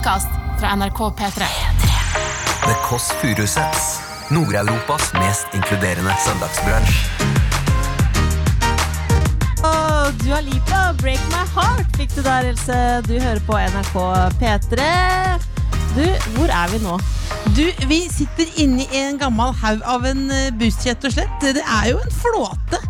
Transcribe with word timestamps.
podkast 0.00 0.28
fra 0.60 0.76
NRK 0.76 0.98
P3. 0.98 1.44
The 2.64 2.74
Kåss 2.88 3.12
Furuseths. 3.20 4.00
Nord-Europas 4.30 5.12
mest 5.12 5.46
inkluderende 5.52 6.14
søndagsbransj. 6.24 6.94
Og 9.62 10.14
Dua 10.24 10.40
Lipa, 10.40 10.80
'Break 10.96 11.20
My 11.34 11.44
Heart' 11.54 11.96
fikk 11.96 12.16
du 12.16 12.22
der, 12.22 12.48
Else. 12.48 13.02
Du 13.08 13.20
hører 13.20 13.40
på 13.46 13.58
NRK 13.58 13.96
P3. 14.40 14.88
Du, 15.96 16.06
hvor 16.36 16.48
er 16.48 16.72
vi 16.72 16.80
nå? 16.84 16.96
Du, 17.56 17.66
vi 17.88 18.00
sitter 18.08 18.48
inni 18.56 18.88
en 18.92 19.18
gammel 19.18 19.52
haug 19.52 19.84
av 19.84 20.06
en 20.06 20.30
eh, 20.30 20.48
buss, 20.56 20.80
rett 20.86 21.04
og 21.04 21.12
slett. 21.12 21.44
Det 21.44 21.60
er 21.60 21.90
jo 21.92 22.00
en 22.00 22.16
flåte. 22.22 22.80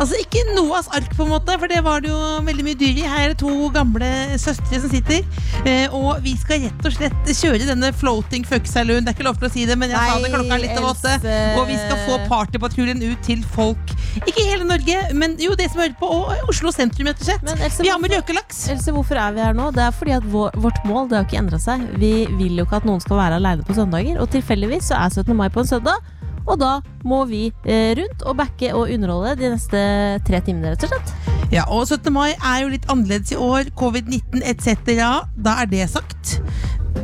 Altså 0.00 0.16
Ikke 0.16 0.40
Noas 0.56 0.88
ark, 0.96 1.10
på 1.12 1.26
en 1.26 1.32
måte, 1.34 1.54
for 1.60 1.68
det 1.68 1.82
var 1.84 2.00
det 2.00 2.08
jo 2.08 2.18
veldig 2.46 2.64
mye 2.64 2.78
dyr 2.80 3.00
i. 3.02 3.04
Her 3.04 3.24
er 3.26 3.32
det 3.34 3.40
to 3.42 3.68
gamle 3.74 4.08
søstre 4.40 4.80
som 4.80 4.92
sitter. 4.92 5.26
Eh, 5.68 5.92
og 5.92 6.22
vi 6.24 6.32
skal 6.40 6.62
rett 6.64 6.86
og 6.88 6.94
slett 6.94 7.32
kjøre 7.36 7.66
denne 7.68 7.90
floating 8.00 8.46
fuck 8.48 8.68
saloon. 8.70 9.04
Det 9.04 9.12
er 9.12 9.18
ikke 9.18 9.26
lov 9.28 9.36
til 9.42 9.50
å 9.50 9.52
si 9.52 9.66
det, 9.68 9.76
men 9.80 9.92
jeg 9.92 10.00
sa 10.00 10.16
det 10.22 10.30
klokka 10.32 10.56
er 10.56 10.62
litt 10.64 10.78
over 10.80 10.94
åtte. 10.94 11.34
Og 11.60 11.68
vi 11.68 11.76
skal 11.82 12.00
få 12.06 12.16
partypatruljen 12.30 13.04
ut 13.04 13.20
til 13.26 13.42
folk. 13.56 13.92
Ikke 14.22 14.40
hele 14.40 14.64
Norge, 14.68 15.02
men 15.20 15.36
jo 15.42 15.52
det 15.58 15.68
som 15.72 15.82
hører 15.84 15.98
på. 16.00 16.08
Og 16.08 16.48
Oslo 16.50 16.72
sentrum, 16.74 17.10
rett 17.10 17.20
og 17.20 17.28
slett. 17.28 17.52
Else, 17.58 17.84
Vi 17.84 17.92
har 17.92 18.00
med 18.00 18.14
røkelaks. 18.16 18.62
Else, 18.72 18.94
hvorfor 18.96 19.20
er 19.20 19.36
vi 19.36 19.44
her 19.44 19.58
nå? 19.58 19.68
Det 19.76 19.84
er 19.84 19.92
fordi 19.96 20.16
at 20.16 20.30
vår, 20.32 20.56
vårt 20.64 20.80
mål 20.88 21.10
det 21.12 21.20
har 21.20 21.28
ikke 21.28 21.42
endra 21.42 21.60
seg. 21.60 21.84
Vi 22.00 22.14
vil 22.40 22.56
jo 22.56 22.64
ikke 22.64 22.80
at 22.80 22.88
noen 22.88 23.04
skal 23.04 23.20
være 23.20 23.42
aleine 23.42 23.68
på 23.68 23.76
søndager, 23.76 24.16
og 24.22 24.32
tilfeldigvis 24.32 24.88
så 24.94 24.96
er 25.04 25.12
17. 25.12 25.36
mai 25.36 25.50
på 25.52 25.60
en 25.60 25.70
søndag. 25.74 26.00
Og 26.46 26.56
da 26.60 26.78
må 27.06 27.24
vi 27.30 27.48
eh, 27.64 27.92
rundt 27.98 28.24
og 28.26 28.38
backe 28.40 28.72
og 28.74 28.88
underholde 28.88 29.36
de 29.40 29.52
neste 29.54 29.82
tre 30.26 30.42
timene, 30.46 30.74
rett 30.74 30.86
og 30.86 30.94
slett. 30.94 31.14
Ja, 31.50 31.64
og 31.66 31.88
17. 31.88 32.12
mai 32.14 32.30
er 32.32 32.60
jo 32.62 32.70
litt 32.70 32.86
annerledes 32.92 33.32
i 33.34 33.38
år. 33.40 33.72
Covid-19 33.78 34.44
etc. 34.46 34.94
Da 35.34 35.56
er 35.62 35.70
det 35.70 35.88
sagt. 35.90 36.38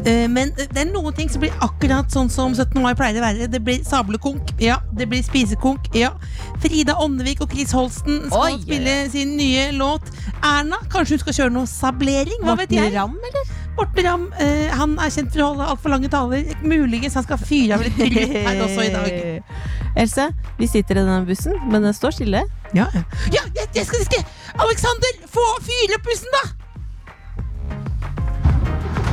Eh, 0.06 0.26
Men 0.30 0.52
det 0.56 0.78
er 0.78 0.88
noen 0.90 1.14
ting 1.16 1.30
som 1.32 1.42
blir 1.42 1.54
akkurat 1.64 2.10
sånn 2.12 2.30
som 2.32 2.54
17. 2.54 2.78
mai 2.82 2.94
pleier 2.98 3.20
å 3.20 3.24
være. 3.24 3.50
Det 3.50 3.60
blir 3.64 3.82
sablekonk, 3.86 4.54
ja. 4.62 4.78
Det 4.96 5.08
blir 5.10 5.22
spisekonk, 5.26 5.90
ja. 5.96 6.12
Frida 6.62 6.96
Åndevik 7.02 7.42
og 7.44 7.52
Chris 7.52 7.74
Holsten 7.76 8.26
skal 8.28 8.56
Oi, 8.56 8.58
spille 8.62 8.96
sin 9.12 9.36
nye 9.38 9.70
låt. 9.76 10.10
Erna, 10.42 10.80
kanskje 10.92 11.16
hun 11.16 11.24
skal 11.26 11.38
kjøre 11.40 11.56
noe 11.58 11.70
sablering? 11.70 12.42
Hva 12.46 12.58
vet 12.62 12.74
jeg? 12.76 12.94
Ram, 12.96 13.16
eller? 13.30 13.54
Morten 13.76 14.06
Ramm, 14.06 14.28
eh, 14.40 14.70
han 14.72 14.94
er 15.04 15.10
kjent 15.12 15.34
for 15.34 15.42
å 15.44 15.48
holde 15.50 15.66
altfor 15.68 15.92
lange 15.92 16.08
taler. 16.08 16.46
Muligens 16.64 17.16
han 17.18 17.26
skal 17.26 17.40
fyre 17.42 17.76
av 17.76 17.84
litt 17.84 17.98
trykk 17.98 18.36
her 18.46 18.62
også 18.64 18.86
i 18.86 18.92
dag. 18.94 19.42
Else, 20.00 20.30
vi 20.56 20.68
sitter 20.68 20.96
i 20.96 21.02
denne 21.02 21.24
bussen, 21.28 21.58
men 21.68 21.84
den 21.84 21.96
står 21.96 22.16
stille. 22.16 22.46
Ja, 22.76 22.86
ja. 22.94 23.04
ja 23.34 23.42
jeg, 23.56 23.68
jeg 23.76 23.88
skal 23.88 24.06
si 24.06 24.22
Alexander, 24.56 25.20
få 25.28 25.44
fyre 25.66 26.00
opp 26.00 26.08
bussen, 26.08 26.32
da! 26.38 26.55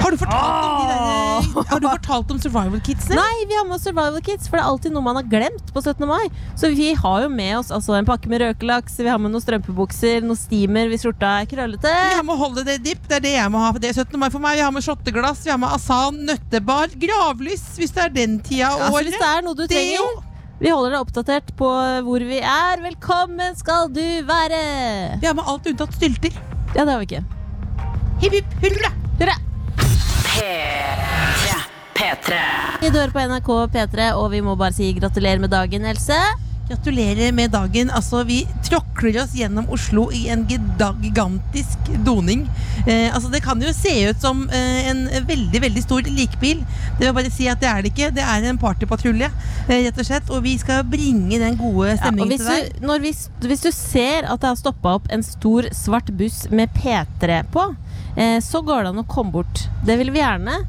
Har 0.04 0.12
du 0.12 0.18
fortalt 0.20 0.44
om 0.68 0.82
de 0.84 0.88
der, 0.90 1.68
Har 1.70 1.80
du 1.80 1.86
fortalt 1.88 2.32
om 2.34 2.40
survival 2.44 2.82
kidsene? 2.84 3.16
Nei, 3.16 3.46
vi 3.48 3.56
har 3.56 3.64
med 3.70 3.78
oss 3.78 3.86
Survival 3.88 4.20
Kits, 4.26 4.50
for 4.50 4.58
det 4.60 4.64
er 4.66 4.72
alltid 4.74 4.92
noe 4.96 5.04
man 5.06 5.16
har 5.16 5.28
glemt 5.32 5.70
på 5.72 5.80
17. 5.84 6.04
mai. 6.10 6.26
Så 6.60 6.70
vi 6.76 6.90
har 7.00 7.22
jo 7.24 7.30
med 7.32 7.54
oss 7.62 7.72
altså, 7.72 7.96
en 7.96 8.08
pakke 8.10 8.28
med 8.32 8.44
røkelaks, 8.44 8.98
vi 9.00 9.08
har 9.08 9.22
med 9.24 9.32
noen 9.32 9.44
strømpebukser, 9.46 10.26
noen 10.28 10.40
steamer 10.40 10.92
hvis 10.92 11.06
skjorta 11.06 11.30
er 11.44 11.48
krøllete. 11.54 11.94
Vi 12.10 12.18
har 12.20 12.26
med 12.28 12.42
holiday 12.42 12.82
dip, 12.84 13.00
det 13.08 13.22
er 13.22 13.24
det 13.30 13.34
jeg 13.38 13.54
må 13.54 13.62
ha. 13.64 13.72
Det 13.80 13.94
er 13.94 14.02
17. 14.04 14.20
mai 14.20 14.28
for 14.34 14.44
meg. 14.44 14.60
Vi 14.60 14.66
har 14.66 14.76
med 14.76 14.84
shotteglass, 14.84 15.46
vi 15.48 15.54
har 15.56 15.62
med 15.64 15.72
asan, 15.78 16.20
nøttebar, 16.28 16.92
gravlys, 17.06 17.64
hvis 17.80 17.96
det 17.96 18.04
er 18.10 18.14
den 18.20 18.38
tida 18.44 18.74
av 18.74 18.84
Altså, 18.90 19.00
året. 19.00 19.08
hvis 19.14 19.24
det 19.24 19.32
er 19.32 19.48
noe 19.48 19.56
du 19.56 19.64
Det 19.64 19.72
er 19.72 19.88
trenger. 19.96 20.30
Vi 20.64 20.70
holder 20.72 20.94
deg 20.94 21.00
oppdatert 21.06 21.56
på 21.60 21.70
hvor 22.10 22.28
vi 22.28 22.38
er. 22.44 22.84
Velkommen 22.84 23.56
skal 23.60 23.88
du 23.96 24.04
være! 24.28 24.60
Vi 25.24 25.28
har 25.32 25.40
med 25.40 25.48
alt 25.48 25.72
unntatt 25.72 25.96
stylter. 25.96 26.36
Ja, 26.76 26.84
det 26.84 26.92
har 26.92 27.00
vi 27.02 27.10
ikke. 27.10 27.24
Hipp 28.24 28.38
hipp 28.42 28.54
hurra! 28.68 28.92
Hurra! 29.24 29.40
P3. 31.94 32.38
Vi 32.82 32.90
dør 32.90 33.12
på 33.14 33.22
NRK 33.22 33.50
P3, 33.76 34.08
og 34.18 34.32
vi 34.34 34.42
må 34.42 34.56
bare 34.58 34.74
si 34.74 34.90
gratulerer 34.98 35.42
med 35.44 35.54
dagen, 35.54 35.86
Else. 35.86 36.18
Gratulerer 36.74 37.32
med 37.32 37.52
dagen. 37.54 37.92
Altså, 37.94 38.24
vi 38.26 38.40
tråkler 38.66 39.20
oss 39.22 39.36
gjennom 39.38 39.68
Oslo 39.70 40.08
i 40.16 40.24
en 40.34 40.48
gigantisk 40.50 41.92
doning. 42.06 42.48
Eh, 42.88 43.14
altså, 43.14 43.30
det 43.30 43.44
kan 43.46 43.62
jo 43.62 43.70
se 43.78 43.94
ut 44.10 44.22
som 44.24 44.48
eh, 44.50 44.88
en 44.90 45.04
veldig 45.30 45.62
veldig 45.62 45.84
stor 45.84 46.10
likbil. 46.10 46.64
Det 46.98 47.06
vil 47.06 47.14
bare 47.14 47.30
si 47.34 47.46
at 47.52 47.62
det 47.62 47.70
er 47.70 47.86
det 47.86 47.94
ikke. 47.94 48.10
Det 48.18 48.26
er 48.26 48.50
en 48.50 48.58
partypatrulje, 48.58 49.30
eh, 49.68 49.84
rett 49.86 50.02
og 50.02 50.10
slett. 50.10 50.34
Og 50.34 50.42
vi 50.48 50.56
skal 50.58 50.82
bringe 50.90 51.38
den 51.44 51.60
gode 51.62 51.92
Ja, 51.94 52.00
stemningen 52.02 52.34
hvis 52.34 52.42
til 52.42 52.66
deg. 52.74 52.82
du, 52.82 52.94
vi, 53.06 53.14
hvis 53.54 53.66
du 53.68 53.72
ser 53.76 54.26
at 54.34 54.42
det 54.42 54.50
har 54.56 54.58
stoppa 54.64 54.98
opp 54.98 55.12
en 55.14 55.26
stor 55.26 55.70
svart 55.78 56.10
buss 56.18 56.48
med 56.50 56.74
P3 56.74 57.44
på, 57.54 57.70
eh, 58.18 58.40
så 58.42 58.66
går 58.66 58.82
det 58.88 58.96
an 58.96 59.04
å 59.06 59.10
komme 59.14 59.38
bort. 59.38 59.68
Det 59.86 60.02
vil 60.02 60.10
vi 60.16 60.26
gjerne. 60.26 60.64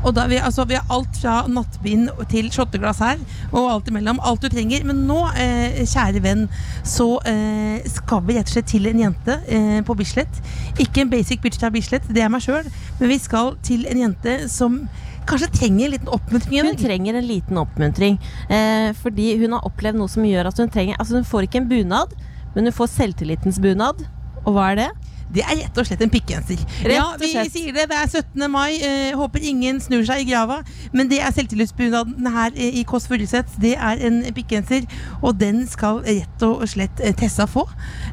Og 0.00 0.14
da, 0.16 0.24
vi, 0.30 0.38
altså, 0.40 0.64
vi 0.68 0.78
har 0.78 0.88
alt 0.92 1.18
fra 1.20 1.34
nattbind 1.50 2.08
til 2.32 2.48
shotteglass 2.52 3.02
her, 3.04 3.20
og 3.50 3.68
alt 3.74 3.90
imellom. 3.90 4.20
Alt 4.24 4.46
du 4.46 4.48
trenger. 4.52 4.86
Men 4.88 5.04
nå, 5.08 5.18
eh, 5.36 5.82
kjære 5.84 6.22
venn, 6.24 6.46
så 6.86 7.12
eh, 7.28 7.84
skal 7.90 8.24
vi 8.26 8.38
rett 8.38 8.48
og 8.48 8.56
slett 8.56 8.70
til 8.72 8.88
en 8.90 9.04
jente 9.04 9.36
eh, 9.46 9.78
på 9.84 9.96
Bislett. 9.98 10.40
Ikke 10.80 11.04
en 11.04 11.12
basic 11.12 11.44
bitch 11.44 11.60
fra 11.60 11.72
Bislett, 11.74 12.08
det 12.08 12.24
er 12.24 12.32
meg 12.32 12.44
sjøl, 12.44 12.66
men 13.00 13.12
vi 13.12 13.20
skal 13.20 13.54
til 13.66 13.84
en 13.90 14.04
jente 14.06 14.36
som 14.52 14.80
kanskje 15.28 15.50
trenger 15.58 15.86
en 15.86 15.94
liten 15.94 16.12
oppmuntring. 16.16 16.64
Hun 16.64 16.80
trenger 16.80 17.18
en 17.18 17.28
liten 17.28 17.60
oppmuntring. 17.60 18.18
Eh, 18.48 18.90
fordi 19.02 19.34
hun 19.42 19.54
har 19.56 19.68
opplevd 19.68 20.00
noe 20.00 20.10
som 20.10 20.26
gjør 20.26 20.50
at 20.50 20.58
hun 20.58 20.72
trenger 20.72 20.96
Altså, 20.98 21.20
hun 21.20 21.28
får 21.28 21.46
ikke 21.46 21.62
en 21.62 21.70
bunad, 21.70 22.16
men 22.54 22.66
hun 22.66 22.74
får 22.74 22.94
selvtillitens 22.96 23.60
bunad. 23.62 24.06
Og 24.46 24.54
hva 24.56 24.72
er 24.72 24.80
det? 24.80 24.90
Det 25.34 25.44
er 25.44 25.60
rett 25.60 25.78
og 25.78 25.86
slett 25.86 26.00
en 26.04 26.10
pikkgenser. 26.10 26.62
Ja, 26.90 27.04
vi 27.20 27.30
sier 27.30 27.74
det 27.76 27.86
det 27.90 27.98
er 27.98 28.08
17. 28.08 28.46
mai. 28.50 28.80
Eh, 28.82 29.12
håper 29.18 29.44
ingen 29.46 29.80
snur 29.82 30.02
seg 30.06 30.24
i 30.24 30.28
grava. 30.30 30.60
Men 30.96 31.10
det 31.10 31.20
er 31.22 31.34
selvtillitsbunaden 31.36 32.30
her 32.34 32.56
i 32.56 32.82
Kåss 32.88 33.06
Furuseth. 33.10 33.58
Det 33.62 33.76
er 33.76 34.02
en 34.08 34.22
pikkgenser, 34.34 34.86
og 35.22 35.38
den 35.40 35.62
skal 35.70 36.02
rett 36.06 36.46
og 36.46 36.64
slett 36.70 37.02
Tessa 37.20 37.46
få. 37.50 37.66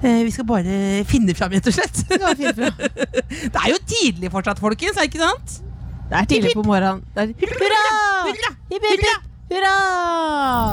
Eh, 0.04 0.24
vi 0.28 0.34
skal 0.36 0.48
bare 0.50 1.04
finne 1.10 1.36
fram, 1.38 1.56
rett 1.58 1.70
og 1.70 1.78
slett. 1.78 2.04
det 2.08 3.64
er 3.64 3.72
jo 3.74 3.80
tidlig 3.88 4.32
fortsatt, 4.34 4.62
folkens. 4.62 4.98
Er 4.98 5.10
ikke 5.10 5.24
sant? 5.24 5.62
Det 6.08 6.22
er 6.22 6.30
tidlig 6.30 6.54
på 6.56 6.64
morgenen. 6.64 7.04
Er... 7.16 7.34
Hurra! 7.42 7.82
Hurra! 8.28 8.54
Hurra! 8.72 8.92
Hurra! 8.94 9.16
Hurra! 9.50 9.76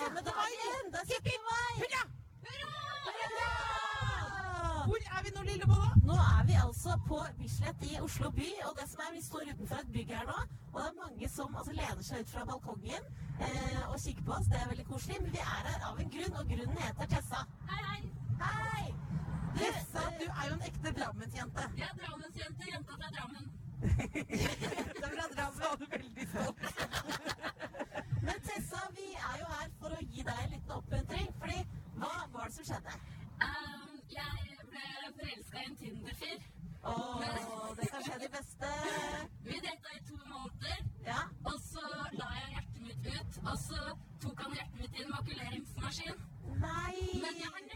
Altså 6.88 7.08
på 7.08 7.20
Bislett 7.40 7.84
i 7.92 8.00
Oslo 8.02 8.30
by, 8.32 8.50
og 8.68 8.72
det 8.80 8.86
som 8.92 9.00
er, 9.06 9.14
vi 9.16 9.22
står 9.24 9.42
utenfor 9.52 9.76
et 9.76 9.92
bygg 9.96 10.12
her 10.16 10.26
nå, 10.32 10.38
og 10.74 10.78
det 10.82 10.90
er 10.90 11.00
mange 11.04 11.30
som 11.30 11.56
altså, 11.60 11.72
lener 11.80 12.04
seg 12.08 12.20
ut 12.22 12.30
fra 12.34 12.46
balkongen 12.50 13.04
eh, 13.48 13.84
og 13.92 13.98
kikker 14.04 14.24
på 14.28 14.32
oss. 14.38 14.48
Det 14.52 14.60
er 14.62 14.70
veldig 14.72 14.86
koselig, 14.92 15.18
men 15.22 15.32
vi 15.36 15.42
er 15.44 15.68
her 15.68 15.86
av 15.90 16.00
en 16.04 16.12
grunn, 16.16 16.38
og 16.40 16.54
grunnen 16.54 16.80
heter 16.86 17.10
Tessa. 17.14 17.42
Hei, 17.72 17.82
hei! 17.90 18.02
Hei! 18.44 18.86
Tessa, 19.58 20.04
du 20.20 20.26
er 20.30 20.44
jo 20.50 20.56
en 20.56 20.66
ekte 20.70 20.94
Drammensjente. 21.00 21.68
Jeg 21.82 21.90
er 21.92 22.00
Drammensjente, 22.02 22.72
jenta 22.72 23.00
fra 23.02 23.14
Drammen. 23.18 23.46
Det 24.18 25.06
er 25.08 25.16
fra 25.18 25.30
Drammen. 25.36 25.60
Sa 25.62 25.76
du 25.82 25.86
veldig 25.92 26.28
stolt. 26.32 26.60
Men 28.28 28.44
Tessa, 28.48 28.84
vi 29.00 29.10
er 29.30 29.40
jo 29.42 29.50
her 29.58 29.72
for 29.82 29.98
å 29.98 30.04
gi 30.06 30.28
deg 30.30 30.44
en 30.46 30.54
liten 30.56 30.78
oppmuntring, 30.80 31.32
fordi 31.42 31.64
hva 31.98 32.14
var 32.36 32.48
det 32.48 32.60
som 32.60 32.70
skjedde? 32.72 33.00
Um, 33.44 33.98
jeg 34.14 34.62
ble 34.70 35.16
forelska 35.18 35.64
i 35.66 35.72
en 35.72 35.82
Tinder-fyr. 35.82 36.47
Åh, 36.88 37.76
det 37.80 37.88
kan 37.92 38.02
skje 38.08 38.18
de 38.24 38.30
beste. 38.38 38.72
Vi 39.50 39.60
data 39.68 39.90
i 39.98 40.02
to 40.10 40.18
måneder, 40.34 40.78
Ja. 41.10 41.20
og 41.50 41.58
så 41.72 41.84
la 42.20 42.28
jeg 42.40 42.50
hjertet 42.56 42.82
mitt 42.88 43.06
ut. 43.16 43.32
Og 43.52 43.58
så 43.68 43.80
tok 44.24 44.40
han 44.44 44.52
hjertet 44.58 44.80
mitt 44.82 44.94
i 45.00 45.04
en 45.06 45.12
makuleringsmaskin. 45.16 46.18
Nei! 46.68 46.96
Men 47.24 47.34
jeg 47.44 47.50
har 47.56 47.67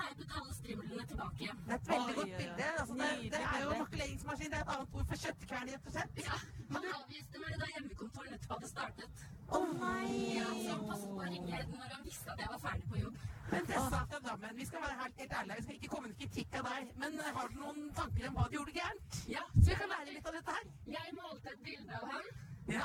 teipet 0.00 0.34
alle 0.38 0.54
strimlene 0.58 1.04
tilbake. 1.12 1.50
Det 1.66 1.72
er 1.74 1.78
et 1.78 1.88
veldig 1.92 2.14
Oi, 2.14 2.16
godt 2.20 2.34
bilde. 2.40 2.66
Altså, 2.80 2.94
det, 3.00 3.10
det 3.34 3.42
er 3.42 3.60
jo 3.64 3.68
bilde. 3.70 3.82
makuleringsmaskin. 3.84 4.50
Det 4.54 4.58
er 4.58 4.64
et 4.66 4.72
annet 4.76 4.94
ord 5.00 5.06
for 5.12 5.22
kjøttkvern, 5.24 5.70
rett 5.74 5.86
og 5.90 5.96
slett. 5.96 6.20
Ja, 6.28 6.38
han 6.74 6.88
avviste 6.98 7.44
meg 7.44 7.60
da 7.62 7.70
hjemmekontoret 7.74 8.34
nettopp 8.34 8.56
hadde 8.56 8.70
startet. 8.72 9.24
Å 9.54 9.60
nei! 9.84 10.08
Ja, 10.38 10.48
så 10.64 10.68
han 10.74 10.84
passet 10.88 11.10
på 11.14 11.20
å 11.20 11.28
ringe 11.34 11.62
når 11.74 11.92
han 11.94 12.04
visste 12.08 12.32
at 12.34 12.42
jeg 12.44 12.52
var 12.54 12.62
ferdig 12.64 12.88
på 12.94 13.02
jobb. 13.04 13.18
Men 13.52 13.66
Tessa 13.68 13.98
fra 14.10 14.18
Drammen, 14.24 14.54
vi 14.56 14.64
skal 14.66 14.82
være 14.86 14.94
helt, 15.02 15.18
helt 15.20 15.34
ærlige. 15.40 15.56
Vi 15.58 15.64
skal 15.66 15.76
ikke 15.78 15.90
komme 15.94 16.08
med 16.10 16.16
kritikk 16.22 16.56
av 16.60 16.70
deg. 16.70 16.94
Men 17.02 17.18
eh, 17.20 17.34
har 17.36 17.50
du 17.52 17.58
noen 17.60 17.82
tanker 17.98 18.30
om 18.30 18.38
hva 18.38 18.46
du 18.48 18.56
gjorde 18.56 18.72
gærent? 18.78 19.18
Ja, 19.30 19.42
Så 19.58 19.66
vi 19.68 19.76
kan 19.82 19.92
lære 19.92 20.14
litt 20.16 20.30
av 20.30 20.38
dette 20.38 20.56
her. 20.56 20.64
jeg 20.96 21.14
malte 21.20 21.52
et 21.52 21.62
bilde 21.68 22.00
av 22.00 22.08
han. 22.14 22.30
Ja. 22.68 22.84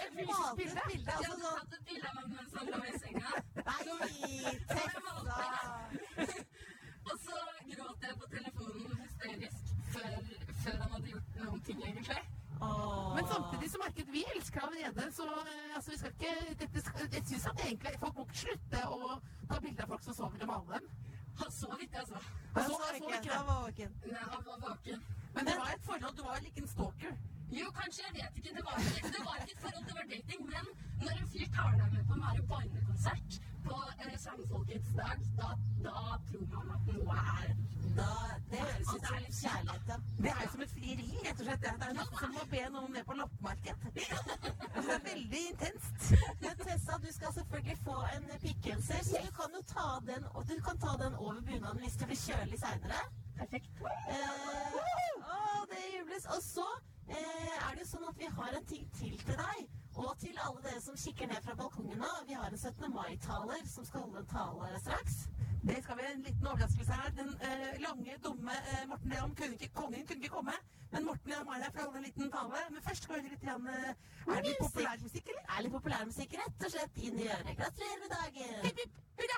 Et 0.00 0.12
fysisk 0.58 0.86
bilde. 0.90 1.12
Altså, 1.16 1.30
sånn, 1.30 1.42
tatt 1.60 1.76
et 1.76 1.84
bilde 1.90 2.06
av 2.10 2.16
han 2.18 2.26
mens 2.34 2.52
han 2.58 2.66
lå 2.74 2.80
i 2.82 2.98
senga. 2.98 3.30
Nei, 3.70 3.80
Tessa! 4.72 5.00
Veldig 45.30 45.48
intenst. 45.50 46.12
Men 46.40 46.56
Tessa, 46.56 46.98
du 46.98 47.12
skal 47.12 47.32
selvfølgelig 47.32 47.78
få 47.84 47.96
en 48.16 48.40
pikkgenser, 48.40 49.04
så 49.04 49.16
du 49.26 49.30
kan 49.40 49.50
jo 49.56 49.62
ta 49.62 49.88
den, 50.06 50.22
du 50.48 50.62
kan 50.62 50.78
ta 50.78 51.04
den 51.04 51.14
over 51.14 51.40
bunaden 51.40 51.80
hvis 51.80 51.96
det 51.96 52.06
blir 52.06 52.16
kjølig 52.16 52.58
seinere. 52.60 53.02
perfekt. 53.38 53.70
Eh, 54.14 54.74
å, 55.34 55.66
det 55.70 55.84
jubles. 55.96 56.26
Og 56.34 56.42
så 56.42 56.66
eh, 57.08 57.68
er 57.68 57.74
det 57.74 57.84
jo 57.84 57.90
sånn 57.92 58.08
at 58.08 58.18
vi 58.18 58.32
har 58.38 58.56
en 58.58 58.66
ting 58.72 58.88
til 58.98 59.14
til 59.22 59.38
deg. 59.38 59.68
Og 60.00 60.10
til 60.18 60.36
alle 60.38 60.62
dere 60.64 60.80
som 60.80 60.96
kikker 60.96 61.28
ned 61.28 61.42
fra 61.44 61.54
balkongen 61.54 61.98
nå. 61.98 62.10
Vi 62.26 62.34
har 62.34 62.50
en 62.50 62.58
17. 62.58 62.90
mai-taler 62.94 63.64
som 63.68 63.84
skal 63.84 64.06
holde 64.06 64.22
en 64.24 64.30
tale 64.34 64.82
straks. 64.82 65.24
Det 65.62 65.82
skal 65.84 65.98
vi 65.98 66.04
en 66.10 66.22
liten 66.24 66.46
overraskelse 66.46 66.92
her. 66.92 67.10
Den 67.18 67.32
eh, 67.46 67.80
lange, 67.86 68.18
dumme 68.24 68.54
eh, 68.74 68.86
Morten 68.88 69.16
Ramm 69.16 69.34
kongen 69.34 70.06
kunne 70.06 70.22
ikke 70.22 70.36
komme. 70.36 70.56
Men 70.92 71.04
Morten 71.06 71.32
Ramm 71.32 71.50
er 71.54 71.60
deg 71.64 71.72
for 71.74 71.82
å 71.82 71.84
holde 71.86 71.98
en 72.00 72.06
liten 72.08 72.30
tale. 72.34 72.62
Men 72.74 72.82
først 72.86 73.04
skal 73.06 73.14
vi 73.14 73.20
høre 73.20 73.34
litt 73.34 73.44
grann, 73.44 73.66
eh, 73.68 73.94
Er 74.30 74.40
det 74.42 74.48
litt 74.50 74.58
populærmusikk, 74.64 75.28
eller? 75.32 75.44
Er 75.56 75.62
litt 75.62 75.72
populærmusikk 75.72 76.32
rett 76.40 76.64
og 76.66 76.70
slett 76.74 76.98
inn 77.08 77.18
i 77.18 77.28
øret. 77.28 77.52
Gratulerer 77.60 78.00
med 78.02 78.10
dagen. 78.16 78.54
Hipp, 78.64 78.78
hipp, 78.82 78.92
hurra! 79.20 79.36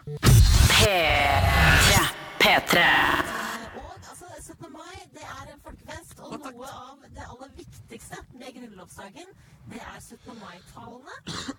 P3. 0.82 1.98
P3. 2.42 2.78
Eh, 2.82 3.76
Og 3.78 3.92
altså, 4.10 4.26
17. 4.40 4.72
mai 4.72 4.96
det 5.14 5.22
er 5.22 5.52
en 5.52 5.60
folkefest, 5.66 6.18
og 6.20 6.38
noe 6.42 6.68
av 6.68 7.04
det 7.16 7.24
aller 7.32 7.52
viktigste 7.56 8.16
med 8.32 8.54
grunnlovsdagen, 8.56 9.28
det 9.72 9.80
er 9.80 10.00
17. 10.00 10.34
mai-talene. 10.40 11.16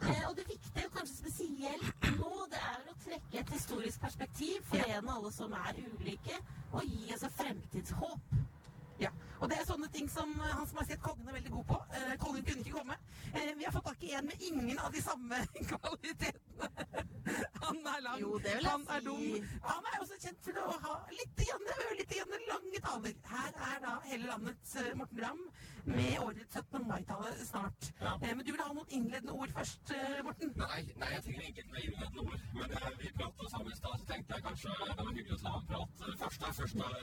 Eh, 0.09 0.23
og 0.29 0.35
det 0.37 0.47
viktige, 0.49 0.89
kanskje 0.97 1.15
spesielt 1.21 2.09
nå, 2.19 2.33
det 2.51 2.61
er 2.71 2.81
å 2.91 2.97
trekke 3.05 3.39
et 3.39 3.53
historisk 3.55 4.01
perspektiv, 4.01 4.59
forene 4.73 5.15
alle 5.17 5.31
som 5.31 5.53
er 5.53 5.79
ulike, 5.85 6.41
og 6.73 6.81
gi 6.83 7.11
altså 7.15 7.29
fremtidshåp. 7.39 8.35
Ja, 9.03 9.09
og 9.43 9.49
det 9.51 9.57
er 9.59 9.65
sånne 9.67 9.89
ting 9.91 10.05
som 10.11 10.29
eh, 10.39 10.51
Hans 10.55 10.71
Majestet 10.75 11.01
Kongen 11.03 11.27
er 11.27 11.35
veldig 11.35 11.51
god 11.51 11.65
på. 11.73 11.79
Eh, 11.97 12.13
kongen 12.21 12.45
kunne 12.47 12.63
ikke 12.63 12.77
komme. 12.77 12.95
Eh, 13.33 13.49
vi 13.59 13.65
har 13.67 13.73
fått 13.75 13.89
tak 13.89 14.05
i 14.07 14.13
en 14.15 14.29
med 14.29 14.45
ingen 14.47 14.79
av 14.79 14.93
de 14.95 15.01
samme 15.03 15.41
kvalitetene. 15.73 16.52
Han 17.63 17.77
er 17.87 17.99
lang, 18.03 18.19
Jo, 18.19 18.33
det 18.43 18.51
vil 18.57 18.65
jeg 18.65 18.71
han 18.71 18.81
er 18.89 18.99
si. 18.99 19.05
dum. 19.05 19.45
Han 19.63 19.85
er 19.89 19.99
også 20.03 20.17
kjent 20.23 20.39
for 20.45 20.57
å 20.59 20.73
ha 20.85 20.95
litt, 21.15 21.35
grann, 21.39 21.69
litt 21.99 22.11
grann 22.17 22.33
lange 22.49 22.81
taler. 22.87 23.13
Her 23.31 23.51
er 23.69 23.77
da 23.85 23.93
hele 24.09 24.27
landets 24.27 24.75
eh, 24.81 24.89
Morten 24.99 25.21
Ramm 25.23 25.39
med 25.87 26.19
årets 26.25 26.57
17. 26.59 26.87
mai-tale 26.87 27.31
snart. 27.45 27.87
Ja. 28.01 28.13
men 28.21 28.43
du 28.45 28.51
vil 28.51 28.61
ha 28.61 28.67
noen 28.75 28.91
innledende 28.97 29.33
ord 29.39 29.51
først, 29.55 29.93
eh, 29.95 30.19
Morten? 30.27 30.51
Nei, 30.59 30.81
nei, 30.99 31.09
jeg 31.15 31.23
trenger 31.27 31.41
egentlig 31.47 31.61
ikke 31.63 31.67
noen 31.71 31.83
innledende 31.87 32.21
ord. 32.27 32.39
Men 32.59 32.67
eh, 32.81 32.89
vi 32.99 33.13
prata 33.21 33.49
sammen 33.55 33.71
i 33.71 33.79
stad, 33.79 33.95
så 34.03 34.05
tenkte 34.11 34.37
jeg 34.37 34.45
kanskje 34.49 34.69
det 34.83 34.97
var 34.99 35.13
hyggelig 35.13 35.37
å 35.39 35.41
ta 35.45 35.55
en 35.61 35.67
prat 35.71 35.93
eh, 36.07 36.17
først. 36.23 36.39
da. 36.43 36.47
Først 36.59 36.75
har 36.83 36.93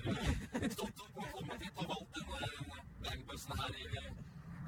eh, 0.60 0.68
stått 0.76 1.04
opp 1.06 1.14
og 1.24 1.32
kommet 1.38 1.64
hit 1.66 1.80
og 1.80 1.86
valgt 1.94 2.12
denne 2.20 2.40
bergbussen 3.08 3.64
her 3.64 3.72
i, 3.80 3.88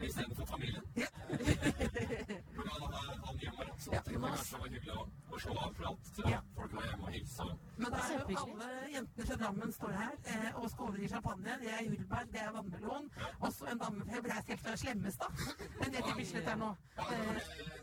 istedenfor 0.08 0.46
familien. 0.56 0.84
Da 2.72 3.00
han 3.26 3.38
hjemme, 3.42 3.64
så 3.78 3.92
jeg 3.92 4.04
tenkte 4.04 4.20
kanskje 4.22 4.52
det 4.52 4.60
var 4.62 4.68
hyggelig 4.72 4.94
å, 4.96 5.04
å 5.32 5.38
slå 5.42 5.54
av 5.62 5.74
for 5.76 5.88
at 5.90 6.30
Ja. 6.32 6.38
folk 6.56 6.72
var 6.76 6.86
hjemme 6.88 7.06
og 7.08 7.12
hilse. 7.16 7.46
Men 7.76 7.90
da 7.92 7.98
er 7.98 8.12
jo 8.32 8.36
alle 8.44 8.68
jentene 8.94 9.26
fra 9.28 9.36
Drammen 9.42 9.72
står 9.72 9.92
her 9.98 10.14
eh, 10.32 10.48
og 10.62 10.70
skåler 10.70 11.02
i 11.04 11.08
champagne. 11.12 11.56
Det 11.62 11.70
er 11.72 11.82
jordbær, 11.88 12.24
det 12.32 12.40
er 12.42 12.52
vannmelon. 12.56 13.10
Også 13.40 13.66
en 13.72 13.78
dame 13.82 14.06
fra 14.08 14.22
er 14.38 14.42
helt 14.48 14.60
fra 14.64 14.76
Slemmestad. 14.76 15.44
Men 15.80 15.92
ned 15.92 16.02
til 16.08 16.16
Bislett 16.20 16.48
her 16.48 16.56
nå. 16.62 16.70
Ja, 16.96 17.08
det 17.10 17.18
var, 17.26 17.40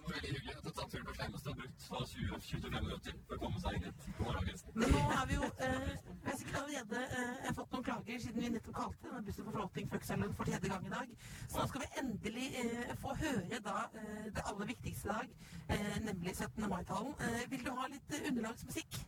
Eh, 0.10 0.16
det 0.16 0.16
var 0.16 0.16
veldig 0.16 0.30
hyggelig 0.34 0.54
at 0.58 0.64
det 0.66 0.74
tatt 0.80 0.90
turen 0.92 1.06
på 1.06 1.14
Slemmestad. 1.20 1.54
Brukt 1.60 1.84
fra 1.90 2.00
20-25 2.10 2.70
minutter 2.80 3.14
for 3.28 3.36
å 3.36 3.40
komme 3.44 3.60
seg 3.62 3.76
inn 3.78 3.84
hit 3.90 4.08
på 4.18 4.24
morgenkvisten. 4.26 4.72
men 4.80 4.92
nå 4.96 5.04
har 5.14 5.26
vi 5.30 5.36
jo 5.36 5.44
eh, 5.68 5.90
Jeg 6.10 6.32
har 6.32 6.38
sikkert 6.40 6.60
allerede 6.64 7.04
eh, 7.20 7.52
fått 7.60 7.72
noen 7.76 7.84
klager 7.90 8.20
siden 8.24 8.42
vi 8.42 8.50
nettopp 8.56 8.76
kalte 8.80 9.06
denne 9.06 9.22
bussen 9.28 9.46
for 9.46 9.58
Floating 9.60 9.90
Fucksalon 9.94 10.34
for 10.40 10.50
tredje 10.50 10.70
gang 10.74 10.86
i 10.90 10.94
dag. 10.96 11.14
Så 11.50 11.60
nå 11.62 11.68
skal 11.70 11.82
vi 11.86 11.92
endelig 12.02 12.48
eh, 12.64 12.96
få 13.04 13.14
høre 13.22 13.60
da 13.70 13.76
eh, 13.94 14.26
det 14.34 14.42
aller 14.50 14.66
viktigste 14.66 14.79
i 14.86 14.94
dag, 15.04 15.30
eh, 15.70 16.00
nemlig 16.06 16.36
17. 16.36 16.70
mai-talen. 16.70 17.14
Eh, 17.20 17.52
vil 17.52 17.66
du 17.66 17.72
ha 17.72 17.88
litt 17.88 18.14
eh, 18.14 18.28
underlagsmusikk? 18.30 19.00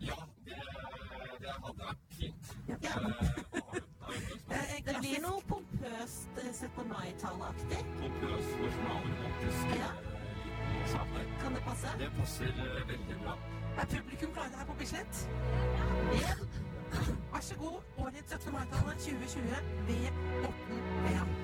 Ja, 0.00 0.16
det, 0.44 0.56
det 1.40 1.50
hadde 1.64 1.84
vært 1.84 2.16
fint. 2.18 2.56
Ja. 2.68 2.92
Eh, 4.50 4.82
Det 4.84 4.94
blir 5.00 5.20
noe 5.22 5.40
pompøst 5.48 6.28
eh, 6.42 6.50
17. 6.52 6.88
mai-taleaktig. 6.88 7.80
pompøs, 8.00 8.50
nasjonalromantisk 8.64 9.78
Ja. 9.78 9.92
Kan 11.40 11.54
det 11.54 11.62
passe? 11.64 11.88
Det 11.98 12.10
passer 12.18 12.52
veldig 12.86 13.16
bra. 13.22 13.38
Er 13.78 13.86
publikum 13.86 14.32
klare 14.32 14.58
her 14.58 14.66
på 14.66 14.74
Bislett? 14.78 15.28
Ja. 16.20 16.34
Vær 17.32 17.40
så 17.42 17.56
god, 17.58 17.80
årets 17.98 18.32
17. 18.32 18.52
mai-tale 18.52 18.94
2020 18.94 19.42
ved 19.88 20.22
Morten 20.42 20.78
Ramm. 21.08 21.43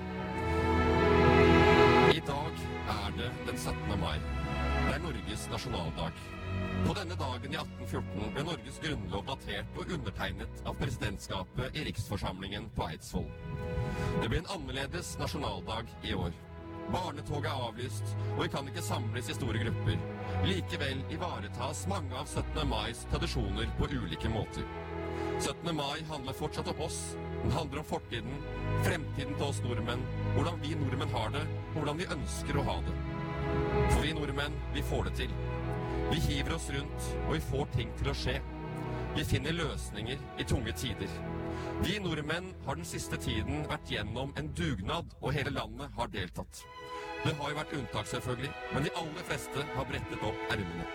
I 2.11 2.19
dag 2.27 2.57
er 2.91 3.13
det 3.15 3.27
den 3.47 3.57
17. 3.57 3.99
mai. 3.99 4.17
Det 4.87 4.95
er 4.97 4.99
Norges 4.99 5.45
nasjonaldag. 5.47 6.17
På 6.83 6.95
denne 6.97 7.15
dagen 7.15 7.53
i 7.53 7.59
1814 7.61 8.33
ble 8.35 8.43
Norges 8.49 8.79
grunnlov 8.83 9.23
datert 9.29 9.79
og 9.79 9.93
undertegnet 9.95 10.59
av 10.67 10.75
presidentskapet 10.81 11.77
i 11.79 11.85
Riksforsamlingen 11.87 12.67
på 12.75 12.89
Eidsvoll. 12.89 13.29
Det 14.19 14.27
blir 14.27 14.41
en 14.41 14.51
annerledes 14.57 15.13
nasjonaldag 15.21 15.95
i 16.03 16.11
år. 16.17 16.35
Barnetoget 16.91 17.47
er 17.47 17.65
avlyst, 17.69 18.15
og 18.35 18.43
vi 18.43 18.51
kan 18.57 18.67
ikke 18.67 18.83
samles 18.83 19.31
i 19.31 19.37
store 19.37 19.63
grupper. 19.63 20.03
Likevel 20.49 21.05
ivaretas 21.15 21.85
mange 21.87 22.11
av 22.11 22.27
17. 22.27 22.67
mais 22.67 23.07
tradisjoner 23.13 23.71
på 23.79 23.87
ulike 23.87 24.35
måter. 24.35 24.67
17. 25.39 25.71
mai 25.75 26.03
handler 26.11 26.35
fortsatt 26.35 26.75
om 26.75 26.87
oss. 26.89 27.03
Den 27.41 27.51
handler 27.51 27.79
om 27.79 27.85
fortiden, 27.89 28.35
fremtiden 28.85 29.33
til 29.35 29.45
oss 29.47 29.61
nordmenn, 29.65 30.03
hvordan 30.35 30.61
vi 30.61 30.75
nordmenn 30.77 31.13
har 31.15 31.33
det, 31.33 31.41
og 31.71 31.79
hvordan 31.79 32.01
vi 32.01 32.09
ønsker 32.15 32.59
å 32.61 32.65
ha 32.67 32.77
det. 32.85 32.95
For 33.91 34.01
vi 34.05 34.13
nordmenn, 34.13 34.57
vi 34.75 34.83
får 34.85 35.09
det 35.09 35.13
til. 35.23 35.33
Vi 36.11 36.19
hiver 36.27 36.55
oss 36.55 36.69
rundt, 36.75 37.11
og 37.25 37.33
vi 37.33 37.43
får 37.49 37.69
ting 37.75 37.93
til 37.99 38.11
å 38.11 38.17
skje. 38.23 38.37
Vi 39.15 39.25
finner 39.27 39.57
løsninger 39.57 40.21
i 40.39 40.47
tunge 40.47 40.73
tider. 40.77 41.13
Vi 41.81 41.97
nordmenn 41.99 42.53
har 42.65 42.77
den 42.77 42.87
siste 42.87 43.17
tiden 43.19 43.65
vært 43.69 43.89
gjennom 43.89 44.33
en 44.37 44.51
dugnad, 44.57 45.15
og 45.21 45.33
hele 45.35 45.53
landet 45.57 45.97
har 45.97 46.13
deltatt. 46.13 46.61
Det 47.25 47.33
har 47.37 47.51
jo 47.51 47.57
vært 47.57 47.73
unntak, 47.77 48.07
selvfølgelig, 48.09 48.53
men 48.73 48.85
de 48.85 48.93
aller 49.01 49.27
fleste 49.29 49.65
har 49.75 49.89
brettet 49.89 50.27
opp 50.29 50.53
ermene. 50.53 50.85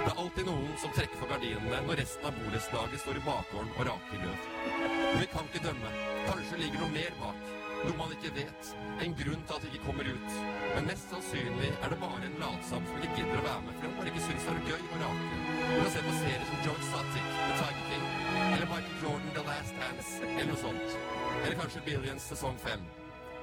Det 0.00 0.08
er 0.14 0.22
alltid 0.22 0.48
noen 0.48 0.72
som 0.80 0.92
trekker 0.96 1.20
for 1.20 1.28
gardinene 1.28 1.82
når 1.84 2.00
resten 2.00 2.30
av 2.30 2.40
borettslaget 2.40 3.04
står 3.04 3.20
i 3.20 3.26
bakgården 3.26 3.76
og 3.76 3.86
raker 3.90 4.24
løv. 4.24 4.99
Men 5.10 5.20
vi 5.20 5.26
kan 5.32 5.48
ikke 5.50 5.64
dømme. 5.66 5.90
Kanskje 6.28 6.60
ligger 6.62 6.84
noe 6.84 6.94
mer 6.94 7.16
bak. 7.20 7.48
Noe 7.80 7.96
man 7.96 8.12
ikke 8.12 8.30
vet. 8.36 8.70
En 9.04 9.14
grunn 9.16 9.42
til 9.48 9.56
at 9.56 9.64
det 9.64 9.70
ikke 9.70 9.86
kommer 9.86 10.10
ut. 10.10 10.38
Men 10.74 10.88
mest 10.90 11.12
sannsynlig 11.12 11.70
er 11.72 11.92
det 11.92 11.98
bare 12.02 12.20
en 12.28 12.36
latsabb 12.42 12.86
som 12.90 13.00
ikke 13.00 13.16
gidder 13.16 13.40
å 13.40 13.46
være 13.46 13.64
med, 13.66 13.74
fordi 13.78 13.88
han 13.88 13.96
bare 13.98 14.12
ikke 14.12 14.24
syns 14.26 14.46
det 14.46 14.54
er 14.56 14.68
gøy 14.68 14.84
å 14.84 15.00
rake. 15.02 15.40
Du 15.70 15.76
kan 15.80 15.92
se 15.96 16.04
på 16.06 16.16
serier 16.20 16.46
som 16.50 16.62
George 16.66 16.88
Satic, 16.92 17.28
The 17.40 17.58
Tiger 17.62 17.84
King, 17.88 18.08
eller 18.44 18.72
Michael 18.74 19.04
Jordan, 19.04 19.34
The 19.38 19.46
Last 19.48 19.82
Dance, 19.82 20.16
eller 20.30 20.50
noe 20.52 20.64
sånt. 20.66 20.98
Eller 21.40 21.60
kanskje 21.62 21.86
Billions 21.88 22.32
sesong 22.34 22.60
fem. 22.60 22.84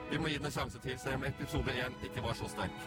Vi 0.10 0.18
må 0.18 0.30
gi 0.32 0.38
den 0.40 0.48
en 0.48 0.54
sjanse 0.56 0.80
til, 0.80 0.96
selv 1.00 1.20
om 1.20 1.26
episode 1.28 1.74
én 1.84 1.96
ikke 2.08 2.24
var 2.24 2.36
så 2.40 2.48
sterk. 2.48 2.78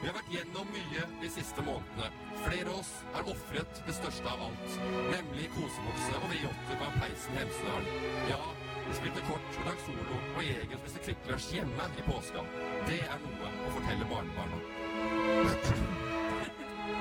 Vi 0.00 0.06
har 0.06 0.14
vært 0.14 0.30
gjennom 0.30 0.68
mye 0.70 1.06
de 1.22 1.30
siste 1.34 1.64
månedene. 1.66 2.10
Flere 2.44 2.68
av 2.70 2.78
oss 2.78 2.92
har 3.16 3.30
ofret 3.32 3.80
det 3.88 3.94
største 3.98 4.30
av 4.30 4.44
alt, 4.46 4.76
nemlig 5.10 5.48
kosebukse 5.56 6.20
og 6.20 6.28
V8 6.34 6.76
bak 6.82 6.98
peisen 7.02 7.40
Hemsedal. 7.40 7.88
Ja, 8.30 8.38
vi 8.86 8.98
spilte 9.00 9.24
kort 9.26 9.50
og 9.50 9.66
drakk 9.66 9.82
solo, 9.86 10.20
og 10.36 10.44
jeger 10.46 10.78
spiste 10.84 11.02
kvikklunsj 11.08 11.50
hjemme 11.58 11.88
i 11.98 12.06
påska. 12.06 12.44
Det 12.86 13.00
er 13.06 13.24
noe 13.24 13.50
å 13.50 13.74
fortelle 13.74 14.06
barnebarna. 14.12 14.62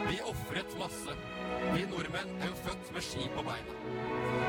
Vi 0.09 0.17
ofret 0.25 0.73
masse. 0.81 1.13
Vi 1.75 1.85
nordmenn 1.91 2.33
er 2.41 2.49
jo 2.49 2.57
født 2.65 2.91
med 2.95 3.05
ski 3.05 3.29
på 3.35 3.45
beina. 3.45 3.77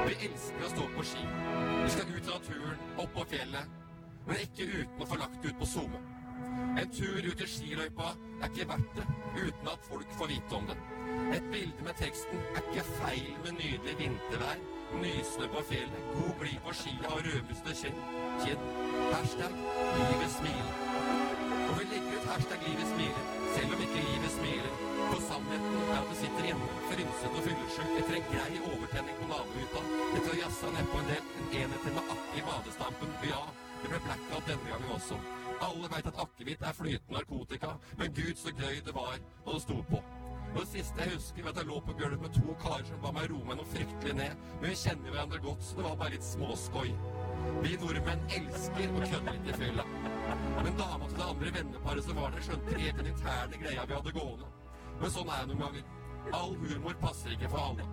Vi 0.08 0.16
elsker 0.30 0.64
å 0.64 0.72
stå 0.72 0.88
på 0.96 1.06
ski. 1.12 1.28
Vi 1.82 1.92
skal 1.92 2.12
ut 2.14 2.24
i 2.24 2.30
naturen, 2.30 2.82
opp 3.04 3.14
på 3.16 3.28
fjellet, 3.34 3.79
men 4.26 4.42
ikke 4.46 4.68
uten 4.70 5.04
å 5.04 5.10
få 5.10 5.20
lagt 5.20 5.44
ut 5.44 5.58
på 5.60 5.68
SoMe. 5.68 6.00
En 6.80 6.90
tur 6.94 7.26
ut 7.26 7.42
i 7.44 7.48
skiløypa 7.48 8.12
er 8.40 8.48
ikke 8.48 8.68
verdt 8.70 8.98
det 8.98 9.06
uten 9.36 9.70
at 9.72 9.86
folk 9.88 10.12
får 10.18 10.30
vite 10.32 10.56
om 10.56 10.68
det. 10.70 10.76
Et 11.36 11.46
bilde 11.52 11.86
med 11.86 11.96
teksten 11.98 12.42
er 12.56 12.62
ikke 12.62 12.84
feil 12.98 13.32
med 13.44 13.58
nydelig 13.58 13.96
vintervær, 13.98 14.60
nysnø 15.02 15.48
på 15.54 15.62
fjellet, 15.70 16.06
god 16.16 16.34
blid 16.40 16.58
på 16.66 16.74
skia 16.80 17.12
og 17.14 17.24
rødbuste 17.26 17.76
kinn. 17.80 18.00
kinn. 18.42 18.64
Hashtag 19.12 19.54
livet 19.96 20.32
smiler. 20.36 20.74
Og 21.68 21.74
vi 21.78 21.84
legger 21.92 22.16
ut 22.18 22.28
hashtag 22.32 22.66
livet 22.68 22.88
smiler, 22.92 23.24
selv 23.54 23.74
om 23.76 23.84
ikke 23.86 24.04
livet 24.08 24.32
smiler. 24.38 24.74
For 25.10 25.24
sannheten 25.28 25.80
er 25.84 25.96
at 26.00 26.10
du 26.10 26.16
sitter 26.22 26.46
hjemme, 26.50 26.68
frynsete 26.90 27.34
og 27.38 27.42
fyllesyk 27.46 27.96
etter 28.02 28.18
en 28.18 28.28
grei 28.34 28.60
overtenning 28.72 29.18
på 29.22 29.32
nabohytta, 29.32 29.82
etter 30.18 30.30
å 30.34 30.38
jazza 30.42 30.76
nedpå 30.76 31.02
en 31.02 31.10
del 31.14 31.24
en 31.40 31.50
enheter 31.62 31.98
med 31.98 32.14
akke 32.16 32.38
i 32.38 32.46
badestampen. 32.50 33.18
Ja, 33.30 33.42
det 33.82 33.90
ble 33.90 34.00
blackout 34.06 34.48
denne 34.48 34.72
gangen 34.72 34.96
også. 34.96 35.20
Alle 35.60 35.90
veit 35.92 36.08
at 36.08 36.22
akevitt 36.24 36.62
er 36.64 36.76
flytende 36.76 37.18
narkotika, 37.18 37.74
men 37.98 38.14
gud 38.16 38.36
så 38.40 38.52
gøy 38.56 38.80
det 38.86 38.94
var 38.96 39.18
da 39.18 39.52
det 39.52 39.62
sto 39.64 39.76
på. 39.90 40.00
Og 40.50 40.60
det 40.60 40.68
siste 40.72 41.04
jeg 41.04 41.14
husker, 41.14 41.42
var 41.42 41.52
at 41.52 41.60
jeg 41.60 41.68
lå 41.68 41.80
på 41.86 41.94
gulvet 41.98 42.22
med 42.24 42.32
to 42.34 42.54
karer 42.62 42.86
som 42.88 43.02
ba 43.04 43.12
meg 43.14 43.28
roe 43.30 43.46
meg 43.46 43.60
noe 43.60 43.70
fryktelig 43.70 44.16
ned, 44.18 44.40
men 44.60 44.66
vi 44.72 44.78
kjenner 44.80 45.14
hverandre 45.14 45.42
godt, 45.44 45.62
så 45.62 45.78
det 45.78 45.84
var 45.86 46.00
bare 46.00 46.14
litt 46.16 46.26
småskoj. 46.26 46.90
Vi 47.60 47.76
nordmenn 47.84 48.26
elsker 48.38 48.96
å 48.96 49.04
kødde 49.04 49.36
litt 49.36 49.52
i 49.52 49.58
fylla. 49.60 49.86
Men 50.64 50.76
dama 50.80 51.06
til 51.06 51.20
det 51.20 51.28
andre 51.28 51.54
venneparet 51.54 52.08
som 52.08 52.18
var 52.18 52.34
der, 52.34 52.44
skjønte 52.48 52.82
helt 52.82 53.00
den 53.00 53.12
interne 53.12 53.62
greia 53.62 53.86
vi 53.86 53.98
hadde 53.98 54.16
gående. 54.16 54.50
Men 55.00 55.14
sånn 55.14 55.30
er 55.30 55.44
det 55.44 55.52
noen 55.52 55.64
ganger. 55.66 55.99
All 56.32 56.54
humor 56.62 56.94
passer 57.00 57.30
ikke 57.34 57.48
for 57.50 57.58
alle. 57.70 57.84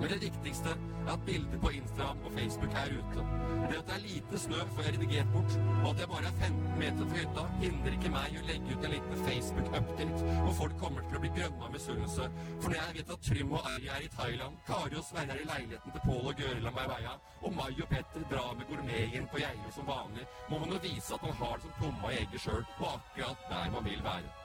Men 0.00 0.08
det 0.12 0.20
viktigste 0.22 0.72
er 0.72 1.12
at 1.12 1.24
bildet 1.26 1.60
på 1.60 1.68
Instagram 1.78 2.18
og 2.24 2.32
Facebook 2.38 2.72
er 2.82 2.92
ute. 2.98 3.24
Det 3.70 3.78
at 3.80 3.86
det 3.88 3.94
er 3.96 4.04
lite 4.04 4.38
snø 4.44 4.58
får 4.74 4.82
jeg 4.86 4.94
redigert 4.94 5.32
bort, 5.34 5.52
og 5.84 5.90
at 5.90 6.00
jeg 6.00 6.08
bare 6.12 6.30
er 6.30 6.36
15 6.46 6.78
meter 6.82 7.04
fra 7.10 7.18
hytta, 7.20 7.44
hindrer 7.64 7.96
ikke 7.98 8.12
meg 8.14 8.38
å 8.40 8.46
legge 8.50 8.76
ut 8.76 8.86
en 8.88 8.94
liten 8.94 9.24
Facebook-update 9.26 10.22
hvor 10.44 10.54
folk 10.62 10.78
kommer 10.84 11.04
til 11.08 11.18
å 11.18 11.22
bli 11.24 11.32
grønne 11.36 11.68
av 11.68 11.76
misunnelse. 11.76 12.30
For 12.48 12.68
når 12.68 12.80
jeg 12.80 12.96
vet 12.98 13.14
at 13.16 13.28
Trym 13.28 13.54
og 13.58 13.70
Ari 13.74 13.92
er 13.98 14.06
i 14.06 14.10
Thailand, 14.16 14.58
Kari 14.70 15.00
og 15.02 15.06
Sverre 15.10 15.36
er 15.36 15.44
i 15.44 15.48
leiligheten 15.52 15.96
til 15.96 16.04
Pål 16.08 16.32
og 16.32 16.42
Gøril 16.42 16.72
og 16.72 16.76
Maiveia, 16.80 17.14
og 17.42 17.56
Mai 17.60 17.70
og 17.70 17.88
Petter 17.92 18.28
drar 18.32 18.52
med 18.58 18.68
gourmeten 18.72 19.30
på 19.32 19.44
Geilo 19.44 19.76
som 19.76 19.88
vanlig, 19.92 20.28
må 20.50 20.60
man 20.64 20.76
jo 20.76 20.82
vise 20.88 21.14
at 21.14 21.24
man 21.28 21.40
har 21.42 21.56
det 21.56 21.68
som 21.68 21.78
plomma 21.82 22.12
egget 22.16 22.44
sjøl, 22.46 22.66
og 22.80 22.92
akkurat 22.96 23.48
der 23.52 23.72
man 23.76 23.90
vil 23.90 24.04
være. 24.04 24.37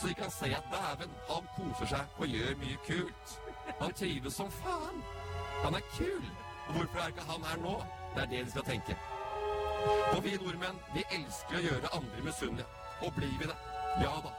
Så 0.00 0.08
de 0.08 0.14
kan 0.14 0.30
se 0.30 0.46
at 0.56 0.68
dæven, 0.72 1.10
han 1.30 1.48
koser 1.56 1.86
seg 1.94 2.18
og 2.18 2.26
gjør 2.26 2.54
mye 2.62 2.78
kult. 2.86 3.34
Han 3.80 3.92
trives 3.92 4.34
som 4.34 4.50
faen. 4.50 5.02
Han 5.64 5.74
er 5.74 5.90
kul. 5.96 6.24
Og 6.68 6.74
hvorfor 6.74 6.98
er 7.02 7.12
ikke 7.12 7.26
han 7.30 7.44
her 7.44 7.58
nå? 7.62 7.74
Det 8.14 8.22
er 8.22 8.26
det 8.26 8.44
de 8.44 8.50
skal 8.50 8.62
tenke. 8.62 8.96
Og 10.12 10.24
vi 10.24 10.36
nordmenn, 10.36 10.78
vi 10.94 11.02
elsker 11.18 11.58
å 11.58 11.66
gjøre 11.66 11.92
andre 11.98 12.24
misunnelige. 12.24 12.68
Og 13.02 13.14
blir 13.16 13.36
vi 13.40 13.50
det? 13.50 13.58
Ja 14.02 14.14
da. 14.24 14.32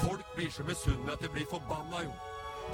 Folk 0.00 0.24
blir 0.36 0.50
så 0.50 0.64
misunnelige 0.68 1.12
at 1.12 1.22
de 1.22 1.28
blir 1.28 1.50
forbanna, 1.50 2.04
jo. 2.04 2.14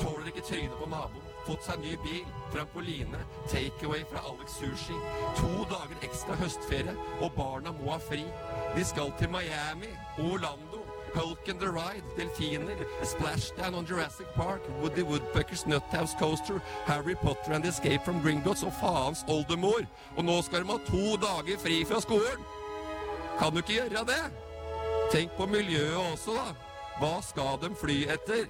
Tåler 0.01 0.27
ikke 0.27 0.47
trynet 0.47 0.77
på 0.79 0.87
naboen. 0.87 1.27
Fått 1.47 1.65
seg 1.67 1.81
ny 1.83 1.97
bil, 2.05 2.27
trampoline, 2.53 3.19
takeaway 3.51 4.05
fra 4.11 4.23
Alex 4.31 4.59
Sushi. 4.61 4.97
To 5.41 5.65
dager 5.73 6.07
ekstra 6.07 6.37
høstferie, 6.39 6.95
og 7.21 7.33
barna 7.37 7.73
må 7.75 7.91
ha 7.91 7.99
fri. 8.03 8.23
De 8.77 8.85
skal 8.87 9.11
til 9.19 9.33
Miami, 9.35 9.91
Orlando, 10.23 10.70
Hulk 11.15 11.49
and 11.49 11.61
the 11.61 11.69
Ride, 11.69 12.03
delfiner, 12.17 12.87
Splashdown 13.03 13.75
on 13.75 13.87
Jurassic 13.87 14.27
Park, 14.35 14.63
Woody 14.81 15.03
Woodpeckers 15.03 15.65
Nuthouse 15.65 16.15
Coaster, 16.19 16.61
Harry 16.87 17.15
Potter 17.15 17.53
and 17.53 17.65
Escape 17.65 18.03
from 18.05 18.21
Gringotts 18.23 18.63
og 18.63 18.73
faens 18.81 19.25
oldemor. 19.29 19.87
Og 20.17 20.25
nå 20.25 20.43
skal 20.43 20.65
de 20.65 20.73
ha 20.73 20.79
to 20.87 21.17
dager 21.21 21.59
fri 21.59 21.85
fra 21.85 22.01
skolen! 22.01 22.45
Kan 23.39 23.53
du 23.53 23.63
ikke 23.63 23.79
gjøre 23.81 24.05
det? 24.07 24.23
Tenk 25.13 25.33
på 25.37 25.47
miljøet 25.47 25.97
også, 26.13 26.37
da. 26.37 26.53
Hva 27.01 27.15
skal 27.25 27.57
de 27.63 27.71
fly 27.81 28.03
etter? 28.13 28.47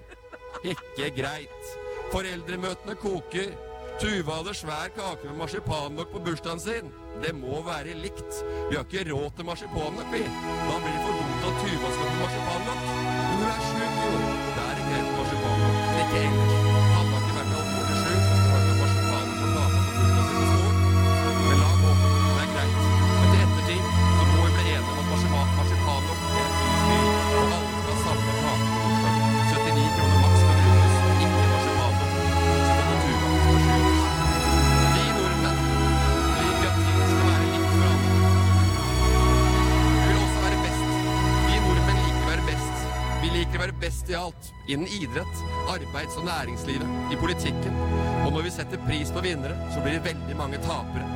Ikke 0.67 1.11
greit. 1.17 1.75
Foreldremøtene 2.11 2.97
koker. 2.99 3.52
Tuva 4.00 4.40
hadde 4.40 4.55
svær 4.57 4.90
kake 4.97 5.29
med 5.29 5.38
marsipanlokk 5.43 6.11
på 6.11 6.23
bursdagen 6.25 6.61
sin. 6.61 6.90
Det 7.23 7.35
må 7.37 7.61
være 7.67 7.95
likt. 8.05 8.33
Vi 8.71 8.79
har 8.79 8.87
ikke 8.87 9.05
råd 9.12 9.31
til 9.37 9.45
marsipan 9.50 9.93
nok, 9.99 10.09
vi. 10.14 10.23
Da 10.25 10.79
blir 10.85 10.95
det 10.97 11.02
for 11.05 11.12
dumt 11.19 11.47
at 11.50 11.55
Tuva 11.61 11.93
skal 11.97 12.09
få 12.11 12.17
marsipan 12.23 12.67
nok. 12.71 12.81
hun 13.31 13.47
er 13.50 13.61
sjuk, 13.69 14.00
jo. 14.07 14.17
Det 14.57 14.67
er 14.71 14.83
greit 14.88 15.07
med 15.07 15.14
marsipanlokk, 15.21 15.79
men 15.87 16.05
ikke 16.05 16.26
ellers. 16.26 16.70
Best 43.81 44.11
i 44.11 44.15
alt. 44.15 44.53
Innen 44.69 44.87
idrett, 44.87 45.37
arbeids- 45.69 46.19
og 46.19 46.25
næringslivet, 46.25 46.89
i 47.13 47.17
politikken. 47.17 47.75
Og 48.25 48.33
når 48.33 48.43
vi 48.47 48.53
setter 48.55 48.85
pris 48.87 49.11
på 49.15 49.25
vinnere, 49.25 49.57
så 49.75 49.83
blir 49.83 49.99
det 49.99 50.05
veldig 50.11 50.37
mange 50.37 50.61
tapere. 50.67 51.07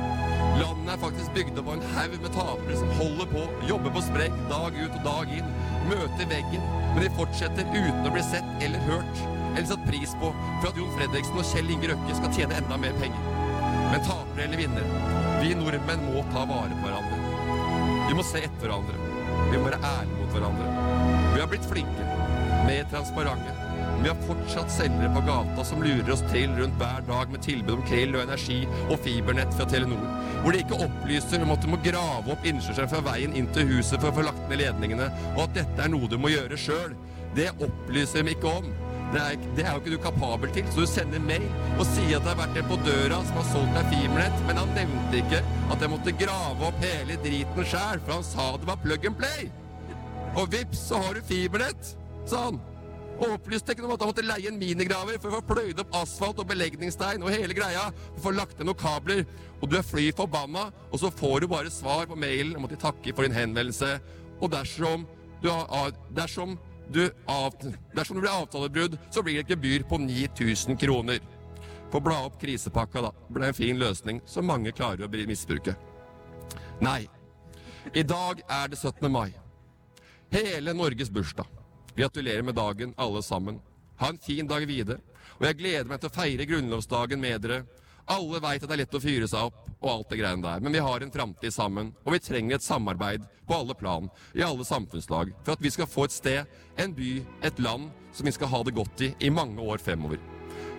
Landet 0.59 0.93
er 0.93 1.01
faktisk 1.01 1.33
bygd 1.35 1.59
opp 1.59 1.69
av 1.71 1.77
en 1.77 1.87
haug 1.95 2.17
med 2.23 2.33
tapere 2.35 2.79
som 2.79 2.91
holder 2.99 3.31
på, 3.31 3.45
jobber 3.69 3.93
på 3.95 4.03
spreng 4.05 4.35
dag 4.51 4.77
ut 4.79 4.97
og 4.99 5.07
dag 5.07 5.33
inn, 5.37 5.49
møter 5.89 6.29
veggen, 6.31 6.67
men 6.93 7.01
de 7.03 7.15
fortsetter 7.17 7.73
uten 7.75 8.07
å 8.07 8.13
bli 8.15 8.23
sett 8.23 8.65
eller 8.65 8.85
hørt, 8.89 9.23
eller 9.55 9.67
satt 9.71 9.87
pris 9.87 10.15
på 10.21 10.31
for 10.61 10.69
at 10.69 10.79
Jon 10.79 10.93
Fredriksen 10.95 11.41
og 11.41 11.49
Kjell 11.51 11.73
Inge 11.75 11.91
Røkke 11.91 12.19
skal 12.21 12.33
tjene 12.37 12.59
enda 12.61 12.79
mer 12.79 12.95
penger. 13.01 13.31
Men 13.91 14.07
tapere 14.07 14.47
eller 14.47 14.63
vinnere, 14.63 15.03
vi 15.43 15.53
nordmenn 15.59 16.07
må 16.07 16.23
ta 16.31 16.47
vare 16.49 16.71
på 16.71 16.87
hverandre. 16.87 17.21
Vi 18.07 18.17
må 18.17 18.23
se 18.25 18.45
etter 18.47 18.67
hverandre. 18.67 18.97
Vi 19.51 19.59
må 19.59 19.67
være 19.67 19.81
ærlige 19.83 20.19
mot 20.21 20.35
hverandre. 20.35 20.71
Vi 21.33 21.41
har 21.41 21.49
blitt 21.51 21.67
flinke, 21.67 22.07
mer 22.65 22.83
transparente. 22.91 23.55
Vi 24.01 24.09
har 24.09 24.17
fortsatt 24.27 24.71
selgere 24.71 25.09
på 25.15 25.21
gata 25.25 25.63
som 25.65 25.83
lurer 25.83 26.11
oss 26.13 26.23
til 26.31 26.51
rundt 26.59 26.77
hver 26.77 27.01
dag 27.07 27.31
med 27.33 27.41
tilbud 27.41 27.77
om 27.77 27.83
krill 27.87 28.15
og 28.15 28.23
energi 28.25 28.59
og 28.85 28.99
fibernett 29.05 29.53
fra 29.57 29.65
Telenor. 29.69 30.03
Hvor 30.43 30.53
de 30.53 30.61
ikke 30.61 30.81
opplyser 30.85 31.45
om 31.45 31.53
at 31.55 31.63
du 31.63 31.71
må 31.71 31.79
grave 31.85 32.33
opp 32.35 32.45
innkjørselen 32.45 32.91
fra 32.91 33.01
veien 33.07 33.33
inn 33.37 33.49
til 33.55 33.69
huset 33.71 33.97
for 33.97 34.11
å 34.11 34.17
få 34.19 34.27
lagt 34.27 34.43
ned 34.49 34.61
ledningene, 34.61 35.09
og 35.33 35.47
at 35.47 35.55
dette 35.61 35.85
er 35.87 35.93
noe 35.93 36.11
du 36.11 36.19
må 36.21 36.33
gjøre 36.33 36.59
sjøl. 36.59 36.93
Det 37.37 37.49
opplyser 37.55 38.25
de 38.25 38.35
ikke 38.35 38.53
om. 38.61 38.69
Det 39.13 39.21
er, 39.21 39.41
det 39.57 39.65
er 39.65 39.73
jo 39.73 39.81
ikke 39.81 39.95
du 39.95 39.99
kapabel 40.03 40.53
til, 40.53 40.69
så 40.73 40.85
du 40.85 40.89
sender 40.89 41.21
mail 41.23 41.45
og 41.79 41.85
sier 41.95 42.17
at 42.17 42.25
det 42.25 42.31
har 42.31 42.39
vært 42.43 42.57
en 42.59 42.71
på 42.71 42.79
døra 42.85 43.19
som 43.27 43.37
har 43.39 43.51
solgt 43.51 43.77
deg 43.77 43.91
fibernett, 43.93 44.39
men 44.47 44.61
han 44.61 44.73
nevnte 44.77 45.21
ikke 45.21 45.43
at 45.71 45.81
jeg 45.85 45.93
måtte 45.93 46.17
grave 46.21 46.69
opp 46.69 46.81
hele 46.83 47.19
driten 47.25 47.69
sjæl, 47.73 48.01
for 48.01 48.17
han 48.17 48.25
sa 48.27 48.49
det 48.59 48.69
var 48.69 48.81
plug 48.85 49.05
and 49.09 49.21
play. 49.21 49.45
Og 50.35 50.49
vips, 50.51 50.89
så 50.89 50.99
har 50.99 51.15
du 51.15 51.25
fibernett, 51.25 51.95
sa 52.29 52.47
han. 52.47 52.61
Og 53.15 53.37
opplyste 53.37 53.71
ikke 53.71 53.85
om 53.85 53.93
at 53.95 54.01
han 54.03 54.09
måtte 54.11 54.25
leie 54.25 54.49
en 54.51 54.59
minigraver 54.59 55.19
for 55.23 55.31
å 55.31 55.39
få 55.39 55.53
pløyd 55.53 55.79
opp 55.79 55.93
asfalt 56.01 56.41
og 56.43 56.49
belegningsstein 56.49 57.23
og 57.23 57.31
hele 57.31 57.55
greia, 57.55 57.87
for 58.17 58.19
å 58.19 58.23
få 58.25 58.33
lagt 58.35 58.59
ned 58.59 58.67
noen 58.67 58.81
kabler. 58.81 59.23
Og 59.61 59.71
du 59.71 59.77
er 59.79 59.87
fly 59.87 60.09
forbanna, 60.15 60.67
og 60.91 60.99
så 60.99 61.11
får 61.15 61.43
du 61.43 61.51
bare 61.51 61.71
svar 61.71 62.09
på 62.09 62.19
mailen 62.19 62.57
om 62.59 62.67
at 62.67 62.75
de 62.75 62.81
takker 62.81 63.15
for 63.15 63.27
din 63.27 63.37
henvendelse. 63.37 63.95
Og 64.41 64.51
dersom 64.51 65.07
du, 65.41 65.47
har, 65.47 65.95
dersom 66.17 66.57
du, 66.91 67.05
av, 67.31 67.55
dersom 67.95 68.19
det 68.19 68.25
blir 68.25 68.35
avtalebrudd, 68.35 68.99
så 69.09 69.23
blir 69.23 69.39
det 69.39 69.45
et 69.45 69.55
gebyr 69.55 69.87
på 69.87 70.01
9000 70.03 70.79
kroner. 70.83 71.23
Få 71.93 72.03
bla 72.03 72.19
opp 72.27 72.39
krisepakka, 72.41 73.05
da. 73.05 73.15
Det 73.15 73.37
ble 73.37 73.47
en 73.47 73.57
fin 73.63 73.79
løsning 73.79 74.23
som 74.27 74.47
mange 74.49 74.75
klarer 74.75 75.07
å 75.07 75.27
misbruke. 75.29 75.77
Nei. 76.83 77.05
I 77.93 78.03
dag 78.03 78.41
er 78.49 78.71
det 78.73 78.81
17. 78.81 79.07
mai. 79.13 79.29
Hele 80.33 80.73
Norges 80.75 81.11
bursdag. 81.13 81.54
Gratulerer 81.95 82.41
med 82.41 82.55
dagen, 82.55 82.93
alle 82.97 83.23
sammen. 83.23 83.59
Ha 83.97 84.09
en 84.09 84.17
fin 84.19 84.47
dag 84.47 84.65
videre. 84.67 84.99
Og 85.39 85.45
jeg 85.47 85.59
gleder 85.59 85.87
meg 85.87 86.01
til 86.01 86.11
å 86.11 86.15
feire 86.15 86.47
grunnlovsdagen 86.47 87.21
med 87.21 87.43
dere. 87.45 87.61
Alle 88.11 88.41
veit 88.43 88.61
at 88.61 88.69
det 88.69 88.75
er 88.75 88.81
lett 88.83 88.97
å 88.97 89.01
fyre 89.01 89.27
seg 89.29 89.47
opp 89.47 89.61
og 89.79 89.87
alt 89.89 90.11
det 90.11 90.19
greiene 90.19 90.43
der, 90.43 90.61
men 90.61 90.73
vi 90.73 90.81
har 90.81 91.01
en 91.01 91.11
framtid 91.13 91.53
sammen, 91.53 91.91
og 92.05 92.13
vi 92.13 92.19
trenger 92.21 92.57
et 92.57 92.65
samarbeid 92.65 93.23
på 93.45 93.55
alle 93.57 93.75
plan, 93.77 94.09
i 94.33 94.43
alle 94.45 94.65
samfunnslag, 94.65 95.31
for 95.45 95.53
at 95.55 95.61
vi 95.61 95.71
skal 95.73 95.89
få 95.89 96.05
et 96.07 96.13
sted, 96.15 96.53
en 96.81 96.93
by, 96.93 97.11
et 97.45 97.59
land 97.61 97.89
som 98.13 98.25
vi 98.25 98.33
skal 98.33 98.49
ha 98.49 98.61
det 98.65 98.75
godt 98.77 99.03
i 99.05 99.11
i 99.25 99.31
mange 99.33 99.61
år 99.61 99.81
fremover. 99.81 100.21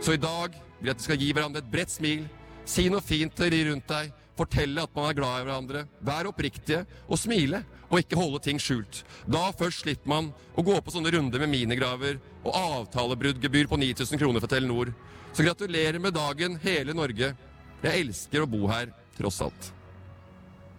Så 0.01 0.15
i 0.15 0.23
dag 0.23 0.55
vil 0.79 0.91
jeg 0.91 0.97
at 0.97 1.03
vi 1.03 1.09
skal 1.09 1.23
gi 1.23 1.33
hverandre 1.33 1.63
et 1.63 1.71
bredt 1.71 1.95
smil, 1.95 2.25
si 2.67 2.89
noe 2.91 3.05
fint 3.05 3.35
til 3.37 3.53
de 3.55 3.63
rundt 3.71 3.91
deg, 3.91 4.15
fortelle 4.37 4.85
at 4.85 4.93
man 4.97 5.09
er 5.11 5.17
glad 5.17 5.41
i 5.41 5.47
hverandre, 5.47 5.85
være 6.05 6.31
oppriktige 6.31 6.85
og 7.09 7.19
smile, 7.21 7.63
og 7.87 8.01
ikke 8.03 8.19
holde 8.19 8.41
ting 8.45 8.61
skjult. 8.61 9.03
Da 9.31 9.49
først 9.57 9.85
slipper 9.85 10.11
man 10.11 10.31
å 10.59 10.65
gå 10.67 10.77
på 10.83 10.95
sånne 10.95 11.13
runder 11.15 11.43
med 11.43 11.53
minigraver 11.53 12.19
og 12.45 12.57
avtalebruddgebyr 12.61 13.71
på 13.71 13.79
9000 13.81 14.21
kroner 14.21 14.43
for 14.43 14.51
Telenor. 14.51 14.93
Så 15.33 15.45
gratulerer 15.47 16.01
med 16.03 16.17
dagen, 16.17 16.59
hele 16.63 16.97
Norge. 16.97 17.35
Jeg 17.83 18.07
elsker 18.07 18.43
å 18.43 18.51
bo 18.51 18.67
her, 18.71 18.91
tross 19.19 19.43
alt. 19.45 19.73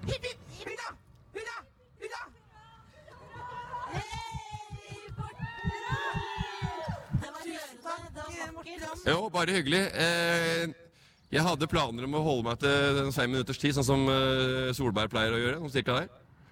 Var 0.08 0.20
rørende, 7.48 8.12
det 8.16 8.40
var 8.42 8.52
vakkert. 8.58 9.08
Jo, 9.08 9.30
bare 9.32 9.52
hyggelig. 9.56 9.84
Eh, 9.94 10.87
jeg 11.32 11.44
hadde 11.44 11.68
planer 11.68 12.06
om 12.08 12.16
å 12.16 12.22
holde 12.24 12.46
meg 12.48 12.60
til 12.62 13.12
fem 13.16 13.32
minutters 13.34 13.60
tid, 13.60 13.76
sånn 13.76 13.88
som 13.88 14.06
eh, 14.12 14.70
Solberg 14.78 15.12
pleier 15.12 15.36
å 15.36 15.42
gjøre. 15.42 15.60
Noe 15.64 15.74
cirka 15.74 15.98
der. 16.00 16.08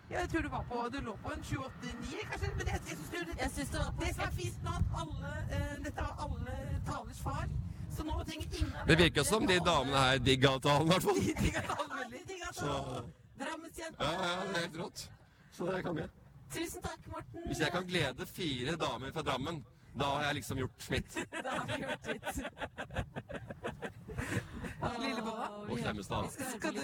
Jeg 0.09 0.29
tror 0.29 0.43
du 0.45 0.49
var 0.53 0.65
på 0.69 0.81
Du 0.93 0.99
lå 1.01 1.13
på 1.23 1.31
en 1.33 1.39
7-8-9, 1.41 2.25
kanskje? 2.29 2.49
Men 2.57 2.67
jeg, 2.69 2.81
jeg 2.89 2.97
synes 2.97 3.09
du, 3.09 3.31
Jeg 3.39 3.51
synes 3.55 3.69
det 3.73 3.79
var 3.79 3.93
det 4.01 4.09
som 4.13 4.25
er 4.27 4.33
fint 4.37 4.59
nå, 4.67 4.73
at 4.77 4.99
alle 5.01 5.31
eh, 5.49 5.71
Dette 5.87 6.03
var 6.05 6.27
alle 6.27 6.57
talers 6.85 7.21
far. 7.25 7.47
Så 7.95 8.03
nå 8.05 8.17
trenger 8.27 8.59
ingen 8.59 8.75
Det 8.91 8.97
virker 8.99 9.25
som 9.25 9.47
de 9.49 9.57
damene 9.65 10.03
her 10.03 10.19
digga 10.21 10.51
talen, 10.61 10.85
i 10.85 10.93
hvert 10.93 11.07
fall. 11.07 11.21
De 11.23 11.33
digger 11.41 11.71
alle 11.77 12.01
veldig. 12.03 12.21
Digger 12.29 12.53
Så 12.59 12.69
alle. 12.75 13.01
Drammensjenta. 13.39 14.11
ja, 14.11 14.11
ja, 14.27 14.35
det 14.51 14.59
er 14.59 14.61
helt 14.67 14.77
rått. 14.83 15.07
Så 15.57 15.71
det 15.71 15.81
kan 15.87 15.97
jeg. 16.03 16.11
Tusen 16.55 16.83
takk, 16.85 17.07
Morten. 17.11 17.47
Hvis 17.49 17.63
jeg 17.65 17.71
kan 17.73 17.87
glede 17.89 18.27
fire 18.29 18.75
damer 18.79 19.11
fra 19.15 19.23
Drammen, 19.25 19.63
da 19.99 20.05
har 20.05 20.23
jeg 20.27 20.35
liksom 20.35 20.57
gjort 20.57 20.89
mitt. 20.89 21.17
Da 21.45 21.49
har 21.49 21.65
vi 21.67 21.73
gjort 21.83 22.05
litt. 22.07 22.33
Lillebolla. 24.99 25.47
Og 25.69 25.77
Klemmestad. 25.79 26.23
Skal 26.57 26.73
du 26.73 26.79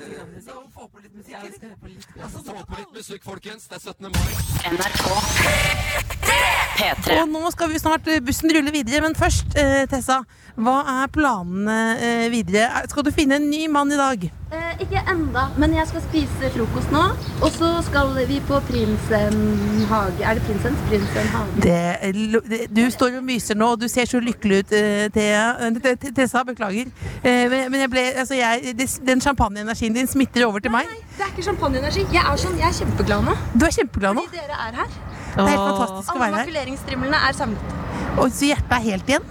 så 0.46 0.56
få 0.74 0.88
på 0.88 1.00
litt 1.04 1.16
musikk? 1.16 1.36
Ja. 1.36 2.24
Altså, 2.24 2.44
Få 2.44 2.66
på 2.66 2.80
litt 2.80 2.94
musikk, 2.96 3.24
folkens. 3.24 3.68
Det 3.68 3.76
er 3.76 3.80
17. 3.80 4.12
mai. 4.12 4.34
NRK 4.74 6.61
P3. 6.82 7.18
Og 7.22 7.30
nå 7.32 7.52
skal 7.54 7.70
vi 7.72 7.80
snart 7.82 8.08
eh, 8.12 8.20
bussen 8.26 8.52
rulle 8.58 8.74
videre, 8.74 9.02
men 9.06 9.16
først, 9.18 9.54
eh, 9.58 9.86
Tessa. 9.92 10.22
Hva 10.62 10.82
er 10.84 11.08
planene 11.16 11.76
eh, 12.04 12.28
videre? 12.34 12.66
Er- 12.82 12.88
Skal 12.92 13.06
du 13.08 13.12
finne 13.16 13.38
en 13.40 13.46
ny 13.50 13.68
mann 13.72 13.92
i 13.94 13.98
dag? 13.98 14.26
Eh, 14.52 14.82
ikke 14.84 15.00
enda, 15.08 15.46
men 15.62 15.72
jeg 15.78 15.88
skal 15.88 16.02
spise 16.04 16.50
frokost 16.52 16.92
nå. 16.92 17.04
Og 17.40 17.54
så 17.56 17.70
skal 17.88 18.12
vi 18.28 18.42
på 18.44 18.60
Prinsen 18.68 19.86
hage. 19.88 20.26
Er 20.28 20.36
det 20.36 20.44
Prinsens? 20.44 20.82
Prinsen 20.90 21.30
hage. 21.32 21.62
Det, 21.64 22.44
det, 22.52 22.60
du 22.76 22.82
står 22.92 23.16
og 23.22 23.24
myser 23.30 23.56
nå, 23.56 23.70
og 23.78 23.80
du 23.82 23.88
ser 23.88 24.10
så 24.12 24.20
lykkelig 24.20 24.60
ut, 24.66 24.74
eh, 24.76 25.06
Thea. 25.16 25.46
Eh, 25.70 25.80
Te- 25.80 25.96
Te- 26.04 26.12
Tessa. 26.20 26.44
Beklager. 26.52 26.92
Eh, 27.24 27.46
men 27.50 27.72
men 27.72 27.80
jeg 27.86 27.90
ble, 27.94 28.04
altså 28.26 28.36
jeg, 28.36 28.76
den 29.08 29.22
champagneenergien 29.24 29.96
din 29.96 30.08
smitter 30.12 30.46
over 30.50 30.60
til 30.60 30.72
meg. 30.76 30.90
Nei, 30.92 31.00
Det 31.16 31.24
er 31.26 31.32
ikke 31.32 31.48
champagneenergi. 31.48 32.06
Jeg 32.12 32.26
er 32.28 32.44
sånn, 32.44 32.60
jeg 32.60 32.68
er 32.68 32.76
kjempeglad 32.82 33.24
nå. 33.30 33.38
Du 33.56 33.66
er 33.70 33.72
kjempeglad 33.80 34.20
nå. 34.20 34.28
Fordi 34.28 34.44
dere 34.44 34.60
er 34.68 34.80
her. 34.84 34.92
Det 35.36 35.44
er 35.44 35.52
helt 35.52 35.68
fantastisk 35.68 36.16
å 36.16 36.20
være 36.20 36.32
her. 36.36 36.46
makuleringsstrimlene 36.46 37.20
er 37.30 37.34
samlet. 37.38 37.76
Og 38.18 38.32
så 38.36 38.50
hjertet 38.52 38.74
er 38.78 38.84
helt 38.90 39.12
igjen. 39.14 39.30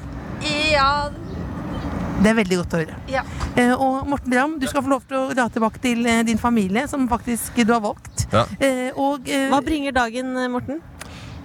Ja, 0.73 1.11
Det 2.23 2.29
er 2.31 2.35
veldig 2.37 2.57
godt 2.63 2.75
å 2.77 2.81
høre. 2.83 2.97
ja. 3.09 3.23
Eh, 3.57 3.73
og 3.75 4.07
Morten 4.07 4.33
Ramm, 4.37 4.59
du 4.61 4.67
skal 4.69 4.83
få 4.85 4.89
lov 4.93 5.03
til 5.09 5.17
å 5.17 5.35
dra 5.35 5.49
tilbake 5.51 5.81
til 5.83 6.05
eh, 6.07 6.23
din 6.23 6.39
familie, 6.39 6.87
som 6.89 7.09
faktisk 7.09 7.57
du 7.67 7.73
har 7.73 7.81
valgt. 7.81 8.27
Ja. 8.33 8.45
Eh, 8.61 8.93
og 8.97 9.29
eh, 9.29 9.49
Hva 9.51 9.61
bringer 9.65 9.93
dagen, 9.97 10.33
Morten? 10.53 10.81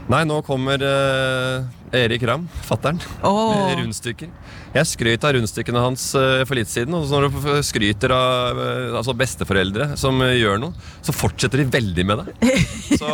Nei, 0.07 0.19
nå 0.29 0.41
kommer 0.45 0.77
eh, 0.85 1.63
Erik 2.03 2.21
Ramm, 2.29 2.47
fattern, 2.67 2.99
med 3.23 3.79
rundstykker. 3.79 4.29
Jeg 4.75 4.89
skrøt 4.89 5.23
av 5.23 5.31
rundstykkene 5.37 5.79
hans 5.79 6.03
eh, 6.19 6.41
for 6.43 6.59
litt 6.59 6.67
siden. 6.67 6.95
Og 6.97 7.07
når 7.07 7.29
du 7.31 7.37
skryter 7.63 8.11
av 8.11 8.59
eh, 8.59 8.97
altså 8.99 9.15
besteforeldre 9.15 9.93
som 9.99 10.19
eh, 10.25 10.35
gjør 10.41 10.59
noe, 10.65 10.87
så 11.05 11.15
fortsetter 11.15 11.63
de 11.63 11.67
veldig 11.77 12.05
med 12.09 12.23
det. 12.23 12.55
Så, 12.95 13.07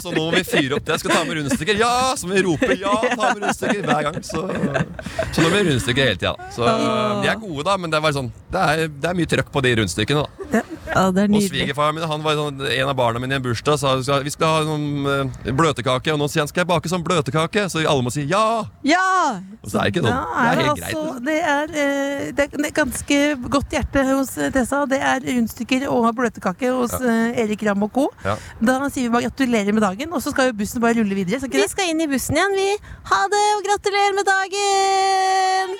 så 0.00 0.12
nå 0.14 0.22
må 0.22 0.30
vi 0.32 0.44
fyre 0.46 0.76
opp 0.78 0.84
det. 0.86 0.94
Jeg 0.94 1.02
skal 1.02 1.12
ta 1.12 1.22
med 1.26 1.36
rundstykker. 1.36 1.76
Ja! 1.80 2.14
Så 2.16 2.28
må 2.28 2.36
vi 2.36 2.44
rope 2.46 2.76
ja, 2.78 2.92
ta 3.10 3.32
med 3.34 3.42
rundstykker 3.42 3.82
hver 3.84 4.06
gang. 4.06 4.16
Så, 4.24 4.44
så 4.46 5.42
nå 5.42 5.50
blir 5.50 5.58
det 5.58 5.72
rundstykker 5.72 6.08
hele 6.08 6.20
tida. 6.20 6.32
Så 6.54 6.64
de 6.64 7.28
er 7.28 7.40
gode, 7.42 7.66
da, 7.66 7.76
men 7.80 7.92
det 7.92 8.00
er, 8.00 8.16
sånn, 8.16 8.30
det 8.54 8.62
er, 8.62 8.86
det 8.88 9.10
er 9.10 9.18
mye 9.18 9.32
trøkk 9.34 9.52
på 9.52 9.64
de 9.66 9.74
rundstykkene. 9.82 10.24
da 10.24 10.85
Ja, 10.86 11.08
det 11.12 11.24
er 11.26 11.34
og 11.34 11.42
svigerfaren 11.44 11.96
min 11.96 12.06
han 12.06 12.22
var 12.24 12.38
sånn, 12.38 12.62
en 12.62 12.90
av 12.90 12.96
barna 12.98 13.20
mine 13.22 13.36
i 13.36 13.38
en 13.40 13.44
bursdag 13.44 13.78
sa 13.80 13.96
vi 14.22 14.32
skal 14.32 14.52
ha 14.52 14.60
noen 14.66 15.08
eh, 15.10 15.52
bløtkake. 15.56 16.12
Og 16.14 16.20
nå 16.20 16.28
sier 16.30 16.44
han 16.44 16.50
skal 16.50 16.64
jeg 16.64 16.70
bake 16.70 16.90
sånn 16.90 17.04
bløtkake, 17.06 17.66
så 17.72 17.82
alle 17.82 18.06
må 18.06 18.12
si 18.14 18.26
ja. 18.30 18.64
Ja! 18.86 19.40
Og 19.62 19.72
så 19.72 19.80
er 19.80 19.88
det 19.88 19.94
ikke 19.94 20.04
sånn. 20.06 20.12
Det 20.12 20.44
er 20.44 20.46
er 20.46 20.62
helt 20.62 20.70
altså, 20.70 20.82
greit. 20.82 20.94
liksom. 20.94 21.24
det, 21.26 21.38
er, 21.54 21.74
eh, 21.82 22.24
det 22.36 22.46
er 22.70 22.76
ganske 22.76 23.20
godt 23.56 23.76
hjerte 23.76 24.06
hos 24.12 24.32
eh, 24.38 24.52
Tessa. 24.54 24.82
Det 24.90 25.00
er 25.12 25.26
rundstykker 25.26 25.88
og 25.92 26.08
bløtkake 26.20 26.72
hos 26.76 26.96
ja. 27.00 27.16
Erik 27.44 27.66
Ramm 27.66 27.86
og 27.88 27.92
co. 27.96 28.06
Ja. 28.24 28.36
Da 28.60 28.78
sier 28.86 29.08
vi 29.08 29.14
bare 29.16 29.28
gratulerer 29.28 29.76
med 29.76 29.84
dagen, 29.84 30.12
og 30.12 30.22
så 30.24 30.34
skal 30.34 30.52
jo 30.52 30.58
bussen 30.60 30.84
bare 30.84 31.00
rulle 31.00 31.18
videre. 31.18 31.42
Skal 31.42 31.56
Vi 31.56 31.68
skal 31.72 31.92
inn 31.92 32.04
i 32.04 32.10
bussen 32.10 32.38
igjen, 32.38 32.56
vi. 32.56 32.70
Ha 33.10 33.22
det, 33.32 33.44
og 33.58 33.66
gratulerer 33.70 34.16
med 34.20 34.30
dagen! 34.30 35.76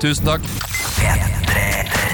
Tusen 0.00 0.24
takk. 0.30 2.08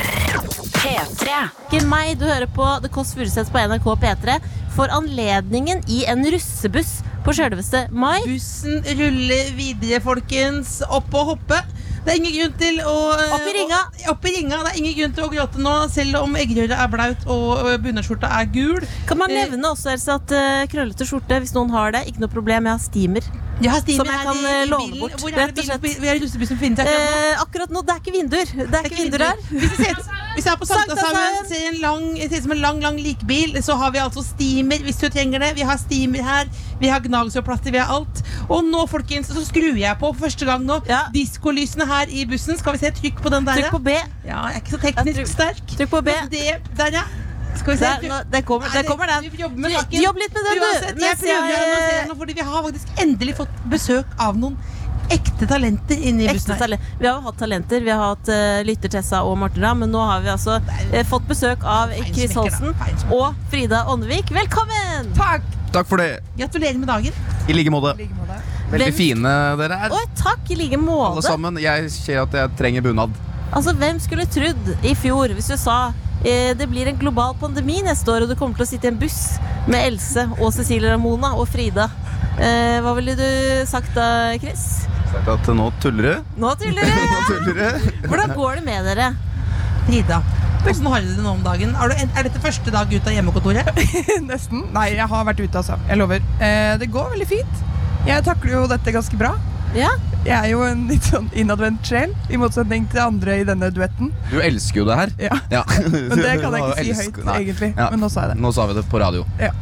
P3. 0.81 1.35
Ikke 1.67 1.83
meg, 1.89 2.15
du 2.21 2.25
hører 2.29 2.47
på 2.53 2.67
The 2.85 2.91
Kåss 2.93 3.15
Furuseth 3.17 3.53
på 3.53 3.63
NRK 3.69 3.87
P3 4.03 4.37
for 4.77 4.93
anledningen 4.93 5.81
i 5.93 6.03
en 6.11 6.25
russebuss 6.33 6.99
på 7.25 7.35
sjølveste 7.35 7.87
mai. 7.97 8.21
Bussen 8.27 8.83
ruller 8.99 9.49
videre, 9.57 10.03
folkens. 10.05 10.79
Opp 10.87 11.15
og 11.17 11.33
hoppe. 11.35 11.63
Det 12.07 12.13
er 12.15 12.21
ingen 12.21 12.37
grunn 12.37 12.53
til 12.61 12.77
å 12.87 12.93
eh, 13.17 13.33
Opp 13.35 13.49
i 13.51 13.55
ringa. 13.57 13.79
å- 13.83 14.11
Opp 14.13 14.29
i 14.31 14.35
ringa. 14.37 14.61
Det 14.63 14.73
er 14.75 14.79
ingen 14.83 14.95
grunn 15.01 15.15
til 15.17 15.25
å 15.27 15.31
gråte 15.33 15.63
nå, 15.65 15.73
selv 15.91 16.21
om 16.21 16.37
eggerøret 16.39 16.77
er 16.79 16.93
blaut 16.93 17.25
og 17.27 17.65
bunnerskjorta 17.65 17.83
bunadsskjorta 17.83 18.31
er 18.39 18.53
gul. 18.55 18.87
Kan 19.09 19.19
man 19.19 19.31
Eh. 19.33 19.41
nevne 19.49 19.73
også 19.73 19.91
Else, 19.97 20.09
at 20.21 20.31
eh, 20.37 20.67
krøllete 20.71 21.09
skjorte, 21.09 21.41
hvis 21.43 21.55
noen 21.57 21.71
har 21.75 21.91
det, 21.97 22.05
ikke 22.07 22.21
noe 22.23 22.31
problem. 22.37 22.65
Jeg 22.71 22.73
har 22.79 22.85
steamer. 22.85 23.27
Jeg 23.57 23.73
Stine, 23.81 23.97
Som 23.97 24.07
jeg 24.07 24.21
kan, 24.23 24.37
eh, 24.45 24.67
låne 24.69 24.91
bilen. 24.93 25.01
bort, 25.01 25.13
Hvor 25.21 25.29
er 25.33 25.47
det 25.47 26.23
russebussen 26.23 26.57
akkurat 26.57 26.77
nå? 26.77 26.93
Eh, 26.93 27.41
akkurat 27.41 27.71
nå, 27.71 27.81
det 27.87 27.91
er 27.95 28.01
ikke 28.03 28.13
vinduer. 28.13 28.47
Det 28.53 28.75
er 28.75 28.85
ikke 28.85 29.03
vinduer 29.03 29.25
her. 29.25 29.37
Hvis 29.49 29.63
vi 29.63 29.85
ser, 29.85 29.95
hvis 30.35 30.45
vi 30.45 30.51
er 30.51 30.57
på 30.61 30.67
Sankthanshaugen, 30.69 31.49
ser 31.49 31.69
en 31.71 31.81
lang, 31.81 32.05
ser 32.31 32.43
som 32.43 32.53
en 32.53 32.59
lang, 32.61 32.83
lang 32.83 32.97
likbil, 33.01 33.57
så 33.63 33.77
har 33.81 33.91
vi 33.91 33.99
altså 33.99 34.23
steamer 34.25 34.79
hvis 34.85 34.97
du 35.01 35.09
trenger 35.09 35.39
det. 35.41 35.55
Vi 35.57 35.63
har 35.63 35.77
steamer 35.81 36.23
her, 36.23 36.45
vi 36.81 36.87
har 36.93 37.01
gnagsårplaster, 37.01 37.71
vi 37.73 37.79
har 37.79 37.95
alt. 37.97 38.23
Og 38.51 38.65
nå, 38.65 38.87
folkens, 38.87 39.33
så 39.33 39.45
skrur 39.49 39.77
jeg 39.81 39.97
på 39.99 40.13
for 40.13 40.27
første 40.29 40.45
gang 40.45 40.65
nå 40.67 40.83
Ja. 40.89 41.01
diskolysene 41.15 41.87
her 41.87 42.07
i 42.13 42.27
bussen. 42.27 42.59
Skal 42.59 42.73
vi 42.73 42.79
se, 42.79 42.91
trykk 42.91 43.23
på 43.23 43.31
den 43.31 43.45
der. 43.47 43.55
Trykk 43.63 43.71
på 43.71 43.83
B. 43.83 43.89
Ja, 44.27 44.47
jeg 44.49 44.57
er 44.57 44.61
ikke 44.61 44.77
så 44.77 44.83
teknisk 44.85 45.33
sterk. 45.33 45.65
Trykk 45.79 45.89
på 45.91 46.01
B. 46.05 46.11
Det, 46.31 46.61
der, 46.77 46.91
ja. 46.93 47.03
Skal 47.61 47.73
vi 47.73 47.79
se. 47.81 47.91
Der, 48.03 48.09
nå, 48.11 48.23
det 48.33 48.43
kommer, 48.49 48.73
der 48.73 48.83
kommer 48.89 49.07
den. 49.07 49.29
Jobb 49.41 50.17
litt 50.23 50.35
med 50.35 50.43
den, 50.49 50.59
du. 50.59 50.65
Uansett, 50.67 51.01
jeg 51.01 51.21
prøver 51.21 51.37
å 51.37 51.61
annonsere 51.61 52.09
nå, 52.11 52.17
fordi 52.23 52.35
vi 52.41 52.49
har 52.51 52.67
faktisk 52.71 53.01
endelig 53.05 53.37
fått 53.43 53.63
besøk 53.73 54.17
av 54.19 54.39
noen 54.41 54.59
ekte 55.15 55.47
talenter 55.47 56.01
inni 56.03 56.25
i 56.27 56.33
bussen 56.35 56.57
her. 56.57 56.59
talent. 56.65 56.87
Vi 56.99 57.07
har 57.07 57.21
jo 57.21 57.27
hatt 57.29 57.37
talenter. 57.39 57.85
Vi 57.87 57.93
har 57.95 58.01
hatt 58.11 58.31
uh, 58.33 58.63
lytter 58.67 58.91
Tessa 58.91 59.21
og 59.23 59.37
Morten 59.39 59.63
Ramm, 59.63 59.85
men 59.85 59.93
nå 59.95 60.01
har 60.03 60.25
vi 60.25 60.33
altså 60.33 60.57
uh, 60.59 61.03
fått 61.07 61.29
besøk 61.31 61.63
av 61.63 61.93
Chris 62.11 62.35
Feinsmekker. 62.35 63.05
og 63.15 63.37
Frida 63.53 63.85
Åndevik. 63.93 64.33
Velkommen! 64.35 65.13
Takk! 65.19 65.47
Takk 65.77 65.87
for 65.91 66.01
det. 66.03 66.21
Gratulerer 66.39 66.79
med 66.81 66.89
dagen. 66.91 67.13
I 67.47 67.55
like 67.55 67.71
måte. 67.71 67.95
Veldig 68.73 68.89
Hvem- 68.89 68.97
fine 68.99 69.33
dere 69.61 69.77
er, 69.87 69.93
Oi, 69.95 70.03
takk 70.19 70.51
i 70.51 70.57
like 70.59 70.75
alle 70.75 70.83
måte. 70.89 71.23
sammen. 71.23 71.59
Jeg 71.63 71.91
ser 71.95 72.23
at 72.25 72.35
jeg 72.35 72.57
trenger 72.59 72.83
bunad. 72.83 73.15
Altså, 73.55 73.77
Hvem 73.79 74.01
skulle 74.03 74.27
trodd 74.27 74.73
i 74.83 74.95
fjor, 74.99 75.31
hvis 75.39 75.53
du 75.53 75.57
sa 75.61 75.77
eh, 75.93 76.01
det 76.25 76.67
blir 76.71 76.89
en 76.91 76.97
global 76.99 77.37
pandemi 77.39 77.83
neste 77.85 78.11
år, 78.11 78.25
og 78.25 78.31
du 78.33 78.39
kommer 78.39 78.57
til 78.59 78.65
å 78.65 78.69
sitte 78.71 78.89
i 78.89 78.91
en 78.91 78.99
buss 78.99 79.37
med 79.69 79.85
Else 79.93 80.25
og 80.41 80.51
Cecilie 80.55 80.91
Ramona 80.91 81.35
og 81.37 81.47
Frida. 81.51 81.91
Eh, 82.37 82.79
hva 82.85 82.93
ville 82.99 83.15
du 83.17 83.29
sagt 83.69 83.95
da, 83.97 84.37
Chris? 84.41 84.65
Sagt 85.09 85.29
at 85.33 85.49
nå 85.57 85.71
tuller 85.81 86.09
du. 86.09 86.35
Nå 86.43 86.51
tuller 86.61 86.85
du! 86.85 87.23
tuller. 87.47 87.79
Hvordan 88.05 88.35
går 88.37 88.59
det 88.59 88.67
med 88.67 88.91
dere? 88.91 89.13
Frida, 89.87 90.21
hvordan 90.67 90.91
har 90.93 91.05
du 91.05 91.13
det 91.15 91.25
nå 91.25 91.33
om 91.37 91.45
dagen? 91.47 91.73
Er, 91.79 91.93
du, 91.93 92.05
er 92.19 92.27
dette 92.27 92.43
første 92.43 92.75
dag 92.75 92.93
ut 92.93 93.09
av 93.09 93.15
hjemmekontoret? 93.17 93.71
Nesten. 94.31 94.67
Nei, 94.75 94.91
jeg 94.99 95.09
har 95.13 95.29
vært 95.29 95.41
ute, 95.41 95.63
altså. 95.63 95.79
Jeg 95.89 96.01
lover. 96.03 96.25
Eh, 96.43 96.75
det 96.83 96.91
går 96.93 97.13
veldig 97.15 97.29
fint. 97.31 97.63
Jeg 98.07 98.27
takler 98.27 98.59
jo 98.59 98.65
dette 98.71 98.95
ganske 98.95 99.19
bra. 99.21 99.33
Ja? 99.77 99.91
Jeg 100.27 100.35
er 100.35 100.49
jo 100.51 100.63
en 100.67 100.87
litt 100.91 101.07
sånn 101.07 101.27
innadvendt 101.39 101.87
sjel, 101.87 102.11
i 102.33 102.39
motsetning 102.41 102.87
til 102.91 103.03
andre 103.05 103.37
i 103.43 103.45
denne 103.47 103.69
duetten. 103.75 104.09
Du 104.31 104.39
elsker 104.43 104.81
jo 104.81 104.87
det 104.89 104.97
her. 104.99 105.13
Ja. 105.23 105.63
Men 105.93 106.19
det 106.19 106.33
kan 106.43 106.57
jeg 106.57 106.65
ikke 106.67 106.85
si 106.87 106.97
høyt, 106.99 107.21
Nei. 107.29 107.37
egentlig. 107.45 107.69
Ja. 107.77 107.87
Men 107.93 108.03
nå 108.03 108.11
sa 108.11 108.25
jeg 108.25 108.33
det. 108.33 108.39
Nå 108.43 108.53
sa 108.57 108.67
vi 108.71 108.77
det 108.79 108.85
på 108.91 109.01
radio. 109.03 109.23
Ja. 109.39 109.53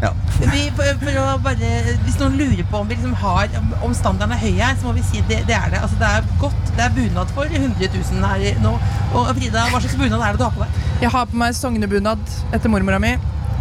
Vi, 0.41 0.63
for, 0.79 0.89
for 1.03 1.21
å 1.21 1.27
bare, 1.45 1.73
hvis 2.07 2.17
noen 2.23 2.39
lurer 2.41 2.65
på 2.71 2.81
om 2.81 2.89
vi 2.89 2.97
liksom 2.97 3.19
har 3.25 3.59
om 3.85 3.93
standarden 3.97 4.37
er 4.39 4.43
høy 4.47 4.57
her, 4.63 4.79
så 4.81 4.89
må 4.89 4.97
vi 4.97 5.05
si 5.11 5.21
det, 5.29 5.43
det 5.51 5.59
er 5.59 5.75
det. 5.75 5.83
Altså, 5.85 6.01
det 6.01 6.11
er 6.17 6.33
godt. 6.41 6.61
Det 6.75 6.87
er 6.87 6.97
bunad 6.97 7.37
for 7.37 7.51
100 7.51 7.93
000 7.93 8.25
her 8.31 8.65
nå. 8.65 8.75
Og 9.13 9.31
Frida, 9.37 9.69
hva 9.71 9.83
slags 9.85 9.99
bunad 10.01 10.21
er 10.23 10.35
det 10.35 10.41
du 10.41 10.49
har 10.49 10.57
på 10.57 10.65
deg? 10.65 10.83
Jeg 11.05 11.13
har 11.19 11.29
på 11.31 11.39
meg 11.45 11.55
sognebunad 11.59 12.37
etter 12.57 12.73
mormora 12.73 13.03
mi, 13.03 13.17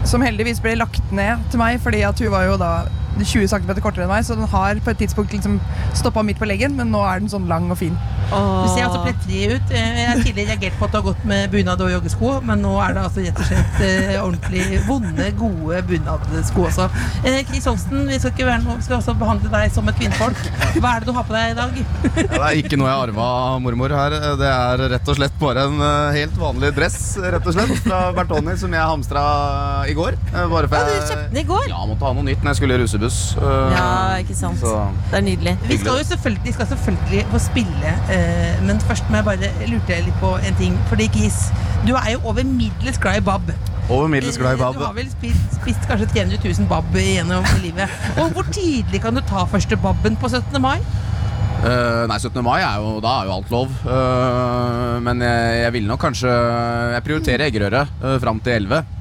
som 0.08 0.24
heldigvis 0.24 0.62
ble 0.64 0.78
lagt 0.80 1.14
ned 1.16 1.44
til 1.52 1.62
meg 1.62 1.82
fordi 1.84 2.06
at 2.08 2.20
hun 2.24 2.32
var 2.34 2.48
jo 2.48 2.60
da 2.62 2.74
20 3.22 3.48
cm 3.52 3.82
kortere 3.84 4.08
enn 4.08 4.12
meg, 4.12 4.26
så 4.26 4.38
den 4.38 4.50
har 4.50 4.82
på 4.84 4.94
et 4.94 5.02
tidspunkt 5.04 5.36
liksom 5.36 5.60
stoppa 5.94 6.24
midt 6.26 6.42
på 6.42 6.50
leggen, 6.50 6.78
men 6.80 6.92
nå 6.94 7.04
er 7.06 7.22
den 7.22 7.32
sånn 7.32 7.50
lang 7.52 7.70
og 7.72 7.80
fin. 7.82 7.98
Du 8.34 8.70
ser 8.74 8.86
altså 8.88 9.02
plettfri 9.04 9.40
ut. 9.54 9.72
Eh, 9.72 9.98
Jeg 10.04 10.08
har 10.10 10.22
tidligere 10.24 10.50
reagert 10.54 10.78
på 10.80 10.86
at 10.88 10.92
du 10.94 10.98
har 11.00 11.06
gått 11.08 11.26
med 11.30 11.52
bunad 11.54 11.82
og 11.86 11.92
joggesko, 11.94 12.32
men 12.48 12.62
nå 12.66 12.74
er 12.84 12.96
det 12.98 13.04
altså 13.04 13.24
rett 13.26 13.40
og 13.44 13.48
slett 13.50 13.82
eh, 13.86 14.16
ordentlig 14.24 14.80
vonde, 14.88 15.28
gode 15.40 15.82
bunadsko 15.90 16.66
også. 16.70 16.88
Eh, 17.24 17.40
Chris 17.50 17.68
Holsten, 17.70 18.06
vi 18.10 18.20
skal 18.20 18.34
ikke 18.34 18.48
være 18.50 18.64
noe, 18.66 18.78
vi 18.80 18.88
skal 18.88 18.98
også 19.00 19.16
behandle 19.20 19.52
deg 19.54 19.74
som 19.76 19.88
et 19.92 20.00
kvinnfolk. 20.00 20.42
Hva 20.80 20.96
er 20.96 21.04
det 21.06 21.10
du 21.12 21.14
har 21.18 21.28
på 21.30 21.36
deg 21.38 21.54
i 21.54 21.58
dag? 21.60 21.78
Ja, 22.14 22.26
det 22.34 22.42
er 22.50 22.60
ikke 22.64 22.80
noe 22.82 22.90
jeg 22.90 23.04
arva 23.10 23.28
av 23.54 23.62
mormor 23.64 23.94
her. 23.98 24.18
Det 24.40 24.50
er 24.50 24.86
rett 24.96 25.12
og 25.14 25.18
slett 25.20 25.38
bare 25.42 25.68
en 25.70 25.78
eh, 25.84 26.18
helt 26.20 26.38
vanlig 26.42 26.74
dress 26.78 27.00
rett 27.24 27.46
og 27.50 27.56
slett, 27.56 27.76
fra 27.86 28.02
Bertoni 28.18 28.56
som 28.60 28.74
jeg 28.74 28.82
hamstra 28.94 29.24
i 29.90 29.96
går. 29.98 30.18
Eh, 30.34 30.48
Bare 30.54 30.68
for 30.70 30.78
Ja, 30.78 30.90
du 30.90 31.08
kjøpte 31.14 31.30
den 31.30 31.42
i 31.42 31.46
går? 31.50 31.68
Ja, 31.72 31.84
måtte 31.90 32.06
ha 32.08 32.14
noe 32.18 32.26
nytt 32.28 32.42
når 32.44 32.54
jeg 32.54 32.60
skulle 32.62 32.78
i 32.78 32.82
russebuss. 32.84 33.20
Eh, 33.38 33.76
Ja, 33.78 33.88
ikke 34.24 34.36
sant. 34.38 34.60
Så 34.62 34.74
Det 35.12 35.20
er 35.22 35.26
nydelig. 35.26 35.54
Vi 35.70 35.78
skal 35.82 36.00
jo 36.02 36.06
selvfølgelig, 36.12 36.44
vi 36.48 36.54
skal 36.58 36.68
selvfølgelig 36.74 37.24
få 37.32 37.40
spille, 37.48 37.94
eh, 38.14 38.23
men 38.64 38.82
først 38.88 39.10
må 39.10 39.20
jeg 39.20 39.28
bare 39.28 39.52
lurte 39.70 40.00
litt 40.06 40.20
på 40.22 40.34
en 40.38 40.60
ting. 40.60 40.76
Fordi 40.90 41.08
Kis, 41.14 41.40
du 41.88 41.94
er 42.00 42.14
jo 42.16 42.24
over 42.24 42.44
middels 42.48 43.00
glad 43.02 43.22
i 43.22 43.26
bab. 43.26 43.54
Over 43.90 44.08
middels 44.08 44.38
glad 44.40 44.56
i 44.56 44.74
Du 44.76 44.84
har 44.86 44.96
vel 44.96 45.10
spist, 45.12 45.58
spist 45.60 45.88
kanskje 45.90 46.08
300 46.14 46.40
000 46.44 46.70
bab 46.72 46.96
gjennom 46.96 47.48
livet. 47.64 47.92
Og 48.18 48.32
hvor 48.36 48.48
tidlig 48.52 49.02
kan 49.04 49.16
du 49.16 49.24
ta 49.28 49.46
første 49.50 49.78
babben 49.78 50.16
på 50.20 50.32
17. 50.32 50.62
mai? 50.62 50.80
Uh, 51.64 52.04
nei, 52.12 52.18
17. 52.20 52.42
mai 52.44 52.60
er 52.60 52.82
jo, 52.84 52.98
da 53.04 53.20
er 53.22 53.30
jo 53.30 53.36
alt 53.38 53.52
lov. 53.54 53.76
Uh, 53.88 55.00
men 55.04 55.24
jeg, 55.24 55.62
jeg 55.62 55.74
vil 55.78 55.86
nok 55.88 56.02
kanskje 56.04 56.32
Jeg 56.92 57.06
prioriterer 57.06 57.46
eggerøre 57.48 57.86
uh, 58.04 58.18
fram 58.20 58.42
til 58.44 58.58
11. 58.66 58.93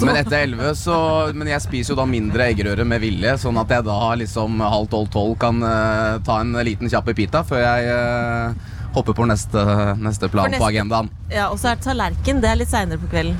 Men 0.00 0.16
etter 0.16 0.38
11 0.42 0.74
så 0.78 0.96
Men 1.36 1.48
jeg 1.50 1.62
spiser 1.64 1.92
jo 1.94 1.98
da 1.98 2.06
mindre 2.08 2.48
eggerøre 2.50 2.84
med 2.88 3.02
vilje, 3.04 3.36
sånn 3.40 3.58
at 3.60 3.72
jeg 3.72 3.86
da 3.86 3.98
liksom 4.20 4.60
halv 4.60 4.88
tolv-tolv 4.92 5.36
kan 5.40 5.60
uh, 5.64 6.16
ta 6.26 6.40
en 6.42 6.56
liten 6.66 6.90
kjapp 6.92 7.12
pita 7.16 7.44
før 7.46 7.62
jeg 7.62 7.92
uh, 7.92 8.72
hopper 8.96 9.16
på 9.16 9.28
neste, 9.28 9.62
neste 10.00 10.30
plan 10.32 10.50
neste, 10.50 10.62
på 10.62 10.68
agendaen. 10.70 11.12
Ja, 11.32 11.50
Og 11.52 11.60
så 11.60 11.72
er 11.72 11.78
det 11.78 11.86
tallerken. 11.86 12.42
Det 12.42 12.50
er 12.50 12.60
litt 12.62 12.72
seinere 12.72 13.00
på 13.00 13.10
kvelden. 13.12 13.38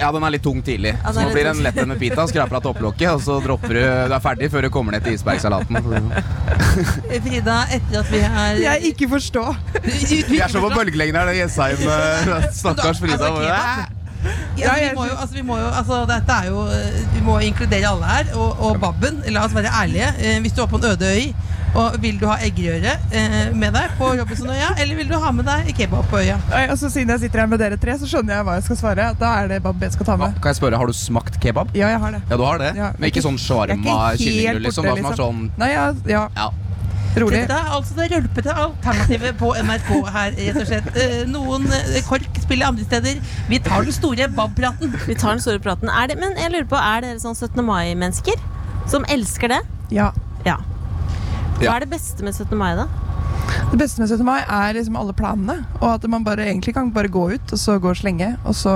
Ja, 0.00 0.10
den 0.12 0.24
er 0.26 0.32
litt 0.34 0.42
tung 0.44 0.60
tidlig. 0.64 0.92
Ja, 0.96 1.12
Så 1.12 1.22
nå 1.22 1.30
blir 1.34 1.46
det 1.46 1.52
en 1.54 1.62
lett 1.64 1.78
en 1.80 1.90
med 1.92 2.00
pita, 2.00 2.26
skraper 2.28 2.58
av 2.58 2.64
topplokket, 2.64 3.10
og 3.14 3.22
så 3.24 3.38
dropper 3.44 3.76
du 3.76 3.80
Du 3.80 4.16
er 4.16 4.22
ferdig 4.22 4.50
før 4.52 4.66
du 4.66 4.70
kommer 4.74 4.96
ned 4.96 5.06
til 5.06 5.16
isbergsalaten. 5.16 5.78
Frida, 7.26 7.60
etter 7.76 8.02
at 8.02 8.10
vi 8.12 8.24
har 8.34 8.60
Jeg 8.64 8.92
ikke 8.94 9.10
forstå. 9.14 9.46
Vi 9.84 10.40
er 10.40 10.50
så 10.52 10.62
på 10.62 10.72
bølgelengden 10.74 11.22
her, 11.22 11.30
det 11.30 11.40
Jessheim. 11.42 11.86
eh, 11.86 12.50
Stakkars 12.60 13.02
Frida. 13.02 13.30
Altså. 13.30 13.99
Ja, 14.58 14.72
altså, 14.74 14.84
vi 14.84 14.94
må 14.96 15.06
jo, 15.06 15.14
altså, 15.16 15.34
vi 15.34 15.42
må 15.42 15.58
jo, 15.60 15.68
altså, 15.80 16.00
dette 16.10 16.32
er 16.42 16.50
jo 16.50 16.64
eh, 16.68 16.98
Vi 17.14 17.22
må 17.24 17.38
inkludere 17.44 17.88
alle 17.88 18.10
her. 18.10 18.34
Og, 18.36 18.60
og 18.66 18.80
babben, 18.82 19.22
la 19.32 19.44
oss 19.46 19.54
være 19.56 19.72
ærlige. 19.82 20.12
Eh, 20.20 20.40
hvis 20.44 20.52
du 20.56 20.62
er 20.62 20.68
på 20.70 20.80
en 20.80 20.84
øde 20.92 21.08
øy, 21.16 21.32
og 21.74 21.94
vil 22.02 22.16
du 22.18 22.26
ha 22.26 22.34
eggerøre 22.42 22.96
eh, 23.14 23.52
med 23.54 23.76
deg 23.76 23.92
på 23.98 24.08
Robinsonøya, 24.18 24.72
eller 24.82 24.96
vil 24.98 25.10
du 25.10 25.14
ha 25.22 25.30
med 25.30 25.46
deg 25.46 25.70
kebab 25.78 26.08
på 26.10 26.18
øya? 26.18 26.38
Og 26.70 26.78
så 26.78 26.90
Siden 26.90 27.12
jeg 27.14 27.20
sitter 27.20 27.44
her 27.44 27.46
med 27.46 27.62
dere 27.62 27.78
tre, 27.78 27.94
så 27.98 28.08
skjønner 28.10 28.40
jeg 28.40 28.46
hva 28.48 28.56
jeg 28.58 28.66
skal 28.66 28.80
svare. 28.80 29.10
Da 29.20 29.34
er 29.40 29.52
det 29.52 29.60
bab 29.62 29.84
jeg 29.86 29.94
skal 29.94 30.08
ta 30.08 30.16
med. 30.18 30.34
Kan 30.42 30.50
jeg 30.50 30.58
spørre, 30.58 30.80
har 30.82 30.90
du 30.90 30.96
smakt 30.96 31.38
kebab? 31.40 31.70
Ja, 31.78 31.92
jeg 31.94 32.02
har 32.02 32.16
det. 32.16 32.22
Ja, 32.30 32.36
du 32.36 32.44
har 32.48 32.58
det? 32.58 32.72
Ja, 32.76 32.90
Men 32.98 33.12
ikke 33.12 33.22
sånn 33.22 33.38
Jeg 33.38 33.46
er 33.46 33.78
shawarma-kyllingrull? 33.78 34.66
liksom? 34.66 34.84
Da, 34.84 34.96
borte, 34.96 35.04
som 35.06 35.12
er 35.14 35.22
sånn 35.22 35.46
Nei, 35.62 35.70
ja, 35.76 35.86
ja. 36.10 36.50
Rolig. 37.18 37.40
Dette 37.42 37.56
er 37.58 37.72
altså 37.74 37.96
det 37.96 38.06
rølpete 38.12 38.52
alternativet 38.54 39.38
på 39.40 39.50
NRK 39.66 39.88
her, 40.14 40.36
rett 40.36 40.58
og 40.60 40.68
slett. 40.68 40.90
Eh, 40.94 41.16
noen 41.26 41.66
eh, 41.74 41.98
KORK 42.06 42.38
spiller 42.44 42.70
andre 42.70 42.86
steder. 42.86 43.18
Vi 43.50 43.58
tar 43.66 43.82
den 43.88 43.96
store 43.96 44.28
BAB-praten. 44.36 44.94
Vi 45.08 45.16
tar 45.18 45.34
den 45.34 45.42
store 45.42 45.62
praten. 45.64 45.90
Er 45.90 46.12
det, 46.12 46.20
men 46.22 46.38
jeg 46.38 46.54
lurer 46.54 46.68
på, 46.70 46.78
er 46.78 47.02
dere 47.06 47.22
sånn 47.22 47.34
17. 47.34 47.64
mai-mennesker? 47.66 48.38
Som 48.90 49.06
elsker 49.10 49.50
det? 49.56 49.60
Ja. 49.94 50.12
Ja. 50.46 50.60
Hva 51.58 51.74
er 51.74 51.84
det 51.84 51.90
beste 51.90 52.24
med 52.24 52.36
17. 52.38 52.54
mai, 52.58 52.72
da? 52.78 52.86
Det 53.72 53.78
beste 53.82 54.00
med 54.02 54.08
17. 54.10 54.24
mai 54.26 54.38
er 54.40 54.78
liksom 54.78 54.96
alle 55.00 55.14
planene. 55.16 55.58
Og 55.80 55.88
at 55.96 56.06
man 56.10 56.24
bare 56.26 56.46
egentlig 56.46 56.76
kan 56.78 56.94
bare 56.94 57.10
gå 57.10 57.26
ut, 57.34 57.52
og 57.52 57.58
så 57.58 57.80
gå 57.82 57.90
og 57.90 57.98
slenge. 57.98 58.32
Og 58.46 58.54
så, 58.56 58.72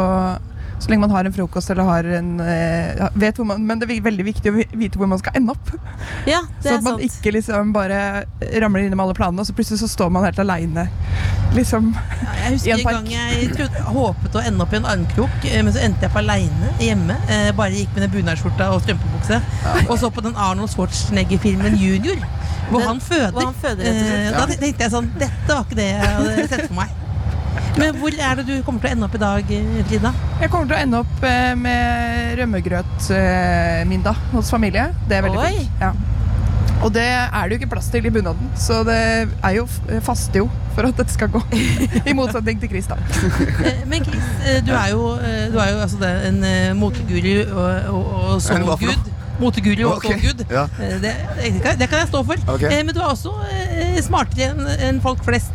så 0.78 0.90
lenge 0.90 1.00
man 1.06 1.10
har 1.14 1.24
en 1.24 1.32
frokost 1.32 1.70
eller 1.70 1.84
har 1.88 2.04
en 2.18 2.40
eh, 2.40 3.08
vet 3.14 3.36
hvor 3.38 3.46
man, 3.46 3.62
Men 3.66 3.78
det 3.80 3.88
er 3.90 4.00
veldig 4.04 4.24
viktig 4.26 4.50
å 4.50 4.54
vite 4.76 4.98
hvor 5.00 5.06
man 5.08 5.18
skal 5.18 5.32
ende 5.38 5.54
opp. 5.54 5.70
Ja, 6.28 6.40
det 6.62 6.68
Så 6.68 6.74
er 6.74 6.78
at 6.80 6.82
man 6.84 6.98
sant. 6.98 7.06
ikke 7.22 7.32
liksom 7.36 7.72
bare 7.72 8.24
ramler 8.60 8.84
innom 8.88 9.00
alle 9.00 9.14
planene, 9.16 9.40
og 9.40 9.46
så 9.48 9.54
plutselig 9.56 9.80
så 9.80 9.88
står 9.88 10.10
man 10.12 10.24
helt 10.26 10.38
aleine. 10.42 10.88
Liksom. 11.54 11.92
Jeg 11.94 12.48
I 12.48 12.52
husker 12.56 12.72
en 12.74 12.84
gang 12.98 13.10
jeg 13.12 13.50
trodde, 13.54 13.82
håpet 13.94 14.34
å 14.34 14.42
ende 14.42 14.64
opp 14.66 14.72
i 14.74 14.78
en 14.80 14.88
armkrok, 14.90 15.36
eh, 15.46 15.60
men 15.62 15.72
så 15.76 15.84
endte 15.86 16.08
jeg 16.08 16.12
på 16.16 16.18
aleine 16.24 16.72
hjemme. 16.82 17.16
Eh, 17.30 17.52
bare 17.56 17.70
gikk 17.78 17.94
med 17.94 18.08
den 18.08 18.14
bunadsskjorta 18.16 18.72
og 18.74 18.82
strømpebukse. 18.82 19.38
Og 19.88 19.94
så 20.02 20.10
på 20.10 20.24
den 20.26 20.34
Arnold 20.34 20.72
Schwarzenegger-filmen 20.74 21.78
Junior, 21.78 22.18
hvor 22.70 22.80
Den- 22.80 22.88
han 22.88 23.00
føder. 23.00 23.30
hvor 23.32 23.44
han 23.52 23.54
føder. 23.62 23.84
Eh, 23.86 24.30
da 24.34 24.46
tenkte 24.50 24.82
jeg 24.88 24.90
sånn 24.90 25.10
Dette 25.18 25.48
var 25.54 25.64
ikke 25.64 25.76
det 25.78 25.88
jeg 25.92 26.00
hadde 26.18 26.48
sett 26.48 26.66
for 26.66 26.74
meg. 26.82 26.88
Men 27.78 27.96
hvor 27.98 28.14
er 28.14 28.36
det 28.38 28.44
du 28.46 28.54
kommer 28.62 28.80
til 28.84 28.90
å 28.90 28.94
ende 28.94 29.06
opp 29.08 29.14
i 29.18 29.20
dag, 29.22 29.48
eh, 29.50 29.78
Frida? 29.88 30.12
Jeg 30.40 30.50
kommer 30.52 30.68
til 30.70 30.76
å 30.76 30.80
ende 30.84 31.00
opp 31.02 31.24
eh, 31.26 31.54
med 31.58 32.38
rømmegrøtmiddag 32.38 34.20
hos 34.34 34.50
familie. 34.54 34.88
Det 35.10 35.16
er 35.18 35.24
veldig 35.26 35.40
Oi. 35.42 35.54
fint. 35.58 35.80
Ja. 35.82 35.92
Og 36.84 36.92
det 36.92 37.04
er 37.06 37.48
det 37.48 37.54
jo 37.56 37.58
ikke 37.62 37.70
plass 37.72 37.86
til 37.88 38.04
i 38.04 38.10
bunaden, 38.12 38.50
så 38.60 38.82
det 38.84 38.96
er 39.40 39.52
jo 39.56 39.64
f- 39.64 40.02
faste 40.04 40.36
jo 40.42 40.48
for 40.74 40.84
at 40.84 40.98
dette 40.98 41.14
skal 41.14 41.30
gå. 41.32 41.40
I 42.10 42.12
motsetning 42.18 42.58
til 42.60 42.68
Chris, 42.74 42.86
da. 42.90 42.98
Eh, 43.64 43.82
Men 43.88 44.04
Chris, 44.04 44.26
eh, 44.44 44.58
du 44.66 44.72
er 44.76 44.90
jo, 44.92 45.14
eh, 45.16 45.46
du 45.54 45.58
er 45.62 45.70
jo 45.72 45.80
altså 45.86 46.00
det, 46.02 46.12
en 46.28 46.42
eh, 46.44 46.72
moteguru 46.76 47.34
og, 47.56 47.90
og, 47.94 48.14
og 48.34 48.42
soulgud. 48.44 49.10
Moteguru 49.40 49.86
og 49.88 49.96
okay. 49.96 50.18
soulgud. 50.20 50.44
ja. 50.52 50.66
Eh, 50.78 50.98
Det, 51.02 51.14
det, 51.80 51.88
kan- 51.88 52.04
jeg 52.04 52.10
stå 52.12 52.22
for. 52.28 52.44
Ok. 52.54 52.62
Eh, 52.68 52.82
Men 52.84 52.94
du 52.94 53.00
er 53.00 53.08
også 53.14 53.32
eh, 53.48 53.96
smartere 54.04 54.76
enn 54.90 55.00
folk 55.02 55.24
flest. 55.26 55.54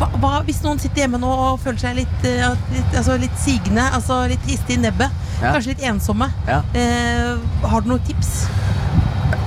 Hva, 0.00 0.06
hva, 0.16 0.28
hvis 0.46 0.62
noen 0.64 0.78
sitter 0.80 1.02
hjemme 1.04 1.18
nå 1.20 1.28
og 1.28 1.58
føler 1.60 1.80
seg 1.82 1.98
litt, 1.98 2.22
eh, 2.24 2.54
litt, 2.72 2.94
altså 2.96 3.18
litt 3.20 3.34
sigende, 3.42 3.84
altså 3.92 4.22
litt 4.30 4.40
triste 4.46 4.72
i 4.72 4.78
nebbet, 4.80 5.12
Ja. 5.42 5.52
kanskje 5.54 5.74
litt 5.74 5.84
ensomme, 5.90 6.30
Ja. 6.48 6.62
eh, 6.74 7.36
har 7.68 7.80
du 7.84 7.88
noen 7.88 8.00
tips? 8.06 8.46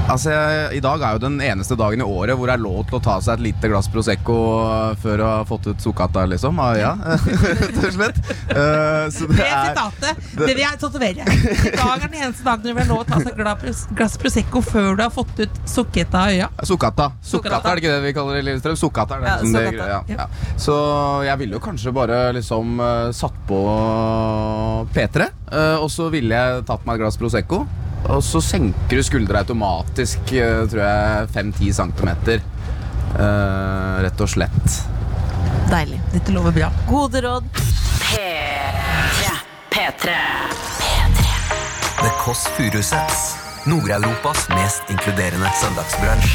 Altså, 0.04 0.32
I 0.76 0.80
dag 0.84 1.02
er 1.04 1.16
jo 1.18 1.22
den 1.24 1.38
eneste 1.42 1.76
dagen 1.80 2.02
i 2.04 2.08
året 2.08 2.38
hvor 2.38 2.50
det 2.50 2.58
er 2.58 2.63
lov 2.63 2.82
til 2.89 2.98
å 3.00 3.04
ta 3.04 3.18
seg 3.24 3.38
et 3.39 3.46
lite 3.50 3.70
glass 3.72 3.88
Prosecco 3.92 4.36
eh, 4.63 4.98
før 5.04 5.20
du 5.20 5.24
har 5.28 5.46
fått 5.50 5.70
ut 5.72 5.84
sukkata, 5.84 6.26
liksom. 6.30 6.60
Ah, 6.63 6.74
ja, 6.78 6.92
rett 7.04 7.80
og 7.80 7.94
slett. 7.96 8.20
Eh, 8.50 9.06
så 9.13 9.28
det 9.30 9.38
Det 9.39 9.48
er 9.48 9.70
sitatet 9.70 10.22
det 10.34 10.50
vil 10.50 10.63
jeg 10.63 10.80
tatovere. 10.82 11.28
I 11.28 11.76
dag 11.78 11.94
er 11.94 12.08
den 12.08 12.20
eneste 12.20 12.46
dagen 12.48 12.66
du 12.68 12.74
vil 12.74 12.88
lov 12.89 12.94
lov 12.94 13.04
å 13.04 13.08
ta 13.08 13.20
seg 13.22 13.34
et 13.34 13.96
glass, 13.98 14.18
Prosecco 14.22 14.62
før 14.66 14.98
du 14.98 15.04
har 15.04 15.13
fått 15.13 15.44
ut 15.44 15.62
sukketa 15.70 16.26
av 16.28 16.34
øya. 16.34 16.50
Sukkata. 16.68 17.10
Sukkata. 17.26 17.62
Er 17.63 17.80
det 17.80 17.84
ikke 17.84 17.94
det 17.96 18.04
vi 18.06 18.13
kaller 18.18 18.38
det 18.38 18.44
i 18.44 18.48
Lillestrøm? 18.50 18.78
Sukkata 18.80 19.18
er 19.18 19.24
det 19.24 19.32
Ja, 19.32 19.38
som 19.39 19.54
det 19.54 19.88
ja, 19.94 20.02
ja. 20.13 20.28
Så 20.62 20.76
jeg 21.28 21.42
ville 21.42 21.58
jo 21.58 21.63
kanskje 21.63 21.94
bare 21.96 22.20
liksom 22.38 22.80
eh, 22.84 23.10
satt 23.16 23.39
på 23.50 23.62
P3, 24.94 25.30
eh, 25.52 25.78
og 25.80 25.89
så 25.94 26.10
ville 26.13 26.38
jeg 26.44 26.68
tatt 26.70 26.86
meg 26.88 27.00
et 27.00 27.06
glass 27.06 27.20
Prosecco. 27.22 27.63
Og 28.12 28.24
så 28.26 28.42
senker 28.44 29.00
du 29.00 29.04
skuldra 29.06 29.44
automatisk, 29.44 30.34
eh, 30.36 30.66
tror 30.70 30.84
jeg, 30.84 31.30
5-10 31.36 31.74
cm. 31.80 32.42
rett 34.04 34.22
og 34.22 34.30
slett. 34.30 34.80
Deilig. 35.70 36.02
Dette 36.12 36.34
lover 36.34 36.52
bra. 36.52 36.72
Gode 36.89 37.22
råd. 37.22 37.44
P3. 38.10 39.30
P3. 39.72 40.18
The 42.02 42.12
Kåss 42.26 42.48
Furuseths. 42.58 43.24
Nord-Europas 43.66 44.50
mest 44.50 44.82
inkluderende 44.92 45.50
søndagsbransj. 45.62 46.32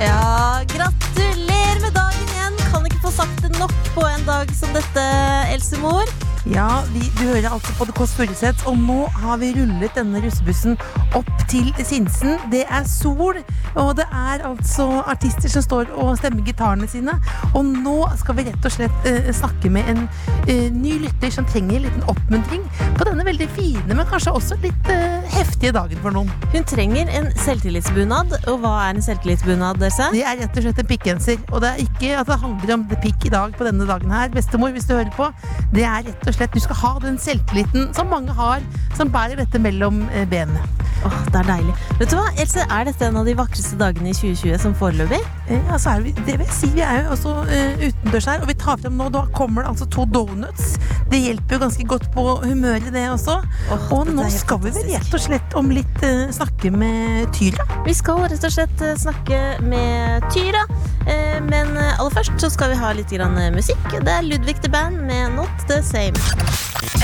Ja, 0.00 0.60
gratulerer 0.68 1.80
med 1.80 1.92
dagen 1.96 2.28
igjen. 2.28 2.58
Kan 2.72 2.86
ikke 2.86 3.00
få 3.06 3.14
sagt 3.22 3.42
det 3.42 3.54
nok 3.58 3.72
på 3.94 4.04
en 4.10 4.26
dag 4.28 4.52
som 4.54 4.74
dette, 4.76 5.08
Else 5.54 5.80
Mor. 5.80 6.33
Ja, 6.44 6.82
vi, 6.92 7.00
du 7.16 7.22
hører 7.24 7.54
altså 7.54 7.72
på 7.78 7.86
The 7.88 7.92
Kåss 7.96 8.10
Furuseth, 8.18 8.66
og 8.68 8.76
nå 8.76 9.06
har 9.16 9.38
vi 9.40 9.48
rullet 9.56 9.94
denne 9.96 10.20
russebussen 10.20 10.74
opp 11.16 11.30
til 11.48 11.70
Sinsen. 11.80 12.34
Det 12.52 12.66
er 12.68 12.84
sol, 12.88 13.38
og 13.80 13.94
det 13.96 14.04
er 14.12 14.44
altså 14.44 14.84
artister 15.08 15.48
som 15.48 15.64
står 15.64 15.94
og 15.96 16.18
stemmer 16.20 16.44
gitarene 16.44 16.88
sine. 16.90 17.14
Og 17.54 17.64
nå 17.64 17.96
skal 18.20 18.36
vi 18.36 18.44
rett 18.50 18.68
og 18.68 18.74
slett 18.74 19.08
uh, 19.08 19.30
snakke 19.32 19.70
med 19.72 19.88
en 19.94 20.02
uh, 20.04 20.68
ny 20.74 20.98
lytter 21.06 21.32
som 21.32 21.48
trenger 21.48 21.78
en 21.78 21.86
liten 21.86 22.04
oppmuntring 22.12 22.68
på 22.98 23.08
denne 23.08 23.24
veldig 23.24 23.48
fine, 23.56 23.94
men 23.94 24.04
kanskje 24.12 24.36
også 24.36 24.60
litt 24.66 24.92
uh, 24.92 25.24
heftige 25.32 25.72
dagen 25.78 26.04
for 26.04 26.12
noen. 26.12 26.28
Hun 26.52 26.68
trenger 26.68 27.08
en 27.08 27.30
selvtillitsbunad. 27.40 28.36
Og 28.52 28.60
hva 28.60 28.74
er 28.82 28.98
en 28.98 29.04
selvtillitsbunad, 29.08 29.80
Else? 29.80 30.10
Det 30.12 30.22
er 30.28 30.42
rett 30.42 30.60
og 30.60 30.68
slett 30.68 30.84
en 30.84 30.92
pikkgenser. 30.92 31.40
Og 31.54 31.64
det 31.64 31.72
er 31.72 31.82
ikke 31.88 32.12
at 32.20 32.28
det 32.28 32.40
handler 32.44 32.76
om 32.76 32.86
det 32.92 33.00
pikk 33.00 33.30
i 33.30 33.32
dag 33.32 33.56
på 33.56 33.64
denne 33.64 33.88
dagen 33.88 34.12
her, 34.12 34.28
bestemor, 34.34 34.76
hvis 34.76 34.84
du 34.90 34.96
hører 34.98 35.12
på. 35.16 35.32
Det 35.72 35.88
er 35.88 36.04
rett 36.04 36.28
og 36.28 36.33
slett 36.36 36.54
Du 36.54 36.60
skal 36.62 36.78
ha 36.82 36.92
den 37.02 37.18
selvtilliten 37.20 37.90
som 37.96 38.10
mange 38.12 38.34
har, 38.36 38.64
som 38.98 39.10
bærer 39.14 39.38
dette 39.40 39.60
mellom 39.62 40.04
eh, 40.12 40.26
benene. 40.30 40.62
Åh, 41.04 41.16
det 41.28 41.40
er 41.42 41.48
deilig. 41.48 41.74
Vet 41.98 42.12
du 42.12 42.16
hva, 42.16 42.24
Else, 42.40 42.62
Er 42.72 42.86
dette 42.88 43.04
en 43.04 43.18
av 43.20 43.26
de 43.28 43.34
vakreste 43.36 43.76
dagene 43.80 44.08
i 44.12 44.14
2020 44.16 44.54
som 44.62 44.76
foreløpig? 44.78 45.20
Eh, 45.48 45.60
Ja, 45.68 45.78
så 45.80 45.96
er 45.96 46.04
vi, 46.06 46.12
det 46.24 46.38
vil 46.38 46.46
jeg 46.46 46.54
si, 46.56 46.70
vi 46.74 46.84
er 46.84 47.02
jo 47.04 47.12
også 47.16 47.34
uh, 47.44 47.84
utendørs 47.84 48.28
her, 48.30 48.40
og 48.44 48.48
vi 48.48 48.56
tar 48.60 48.78
frem 48.80 48.96
nå, 49.00 49.08
da 49.12 49.24
kommer 49.36 49.64
det 49.64 49.72
altså 49.74 49.88
to 49.92 50.06
donuts. 50.14 50.74
Det 51.12 51.20
hjelper 51.20 51.58
jo 51.58 51.62
ganske 51.66 51.86
godt 51.88 52.08
på 52.14 52.24
humøret, 52.44 52.88
det 52.94 53.04
også. 53.10 53.36
Åh, 53.74 53.86
Og 53.96 54.10
nå 54.14 54.24
skal 54.32 54.62
vi 54.64 54.72
vel 54.74 54.90
rett 54.94 55.14
og 55.16 55.24
slett 55.26 55.56
om 55.60 55.70
litt 55.74 56.04
uh, 56.06 56.26
snakke 56.32 56.72
med 56.74 57.28
Tyra. 57.36 57.66
Vi 57.84 57.94
skal 57.96 58.24
rett 58.24 58.44
og 58.48 58.54
slett 58.56 58.84
uh, 58.84 58.94
snakke 59.00 59.40
med 59.66 60.24
Tyra. 60.32 60.64
Eh, 61.06 61.40
Men 61.44 61.76
eh, 61.76 62.00
aller 62.00 62.14
først 62.14 62.38
så 62.40 62.50
skal 62.52 62.72
vi 62.72 62.80
ha 62.80 62.92
litt 62.96 63.12
grann 63.12 63.36
eh, 63.40 63.50
musikk. 63.54 63.84
Det 63.92 64.10
er 64.10 64.24
Ludvig 64.26 64.60
the 64.64 64.70
Band 64.72 65.02
med 65.08 65.34
Not 65.36 65.66
The 65.68 65.82
Same. 65.84 66.16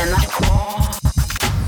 NRK 0.01 0.39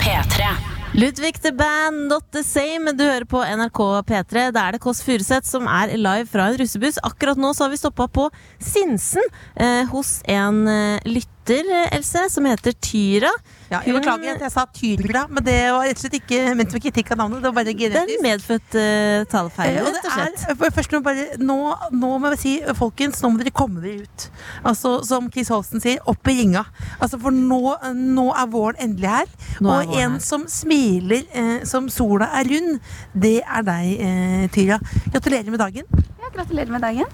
P3. 0.03 0.53
Ludvig 0.95 1.39
the 1.41 1.53
Band, 1.57 2.09
Not 2.09 2.27
The 2.33 2.43
Same. 2.45 2.93
Du 2.93 3.05
hører 3.05 3.25
på 3.25 3.41
NRK 3.41 3.81
P3. 4.09 4.51
Da 4.53 4.67
er 4.69 4.77
det 4.77 4.83
Kåss 4.85 5.01
Furuseth 5.07 5.49
som 5.49 5.65
er 5.65 5.95
live 5.97 6.29
fra 6.29 6.51
en 6.51 6.59
russebuss. 6.61 7.01
Akkurat 7.05 7.41
nå 7.41 7.55
så 7.57 7.65
har 7.65 7.73
vi 7.73 7.81
stoppa 7.81 8.09
på 8.13 8.27
Sinsen 8.61 9.25
eh, 9.57 9.89
hos 9.93 10.19
en 10.29 10.67
eh, 10.69 11.01
lytter 11.09 11.32
datter, 11.43 11.89
Else, 11.97 12.31
som 12.31 12.45
heter 12.47 12.73
Tyra. 12.73 13.31
Ja, 13.71 13.81
jeg 13.87 13.95
beklager 13.97 14.35
at 14.35 14.43
jeg 14.45 14.53
sa 14.53 14.65
Tyra, 14.75 15.25
men 15.31 15.45
det 15.45 15.57
var 15.73 15.87
rett 15.87 15.97
og 15.97 16.03
slett 16.03 16.17
ikke 16.19 16.55
ment 16.59 16.73
som 16.75 16.83
kritikk 16.83 17.13
av 17.15 17.19
navnet. 17.23 17.41
Det 17.41 17.49
var 17.49 17.57
bare 17.57 17.73
Det 17.73 17.97
er 17.97 18.11
en 18.17 18.23
medfødt 18.23 18.77
uh, 18.77 19.25
talefeil, 19.33 19.79
rett 19.81 20.05
og 20.05 20.13
slett. 20.13 20.45
er, 20.53 20.75
først 20.77 20.93
må, 20.93 21.01
bare, 21.01 21.27
nå, 21.41 21.59
nå 21.91 22.13
må 22.21 22.33
jeg 22.35 22.43
si, 22.43 22.55
folkens, 22.79 23.23
nå 23.23 23.33
må 23.33 23.41
dere 23.41 23.55
komme 23.55 23.83
dere 23.83 24.05
ut. 24.05 24.29
Altså, 24.69 24.95
som 25.09 25.31
Chris 25.33 25.51
Holsten 25.53 25.83
sier, 25.83 26.03
opp 26.07 26.29
i 26.29 26.37
ringa. 26.43 26.67
Altså, 27.01 27.19
for 27.23 27.35
nå, 27.35 27.61
nå 27.97 28.29
er 28.31 28.53
våren 28.53 28.83
endelig 28.87 29.13
her. 29.17 29.37
Nå 29.65 29.73
og 29.73 29.97
en 29.97 30.19
her. 30.19 30.25
som 30.25 30.47
smiler 30.51 31.25
eh, 31.33 31.63
som 31.69 31.89
sola 31.93 32.29
er 32.39 32.51
rund, 32.53 32.81
det 33.17 33.39
er 33.43 33.67
deg, 33.67 33.93
eh, 33.99 34.49
Tyra. 34.53 34.83
Gratulerer 35.11 35.51
med 35.51 35.63
dagen. 35.65 36.03
Ja, 36.21 36.29
gratulerer 36.35 36.77
med 36.77 36.85
dagen. 36.85 37.09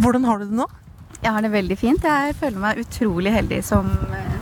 Hvordan 0.00 0.24
har 0.24 0.40
du 0.40 0.48
det 0.48 0.62
nå? 0.64 0.70
Jeg 1.20 1.34
har 1.34 1.44
det 1.44 1.50
veldig 1.52 1.76
fint. 1.76 2.04
Jeg 2.04 2.36
føler 2.40 2.62
meg 2.62 2.80
utrolig 2.80 3.32
heldig 3.34 3.60
som 3.64 3.88
eh, 4.16 4.36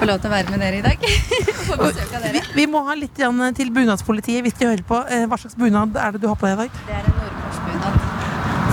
får 0.00 0.10
lov 0.10 0.22
til 0.22 0.30
å 0.30 0.32
være 0.32 0.54
med 0.54 0.64
dere 0.64 0.80
i 0.80 0.84
dag. 0.84 1.04
Besøk 1.80 2.16
Vi, 2.34 2.42
vi 2.56 2.66
må 2.70 2.82
ha 2.88 2.96
litt 2.98 3.14
til 3.14 3.70
bunadspolitiet 3.76 4.42
hvis 4.46 4.58
de 4.58 4.66
hører 4.72 4.86
på. 4.86 5.02
Eh, 5.06 5.26
hva 5.30 5.38
slags 5.38 5.58
bunad 5.60 5.94
er 5.94 6.16
det 6.16 6.22
du 6.24 6.26
har 6.32 6.38
på 6.40 6.48
deg 6.48 6.56
i 6.56 6.64
dag? 6.64 6.80
Det 6.88 6.96
er 6.98 7.06
en 7.06 7.18
nordmørsbunad. 7.20 8.00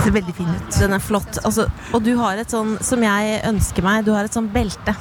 Ser 0.02 0.14
veldig 0.18 0.34
fin 0.34 0.50
ut. 0.50 0.80
Den 0.80 0.98
er 0.98 1.04
flott. 1.04 1.40
Altså, 1.44 1.68
og 1.94 2.02
du 2.06 2.12
har 2.18 2.42
et 2.42 2.54
sånn, 2.54 2.74
som 2.82 3.06
jeg 3.06 3.38
ønsker 3.52 3.86
meg, 3.86 4.06
du 4.08 4.14
har 4.16 4.26
et 4.26 4.34
sånn 4.34 4.50
belte. 4.54 4.94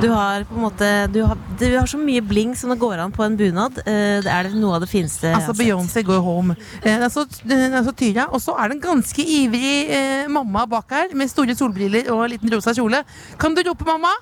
Du 0.00 0.08
har 0.12 0.44
på 0.46 0.54
en 0.54 0.62
måte 0.62 0.88
Du 1.12 1.22
har, 1.26 1.38
du 1.58 1.64
har 1.74 1.86
så 1.90 1.98
mye 1.98 2.22
bling 2.22 2.52
som 2.56 2.70
det 2.70 2.78
går 2.78 3.00
an 3.02 3.12
på 3.14 3.24
en 3.24 3.36
bunad. 3.38 3.80
Eh, 3.82 4.20
Det 4.22 4.30
er 4.30 4.50
noe 4.54 4.76
av 4.76 4.84
det 4.84 4.90
fineste 4.92 5.32
Altså. 5.34 5.56
Beyoncé 5.58 6.04
går 6.06 6.20
home. 6.22 6.54
Eh, 6.82 7.00
altså, 7.02 7.24
eh, 7.50 7.66
altså 7.74 7.92
Tyra. 7.98 8.28
Og 8.30 8.40
så 8.44 8.54
er 8.58 8.68
det 8.70 8.78
en 8.78 8.84
ganske 8.86 9.24
ivrig 9.24 9.90
eh, 9.90 10.28
mamma 10.30 10.66
bak 10.70 10.90
her 10.94 11.14
med 11.18 11.30
store 11.32 11.56
solbriller 11.58 12.12
og 12.14 12.24
en 12.26 12.30
liten 12.36 12.52
rosa 12.54 12.74
kjole. 12.76 13.02
Kan 13.38 13.54
du 13.58 13.62
rope 13.66 13.84
mamma? 13.88 14.12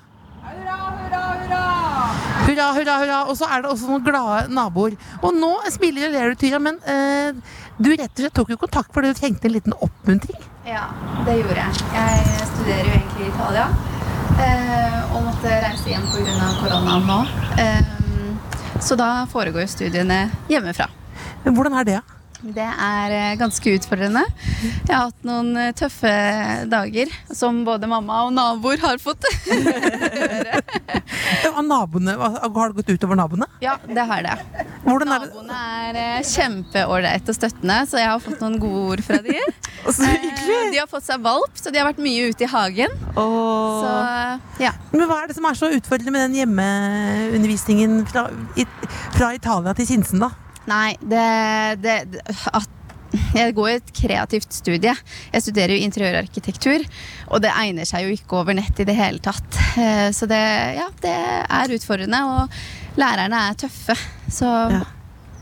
Hurra, 2.47 2.67
hurra, 2.73 2.93
hurra. 3.01 3.17
Og 3.29 3.35
så 3.37 3.47
er 3.51 3.63
det 3.63 3.69
også 3.71 3.89
noen 3.89 4.03
glade 4.05 4.47
naboer. 4.55 4.95
Og 5.21 5.35
nå 5.35 5.49
smiler 5.73 6.07
og 6.07 6.13
ler 6.15 6.31
du, 6.31 6.37
Tyra, 6.39 6.59
men 6.63 6.77
eh, 6.87 7.35
du 7.77 7.89
rett 7.91 8.07
og 8.07 8.21
slett 8.23 8.35
tok 8.37 8.53
jo 8.53 8.57
kontakt 8.61 8.93
fordi 8.95 9.11
du 9.11 9.19
trengte 9.19 9.49
en 9.49 9.55
liten 9.57 9.75
oppmuntring. 9.83 10.39
Ja, 10.67 10.85
det 11.27 11.37
gjorde 11.41 11.59
jeg. 11.59 11.83
Jeg 11.95 12.47
studerer 12.53 12.87
jo 12.87 12.95
egentlig 12.97 13.27
i 13.27 13.31
Italia. 13.33 13.67
eh, 14.37 15.15
Og 15.15 15.23
måtte 15.27 15.59
reise 15.63 15.89
hjem 15.91 16.07
pga. 16.13 16.49
koronaen 16.61 17.07
nå. 17.07 17.19
Eh, 17.59 17.83
Så 18.79 18.95
da 18.95 19.25
foregår 19.25 19.61
jo 19.65 19.67
studiene 19.67 20.29
hjemmefra. 20.49 20.85
Men 21.43 21.55
hvordan 21.57 21.73
er 21.79 21.83
det? 21.87 21.99
Det 22.41 22.63
er 22.63 23.13
eh, 23.15 23.35
ganske 23.39 23.71
utfordrende. 23.79 24.21
Jeg 24.61 24.93
har 24.93 25.07
hatt 25.07 25.25
noen 25.25 25.55
eh, 25.57 25.71
tøffe 25.77 26.11
dager, 26.69 27.09
som 27.33 27.63
både 27.65 27.89
mamma 27.89 28.23
og 28.27 28.33
naboer 28.35 28.81
har 28.83 29.01
fått. 29.01 29.25
høre. 29.47 30.61
naboene, 31.65 32.13
har 32.17 32.51
det 32.69 32.77
gått 32.77 32.93
utover 32.93 33.17
naboene? 33.17 33.49
Ja, 33.63 33.77
det 33.89 34.05
har 34.11 34.23
det. 34.25 34.37
Hvordan 34.85 35.15
er? 35.15 35.25
Naboene 35.25 35.61
er 35.87 35.99
eh, 36.03 36.29
kjempeålreite 36.29 37.33
og 37.33 37.39
støttende, 37.39 37.79
så 37.89 38.01
jeg 38.03 38.11
har 38.11 38.23
fått 38.23 38.43
noen 38.43 38.59
gode 38.61 38.83
ord 38.93 39.05
fra 39.07 39.21
de. 39.25 39.37
De 39.87 40.79
har 40.81 40.89
fått 40.89 41.05
seg 41.07 41.21
valp, 41.23 41.53
så 41.57 41.71
de 41.71 41.79
har 41.79 41.87
vært 41.87 42.01
mye 42.03 42.27
ute 42.31 42.43
i 42.43 42.49
hagen. 42.51 42.91
Og 43.15 43.83
Så 43.83 43.93
ja. 44.61 44.73
Men 44.91 45.07
hva 45.07 45.21
er 45.21 45.29
det 45.29 45.37
som 45.37 45.47
er 45.47 45.57
så 45.57 45.69
utfordrende 45.73 46.13
med 46.13 46.25
den 46.27 46.37
hjemmeundervisningen 46.41 48.01
fra, 48.09 48.27
fra 49.15 49.31
Italia 49.37 49.73
til 49.77 49.87
Sinsen, 49.89 50.21
da? 50.25 50.33
Nei, 50.67 50.95
det, 51.01 51.27
det, 51.83 51.95
at 52.51 52.73
jeg 53.37 53.53
går 53.55 53.69
i 53.71 53.75
et 53.79 53.91
kreativt 53.95 54.51
studie. 54.51 54.91
Jeg 55.31 55.45
studerer 55.45 55.73
jo 55.77 55.85
interiørarkitektur, 55.85 56.83
og 57.31 57.41
det 57.43 57.53
egner 57.55 57.87
seg 57.87 58.03
jo 58.07 58.17
ikke 58.17 58.41
over 58.41 58.57
nett 58.57 58.81
i 58.83 58.87
det 58.87 58.97
hele 58.97 59.23
tatt. 59.23 59.47
Eh, 59.79 60.09
Så 60.15 60.27
det, 60.29 60.41
ja, 60.75 60.89
det 61.03 61.15
er 61.15 61.75
utfordrende, 61.77 62.19
og 62.27 62.99
lærerne 62.99 63.45
er 63.49 63.57
tøffe. 63.63 63.95
Så 64.27 64.51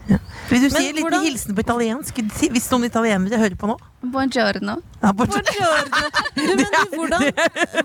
Vil 0.06 0.62
du 0.62 0.70
si 0.70 0.76
Men 0.78 0.84
en 0.86 0.96
liten 0.96 1.04
hvordan- 1.08 1.24
hilsen 1.26 1.56
på 1.58 1.62
italiensk 1.65 2.20
hvis 2.54 2.68
noen 2.72 2.84
italienere 2.86 3.38
hører 3.41 3.56
på 3.58 3.68
nå? 3.72 3.78
buongiorno. 4.06 4.76
Ja, 5.02 5.12
buongiorno. 5.18 6.10
Du, 6.36 6.41
men 6.56 6.65
hvordan, 6.94 7.24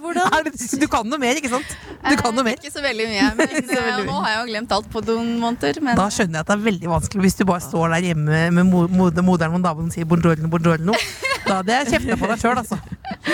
hvordan 0.02 0.34
Er 0.36 0.50
Du 0.80 0.86
kan 0.92 1.08
noe 1.08 1.18
mer, 1.18 1.38
ikke 1.40 1.48
sant? 1.48 1.70
Du 2.10 2.16
kan 2.20 2.34
noe 2.36 2.44
mer. 2.44 2.58
Ikke 2.60 2.72
så 2.74 2.82
veldig 2.84 3.06
mye, 3.08 3.30
men 3.38 3.48
eh, 3.78 4.02
nå 4.04 4.18
har 4.20 4.28
jeg 4.34 4.40
jo 4.42 4.46
glemt 4.52 4.72
alt 4.76 4.90
på 4.92 5.00
noen 5.06 5.30
måneder. 5.40 5.80
Men 5.80 5.96
Da 5.96 6.08
skjønner 6.12 6.40
jeg 6.40 6.44
at 6.44 6.52
det 6.52 6.58
er 6.58 6.64
veldig 6.68 6.92
vanskelig 6.92 7.24
hvis 7.24 7.38
du 7.40 7.44
bare 7.48 7.64
står 7.64 7.94
der 7.96 8.10
hjemme 8.10 8.42
med 8.52 8.68
mo- 8.68 8.88
moder- 8.92 9.24
moderen 9.24 9.56
og 9.56 9.64
damen 9.64 9.88
og 9.88 9.96
sier 9.96 10.04
buongiorno, 10.04 10.50
buongiorno. 10.52 10.92
Da 11.46 11.60
hadde 11.60 11.76
jeg 11.78 11.94
kjefta 11.94 12.18
på 12.20 12.30
deg 12.30 12.42
sjøl, 12.42 12.60
altså. 12.60 12.78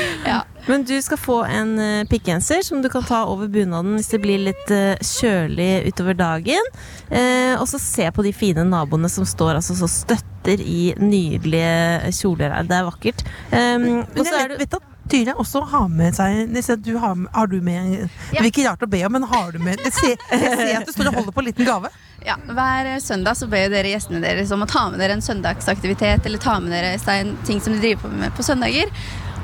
Men 0.70 0.82
du 0.86 0.94
skal 1.04 1.20
få 1.20 1.36
en 1.46 1.74
uh, 1.78 2.06
pikkgenser 2.10 2.64
som 2.66 2.80
du 2.82 2.88
kan 2.92 3.04
ta 3.06 3.22
over 3.30 3.50
bunaden 3.52 3.94
hvis 3.98 4.10
det 4.14 4.20
blir 4.24 4.42
litt 4.48 4.72
uh, 4.74 4.96
kjølig 4.98 5.70
utover 5.90 6.18
dagen. 6.18 6.72
Uh, 7.10 7.54
og 7.60 7.66
så 7.70 7.80
se 7.82 8.08
på 8.14 8.26
de 8.26 8.34
fine 8.34 8.66
naboene 8.66 9.10
som 9.12 9.26
står 9.28 9.60
altså 9.60 9.78
så 9.78 9.90
støtter 9.90 10.62
i 10.62 10.90
nydelige 10.98 12.12
kjoler. 12.18 12.54
her. 12.54 12.66
Det 12.66 12.80
er 12.80 12.90
vakkert. 12.90 13.24
Um, 13.52 13.88
og 14.02 14.20
Men 14.20 14.26
så 14.26 14.34
jeg 14.34 14.52
vet, 14.52 14.56
du 14.56 14.64
vet 14.64 14.78
at 14.80 14.92
Tyre 15.10 15.34
også 15.38 15.62
har 15.70 15.86
med 15.92 16.16
seg 16.16 16.48
Nisse, 16.50 16.76
du 16.82 16.96
har, 16.98 17.14
har 17.32 17.46
du 17.50 17.60
med 17.62 18.08
Det 18.08 18.40
blir 18.40 18.50
ikke 18.50 18.64
rart 18.66 18.82
å 18.82 18.88
be 18.90 19.02
om, 19.06 19.12
men 19.16 19.26
har 19.30 19.52
du 19.54 19.60
med 19.62 19.78
Jeg 19.84 19.94
ser, 19.94 20.16
jeg 20.32 20.56
ser 20.58 20.72
at 20.80 20.88
du 20.88 20.92
står 20.94 21.10
og 21.12 21.20
holder 21.20 21.36
på 21.36 21.44
en 21.44 21.48
liten 21.50 21.68
gave. 21.68 21.92
ja, 22.26 22.34
hver 22.50 22.88
søndag 23.04 23.38
så 23.38 23.46
ber 23.46 23.68
dere 23.70 23.92
gjestene 23.92 24.18
deres 24.24 24.50
om 24.54 24.64
å 24.64 24.66
ta 24.70 24.88
med 24.90 24.98
dere 24.98 25.14
en 25.14 25.22
søndagsaktivitet, 25.22 26.26
eller 26.26 26.42
ta 26.42 26.56
med 26.58 26.74
dere 26.74 26.96
en 27.20 27.36
ting 27.46 27.60
som 27.62 27.76
de 27.76 27.78
driver 27.84 28.02
på 28.02 28.10
med 28.16 28.34
på 28.34 28.42
søndager. 28.42 28.90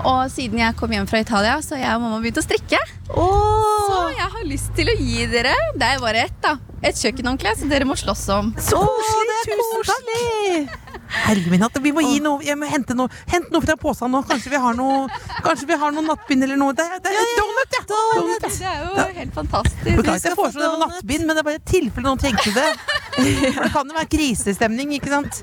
Og 0.02 0.26
siden 0.34 0.58
jeg 0.58 0.74
kom 0.80 0.90
hjem 0.90 1.06
fra 1.06 1.20
Italia, 1.22 1.60
så 1.62 1.76
har 1.76 1.84
jeg 1.84 1.94
og 2.00 2.02
mamma 2.02 2.18
begynt 2.24 2.40
å 2.40 2.42
strikke. 2.42 2.80
Så 3.06 4.00
jeg 4.16 4.28
har 4.34 4.48
lyst 4.50 4.72
til 4.74 4.90
å 4.90 4.96
gi 4.98 5.26
dere 5.30 5.52
Det 5.78 5.92
er 5.92 6.02
bare 6.02 6.26
ett, 6.26 6.38
da. 6.42 6.56
Et 6.82 6.98
kjøkkenhåndkle 6.98 7.52
som 7.58 7.70
dere 7.70 7.86
må 7.86 7.94
slåss 7.98 8.24
om. 8.34 8.50
Så 8.58 8.78
koselig! 8.82 9.38
Tusen 9.46 9.84
takk! 9.86 10.80
Herre 11.12 11.50
min 11.52 11.60
hatt, 11.60 11.76
vi 11.84 11.90
må 11.92 12.00
gi 12.06 12.20
noe 12.24 12.40
Jeg 12.46 12.56
må 12.56 12.64
hente 12.70 12.94
noe, 12.96 13.12
hente 13.28 13.52
noe 13.52 13.60
fra 13.64 13.74
posen 13.80 14.10
nå. 14.14 14.22
Kanskje 14.28 14.52
vi 14.54 14.60
har 14.62 14.76
noe 14.78 15.04
Kanskje 15.44 15.68
vi 15.68 15.76
har 15.82 15.92
noe 15.92 16.04
nattbind 16.06 16.46
eller 16.46 16.58
noe. 16.60 16.72
Det 16.76 16.86
er, 16.86 17.02
det 17.04 17.12
er 17.12 17.32
donut, 17.36 17.76
ja! 17.76 17.82
Donut, 17.92 18.46
Det 18.46 18.70
er 18.70 18.82
jo 18.86 19.16
helt 19.18 19.34
fantastisk. 19.36 19.82
Beklager 19.84 20.18
at 20.18 20.28
jeg 20.30 20.38
foreslår 20.38 20.64
det 20.64 20.70
med 20.72 20.84
nattbind, 20.86 21.26
men 21.26 21.36
det 21.36 21.42
er 21.42 21.48
bare 21.50 21.60
i 21.60 21.64
tilfelle 21.72 22.06
noen 22.08 22.22
trengte 22.22 22.54
det. 22.56 22.68
For 23.12 23.66
det 23.66 23.72
kan 23.74 23.90
jo 23.92 23.98
være 23.98 24.10
krisestemning, 24.14 24.94
ikke 24.96 25.12
sant? 25.12 25.42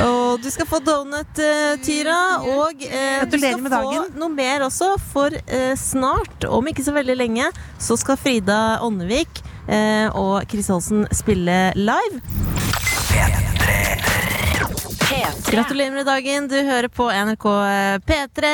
Og 0.00 0.40
du 0.42 0.48
skal 0.50 0.68
få 0.70 0.80
donut, 0.84 1.42
eh, 1.44 1.74
Tyra. 1.84 2.20
Og 2.56 2.86
eh, 2.88 3.26
du 3.28 3.36
skal 3.36 3.60
få 3.66 3.82
noe 4.16 4.30
mer 4.32 4.64
også, 4.66 4.94
for 5.12 5.36
eh, 5.44 5.74
snart, 5.78 6.48
om 6.48 6.72
ikke 6.72 6.86
så 6.86 6.96
veldig 6.96 7.18
lenge, 7.20 7.50
så 7.78 7.98
skal 8.00 8.18
Frida 8.20 8.78
Ånnevik 8.86 9.42
eh, 9.44 9.55
og 10.14 10.42
Chris 10.48 10.68
Holsen 10.68 11.06
spille 11.12 11.72
live. 11.74 12.20
Gratulerer 15.46 15.90
med 15.90 16.06
dagen. 16.06 16.48
Du 16.48 16.56
hører 16.56 16.88
på 16.88 17.06
NRK 17.10 17.44
P3. 18.08 18.48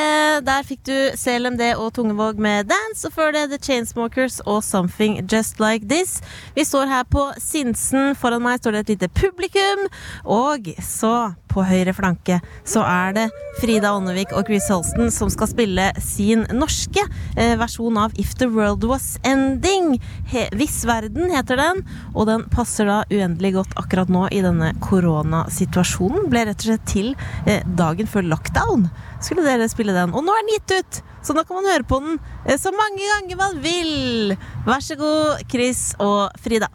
Der 0.44 0.66
fikk 0.66 0.82
du 0.84 0.94
CLMD 1.16 1.62
og 1.72 1.92
Tungevåg 1.96 2.40
med 2.42 2.68
Dance, 2.70 3.06
og 3.08 3.14
før 3.16 3.32
det 3.32 3.46
The 3.50 3.58
Chainsmokers 3.62 4.40
og 4.44 4.60
Something 4.64 5.22
Just 5.24 5.60
Like 5.62 5.88
This. 5.88 6.20
Vi 6.54 6.66
står 6.68 6.90
her 6.90 7.06
på 7.08 7.30
Sinsen. 7.40 8.12
Foran 8.18 8.44
meg 8.44 8.60
står 8.60 8.76
det 8.76 8.82
et 8.84 8.92
lite 8.94 9.08
publikum. 9.08 9.86
Og 10.28 10.68
så, 10.84 11.32
på 11.52 11.64
høyre 11.68 11.94
flanke, 11.96 12.38
så 12.64 12.84
er 12.84 13.16
det 13.16 13.26
Frida 13.60 13.94
Ånnevik 13.96 14.30
og 14.36 14.46
Chris 14.48 14.70
Holsten 14.72 15.10
som 15.12 15.28
skal 15.32 15.50
spille 15.50 15.90
sin 16.00 16.46
norske 16.56 17.02
eh, 17.36 17.54
versjon 17.60 17.98
av 18.00 18.14
If 18.20 18.36
the 18.40 18.48
World 18.52 18.84
Was 18.88 19.16
Ending. 19.28 19.98
He 20.32 20.46
Viss 20.56 20.82
verden 20.88 21.32
heter 21.32 21.60
den, 21.60 21.82
og 22.12 22.28
den 22.28 22.46
passer 22.52 22.88
da 22.88 23.02
uendelig 23.12 23.56
godt 23.58 23.76
akkurat 23.80 24.12
nå 24.12 24.28
i 24.32 24.44
denne 24.44 24.72
koronasituasjonen. 24.84 25.91
Ble 26.00 26.46
rett 26.48 26.62
og 26.64 26.68
slett 26.70 26.86
til 26.88 27.14
eh, 27.46 27.62
dagen 27.78 28.08
før 28.10 28.26
lockdown. 28.32 28.88
Skulle 29.22 29.46
dere 29.46 29.68
spille 29.70 29.94
den. 29.96 30.14
Og 30.16 30.24
nå 30.24 30.34
er 30.34 30.46
den 30.46 30.54
gitt 30.56 30.78
ut! 30.78 31.02
Så 31.22 31.36
nå 31.36 31.44
kan 31.46 31.60
man 31.60 31.68
høre 31.70 31.86
på 31.86 32.00
den 32.02 32.18
eh, 32.46 32.58
så 32.58 32.72
mange 32.74 33.02
ganger 33.02 33.38
man 33.38 33.58
vil. 33.62 34.36
Vær 34.66 34.82
så 34.82 34.96
god, 34.98 35.44
Chris 35.50 35.92
og 36.02 36.30
Frida. 36.42 36.70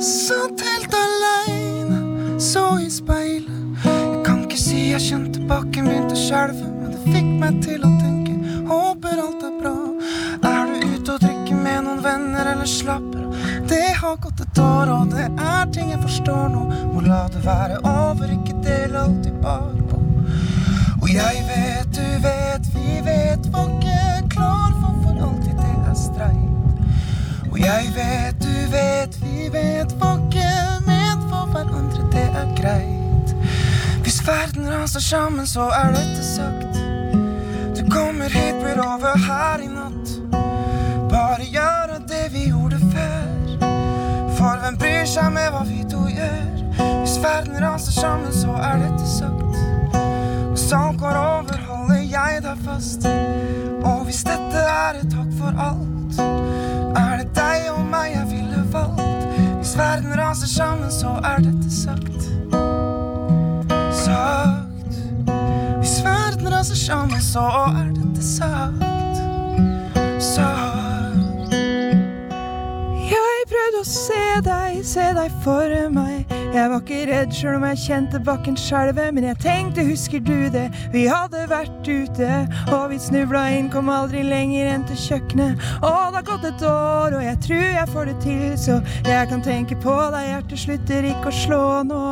Satt 0.00 0.62
helt 0.62 0.94
aleine, 0.94 2.38
så 2.40 2.78
i 2.80 2.90
speilet. 2.90 3.82
Jeg 3.84 4.22
kan 4.26 4.44
ikke 4.46 4.60
si 4.60 4.90
jeg 4.92 5.04
kjente 5.10 5.42
bakken 5.50 5.90
begynte 5.90 6.14
å 6.14 6.22
skjelve, 6.22 6.70
men 6.78 6.94
det 6.94 7.02
fikk 7.08 7.34
meg 7.42 7.60
til 7.66 7.82
å 7.82 7.92
tenke. 7.98 8.17
Slapper 12.68 13.24
av? 13.24 13.34
Det 13.68 13.94
har 14.00 14.16
gått 14.16 14.40
et 14.40 14.58
år, 14.62 14.92
og 14.94 15.12
det 15.14 15.26
er 15.28 15.72
ting 15.74 15.90
jeg 15.92 16.00
forstår 16.02 16.48
nå. 16.54 16.64
Må 16.92 17.04
la 17.06 17.24
det 17.32 17.42
være 17.46 17.80
over, 17.84 18.34
ikke 18.36 18.56
del 18.64 18.96
alltid 18.96 19.40
bare 19.42 19.86
på. 19.90 20.02
Og 21.02 21.10
jeg 21.14 21.44
vet, 21.48 21.88
du 21.96 22.08
vet, 22.24 22.70
vi 22.74 23.00
vet, 23.04 23.52
var 23.52 23.70
ikke 23.78 24.28
klar 24.34 24.74
for 24.80 24.96
for 25.04 25.22
alltid 25.28 25.54
det 25.56 25.74
er 25.90 25.96
streit. 25.96 26.48
Og 27.50 27.60
jeg 27.60 27.92
vet, 27.96 28.42
du 28.42 28.70
vet, 28.74 29.20
vi 29.22 29.48
vet, 29.52 29.94
var 30.00 30.20
ikke 30.26 30.50
ment 30.86 31.24
for 31.30 31.48
hverandre, 31.54 32.04
det 32.12 32.26
er 32.42 32.52
greit. 32.60 33.34
Hvis 34.02 34.20
verden 34.26 34.68
raser 34.68 35.00
sammen, 35.00 35.46
så 35.46 35.70
er 35.80 35.94
dette 35.96 36.24
sagt. 36.24 36.82
Du 37.78 37.84
kommer 37.90 38.28
hit, 38.28 38.60
blir 38.62 38.82
over 38.84 39.16
her 39.28 39.64
i 39.64 39.70
natt. 39.72 40.17
Bare 41.08 41.44
gjøre 41.48 41.98
det 42.08 42.26
vi 42.32 42.48
gjorde 42.50 42.78
før. 42.92 43.28
For 44.36 44.60
hvem 44.60 44.76
bryr 44.78 45.06
seg 45.08 45.32
med 45.32 45.48
hva 45.54 45.62
vi 45.64 45.80
to 45.88 46.04
gjør? 46.12 46.58
Hvis 47.00 47.16
verden 47.22 47.56
raser 47.64 47.92
sammen, 47.92 48.32
så 48.32 48.52
er 48.60 48.82
dette 48.82 49.06
sagt. 49.08 49.56
Og 50.50 50.58
sånn 50.60 50.98
går 51.00 51.16
over, 51.16 51.62
holder 51.70 52.02
jeg 52.04 52.42
deg 52.44 52.60
fast. 52.66 53.06
Og 53.88 54.04
hvis 54.06 54.20
dette 54.28 54.62
er 54.62 55.00
et 55.00 55.08
takk 55.14 55.30
for 55.38 55.62
alt, 55.64 56.20
er 56.98 57.22
det 57.22 57.28
deg 57.38 57.70
og 57.72 57.80
meg 57.88 58.12
jeg 58.12 58.26
ville 58.34 58.64
valgt. 58.74 59.24
Hvis 59.62 59.72
verden 59.78 60.12
raser 60.20 60.52
sammen, 60.52 60.90
så 60.92 61.14
er 61.24 61.40
dette 61.46 61.72
sagt. 61.72 62.28
Sagt. 64.04 65.00
Hvis 65.80 65.96
verden 66.04 66.52
raser 66.52 66.76
sammen, 66.84 67.22
så 67.22 67.48
er 67.72 67.88
dette 67.96 68.28
sagt. 68.28 68.84
Sagt. 70.20 70.87
Jeg 73.68 73.74
prøvde 73.74 73.84
å 73.84 73.92
se 73.92 74.26
deg, 74.46 74.76
se 74.88 75.06
deg 75.12 75.32
for 75.44 75.72
meg. 75.92 76.30
Jeg 76.54 76.70
var 76.72 76.78
ikke 76.80 77.00
redd 77.10 77.34
sjøl 77.36 77.58
om 77.58 77.66
jeg 77.66 77.80
kjente 77.82 78.20
bakken 78.24 78.54
skjelve, 78.56 79.10
men 79.12 79.26
jeg 79.26 79.36
tenkte, 79.42 79.84
husker 79.84 80.22
du 80.24 80.46
det? 80.54 80.62
Vi 80.94 81.02
hadde 81.04 81.42
vært 81.50 81.84
ute, 81.84 82.30
og 82.72 82.86
vi 82.94 82.96
snubla 83.04 83.42
inn, 83.58 83.68
kom 83.68 83.90
aldri 83.92 84.22
lenger 84.24 84.70
enn 84.72 84.86
til 84.88 84.96
kjøkkenet. 85.02 85.60
Og 85.82 86.00
det 86.00 86.16
har 86.16 86.24
gått 86.30 86.46
et 86.48 86.64
år, 86.70 87.18
og 87.18 87.26
jeg 87.26 87.40
tror 87.44 87.66
jeg 87.66 87.92
får 87.92 88.08
det 88.08 88.16
til, 88.24 88.46
så 88.64 88.78
jeg 89.04 89.28
kan 89.34 89.44
tenke 89.44 89.76
på 89.84 89.98
deg, 90.16 90.30
hjertet 90.30 90.64
slutter 90.64 91.10
ikke 91.10 91.28
å 91.28 91.38
slå 91.42 91.62
nå. 91.90 92.08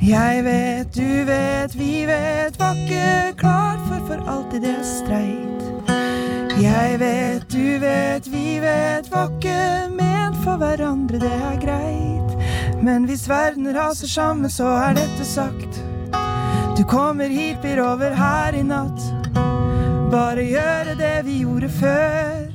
Jeg 0.00 0.46
vet, 0.48 0.96
du 0.96 1.28
vet, 1.28 1.76
vi 1.76 2.06
vet, 2.08 2.56
var 2.62 2.80
ikke 2.80 3.36
klar 3.44 3.76
for 3.90 4.08
for 4.08 4.24
alltid 4.38 4.64
det 4.70 4.78
streit. 4.88 5.71
Jeg 6.60 6.98
vet, 6.98 7.44
du 7.50 7.78
vet, 7.80 8.26
vi 8.28 8.58
vet, 8.60 9.08
var 9.12 9.30
ikke 9.30 9.88
ment 9.96 10.36
for 10.44 10.60
hverandre, 10.60 11.18
det 11.22 11.32
er 11.32 11.56
greit. 11.62 12.82
Men 12.82 13.06
hvis 13.08 13.28
verden 13.28 13.70
raser 13.76 14.10
sammen, 14.10 14.50
så 14.50 14.68
er 14.88 14.98
dette 14.98 15.24
sagt. 15.24 15.80
Du 16.76 16.84
kommer 16.88 17.28
hit, 17.28 17.64
over 17.78 18.10
her 18.14 18.54
i 18.54 18.62
natt. 18.62 19.00
Bare 20.12 20.44
gjøre 20.44 20.96
det 20.98 21.24
vi 21.24 21.38
gjorde 21.40 21.68
før. 21.68 22.48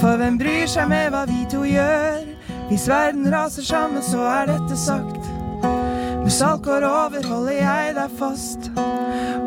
For 0.00 0.16
hvem 0.18 0.38
bryr 0.38 0.66
seg 0.66 0.88
med 0.90 1.12
hva 1.14 1.26
vi 1.30 1.44
to 1.50 1.62
gjør? 1.68 2.24
Hvis 2.70 2.88
verden 2.88 3.28
raser 3.30 3.62
sammen, 3.62 4.02
så 4.02 4.24
er 4.30 4.50
dette 4.50 4.76
sagt. 4.76 5.28
Hvis 6.22 6.40
alt 6.42 6.62
går 6.64 6.86
over, 6.88 7.22
holder 7.28 7.60
jeg 7.60 7.94
deg 7.98 8.16
fast. 8.18 8.70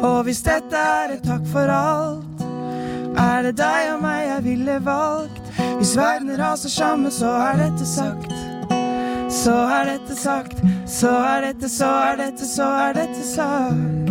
Og 0.04 0.24
hvis 0.28 0.44
dette 0.46 0.78
er 0.78 1.18
et 1.18 1.26
takk 1.26 1.44
for 1.52 1.72
alt, 1.72 2.25
er 3.17 3.41
det 3.43 3.58
deg 3.58 3.93
og 3.93 4.01
meg 4.04 4.28
jeg 4.28 4.43
ville 4.43 4.80
valgt. 4.86 5.41
Hvis 5.78 5.95
verden 5.97 6.36
raser 6.39 6.69
sammen, 6.69 7.12
så 7.12 7.32
er 7.49 7.58
dette 7.63 7.86
sagt. 7.88 8.34
Så 9.30 9.54
er 9.54 9.86
dette 9.86 10.15
sagt, 10.15 10.62
så 10.88 11.10
er 11.10 11.41
dette, 11.41 11.69
så 11.69 11.86
er 11.86 12.15
dette, 12.17 12.47
så 12.47 12.63
er 12.63 12.93
dette 12.93 13.23
sagt. 13.23 14.06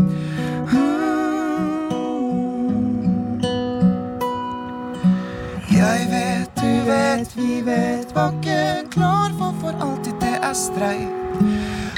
Jeg 5.74 6.06
vet, 6.10 6.50
du 6.60 6.90
vet, 6.90 7.36
vi 7.36 7.60
vet, 7.66 8.14
var 8.14 8.34
klar 8.90 9.30
for 9.38 9.54
for 9.60 9.86
alltid 9.86 10.12
det 10.20 10.38
er 10.42 10.52
streit. 10.52 11.08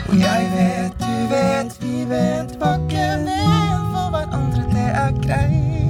Og 0.09 0.19
jeg 0.19 0.51
vet, 0.57 0.93
du 1.01 1.35
vet, 1.35 1.83
vi 1.83 2.05
vet, 2.09 2.61
var 2.61 2.79
ikke 2.79 3.07
for 3.93 4.11
hverandre, 4.11 4.63
det 4.73 4.89
er 5.05 5.13
greit. 5.23 5.86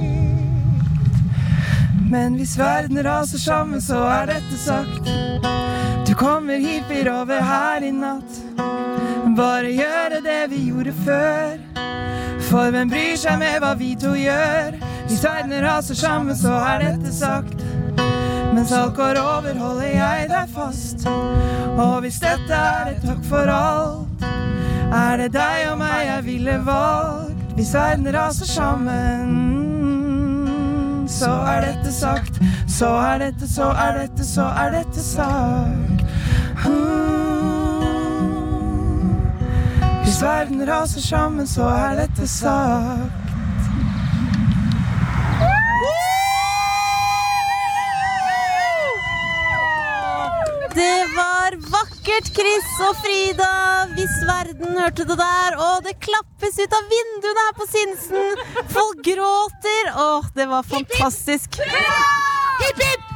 Men 2.09 2.35
hvis 2.35 2.57
verden 2.59 3.03
raser 3.03 3.37
sammen, 3.37 3.81
så 3.81 3.99
er 4.07 4.29
dette 4.31 4.57
sagt. 4.57 5.09
Du 6.07 6.13
kommer 6.15 6.57
hit, 6.57 7.07
over 7.07 7.41
her 7.41 7.83
i 7.83 7.91
natt. 7.91 8.37
Bare 9.37 9.71
gjøre 9.71 10.21
det 10.23 10.43
vi 10.49 10.61
gjorde 10.69 10.93
før. 11.05 11.57
For 12.47 12.71
hvem 12.71 12.89
bryr 12.89 13.17
seg 13.19 13.39
med 13.41 13.59
hva 13.59 13.73
vi 13.75 13.91
to 13.99 14.13
gjør? 14.15 14.77
Hvis 15.07 15.23
verden 15.23 15.55
raser 15.65 15.99
sammen, 15.99 16.35
så 16.35 16.55
er 16.69 16.85
dette 16.85 17.11
sagt. 17.11 17.63
Mens 18.55 18.71
alt 18.71 18.95
går 18.95 19.19
over, 19.19 19.59
holder 19.59 19.91
jeg 19.91 20.29
deg 20.31 20.55
fast. 20.55 21.03
Og 21.77 21.99
hvis 22.05 22.21
dette 22.23 22.55
er 22.55 22.93
et 22.95 23.03
takk 23.03 23.21
for 23.27 23.51
alt, 23.51 24.25
er 24.87 25.19
det 25.19 25.33
deg 25.35 25.67
og 25.73 25.77
meg 25.83 26.07
jeg 26.07 26.25
ville 26.31 26.57
valgt. 26.65 27.43
Hvis 27.57 27.73
verden 27.75 28.07
raser 28.15 28.45
sammen, 28.45 29.56
så 31.09 31.31
er 31.31 31.61
dette 31.61 31.93
sagt. 31.93 32.39
Så 32.67 32.87
er 32.87 33.17
dette, 33.17 33.47
så 33.53 33.63
er 33.63 33.99
dette, 34.01 34.25
så 34.25 34.41
er 34.41 34.71
dette 34.71 35.03
sagt. 35.03 36.03
Hvis 40.03 40.21
verden 40.21 40.67
raser 40.69 41.01
sammen, 41.01 41.47
så 41.47 41.63
er 41.63 41.95
dette 41.95 42.27
sagt. 42.27 43.23
Det 50.77 50.97
var 51.15 51.55
vakkert, 51.71 51.86
Chris 52.07 52.67
og 52.87 52.95
Frida. 53.03 53.51
Hvis 53.97 54.15
verden 54.27 54.77
hørte 54.79 55.05
det 55.09 55.17
der. 55.19 55.57
Og 55.59 55.83
det 55.87 55.97
klappes 56.03 56.59
ut 56.61 56.77
av 56.79 56.87
vinduene 56.93 57.45
her 57.47 57.57
på 57.57 57.67
Sinsen. 57.71 58.41
Folk 58.71 59.03
gråter. 59.03 59.91
Åh, 59.95 60.31
det 60.35 60.47
var 60.47 60.63
fantastisk. 60.63 61.59
Hipp, 62.63 62.81
hipp! 62.81 63.13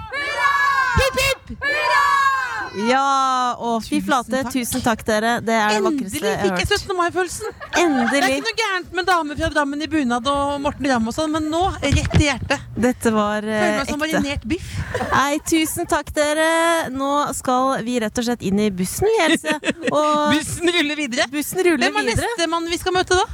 Hipp, 1.00 1.20
hipp! 1.24 2.41
Ja, 2.88 3.56
Å, 3.60 3.72
fy 3.84 4.00
flate. 4.04 4.44
Tusen 4.54 4.82
takk, 4.86 5.02
dere. 5.08 5.34
Det 5.44 5.56
er 5.58 5.74
det 5.76 5.82
vakreste 5.84 6.22
Endelig 6.22 6.30
jeg 6.30 6.40
fikk 6.40 6.52
har 6.52 6.62
jeg 6.62 6.70
hørt. 6.70 6.86
17. 6.88 6.98
mai-følelsen. 6.98 7.52
Det 7.52 7.82
er 7.82 7.82
Endelig. 7.86 8.30
ikke 8.38 8.46
noe 8.48 8.58
gærent 8.62 8.94
med 9.00 9.08
damer 9.10 9.40
fra 9.42 9.50
Drammen 9.52 9.84
i 9.84 9.90
bunad 9.92 10.30
og 10.32 10.54
Morten 10.64 10.88
Ramm 10.92 11.10
og 11.12 11.16
sånn, 11.18 11.34
men 11.36 11.50
nå 11.52 11.62
rett 11.84 12.16
i 12.22 12.30
hjertet. 12.30 12.64
Dette 12.88 13.12
var 13.16 13.44
eh, 13.44 13.60
Føler 13.60 13.78
meg 13.82 13.92
som 13.92 14.06
ekte. 14.06 14.22
marinert 14.22 14.48
biff. 14.54 14.72
Nei, 15.12 15.40
tusen 15.52 15.90
takk, 15.92 16.14
dere. 16.16 16.48
Nå 16.96 17.12
skal 17.38 17.84
vi 17.88 18.00
rett 18.06 18.24
og 18.24 18.30
slett 18.30 18.48
inn 18.48 18.64
i 18.64 18.70
bussen, 18.72 19.10
vi, 19.12 19.20
Else. 19.28 19.58
Og 19.92 20.32
Bussen 20.38 20.72
ruller 20.78 20.96
videre. 21.04 21.28
bussen 21.34 21.60
ruller 21.68 21.90
Hvem 21.92 22.02
er 22.06 22.10
videre. 22.14 22.32
nestemann 22.32 22.72
vi 22.72 22.80
skal 22.82 22.96
møte 22.96 23.20
da? 23.20 23.28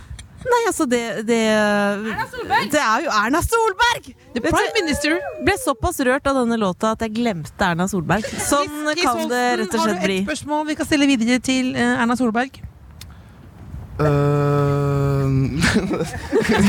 Nei, 0.47 0.61
altså, 0.69 0.85
det 0.89 1.01
Det, 1.27 1.39
det 2.73 2.81
er 2.81 3.03
jo 3.05 3.11
Erna 3.11 3.41
Solberg! 3.43 4.11
The 4.35 4.41
Prime 4.43 4.73
Minister. 4.77 5.17
ble 5.43 5.55
såpass 5.59 5.99
rørt 6.07 6.27
av 6.29 6.35
denne 6.41 6.57
låta 6.61 6.93
at 6.95 7.03
jeg 7.05 7.15
glemte 7.17 7.67
Erna 7.71 7.87
Solberg. 7.91 8.25
Sånn 8.47 8.87
Chris 8.93 9.03
kan 9.03 9.27
det 9.31 9.43
rett 9.63 9.73
og 9.73 9.83
slett 9.83 10.01
Har 10.01 10.07
du 10.07 10.15
et 10.15 10.25
spørsmål 10.29 10.65
vi 10.71 10.75
kan 10.79 10.87
stille 10.89 11.09
videre 11.09 11.39
til 11.43 11.75
eh, 11.75 12.01
Erna 12.03 12.15
Solberg? 12.19 12.61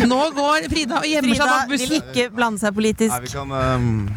Nå 0.09 0.21
går 0.33 0.65
Frida 0.73 0.97
og 1.03 1.05
gjemmer 1.05 1.35
seg 1.37 1.43
Frida 1.45 1.67
vil 1.75 1.93
ikke 1.99 2.25
blande 2.33 2.63
seg 2.63 2.73
politisk. 2.79 3.13
Nei, 3.13 3.21
vi 3.27 3.31
kan 3.35 3.53
ehm, 3.53 4.09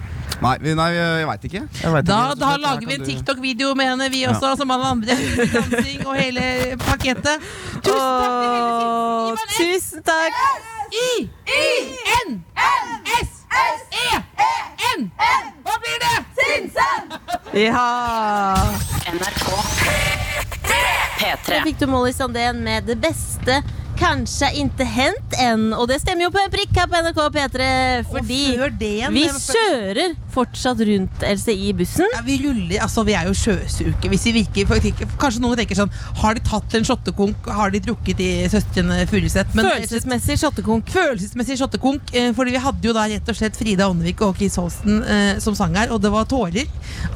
Nei, 0.41 0.55
vi, 0.61 0.71
nei 0.73 0.89
jeg 0.95 1.25
veit 1.29 1.43
ikke. 1.49 1.59
Jeg 1.83 1.91
vet 1.93 2.05
Da, 2.07 2.15
ikke, 2.31 2.39
da 2.41 2.47
slett. 2.49 2.61
lager 2.65 2.87
vi 2.89 2.95
en 2.97 3.03
TikTok-video 3.05 3.73
med 3.77 3.91
henne, 3.91 4.07
vi 4.13 4.23
også, 4.25 4.55
som 4.57 4.71
alle 4.73 4.87
andre. 4.95 5.17
Dansing 5.53 6.05
og 6.07 6.15
hele 6.17 6.45
pakettet. 6.81 7.43
Tusen 7.85 9.37
takk 9.37 9.43
til 9.53 9.73
tusen 9.75 10.01
takk! 10.07 10.39
I, 10.91 11.29
I, 11.47 11.67
N, 12.27 12.39
S, 13.21 13.45
S, 13.61 13.83
E, 13.95 14.17
N. 14.97 15.05
Hva 15.63 15.77
blir 15.85 16.01
det? 16.03 16.17
Sinsen! 16.41 17.13
Ja! 17.61 17.85
NRK 19.13 19.45
P3. 21.21 21.51
Da 21.51 21.61
fikk 21.67 21.79
du 21.79 21.87
Molly 21.91 22.11
Sandén 22.17 22.59
med 22.65 22.89
det 22.89 22.97
beste. 23.03 23.61
Kanskje 24.01 24.49
ikke 24.63 24.85
hendt 24.89 25.35
enn. 25.39 25.67
Og 25.77 25.85
det 25.91 25.99
stemmer 26.01 26.25
jo 26.27 26.31
på 26.33 26.41
en 26.41 26.51
prikk 26.53 26.73
her 26.79 26.87
på 26.89 27.01
NRK 27.05 27.19
P3. 27.35 27.67
Fordi 28.09 28.39
igjen, 28.81 29.13
vi 29.13 29.25
kjører 29.29 30.15
fortsatt 30.31 30.79
rundt 30.87 31.23
Else 31.27 31.51
i 31.53 31.71
bussen. 31.75 32.07
Ja, 32.15 32.21
vi 32.25 32.37
ruller, 32.41 32.77
altså 32.81 33.03
vi 33.05 33.13
er 33.17 33.27
jo 33.27 33.33
sjøsuke 33.35 34.07
Hvis 34.09 34.23
vi 34.29 34.33
virker, 34.39 34.69
Kanskje 35.19 35.41
noen 35.43 35.57
tenker 35.59 35.75
sånn 35.75 35.91
Har 36.21 36.37
de 36.37 36.43
tatt 36.47 36.73
en 36.77 36.85
shottekonk? 36.87 37.49
Har 37.51 37.73
de 37.73 37.81
drukket 37.83 38.21
i 38.23 38.29
søstrene 38.51 39.01
Furuseth? 39.11 39.51
Følelsesmessig 39.57 40.37
shottekonk. 40.39 40.87
Følelsesmessig 40.93 41.57
shottekonk 41.59 42.13
eh, 42.15 42.29
Fordi 42.37 42.55
vi 42.55 42.61
hadde 42.63 42.87
jo 42.87 42.95
da 42.95 43.03
rett 43.11 43.27
og 43.33 43.37
slett 43.37 43.59
Frida 43.59 43.89
Åndevik 43.91 44.23
og 44.23 44.39
Chris 44.39 44.55
Holsten 44.61 45.01
eh, 45.03 45.33
som 45.43 45.57
sang 45.59 45.75
her 45.77 45.91
Og 45.91 45.99
det 46.03 46.13
var 46.15 46.29
tårer 46.31 46.71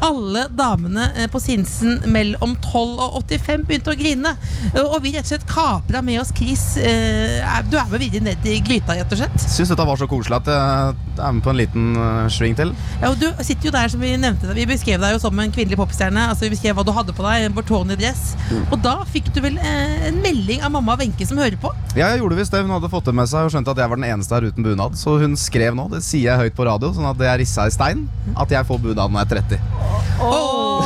Alle 0.05 0.45
damene 0.51 1.07
eh, 1.15 1.29
på 1.31 1.39
Sinsen 1.43 2.01
mellom 2.11 2.57
12 2.59 2.99
og 3.07 3.17
85 3.23 3.65
begynte 3.71 3.95
å 3.95 3.99
grine 3.99 4.35
Eh, 4.75 4.81
Og 4.83 4.99
vi 5.05 5.13
rett 5.15 5.23
og 5.23 5.31
slett 5.31 5.47
kapra 5.47 6.01
med 6.03 6.19
oss 6.21 6.33
Chris 6.35 6.63
eh, 6.74 6.74
Du 6.75 7.77
er 7.79 7.89
med 7.89 8.01
videre 8.01 8.23
ned 8.25 8.45
i 8.49 8.59
gryta, 8.63 8.95
rett 8.97 9.11
og 9.15 9.19
slett. 9.19 9.35
Syns 9.41 9.71
dette 9.71 9.85
var 9.87 9.99
så 9.99 10.07
koselig 10.09 10.37
at 10.41 10.49
jeg 10.51 10.95
er 11.23 11.35
med 11.35 11.43
på 11.45 11.51
en 11.53 11.59
liten 11.59 11.85
eh, 11.99 12.27
sving 12.33 12.55
til. 12.57 12.73
Ja, 13.01 13.09
og 13.11 13.19
Du 13.21 13.27
sitter 13.45 13.69
jo 13.69 13.73
der 13.75 13.91
som 13.91 14.03
Vi 14.03 14.11
nevnte 14.19 14.51
Vi 14.55 14.65
beskrev 14.69 14.99
deg 15.01 15.15
jo 15.15 15.21
som 15.23 15.39
en 15.39 15.53
kvinnelig 15.55 15.79
popstjerne. 15.79 16.27
Altså 16.31 16.45
Vi 16.47 16.53
beskrev 16.55 16.75
hva 16.77 16.85
du 16.87 16.91
hadde 16.95 17.15
på 17.15 17.25
deg, 17.25 17.47
Bortoni-dress. 17.55 18.23
Og 18.69 18.77
da 18.83 18.97
fikk 19.09 19.31
du 19.35 19.41
vel 19.45 19.57
eh, 19.61 20.07
en 20.09 20.19
melding 20.23 20.63
av 20.65 20.73
mamma 20.75 20.97
Wenche 20.99 21.27
som 21.27 21.39
hører 21.41 21.57
på? 21.61 21.71
Ja, 21.95 22.11
jeg 22.11 22.21
gjorde 22.23 22.39
visst 22.39 22.55
det. 22.55 22.63
Hun 22.65 22.75
hadde 22.75 22.91
fått 22.91 23.07
det 23.09 23.15
med 23.17 23.31
seg 23.31 23.47
og 23.47 23.55
skjønte 23.55 23.75
at 23.75 23.83
jeg 23.83 23.91
var 23.91 24.01
den 24.01 24.09
eneste 24.11 24.35
her 24.37 24.49
uten 24.49 24.67
bunad. 24.67 24.99
Så 24.99 25.17
hun 25.21 25.37
skrev 25.39 25.77
nå, 25.77 25.87
det 25.93 26.03
sier 26.05 26.31
jeg 26.33 26.45
høyt 26.45 26.57
på 26.57 26.67
radio, 26.67 26.91
sånn 26.95 27.07
at 27.09 27.19
det 27.19 27.31
er 27.31 27.39
rissa 27.41 27.67
i 27.69 27.73
stein, 27.73 28.05
at 28.35 28.51
jeg 28.51 28.67
får 28.67 28.83
bunad 28.83 29.15
når 29.15 29.23
jeg 29.23 29.25
er 29.25 29.33
30. 29.57 30.05
Åh, 30.25 30.45
Liten 30.75 30.84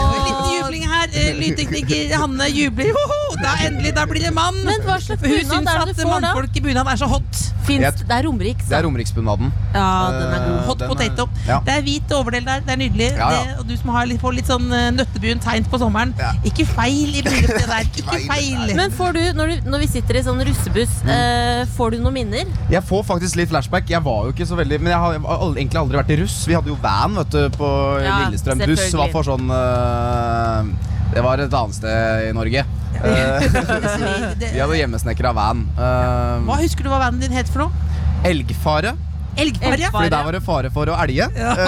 her. 1.14 1.30
Eh, 1.30 1.40
Lydtekniker 1.40 2.16
Hanne 2.22 2.48
jubler. 2.54 2.92
Hoho, 2.98 3.20
da 3.42 3.54
endelig, 3.68 3.94
da 3.96 4.06
blir 4.06 4.22
det 4.28 4.34
mann. 4.34 4.56
Men 4.66 4.82
hva 4.88 4.98
slags 5.02 5.22
Hun 5.22 5.30
bunad 5.30 5.46
syns 5.46 5.70
er 5.74 5.80
det 5.80 5.90
at 5.90 5.96
du 5.96 6.04
får 6.04 6.10
da? 6.10 6.20
mannfolk 6.20 6.56
i 6.56 6.62
bunad 6.68 6.88
er 6.94 6.98
så 7.04 7.08
hot. 7.12 7.46
Fins, 7.70 8.00
det 8.02 8.10
er 8.16 8.24
Romerike, 8.26 8.64
Det 8.66 8.74
er 8.80 8.82
Romeriksbunaden. 8.88 9.52
Ja, 9.76 9.88
den 10.10 10.32
er 10.34 10.40
god. 10.42 10.54
Eh, 10.60 10.66
Hot 10.70 10.80
den 10.80 10.90
er- 10.90 10.94
potato. 10.96 11.26
Ja. 11.48 11.60
Det 11.66 11.74
er 11.78 11.82
hvit 11.86 12.12
overdel 12.18 12.46
der. 12.48 12.60
Det 12.66 12.72
er 12.74 12.80
nydelig. 12.82 13.10
Ja, 13.14 13.30
ja. 13.30 13.44
Det, 13.44 13.60
og 13.60 13.68
du 13.70 13.76
som 13.78 13.90
har 13.94 14.06
litt, 14.10 14.22
får 14.22 14.34
litt 14.34 14.48
sånn 14.50 14.66
eh, 14.74 14.88
nøttebrun 14.96 15.40
tegn 15.44 15.66
på 15.70 15.78
sommeren. 15.82 16.14
Ikke 16.50 16.66
feil 16.66 17.14
i 17.14 17.22
bryllupet 17.22 17.68
der. 17.74 17.86
Ikke 17.94 18.22
feil. 18.26 18.74
Men 18.76 18.92
får 18.92 19.14
du, 19.14 19.22
når, 19.38 19.54
du, 19.54 19.70
når 19.70 19.80
vi 19.86 19.88
sitter 19.88 20.18
i 20.18 20.24
sånn 20.26 20.42
russebuss, 20.50 20.98
Mm. 21.04 21.10
eh, 21.14 21.66
får 21.78 21.92
du 21.92 21.98
noen 22.02 22.14
minner? 22.14 22.50
Jeg 22.74 22.84
får 22.84 23.04
faktisk 23.06 23.36
litt 23.38 23.50
flashback. 23.54 23.86
Jeg 23.90 24.02
var 24.04 24.26
jo 24.26 24.34
ikke 24.34 24.48
så 24.50 24.58
veldig 24.58 24.80
Men 24.82 24.92
jeg 24.92 25.00
har, 25.00 25.14
jeg 25.14 25.22
har 25.22 25.38
aldri- 25.46 25.62
egentlig 25.62 25.80
aldri 25.84 25.98
vært 26.02 26.10
i 26.10 26.18
russ. 26.24 26.46
Vi 26.50 26.54
hadde 26.58 26.68
jo 26.74 26.78
van 26.82 27.16
vet 27.16 27.30
du, 27.30 27.50
på 27.56 27.70
Ja, 28.04 28.18
Lillestrøm. 28.26 28.58
Buss 28.66 28.80
selvfølgelig. 28.80 29.12
for 29.12 29.24
sånn 29.24 29.50
øh, 29.54 30.66
Det 31.14 31.22
var 31.26 31.42
et 31.42 31.54
annet 31.58 31.76
sted 31.76 32.28
i 32.30 32.34
Norge. 32.38 32.62
Eh, 33.00 33.46
vi 34.54 34.60
hadde 34.60 34.78
hjemmesnekra 34.80 35.32
van. 35.38 35.64
Eh, 35.74 36.48
Hva 36.48 36.58
husker 36.62 36.86
du 36.86 36.90
hva 36.92 37.00
vanen 37.06 37.22
din 37.24 37.34
het 37.38 37.50
for 37.50 37.66
noe? 37.66 37.72
elgfare. 38.28 38.92
Elgfare. 39.40 39.88
Fordi 39.94 40.10
der 40.12 40.24
var 40.28 40.36
det 40.36 40.42
fare 40.44 40.70
for 40.74 40.90
å 40.92 40.96
elge. 41.00 41.30
Ja. 41.32 41.52
Eh, 41.56 41.68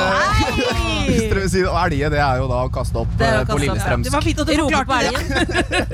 Hvis 1.08 1.22
dere 1.32 1.40
vil 1.40 1.50
si 1.54 1.62
det. 1.62 1.70
Og 1.72 1.78
elge, 1.86 2.10
det 2.12 2.20
er 2.20 2.42
jo 2.42 2.48
da 2.52 2.58
å 2.68 2.72
kaste 2.74 3.00
opp 3.00 3.14
Det 3.18 3.28
eh, 3.30 3.32
på 3.32 3.38
kaste 3.38 3.54
opp, 3.54 3.56
ja. 3.56 3.62
Lillestrømsk. 3.64 4.10
Det 4.10 4.14
var 4.18 4.26
fint 4.28 4.40
at 4.42 4.48
du 4.48 4.54
forklarte 4.60 4.98
det. 5.00 5.12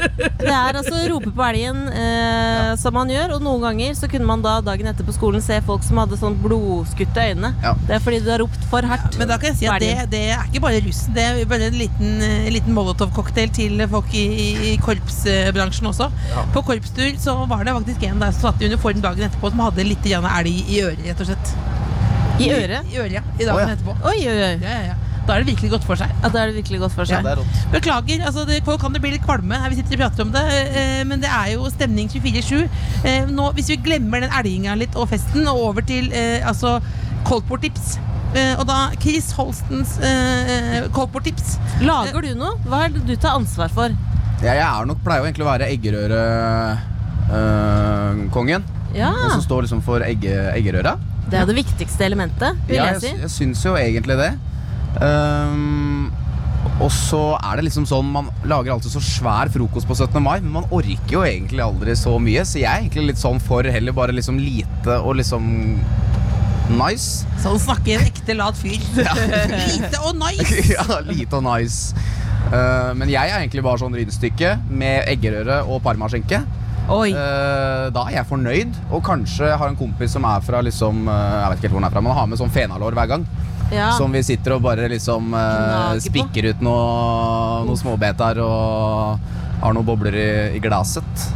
Det 0.48 0.56
er 0.56 0.80
altså 0.80 1.02
rope 1.12 1.32
på 1.36 1.46
elgen 1.48 1.82
eh, 1.92 2.72
som 2.80 2.96
man 2.96 3.12
gjør, 3.12 3.36
og 3.36 3.44
noen 3.46 3.64
ganger 3.66 3.98
så 4.00 4.10
kunne 4.12 4.28
man 4.28 4.44
da 4.46 4.58
dagen 4.66 4.90
etter 4.90 5.08
på 5.08 5.16
skolen 5.16 5.44
se 5.44 5.60
folk 5.68 5.86
som 5.86 6.00
hadde 6.02 6.20
sånn 6.20 6.38
blodskutte 6.44 7.26
øyne. 7.32 7.54
Ja. 7.64 7.74
Det 7.88 7.98
er 7.98 8.04
fordi 8.04 8.22
du 8.24 8.32
har 8.32 8.42
ropt 8.44 8.68
for 8.72 8.88
hardt. 8.88 9.18
Men 9.20 9.32
da 9.32 9.40
kan 9.42 9.52
jeg 9.52 9.60
si 9.62 9.70
at 9.72 9.84
det, 9.84 9.94
det 10.14 10.24
er 10.36 10.46
ikke 10.48 10.64
bare 10.68 10.82
russen. 10.86 11.16
Det 11.18 11.26
er 11.26 11.42
bare 11.50 11.70
en 11.72 11.80
liten, 11.82 12.14
en 12.28 12.52
liten 12.56 12.78
Molotov-cocktail 12.78 13.54
til 13.58 13.84
folk 13.92 14.14
i, 14.18 14.28
i 14.72 14.76
korpsbransjen 14.84 15.92
også. 15.92 16.12
På 16.56 16.64
korpstur 16.68 17.18
så 17.22 17.38
var 17.50 17.66
det 17.68 17.76
faktisk 17.80 18.08
en 18.10 18.24
der 18.24 18.36
som 18.36 18.50
satt 18.50 18.64
i 18.64 18.72
uniform 18.72 19.04
dagen 19.04 19.28
etterpå 19.28 19.52
som 19.54 19.66
hadde 19.68 19.88
litt 19.88 20.08
elg 20.08 20.54
i 20.54 20.82
øret, 20.84 21.04
rett 21.08 21.26
og 21.26 21.32
slett. 21.32 21.58
I 22.38 22.52
øret? 22.54 22.94
I 22.94 23.00
øret, 23.02 23.18
ja. 23.18 23.26
I 23.40 23.46
dagen 23.46 23.58
oh, 23.58 23.66
ja. 23.66 23.76
etterpå. 23.76 23.98
Oi, 24.06 24.18
oi, 24.22 24.38
oi. 24.38 24.56
Ja, 24.62 24.74
ja, 24.78 24.88
ja. 24.94 25.07
Da 25.28 25.36
er 25.36 25.40
det 25.44 25.50
virkelig 25.52 25.72
godt 25.76 25.84
for 25.84 25.96
seg. 26.00 26.08
Ja, 26.24 26.28
da 26.32 26.38
er 26.40 26.46
det 26.54 26.58
virkelig 26.62 26.80
godt 26.86 26.94
for 26.96 27.04
Ja, 27.04 27.08
seg. 27.18 27.24
det 27.26 27.32
er. 27.36 27.40
Beklager, 27.74 28.20
altså 28.30 28.42
det, 28.48 28.62
folk 28.64 28.80
kan 28.82 28.94
det 28.96 29.02
bli 29.04 29.12
litt 29.18 29.26
kvalme 29.28 29.56
her 29.60 29.70
vi 29.74 29.78
sitter 29.82 29.94
og 29.98 30.02
prater 30.06 30.22
om 30.24 30.32
det, 30.32 30.44
eh, 30.80 31.02
men 31.10 31.18
det 31.24 31.28
er 31.30 31.48
jo 31.58 31.68
stemning 31.74 32.08
24-7. 32.14 32.70
Eh, 33.04 33.24
nå, 33.28 33.46
hvis 33.58 33.68
vi 33.74 33.78
glemmer 33.84 34.20
den 34.24 34.32
elginga 34.32 34.72
litt 34.80 34.96
og 34.96 35.10
festen, 35.12 35.44
og 35.52 35.58
over 35.70 35.82
til 35.88 36.06
eh, 36.16 36.40
altså 36.48 36.78
koldtbordtips. 37.28 37.86
Eh, 38.38 38.54
og 38.60 38.66
da 38.70 38.78
Chris 39.04 39.28
Holstens 39.36 39.92
eh, 40.04 40.88
koldtbordtips. 40.96 41.58
Lager 41.84 42.22
du 42.24 42.32
noe? 42.40 42.54
Hva 42.68 42.78
er 42.86 42.90
det 42.96 43.02
du 43.08 43.16
tar 43.20 43.36
ansvar 43.40 43.70
for? 43.74 43.90
Ja, 44.44 44.52
jeg 44.54 44.64
er 44.68 44.86
nok, 44.88 45.00
pleier 45.04 45.20
jo 45.24 45.28
egentlig 45.28 45.46
å 45.48 45.52
være 45.52 45.68
eggerørekongen. 45.76 48.64
Ja, 48.96 49.12
Den 49.12 49.32
som 49.36 49.42
står 49.44 49.62
liksom 49.68 49.82
for 49.84 50.00
egge, 50.06 50.32
eggerøra. 50.56 50.96
det 51.30 51.38
er 51.42 51.46
det 51.50 51.56
viktigste 51.58 52.06
elementet, 52.06 52.56
vil 52.70 52.76
Ja, 52.78 52.86
jeg 52.94 53.02
si. 53.02 53.08
jeg, 53.12 53.20
jeg 53.26 53.30
syns 53.34 53.64
jo 53.66 53.74
egentlig 53.76 54.16
det. 54.18 54.30
Ehm, 55.04 56.10
og 56.82 56.90
så 56.94 57.22
er 57.38 57.58
det 57.58 57.68
liksom 57.68 57.86
sånn 57.90 58.10
Man 58.12 58.28
lager 58.50 58.74
alltid 58.74 58.92
så 58.94 59.02
svær 59.04 59.50
frokost 59.54 59.88
på 59.90 59.96
17. 59.98 60.20
mai, 60.24 60.40
men 60.42 60.52
man 60.60 60.68
orker 60.74 61.14
jo 61.14 61.24
egentlig 61.26 61.64
aldri 61.64 61.96
så 61.98 62.18
mye. 62.22 62.46
Så 62.46 62.62
jeg 62.62 62.70
er 62.70 62.84
egentlig 62.84 63.12
litt 63.12 63.22
sånn 63.22 63.42
for 63.44 63.68
heller 63.68 63.96
bare 63.98 64.16
liksom 64.16 64.40
lite 64.42 65.00
og 65.00 65.18
liksom 65.22 65.48
nice. 66.78 67.26
Sånn 67.44 67.60
snakker 67.62 67.98
en 67.98 68.08
ekte 68.10 68.36
lat 68.38 68.58
fyr. 68.60 68.78
Lite 68.98 70.04
og 70.04 70.18
nice! 70.20 70.64
ja, 70.76 71.02
lite 71.08 71.40
og 71.40 71.46
nice. 71.48 71.94
Uh, 72.48 72.94
men 72.96 73.10
jeg 73.12 73.28
er 73.28 73.42
egentlig 73.42 73.60
bare 73.66 73.82
sånn 73.82 73.96
rydstykke 73.98 74.54
med 74.72 75.10
eggerøre 75.12 75.58
og 75.68 75.82
parmaskinke. 75.84 76.40
Oi. 76.88 77.10
Uh, 77.12 77.90
da 77.92 78.06
er 78.08 78.22
jeg 78.22 78.30
fornøyd, 78.30 78.78
og 78.88 79.04
kanskje 79.04 79.50
har 79.52 79.68
en 79.68 79.76
kompis 79.76 80.14
som 80.16 80.24
er 80.30 80.46
fra 80.46 80.62
liksom 80.64 81.10
uh, 81.10 81.42
Jeg 81.42 81.50
vet 81.50 81.60
ikke 81.60 81.68
helt 81.68 81.76
hvor 81.76 81.82
han 81.82 81.90
er 81.90 81.96
fra, 81.98 82.04
men 82.06 82.14
han 82.14 82.22
har 82.22 82.30
med 82.32 82.40
sånn 82.40 82.54
fenalår 82.56 82.96
hver 82.96 83.12
gang. 83.12 83.26
Ja. 83.74 83.90
Som 83.98 84.14
vi 84.16 84.22
sitter 84.24 84.56
og 84.56 84.62
bare 84.64 84.88
liksom 84.92 85.34
eh, 85.36 85.98
spikker 86.06 86.52
ut 86.54 86.62
noe, 86.64 87.66
noen 87.68 87.80
småbeter 87.80 88.40
og 88.44 89.20
har 89.62 89.74
noen 89.76 89.88
bobler 89.88 90.16
i, 90.16 90.30
i 90.58 90.62
glaset. 90.64 91.28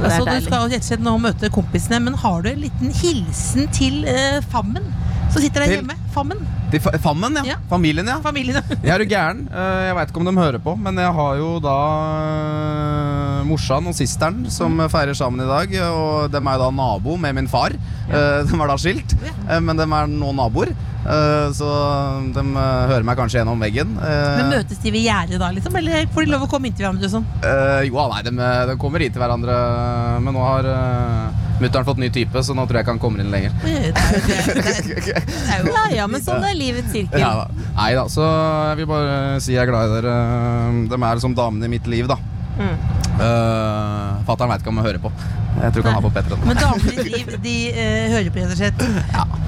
Altså, 0.00 0.24
du 0.24 0.36
skal 0.44 0.68
rett 0.70 0.80
og 0.80 0.86
slett 0.86 1.02
nå 1.04 1.12
møte 1.20 1.50
kompisene, 1.52 1.98
men 2.04 2.14
har 2.22 2.42
du 2.44 2.50
en 2.52 2.60
liten 2.62 2.92
hilsen 3.02 3.66
til 3.76 4.02
eh, 4.08 4.38
Fammen? 4.52 4.86
Som 5.30 5.44
sitter 5.44 5.62
der 5.62 5.68
Til- 5.70 5.76
hjemme? 5.80 5.96
Fammen? 6.10 6.40
Til 6.70 6.80
fa 6.82 6.90
fammen, 7.02 7.34
ja. 7.38 7.42
Ja. 7.52 7.56
Familien, 7.70 8.06
ja. 8.06 8.16
Familien. 8.22 8.62
Jeg 8.82 8.90
er 8.94 9.02
jo 9.02 9.06
gæren. 9.10 9.40
Eh, 9.50 9.80
Jeg 9.88 9.94
veit 9.98 10.10
ikke 10.12 10.20
om 10.22 10.26
de 10.30 10.34
hører 10.38 10.58
på, 10.62 10.74
men 10.78 10.98
jeg 10.98 11.12
har 11.16 11.36
jo 11.38 11.50
da 11.62 11.74
eh, 12.40 13.40
morsan 13.48 13.88
og 13.90 13.96
sisteren 13.96 14.44
som 14.52 14.78
feirer 14.92 15.16
sammen 15.18 15.42
i 15.44 15.48
dag. 15.50 15.74
Og 15.94 16.30
dem 16.34 16.46
er 16.50 16.58
jo 16.58 16.64
da 16.66 16.70
nabo 16.74 17.16
med 17.20 17.36
min 17.38 17.48
far. 17.50 17.74
Eh, 18.10 18.40
De 18.50 18.54
er 18.58 18.70
da 18.72 18.76
skilt, 18.80 19.14
men 19.62 19.78
de 19.78 19.86
er 19.86 20.10
nå 20.10 20.32
naboer. 20.38 20.72
Eh, 21.00 21.46
Så 21.56 21.66
de 22.34 22.42
eh, 22.44 22.86
hører 22.90 23.04
meg 23.08 23.16
kanskje 23.18 23.40
gjennom 23.40 23.60
veggen. 23.62 23.94
Eh, 23.96 24.36
Men 24.40 24.50
Møtes 24.52 24.80
de 24.82 24.90
ved 24.92 25.04
gjerdet 25.06 25.38
da, 25.40 25.48
liksom? 25.56 25.76
Eller 25.80 26.04
får 26.12 26.26
de 26.26 26.32
lov 26.34 26.44
å 26.44 26.50
komme 26.50 26.68
inn 26.68 26.76
til 26.76 26.84
hverandre 26.86 27.08
sånn? 27.12 27.24
Jo, 27.88 28.02
nei, 28.12 28.20
de, 28.26 28.34
de 28.70 28.76
kommer 28.80 29.00
hit 29.04 29.14
til 29.16 29.22
hverandre, 29.22 29.56
men 30.20 30.36
nå 30.36 30.42
har 30.44 30.66
uh, 30.68 31.46
mutter'n 31.62 31.86
fått 31.88 32.00
ny 32.02 32.10
type, 32.12 32.42
så 32.44 32.52
nå 32.56 32.66
tror 32.68 32.80
jeg 32.80 32.84
ikke 32.86 32.94
han 32.96 33.00
kommer 33.02 33.22
inn 33.24 33.32
lenger. 33.32 33.56
Er- 33.64 33.92
er- 33.96 35.10
er 35.56 35.68
Ja, 35.70 35.84
ja, 36.02 36.06
men 36.10 36.20
sånn 36.24 36.44
er 36.44 36.54
livets 36.58 36.92
sirkel. 36.92 37.20
Ja, 37.20 37.32
da. 37.40 37.68
Nei 37.80 37.90
da, 37.96 38.04
så 38.12 38.26
jeg 38.70 38.80
vil 38.82 38.90
bare 38.92 39.16
si 39.40 39.54
jeg 39.56 39.64
er 39.64 39.70
glad 39.72 39.88
i 39.88 40.00
dere. 40.00 40.14
De 40.92 41.00
er 41.10 41.22
som 41.24 41.34
damene 41.36 41.68
i 41.68 41.72
mitt 41.78 41.88
liv, 41.90 42.08
da. 42.10 42.16
Mm. 42.60 42.76
Uh, 43.20 44.20
Fatter'n 44.28 44.48
veit 44.52 44.60
ikke 44.64 44.72
om 44.72 44.80
han 44.82 44.86
hører 44.90 45.00
på. 45.02 45.12
Jeg 45.60 45.72
tror 45.74 45.82
ikke 45.82 45.92
han 45.92 45.98
har 45.98 46.06
på 46.06 46.12
P13. 46.16 46.44
Men 46.46 46.60
damer 46.60 46.92
i 46.92 47.08
liv, 47.08 47.32
de 47.44 47.56
uh, 47.72 48.04
hører 48.16 48.30
på, 48.36 48.44
rett 48.44 48.52
og 48.52 48.60
slett. 48.60 49.40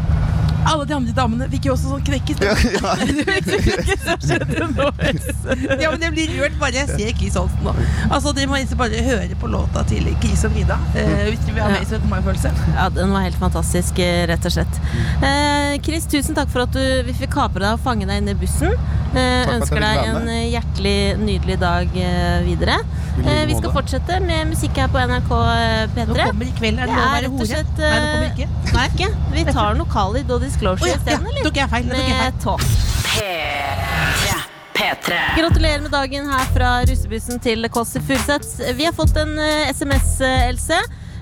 Alle 0.73 0.87
de 0.89 0.95
andre 0.97 1.13
damene 1.17 1.49
fikk 1.53 1.67
jo 1.69 1.75
også 1.75 1.91
sånn 1.93 2.05
knekk 2.07 2.31
i 2.33 2.37
stemmen. 2.39 3.13
Du 3.13 3.23
vet 3.29 3.51
ikke 3.59 3.77
hva 3.77 3.97
som 4.07 4.23
skjedde 4.25 4.69
nå. 4.73 4.89
Ja, 5.83 5.91
men 5.93 6.05
jeg 6.07 6.13
blir 6.15 6.33
rørt 6.39 6.57
bare 6.61 6.79
jeg 6.83 6.89
ser 6.93 7.13
Chris 7.19 7.37
Holsten 7.39 7.67
nå. 7.67 7.73
Altså, 8.09 8.33
Dere 8.37 8.49
må 8.51 8.57
liksom 8.61 8.79
bare 8.81 9.03
høre 9.05 9.37
på 9.41 9.51
låta 9.53 9.83
til 9.91 10.07
Chris 10.23 10.45
og 10.49 10.55
Frida. 10.55 10.79
eh, 10.95 11.27
hvis 11.29 11.43
dere 11.45 11.57
vil 11.57 11.63
ha 11.65 11.69
mer 11.75 11.85
17. 11.85 12.09
mai-følelse. 12.13 12.53
Ja, 12.77 12.87
den 12.95 13.13
var 13.15 13.27
helt 13.27 13.39
fantastisk, 13.41 13.99
eh, 14.03 14.25
rett 14.31 14.49
og 14.49 14.55
slett. 14.57 14.81
Eh, 15.21 15.77
Chris, 15.85 16.07
tusen 16.11 16.37
takk 16.39 16.51
for 16.53 16.65
at 16.67 16.73
du, 16.77 16.83
vi 17.09 17.15
fikk 17.21 17.35
kapre 17.37 17.65
deg 17.67 17.77
og 17.79 17.85
fange 17.85 18.09
deg 18.09 18.23
inn 18.23 18.33
i 18.33 18.39
bussen. 18.39 18.73
Eh, 19.13 19.51
ønsker 19.59 19.83
deg 19.83 20.07
en 20.09 20.29
eh, 20.33 20.47
hjertelig 20.55 20.97
nydelig 21.21 21.59
dag 21.61 21.97
eh, 22.01 22.39
videre. 22.47 22.79
Eh, 23.21 23.43
vi 23.51 23.59
skal 23.59 23.75
fortsette 23.75 24.17
med 24.25 24.49
musikk 24.55 24.79
her 24.81 24.89
på 24.89 25.03
NRK 25.03 25.33
eh, 25.37 25.83
P3. 25.93 26.07
Nå 26.09 26.17
kommer 26.31 26.49
i 26.49 26.55
kveld, 26.57 26.81
er 26.81 26.89
det 26.89 26.97
lov 26.97 27.05
å 27.05 27.13
være 27.13 27.27
rett 27.27 27.33
og 27.33 27.43
hore? 27.43 27.51
slett 27.51 27.83
Nei, 27.83 27.93
det 27.93 28.09
kommer 28.09 28.31
ikke. 28.31 28.49
Nei, 28.73 28.87
ikke. 28.95 29.11
Vi 29.37 29.45
tar 29.53 29.77
noe 29.77 29.93
Khalid 29.93 30.33
og 30.33 30.41
Disclosure 30.63 30.85
oh, 30.85 30.89
ja, 30.89 30.97
isteden, 30.97 31.27
ja, 31.27 31.43
tok 31.43 31.57
jeg 31.59 31.69
feil, 31.73 31.89
tok 31.91 31.97
jeg 32.07 32.17
feil. 33.11 34.43
P3. 34.73 35.17
Gratulerer 35.37 35.83
med 35.83 35.91
dagen 35.91 36.29
her 36.31 36.45
fra 36.55 36.69
russebussen 36.87 37.43
til 37.43 37.67
Kåss 37.75 37.97
Furuseth. 38.07 38.63
Vi 38.79 38.87
har 38.87 38.95
fått 38.95 39.19
en 39.19 39.35
eh, 39.43 39.73
SMS, 39.75 40.21
eh, 40.23 40.47
Else. 40.53 40.79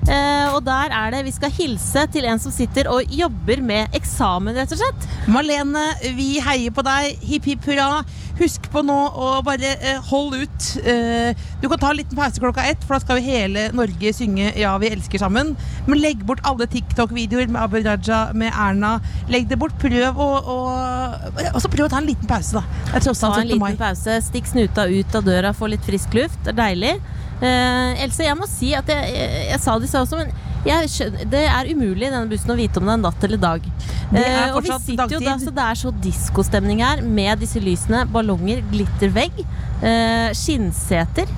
Eh, 0.09 0.49
og 0.55 0.63
der 0.65 0.95
er 0.97 1.13
det 1.13 1.27
Vi 1.27 1.35
skal 1.35 1.53
hilse 1.53 2.07
til 2.15 2.25
en 2.29 2.41
som 2.41 2.53
sitter 2.55 2.89
og 2.89 3.13
jobber 3.13 3.61
med 3.65 3.97
eksamen, 3.97 4.57
rett 4.57 4.73
og 4.73 4.81
slett. 4.81 5.07
Malene, 5.31 5.91
vi 6.17 6.39
heier 6.45 6.73
på 6.75 6.85
deg. 6.87 7.21
Hipp 7.27 7.49
hipp 7.51 7.69
hurra. 7.69 8.03
Husk 8.41 8.71
på 8.73 8.81
nå 8.87 8.97
å 8.97 9.27
bare 9.45 9.75
eh, 9.77 9.99
holde 10.09 10.47
ut. 10.47 10.69
Eh, 10.89 11.37
du 11.61 11.67
kan 11.69 11.83
ta 11.83 11.91
en 11.91 11.99
liten 11.99 12.17
pause 12.17 12.41
klokka 12.41 12.65
ett, 12.71 12.81
for 12.87 12.97
da 12.97 13.03
skal 13.05 13.21
vi 13.21 13.35
hele 13.35 13.67
Norge 13.77 14.15
synge 14.17 14.55
'Ja, 14.57 14.73
vi 14.81 14.89
elsker 14.95 15.21
sammen'. 15.21 15.53
Men 15.87 16.01
legg 16.01 16.25
bort 16.25 16.41
alle 16.49 16.67
TikTok-videoer 16.67 17.53
med 17.53 17.61
Abu 17.61 17.83
Raja, 17.85 18.33
med 18.33 18.53
Erna. 18.55 18.99
Legg 19.29 19.49
det 19.49 19.59
bort. 19.61 19.77
Prøv 19.81 20.17
å, 20.17 20.31
Og 21.55 21.61
så 21.61 21.69
prøv 21.69 21.87
å 21.87 21.91
ta 21.93 21.99
en 22.01 22.09
liten 22.09 22.27
pause, 22.29 22.57
da. 22.57 22.65
Ta 22.93 22.97
en 22.97 23.15
17. 23.15 23.59
mai. 23.59 23.73
liten 23.73 23.77
pause, 23.77 24.21
stikk 24.25 24.47
snuta 24.47 24.89
ut 24.89 25.15
av 25.15 25.25
døra, 25.25 25.53
få 25.53 25.69
litt 25.69 25.85
frisk 25.85 26.15
luft. 26.15 26.41
Det 26.45 26.57
er 26.57 26.61
deilig. 26.65 27.01
Eh, 27.41 28.05
Else, 28.05 28.25
jeg 28.27 28.37
må 28.37 28.49
si 28.51 28.75
at 28.77 28.89
jeg, 28.93 29.13
jeg, 29.17 29.45
jeg 29.55 29.61
sa 29.63 29.77
det 29.81 29.89
i 29.89 29.93
stad 29.93 30.07
også, 30.07 30.21
men 30.21 30.33
skjønner, 30.93 31.25
det 31.33 31.45
er 31.49 31.71
umulig 31.73 32.05
i 32.05 32.11
denne 32.13 32.29
bussen 32.29 32.53
å 32.53 32.57
vite 32.59 32.81
om 32.81 32.89
det 32.91 32.97
er 32.99 33.03
natt 33.07 33.25
eller 33.25 33.41
dag. 33.41 33.69
Eh, 34.11 34.51
og 34.53 34.65
vi 34.67 34.75
sitter 34.85 35.15
jo 35.17 35.21
da, 35.25 35.37
så 35.41 35.53
det 35.57 35.65
er 35.65 35.79
så 35.81 35.93
diskostemning 36.05 36.83
her, 36.85 37.01
med 37.03 37.41
disse 37.41 37.63
lysene, 37.63 38.05
ballonger, 38.13 38.61
glittervegg, 38.73 39.41
eh, 39.81 40.29
skinnseter. 40.37 41.31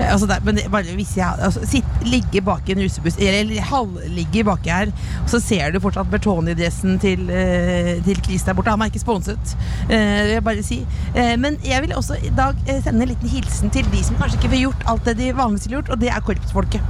Altså 0.00 0.26
der, 0.26 0.42
men 0.44 0.58
det, 0.58 0.66
bare 0.72 0.96
hvis 0.96 1.16
jeg, 1.16 1.30
altså, 1.38 1.62
sitt, 1.68 1.84
ligge 2.04 2.42
bak 2.44 2.68
i 2.68 2.74
en 2.74 2.82
russebuss, 2.84 3.16
eller 3.18 3.60
halvligge 3.62 4.44
baki 4.44 4.70
her, 4.70 4.92
og 5.22 5.30
så 5.30 5.40
ser 5.42 5.74
du 5.74 5.80
fortsatt 5.82 6.10
Bertoni-dressen 6.10 6.98
til, 7.02 7.30
eh, 7.30 7.94
til 8.04 8.20
Chris 8.24 8.42
der 8.42 8.56
borte. 8.56 8.70
Han 8.70 8.82
er 8.82 8.92
ikke 8.92 9.02
sponset, 9.02 9.56
eh, 9.88 10.22
vil 10.24 10.34
jeg 10.36 10.44
bare 10.44 10.62
si. 10.62 10.80
Eh, 11.14 11.36
men 11.40 11.58
jeg 11.64 11.82
vil 11.82 11.96
også 11.96 12.18
i 12.22 12.32
dag 12.36 12.54
eh, 12.68 12.82
sende 12.82 13.02
en 13.02 13.08
liten 13.08 13.28
hilsen 13.28 13.70
til 13.70 13.86
de 13.92 14.04
som 14.04 14.16
kanskje 14.20 14.38
ikke 14.40 14.54
får 14.54 14.62
gjort 14.64 14.88
alt 14.92 15.04
det 15.04 15.18
de 15.18 15.32
vanligvis 15.36 15.68
ville 15.68 15.80
gjort, 15.80 15.90
og 15.90 16.00
det 16.00 16.10
er 16.10 16.20
korpsfolket. 16.20 16.80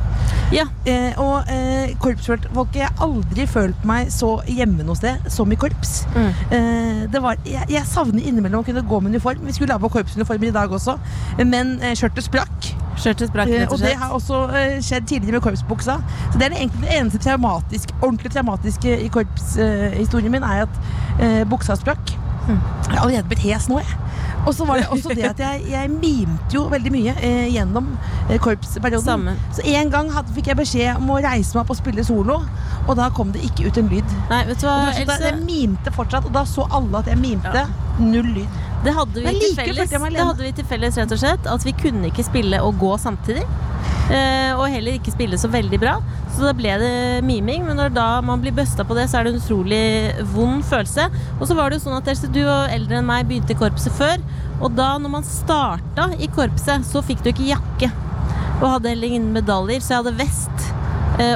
Ja. 0.53 0.67
Eh, 0.85 1.19
og 1.21 1.49
eh, 1.51 1.95
korpsfolket 2.03 2.77
Jeg 2.79 2.89
har 2.89 3.05
aldri 3.07 3.47
følt 3.49 3.87
meg 3.89 4.11
så 4.13 4.37
hjemme 4.51 4.85
noe 4.87 4.99
sted 4.99 5.31
som 5.33 5.51
i 5.53 5.59
korps. 5.59 6.05
Mm. 6.15 6.31
Eh, 6.57 7.03
det 7.13 7.23
var, 7.25 7.41
jeg, 7.49 7.67
jeg 7.73 7.89
savner 7.89 8.25
innimellom 8.25 8.65
å 8.65 8.67
kunne 8.67 8.85
gå 8.87 9.01
med 9.01 9.15
uniform. 9.15 9.45
Vi 9.47 9.57
skulle 9.57 9.77
ha 9.77 9.83
på 9.83 9.93
korpsuniformer 9.97 10.51
i 10.51 10.55
dag 10.55 10.73
også, 10.73 10.99
men 11.45 11.77
skjørtet 11.95 12.29
sprakk. 12.29 12.74
Skjørtet 12.95 13.31
sprakk, 13.31 13.49
Eh, 13.51 13.61
rett 13.65 13.73
og 13.73 13.79
og 13.79 13.83
det 13.83 13.95
har 13.99 14.13
også 14.15 14.41
eh, 14.55 14.77
skjedd 14.85 15.09
tidligere 15.11 15.41
med 15.41 15.47
korpsbuksa. 15.47 15.97
Så 16.33 16.39
det 16.39 16.47
er 16.47 16.59
egentlig 16.61 16.85
det 16.87 16.99
eneste 16.99 17.19
traumatiske, 17.25 17.97
ordentlig 18.01 18.33
traumatiske 18.33 18.99
i 19.07 19.09
korpshistorien 19.09 20.31
min, 20.33 20.47
er 20.47 20.67
at 20.69 20.81
eh, 21.21 21.43
buksa 21.51 21.77
sprakk. 21.81 22.15
Mm. 22.49 22.59
Jeg 22.61 22.99
har 22.99 23.07
allerede 23.07 23.29
blitt 23.31 23.45
hes 23.47 23.69
nå, 23.69 23.79
jeg. 23.81 24.01
Og 24.47 24.55
så 24.55 24.65
var 24.69 24.77
det 24.77 24.89
også 24.93 25.15
det 25.17 25.25
at 25.25 25.39
jeg, 25.41 25.63
jeg 25.71 25.91
mimte 25.91 26.53
jo 26.53 26.67
veldig 26.69 26.91
mye 26.93 27.15
eh, 27.25 27.47
gjennom 27.55 27.87
eh, 28.29 28.37
korpsperioden. 28.39 29.05
Samme. 29.05 29.37
Så 29.57 29.65
en 29.65 29.91
gang 29.91 30.11
hadde, 30.13 30.35
fikk 30.37 30.51
jeg 30.53 30.59
beskjed 30.59 31.01
om 31.01 31.15
å 31.15 31.21
reise 31.25 31.57
meg 31.57 31.63
opp 31.65 31.73
og 31.73 31.79
spille 31.79 32.05
solo, 32.05 32.43
og 32.85 32.93
da 32.99 33.09
kom 33.17 33.33
det 33.33 33.45
ikke 33.49 33.71
ut 33.71 33.81
en 33.81 33.89
lyd. 33.89 34.15
Nei, 34.29 34.43
vet 34.51 34.61
du 34.61 34.69
hva, 34.69 34.77
sånn 34.93 35.07
Else? 35.07 35.31
jeg 35.31 35.41
mimte 35.47 35.95
fortsatt, 35.97 36.29
og 36.29 36.37
da 36.37 36.45
så 36.49 36.69
alle 36.69 37.01
at 37.01 37.09
jeg 37.09 37.21
mimte. 37.23 37.65
Null 38.03 38.29
lyd. 38.37 38.61
Det 38.85 38.93
hadde 38.93 39.23
vi 39.23 39.25
like 39.25 39.47
til 39.47 39.55
felles, 39.57 39.93
det 39.97 40.21
hadde 40.21 40.45
vi 40.45 40.51
til 40.59 40.67
felles 40.69 40.99
rett 41.01 41.13
og 41.15 41.21
slett 41.21 41.47
at 41.49 41.65
vi 41.65 41.73
kunne 41.79 42.11
ikke 42.11 42.27
spille 42.27 42.61
og 42.65 42.77
gå 42.83 42.93
samtidig. 43.01 43.45
Eh, 44.13 44.53
og 44.53 44.69
heller 44.69 44.99
ikke 44.99 45.15
spille 45.15 45.39
så 45.41 45.49
veldig 45.49 45.81
bra. 45.81 45.95
Så 46.35 46.45
da 46.45 46.53
ble 46.57 46.75
det 46.83 47.25
miming. 47.25 47.65
Men 47.65 47.79
når 47.81 47.95
da 47.97 48.09
man 48.27 48.43
blir 48.43 48.55
busta 48.57 48.85
på 48.85 48.97
det, 48.99 49.07
så 49.11 49.21
er 49.21 49.27
det 49.27 49.35
en 49.35 49.41
utrolig 49.41 49.85
vond 50.35 50.65
følelse. 50.67 51.09
Og 51.39 51.47
så 51.49 51.57
var 51.57 51.71
det 51.71 51.81
jo 51.81 51.87
sånn 51.87 51.99
at 52.01 52.25
du 52.35 52.43
og 52.45 52.75
eldre 52.75 53.01
enn 53.01 53.09
meg 53.09 53.29
begynte 53.31 53.57
i 53.57 53.61
korpset 53.61 53.95
før. 53.97 54.21
Og 54.61 54.75
da 54.77 54.95
når 55.01 55.17
man 55.17 55.29
starta 55.29 56.11
i 56.19 56.29
korpset, 56.33 56.85
så 56.89 57.05
fikk 57.05 57.25
du 57.25 57.33
ikke 57.33 57.53
jakke. 57.55 57.93
Og 58.61 58.69
hadde 58.77 58.93
heller 58.93 59.11
ingen 59.15 59.33
medaljer, 59.35 59.81
så 59.83 59.97
jeg 59.97 60.05
hadde 60.05 60.19
vest 60.21 60.74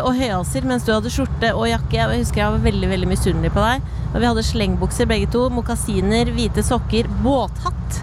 og 0.02 0.10
høyhalser, 0.18 0.64
mens 0.66 0.82
du 0.86 0.92
hadde 0.94 1.12
skjorte 1.12 1.52
og 1.54 1.68
jakke. 1.70 2.00
Jeg 2.00 2.22
husker 2.24 2.42
jeg 2.42 2.56
var 2.56 2.64
veldig 2.66 2.88
veldig 2.90 3.08
misunnelig 3.12 3.52
på 3.54 3.62
deg. 3.62 3.88
Og 4.14 4.20
vi 4.22 4.26
hadde 4.30 4.46
slengbukser 4.46 5.08
begge 5.10 5.30
to, 5.34 5.48
mokasiner, 5.54 6.32
hvite 6.34 6.64
sokker, 6.66 7.10
båthatt. 7.22 8.00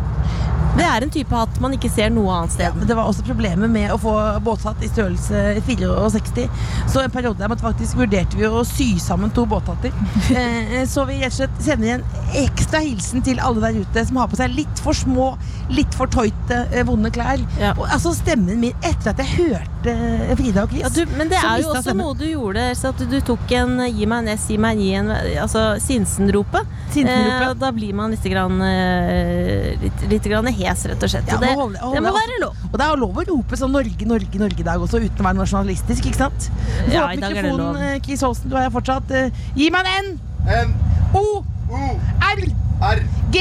Det 0.75 0.83
er 0.83 1.05
en 1.05 1.11
type 1.11 1.31
hatt 1.31 1.55
man 1.63 1.71
ikke 1.77 1.87
ser 1.87 2.09
noe 2.11 2.33
annet 2.35 2.51
sted. 2.51 2.73
Men 2.75 2.87
det 2.89 2.95
var 2.97 3.07
også 3.07 3.23
problemet 3.23 3.71
med 3.71 3.93
å 3.93 3.99
få 3.99 4.11
båthatt 4.43 4.81
i 4.83 4.89
størrelse 4.91 5.61
64. 5.63 6.49
Så 6.91 6.99
en 6.99 7.13
periode 7.13 7.39
der 7.39 7.55
faktisk 7.61 7.95
vurderte 8.01 8.35
vi 8.35 8.47
å 8.49 8.63
sy 8.67 8.89
sammen 8.99 9.31
to 9.35 9.47
båthatter. 9.47 9.95
Eh, 10.35 10.83
Så 10.89 11.05
vi 11.07 11.21
rett 11.21 11.31
og 11.31 11.37
slett 11.37 11.61
sender 11.63 11.93
en 11.95 12.03
ekstra 12.41 12.81
hilsen 12.83 13.23
til 13.23 13.39
alle 13.39 13.63
der 13.63 13.79
ute 13.85 14.03
som 14.07 14.19
har 14.19 14.27
på 14.31 14.39
seg 14.39 14.51
litt 14.55 14.81
for 14.83 14.97
små, 14.97 15.29
litt 15.71 15.95
for 15.95 16.11
tøyte, 16.11 16.65
eh, 16.71 16.83
vonde 16.87 17.11
klær. 17.15 17.39
Og 17.77 17.85
altså 17.87 18.11
stemmen 18.17 18.59
min 18.59 18.75
etter 18.83 19.13
at 19.13 19.23
jeg 19.23 19.31
hørte 19.37 19.74
eh, 19.87 20.35
Frida 20.35 20.63
og 20.63 20.69
Chris. 20.71 20.81
Ja, 20.83 20.89
du, 20.89 21.05
men 21.17 21.29
det 21.29 21.37
er 21.37 21.61
jo 21.61 21.69
også 21.71 21.81
stemmen. 21.85 22.05
noe 22.05 22.15
du 22.17 22.25
gjorde, 22.25 22.63
så 22.75 22.89
at 22.89 22.97
du 23.09 23.19
tok 23.21 23.51
en 23.51 23.77
'gi 23.85 24.05
meg 24.05 24.27
en 24.27 24.37
S, 24.37 24.47
gi 24.49 24.57
meg 24.57 24.77
en 24.77 24.81
I', 24.81 24.93
en 24.95 25.09
Altså 25.43 25.75
Sinsen-ropet. 25.79 26.65
Sinsen-ropet. 26.91 27.49
Eh, 27.49 27.53
da 27.59 27.71
blir 27.71 27.93
man 27.93 28.11
litt, 28.11 28.23
grann, 28.23 28.61
eh, 28.61 29.75
litt, 29.81 30.05
litt 30.09 30.23
grann 30.23 30.47
hes, 30.47 30.85
rett 30.85 31.03
og 31.03 31.09
slett. 31.09 31.27
Ja, 31.27 31.35
Og 31.35 31.41
det, 31.41 31.49
må 31.49 31.61
holde- 31.61 31.79
holde- 31.79 31.95
det 31.95 32.03
må 32.03 32.13
være 32.13 32.39
lov. 32.41 32.55
Og 32.71 32.77
det 32.79 32.85
er 32.85 32.97
lov 32.97 33.13
å 33.15 33.27
rope 33.27 33.55
sånn 33.57 33.71
Norge, 33.71 34.05
Norge, 34.05 34.35
Norge 34.39 34.59
i 34.59 34.63
dag 34.63 34.79
også, 34.79 34.99
uten 35.03 35.19
å 35.19 35.27
være 35.29 35.37
nasjonalistisk, 35.43 36.05
ikke 36.05 36.15
sant? 36.17 36.49
Du 36.87 36.91
Ja, 36.91 37.09
i 37.11 37.15
dag 37.17 37.35
er 37.37 37.41
det 37.43 37.53
lov. 37.57 37.75
eh, 37.77 37.99
Chris 37.99 38.21
Holsten, 38.21 38.49
du 38.49 38.55
har 38.55 38.63
jeg 38.69 38.73
fortsatt. 38.73 39.11
eh, 39.11 39.29
Gi 39.55 39.69
meg 39.69 39.85
en 39.85 40.19
N! 40.47 40.73
O! 41.13 41.43
R! 41.71 42.99
G! 43.31 43.39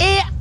E! 0.00 0.37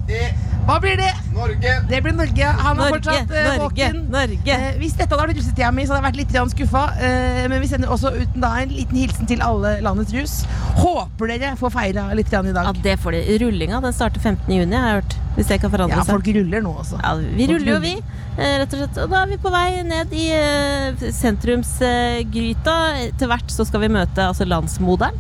Hva 0.68 0.82
blir 0.84 0.98
det? 1.00 1.12
Norge. 1.32 1.74
Det 1.88 2.00
blir 2.04 2.16
Norge. 2.16 2.48
Han 2.60 2.74
er 2.76 2.80
Norge, 2.82 2.96
fortsatt 2.98 3.30
uh, 3.32 3.38
Norge, 3.38 3.60
våken. 3.62 4.00
Norge. 4.12 4.58
Uh, 4.60 4.80
hvis 4.82 4.98
dette 5.00 5.16
hadde 5.16 5.28
vært 5.30 5.40
russetida 5.40 5.70
mi, 5.72 5.86
så 5.88 5.96
hadde 5.96 6.02
jeg 6.02 6.08
vært 6.10 6.20
litt 6.20 6.56
skuffa. 6.56 6.82
Uh, 7.00 7.44
men 7.54 7.64
vi 7.64 7.70
sender 7.72 7.94
også 7.96 8.12
ut 8.18 8.36
da 8.36 8.50
en 8.64 8.74
liten 8.76 9.00
hilsen 9.00 9.30
til 9.32 9.44
alle 9.46 9.78
landets 9.86 10.12
rus. 10.18 10.34
Håper 10.82 11.32
dere 11.32 11.54
får 11.60 11.72
feira 11.78 12.10
litt 12.20 12.34
i 12.34 12.52
dag. 12.52 12.68
Ja, 12.68 12.76
det 12.84 12.98
får 13.00 13.16
de. 13.16 13.24
Rullinga 13.46 13.80
den 13.86 13.96
starter 13.96 14.20
15. 14.20 14.52
juni, 14.52 14.76
har 14.76 14.92
jeg 14.92 15.00
hørt. 15.02 15.18
Hvis 15.38 15.52
det 15.52 15.60
kan 15.62 15.72
forandre 15.72 16.00
Ja, 16.02 16.04
folk 16.04 16.28
ruller 16.34 16.64
nå 16.66 16.74
også. 16.82 17.00
Ja, 17.00 17.14
vi 17.22 17.46
Folk 17.46 17.54
ruller 17.54 17.74
jo, 17.76 17.80
vi. 17.84 17.94
eh, 18.42 18.56
Rett 18.64 18.74
og 18.74 18.80
slett. 18.82 19.00
Og 19.04 19.12
da 19.14 19.22
er 19.22 19.32
vi 19.32 19.38
på 19.42 19.54
vei 19.54 19.68
ned 19.86 20.14
i 20.18 20.26
eh, 20.34 21.08
sentrumsgryta. 21.14 22.78
Til 23.22 23.30
hvert 23.32 23.54
så 23.54 23.66
skal 23.70 23.86
vi 23.86 23.94
møte 23.94 24.26
altså 24.34 24.48
landsmoderen. 24.50 25.16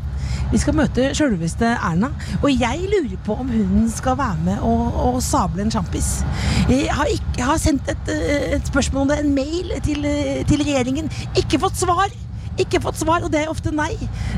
Vi 0.51 0.59
skal 0.61 0.77
møte 0.77 1.09
sjølveste 1.17 1.73
Erna. 1.75 2.11
Og 2.41 2.51
jeg 2.53 2.87
lurer 2.91 3.17
på 3.25 3.35
om 3.41 3.49
hun 3.51 3.89
skal 3.91 4.17
være 4.19 4.37
med 4.45 4.61
og, 4.65 5.01
og 5.07 5.17
sable 5.23 5.65
en 5.65 5.73
sjampis. 5.73 6.21
Jeg 6.69 6.87
har, 6.93 7.09
ikke, 7.11 7.33
jeg 7.41 7.49
har 7.49 7.59
sendt 7.61 7.91
et, 7.91 8.13
eh, 8.13 8.53
et 8.57 8.71
spørsmål 8.71 9.05
om 9.05 9.11
det, 9.11 9.19
en 9.23 9.35
mail 9.35 9.75
til, 9.85 10.05
eh, 10.07 10.45
til 10.47 10.63
regjeringen. 10.63 11.11
Ikke 11.39 11.59
fått 11.61 11.79
svar! 11.83 12.07
Ikke 12.57 12.79
fått 12.81 12.97
svar, 12.97 13.21
og 13.21 13.29
det 13.29 13.43
er 13.43 13.51
ofte 13.51 13.69
nei. 13.69 13.91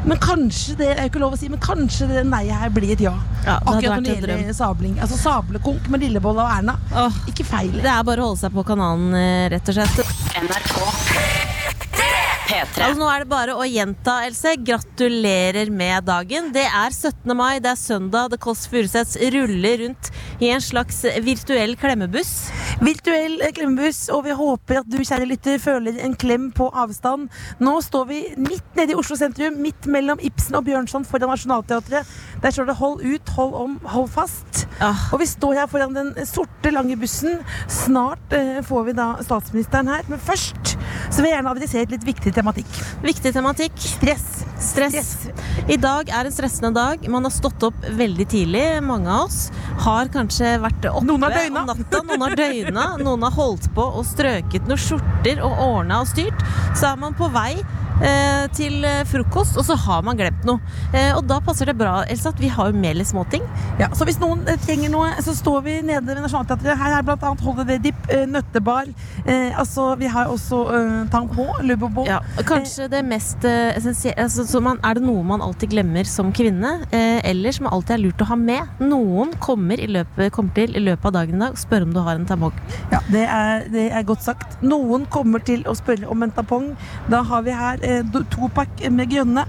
Men 0.04 0.20
kanskje 0.20 0.74
det 0.82 0.90
er 0.92 1.06
ikke 1.08 1.22
lov 1.22 1.38
å 1.38 1.40
si, 1.40 1.48
men 1.52 1.62
kanskje 1.64 2.10
det 2.10 2.26
nei 2.28 2.42
her 2.52 2.74
blir 2.76 2.92
et 2.92 3.04
ja. 3.06 3.14
Ja, 3.46 3.56
Akkurat 3.62 4.02
når 4.04 4.04
det 4.04 4.18
en 4.18 4.42
gjelder 4.42 4.58
sabling. 4.58 4.98
Altså 5.00 5.16
sablekonk 5.22 5.88
med 5.94 6.04
Lillebolla 6.04 6.50
og 6.50 6.58
Erna. 6.58 6.76
Ikke 7.32 7.48
feil. 7.48 7.72
Det 7.80 7.88
er 7.88 8.04
bare 8.04 8.26
å 8.26 8.34
holde 8.34 8.44
seg 8.44 8.52
på 8.58 8.66
kanalen, 8.68 9.16
eh, 9.16 9.48
rett 9.56 9.72
og 9.72 9.80
slett. 9.80 11.58
Altså, 12.50 12.98
nå 12.98 13.08
er 13.12 13.22
det 13.22 13.30
bare 13.30 13.54
å 13.54 13.66
gjenta, 13.68 14.16
Else. 14.26 14.56
Gratulerer 14.66 15.70
med 15.70 16.08
dagen. 16.08 16.50
Det 16.56 16.64
er 16.66 16.94
17. 16.96 17.36
mai, 17.38 17.60
det 17.62 17.70
er 17.76 17.78
søndag. 17.78 18.32
The 18.34 18.40
Kåss 18.42 18.64
Furuseths 18.72 19.20
ruller 19.36 19.84
rundt 19.84 20.10
i 20.42 20.50
en 20.50 20.64
slags 20.64 21.04
virtuell 21.26 21.76
klemmebuss. 21.78 22.50
Virtuell 22.82 23.38
eh, 23.46 23.54
klemmebuss, 23.54 24.08
og 24.16 24.24
vi 24.26 24.34
håper 24.40 24.82
at 24.82 24.90
du, 24.90 24.98
kjære 24.98 25.28
lytter, 25.30 25.60
føler 25.62 26.00
en 26.02 26.16
klem 26.18 26.50
på 26.56 26.72
avstand. 26.74 27.28
Nå 27.62 27.76
står 27.86 28.10
vi 28.10 28.22
midt 28.40 28.80
nede 28.80 28.96
i 28.96 28.98
Oslo 28.98 29.20
sentrum, 29.20 29.60
midt 29.62 29.86
mellom 29.92 30.22
Ibsen 30.26 30.58
og 30.58 30.66
Bjørnson 30.70 31.06
foran 31.06 31.30
Nationaltheatret. 31.30 32.10
Der 32.42 32.56
står 32.56 32.72
det 32.72 32.78
'hold 32.80 33.06
ut, 33.06 33.30
hold 33.36 33.54
om, 33.54 33.80
hold 33.84 34.10
fast'. 34.10 34.66
Og 35.14 35.20
vi 35.20 35.26
står 35.26 35.54
her 35.54 35.68
foran 35.68 35.94
den 35.94 36.26
sorte, 36.26 36.72
lange 36.72 36.98
bussen. 36.98 37.44
Snart 37.68 38.34
eh, 38.34 38.64
får 38.64 38.84
vi 38.90 38.98
da 38.98 39.14
statsministeren 39.22 39.88
her, 39.88 40.02
men 40.08 40.20
først 40.20 40.78
så 41.10 41.24
vil 41.24 41.32
jeg 41.32 41.38
gjerne 41.40 41.54
adressere 41.56 41.90
litt 41.94 42.06
viktig 42.06 42.34
tematikk. 42.36 42.70
Viktig 43.04 43.34
tematikk. 43.34 43.76
Stress. 43.82 44.28
Stress. 44.62 45.12
I 45.72 45.78
dag 45.82 46.12
er 46.14 46.30
en 46.30 46.36
stressende 46.36 46.72
dag. 46.76 47.06
Man 47.10 47.26
har 47.26 47.34
stått 47.34 47.64
opp 47.66 47.90
veldig 47.98 48.28
tidlig. 48.30 48.64
Mange 48.86 49.10
av 49.10 49.28
oss 49.28 49.50
har 49.86 50.12
kanskje 50.14 50.56
vært 50.62 50.90
oppe 50.92 51.08
Noen 51.08 51.26
har 51.26 51.36
døgna. 51.38 51.66
om 51.66 51.72
natta. 51.74 52.04
Noen 52.06 52.26
har 52.28 52.38
døgna. 52.40 52.86
Noen 53.02 53.26
har 53.28 53.38
holdt 53.38 53.70
på 53.76 53.86
og 53.90 54.06
strøket 54.08 54.70
noen 54.70 54.82
skjorter 54.82 55.42
og 55.46 55.64
ordna 55.66 56.04
og 56.04 56.12
styrt. 56.12 56.46
Så 56.78 56.92
er 56.94 57.02
man 57.02 57.18
på 57.18 57.32
vei 57.34 57.56
til 58.56 58.84
eh, 58.88 59.04
frokost, 59.08 59.58
og 59.60 59.66
så 59.68 59.76
har 59.76 60.04
man 60.06 60.18
glemt 60.20 60.46
noe. 60.48 60.60
Eh, 60.94 61.12
og 61.16 61.26
da 61.30 61.40
passer 61.44 61.70
det 61.70 61.78
bra, 61.80 62.04
Elsa, 62.10 62.34
at 62.34 62.42
vi 62.42 62.50
har 62.52 62.72
jo 62.72 62.80
med 62.80 62.98
litt 63.00 63.10
småting. 63.10 63.44
Ja, 63.80 63.90
så 63.96 64.08
hvis 64.08 64.20
noen 64.22 64.46
eh, 64.48 64.60
trenger 64.64 64.92
noe, 64.94 65.12
så 65.24 65.36
står 65.38 65.62
vi 65.66 65.76
nede 65.86 66.08
ved 66.08 66.22
Nationaltheatret. 66.24 66.80
Her 66.80 66.98
er 67.00 67.12
annet 67.16 67.44
Holiday 67.46 67.80
Dip, 67.84 68.00
eh, 68.14 68.26
nøttebar. 68.30 68.90
Eh, 69.26 69.52
altså, 69.60 69.92
vi 70.00 70.10
har 70.12 70.32
også 70.32 70.62
eh, 70.76 70.96
tampon, 71.14 71.52
Lubobo. 71.68 72.06
Ja, 72.08 72.22
kanskje 72.48 72.90
det 72.92 73.04
mest 73.08 73.46
eh, 73.48 73.76
essensielle 73.78 74.26
altså, 74.26 74.46
så 74.48 74.62
man, 74.64 74.80
Er 74.86 74.98
det 74.98 75.04
noe 75.06 75.24
man 75.26 75.44
alltid 75.44 75.74
glemmer 75.74 76.08
som 76.08 76.32
kvinne, 76.36 76.80
eh, 76.96 77.20
eller 77.30 77.56
som 77.56 77.70
alltid 77.70 77.98
er 77.98 78.04
lurt 78.06 78.24
å 78.24 78.30
ha 78.32 78.40
med? 78.40 78.80
Noen 78.82 79.36
kommer, 79.44 79.80
i 79.80 79.90
løpet, 79.90 80.32
kommer 80.36 80.56
til 80.56 80.76
i 80.76 80.84
løpet 80.84 81.10
av 81.12 81.16
dagen 81.20 81.38
i 81.38 81.44
dag 81.44 81.58
og 81.58 81.62
spør 81.62 81.88
om 81.88 81.94
du 81.96 82.02
har 82.06 82.20
en 82.20 82.28
tampong. 82.30 82.56
Ja, 82.94 83.02
det 83.12 83.26
er, 83.26 83.68
det 83.72 83.88
er 83.96 84.08
godt 84.08 84.26
sagt. 84.26 84.60
Noen 84.66 85.06
kommer 85.12 85.44
til 85.46 85.66
å 85.70 85.76
spørre 85.78 86.10
om 86.12 86.26
en 86.26 86.34
tampong. 86.36 86.72
Da 87.12 87.22
har 87.28 87.46
vi 87.46 87.56
her 87.56 87.82
eh, 87.86 87.89
topakk 88.34 88.84
med 88.94 89.10
grønne. 89.12 89.46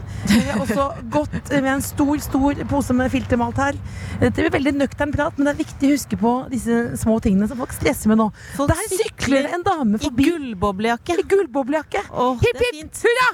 Og 0.59 0.64
så 0.68 0.80
også 0.80 0.86
gått 1.12 1.53
med 1.53 1.70
en 1.74 1.84
stor, 1.84 2.14
stor 2.24 2.62
pose 2.70 2.97
med 2.97 3.12
filtermalt 3.12 3.61
her. 3.61 3.78
Dette 4.20 4.36
blir 4.41 4.55
veldig 4.55 4.74
nøktern 4.78 5.12
prat, 5.14 5.36
men 5.38 5.49
det 5.49 5.55
er 5.55 5.61
viktig 5.64 5.91
å 5.91 5.97
huske 5.97 6.20
på 6.20 6.34
disse 6.53 6.80
små 7.01 7.18
tingene 7.24 7.49
som 7.51 7.61
folk 7.61 7.74
stresser 7.76 8.12
med 8.12 8.20
nå. 8.22 8.30
Folk 8.57 8.72
Der 8.72 8.88
sykler 8.95 9.51
en 9.55 9.66
dame 9.66 10.01
forbi. 10.03 10.26
I 10.26 10.32
gullboblejakke. 10.32 11.18
I 11.20 11.28
gullboblejakke. 11.34 12.05
Oh, 12.11 12.34
hipp, 12.43 12.64
hipp, 12.70 13.05
hurra! 13.05 13.30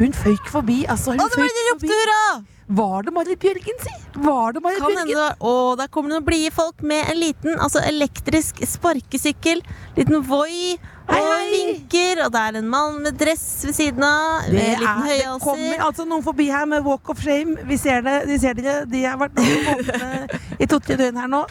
Hun 0.00 0.14
føyk 0.16 0.46
forbi, 0.48 0.84
altså. 0.88 1.16
Hun 1.16 1.20
Å, 1.24 1.28
det 1.28 1.40
var 1.42 1.50
det 1.50 1.58
de 1.58 1.68
ropte 1.72 2.00
hurra! 2.02 2.22
Var 2.70 3.02
det 3.02 3.12
Marit 3.16 3.40
Bjørgen, 3.42 3.80
si? 3.82 3.96
Var 4.20 4.52
det 4.56 4.62
Marit 4.64 4.80
Kan 4.82 4.96
Bjørgen? 5.08 5.36
Å, 5.40 5.52
der 5.80 5.90
kommer 5.92 6.10
det 6.10 6.18
noen 6.18 6.26
blide 6.26 6.52
folk 6.54 6.82
med 6.86 7.08
en 7.12 7.20
liten 7.20 7.56
altså 7.56 7.82
elektrisk 7.88 8.60
sparkesykkel. 8.68 9.62
Liten 9.98 10.24
Voi. 10.28 10.78
Og 11.10 11.48
vinker, 11.50 12.20
og 12.22 12.30
det 12.30 12.40
er 12.40 12.56
en 12.60 12.68
mann 12.70 13.00
med 13.02 13.16
dress 13.18 13.64
ved 13.66 13.74
siden 13.74 14.04
av. 14.06 14.44
Det, 14.46 14.52
liten 14.54 15.00
er, 15.10 15.24
det 15.24 15.40
kommer 15.42 15.82
altså 15.88 16.06
noen 16.06 16.22
forbi 16.22 16.46
her 16.52 16.68
med 16.70 16.84
walk 16.86 17.10
of 17.10 17.18
shame. 17.24 17.56
Vi 17.66 17.78
ser 17.80 18.04
det, 18.06 18.14
de 18.30 18.38
ser 18.38 18.54
dere. 18.58 18.84
De 18.86 19.02
har 19.02 19.18
vært 19.18 19.40
våkne 19.40 20.28
i 20.60 20.68
to-tre 20.70 20.98
døgn 21.00 21.18
her 21.18 21.32
nå. 21.32 21.42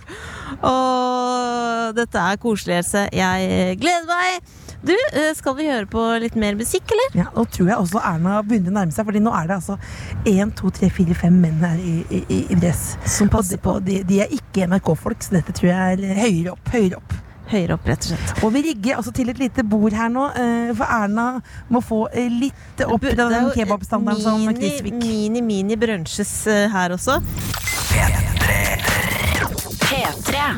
Og 0.70 1.92
dette 2.00 2.24
er 2.24 2.40
koselig, 2.40 2.80
Else. 2.80 3.04
Jeg 3.12 3.76
gleder 3.84 4.08
meg. 4.08 4.56
Du, 4.82 4.94
eh, 5.14 5.34
skal 5.36 5.56
vi 5.58 5.66
høre 5.68 5.86
på 5.92 6.02
litt 6.24 6.36
mer 6.40 6.56
musikk, 6.56 6.88
eller? 6.96 7.18
Ja, 7.20 7.26
Nå 7.36 7.44
tror 7.52 7.68
jeg 7.68 7.78
også 7.82 8.00
Erna 8.00 8.38
begynner 8.48 8.72
å 8.72 8.78
nærme 8.80 8.96
seg, 8.96 9.06
Fordi 9.10 9.20
nå 9.26 9.34
er 9.36 9.50
det 9.50 9.58
altså 9.58 9.76
1, 10.24 10.54
2, 10.56 10.72
3, 10.80 10.90
4, 10.96 11.18
5 11.26 11.40
menn 11.44 11.60
her 11.66 11.82
i, 11.84 11.96
i, 12.16 12.22
i- 12.40 12.56
dress. 12.62 12.94
Som 13.06 13.28
passer 13.34 13.60
på. 13.60 13.78
De, 13.84 14.02
de 14.08 14.22
er 14.24 14.32
ikke 14.36 14.68
NRK-folk, 14.72 15.20
så 15.26 15.36
dette 15.40 15.52
tror 15.58 15.72
jeg 15.74 15.98
er 15.98 16.22
høyere 16.22 16.54
opp. 16.56 16.72
Høyere 16.72 17.02
opp. 17.02 17.18
Høyere 17.50 17.74
opp, 17.80 17.88
rett 17.90 18.06
og 18.06 18.12
slett. 18.14 18.44
Og 18.46 18.52
vi 18.54 18.62
rigger 18.70 19.00
altså 19.02 19.12
til 19.18 19.32
et 19.34 19.40
lite 19.42 19.64
bord 19.66 19.96
her 19.98 20.12
nå, 20.14 20.28
eh, 20.38 20.72
for 20.78 20.86
Erna 21.00 21.28
må 21.74 21.82
få 21.84 22.04
eh, 22.14 22.30
litt 22.30 22.84
opp 22.86 23.02
Det 23.08 23.16
av 23.20 23.32
er 23.34 23.40
den 23.40 23.50
kebabstandarden 23.58 24.22
som 24.22 24.44
mini, 24.46 24.60
Krisvik. 24.62 25.00
Mini, 25.02 25.42
mini 25.42 25.76
brunsjes 25.82 26.36
eh, 26.48 26.68
her 26.72 26.94
også. 26.96 27.18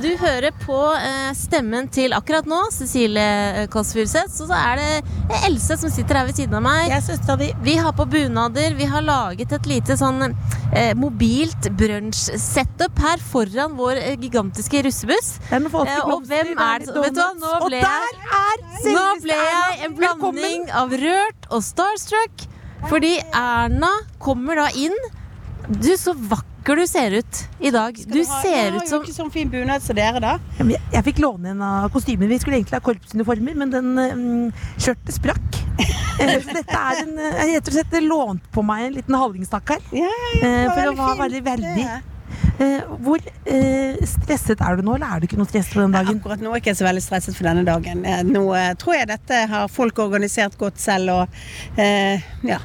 Du 0.01 0.09
hører 0.21 0.53
på 0.63 0.77
eh, 0.95 1.31
stemmen 1.37 1.87
til 1.93 2.13
akkurat 2.15 2.47
nå, 2.49 2.59
Cecilie 2.73 3.67
Kåss 3.71 3.93
Furuseth. 3.95 4.31
Så, 4.33 4.47
så 4.49 4.57
er 4.57 4.79
det 4.79 4.89
eh, 4.97 5.47
Else 5.47 5.77
som 5.81 5.91
sitter 5.93 6.19
her 6.19 6.27
ved 6.29 6.37
siden 6.37 6.57
av 6.59 6.63
meg. 6.65 6.91
Vi 7.65 7.75
har 7.79 7.95
på 7.97 8.05
bunader. 8.09 8.75
Vi 8.77 8.87
har 8.91 9.05
laget 9.05 9.53
et 9.57 9.69
lite 9.69 9.97
sånn 9.99 10.21
eh, 10.27 10.91
mobilt 10.97 11.69
brunsj-setup 11.79 13.01
her 13.01 13.23
foran 13.31 13.75
vår 13.79 14.01
eh, 14.01 14.17
gigantiske 14.21 14.83
russebuss. 14.87 15.33
Eh, 15.51 15.65
og 16.05 16.27
hvem 16.29 16.53
er 16.55 16.85
det 16.85 16.91
Vet 16.91 17.15
du 17.17 17.21
hva, 17.21 17.31
nå 17.39 17.55
Og 17.57 17.67
ble 17.69 17.81
der 17.83 18.13
jeg 18.21 18.37
er 18.41 18.95
Nå 18.95 19.07
ble 19.23 19.37
jeg 19.37 19.81
en 19.87 19.97
blanding 19.97 20.69
av 20.83 20.93
rørt 21.01 21.49
og 21.49 21.65
starstruck. 21.65 22.47
Fordi 22.89 23.17
Erna 23.37 23.91
kommer 24.21 24.57
da 24.63 24.69
inn. 24.73 24.95
Du, 25.69 25.91
så 25.97 26.15
vakker 26.17 26.50
du 26.63 26.85
ser 26.87 27.11
ut 27.17 27.39
i 27.59 27.71
dag. 27.73 27.95
Du 28.07 28.19
ha- 28.21 28.41
ser 28.41 28.51
jeg 28.51 28.71
har 28.71 28.79
jo 28.85 28.99
ikke 29.01 29.15
sånn 29.15 29.31
fin 29.33 29.49
bunad 29.49 29.81
som 29.81 29.95
dere, 29.97 30.19
da. 30.21 30.35
Ja, 30.59 30.63
men 30.63 30.75
Jeg, 30.75 30.81
jeg 30.93 31.03
fikk 31.09 31.19
låne 31.23 31.49
en 31.55 31.61
av 31.65 31.89
kostymene. 31.91 32.29
Vi 32.29 32.37
skulle 32.39 32.59
egentlig 32.59 32.77
ha 32.77 32.83
korpsuniformer, 32.85 33.55
men 33.57 33.71
den 33.73 34.53
skjørtet 34.77 35.17
sprakk. 35.17 35.59
Eh, 36.21 36.37
Så 36.43 36.53
dette 36.53 36.75
er 36.77 36.99
en, 37.01 37.13
eh, 37.17 37.37
jeg 37.47 37.55
rett 37.55 37.69
og 37.71 37.73
slett 37.73 37.93
lånt 38.03 38.43
på 38.53 38.61
meg 38.67 38.83
en 38.85 38.93
liten 38.93 39.15
hallingstakk 39.17 39.71
her. 39.73 39.79
ja, 39.95 40.09
var 40.43 40.75
For 40.75 40.89
å 40.91 40.95
være 40.99 41.17
veldig 41.23 41.39
verdig. 41.47 41.85
Er. 41.87 42.03
Eh, 42.61 42.81
Hvor 43.01 43.23
eh, 43.47 43.95
stresset 44.05 44.61
er 44.61 44.75
du 44.77 44.83
nå, 44.85 44.97
eller 44.99 45.15
er 45.15 45.19
du 45.23 45.25
ikke 45.25 45.39
noe 45.39 45.49
stress 45.49 45.71
for 45.71 45.81
den 45.81 45.95
dagen? 45.95 46.19
Akkurat 46.21 46.43
nå 46.43 46.51
er 46.51 46.59
jeg 46.59 46.65
ikke 46.67 46.75
så 46.77 46.85
veldig 46.85 47.01
stresset 47.07 47.33
for 47.39 47.47
denne 47.49 47.63
dagen. 47.65 48.05
Eh, 48.05 48.21
Nå 48.27 48.43
eh, 48.53 48.73
tror 48.77 48.99
jeg 48.99 49.07
dette 49.09 49.39
har 49.49 49.71
folk 49.71 49.97
organisert 50.03 50.59
godt 50.61 50.77
selv, 50.83 51.09
og 51.23 51.81
eh, 51.81 52.21
ja. 52.45 52.59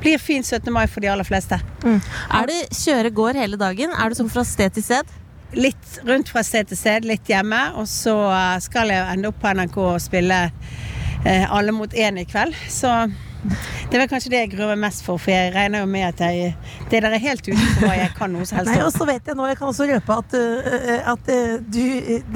Blir 0.00 0.18
fin 0.18 0.44
17. 0.44 0.72
mai 0.72 0.86
for 0.88 1.04
de 1.04 1.10
aller 1.12 1.26
fleste. 1.28 1.58
Er 1.84 2.46
det 2.48 2.60
kjøre-gård 2.72 3.36
hele 3.40 3.58
dagen? 3.60 3.92
Er 3.92 4.08
du 4.08 4.16
sånn 4.16 4.30
fra 4.32 4.44
sted 4.48 4.72
til 4.76 4.86
sted? 4.86 5.16
Litt 5.52 5.98
rundt 6.06 6.30
fra 6.30 6.44
sted 6.46 6.70
til 6.70 6.78
sted, 6.78 7.08
litt 7.08 7.28
hjemme, 7.28 7.58
og 7.76 7.88
så 7.90 8.14
eh, 8.30 8.60
skal 8.62 8.92
jeg 8.92 9.16
ende 9.16 9.32
opp 9.32 9.40
på 9.42 9.50
NRK 9.58 9.80
og 9.82 9.98
spille 10.02 10.38
eh, 10.46 11.44
Alle 11.50 11.74
mot 11.74 11.90
én 11.92 12.20
i 12.22 12.24
kveld. 12.28 12.54
Så 12.70 12.92
det 13.40 13.96
er 13.96 14.02
vel 14.02 14.08
kanskje 14.10 14.32
det 14.32 14.40
jeg 14.44 14.52
gruer 14.54 14.74
meg 14.74 14.82
mest 14.86 15.04
for, 15.04 15.20
for 15.20 15.32
jeg 15.32 15.52
regner 15.54 15.82
jo 15.82 15.88
med 15.88 16.10
at 16.10 16.20
jeg 16.20 16.50
Det 16.90 17.00
der 17.00 17.14
er 17.16 17.22
helt 17.22 17.46
utenfor 17.46 17.86
hva 17.88 17.94
jeg 17.96 18.10
kan 18.18 18.34
noe 18.34 18.44
som 18.44 18.60
helst 18.60 18.72
Nei, 18.74 18.82
og 18.84 18.92
så 18.92 19.06
vet 19.08 19.30
jeg 19.30 19.38
nå, 19.38 19.46
jeg 19.48 19.56
kan 19.56 19.70
også 19.70 19.88
røpe 19.88 20.18
at, 20.22 20.36
uh, 20.36 21.12
at 21.14 21.30
uh, 21.32 21.54
du, 21.64 21.84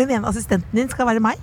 den 0.01 0.15
ene 0.17 0.31
assistenten 0.31 0.81
din 0.81 0.89
skal 0.93 1.09
være 1.11 1.23
meg. 1.25 1.41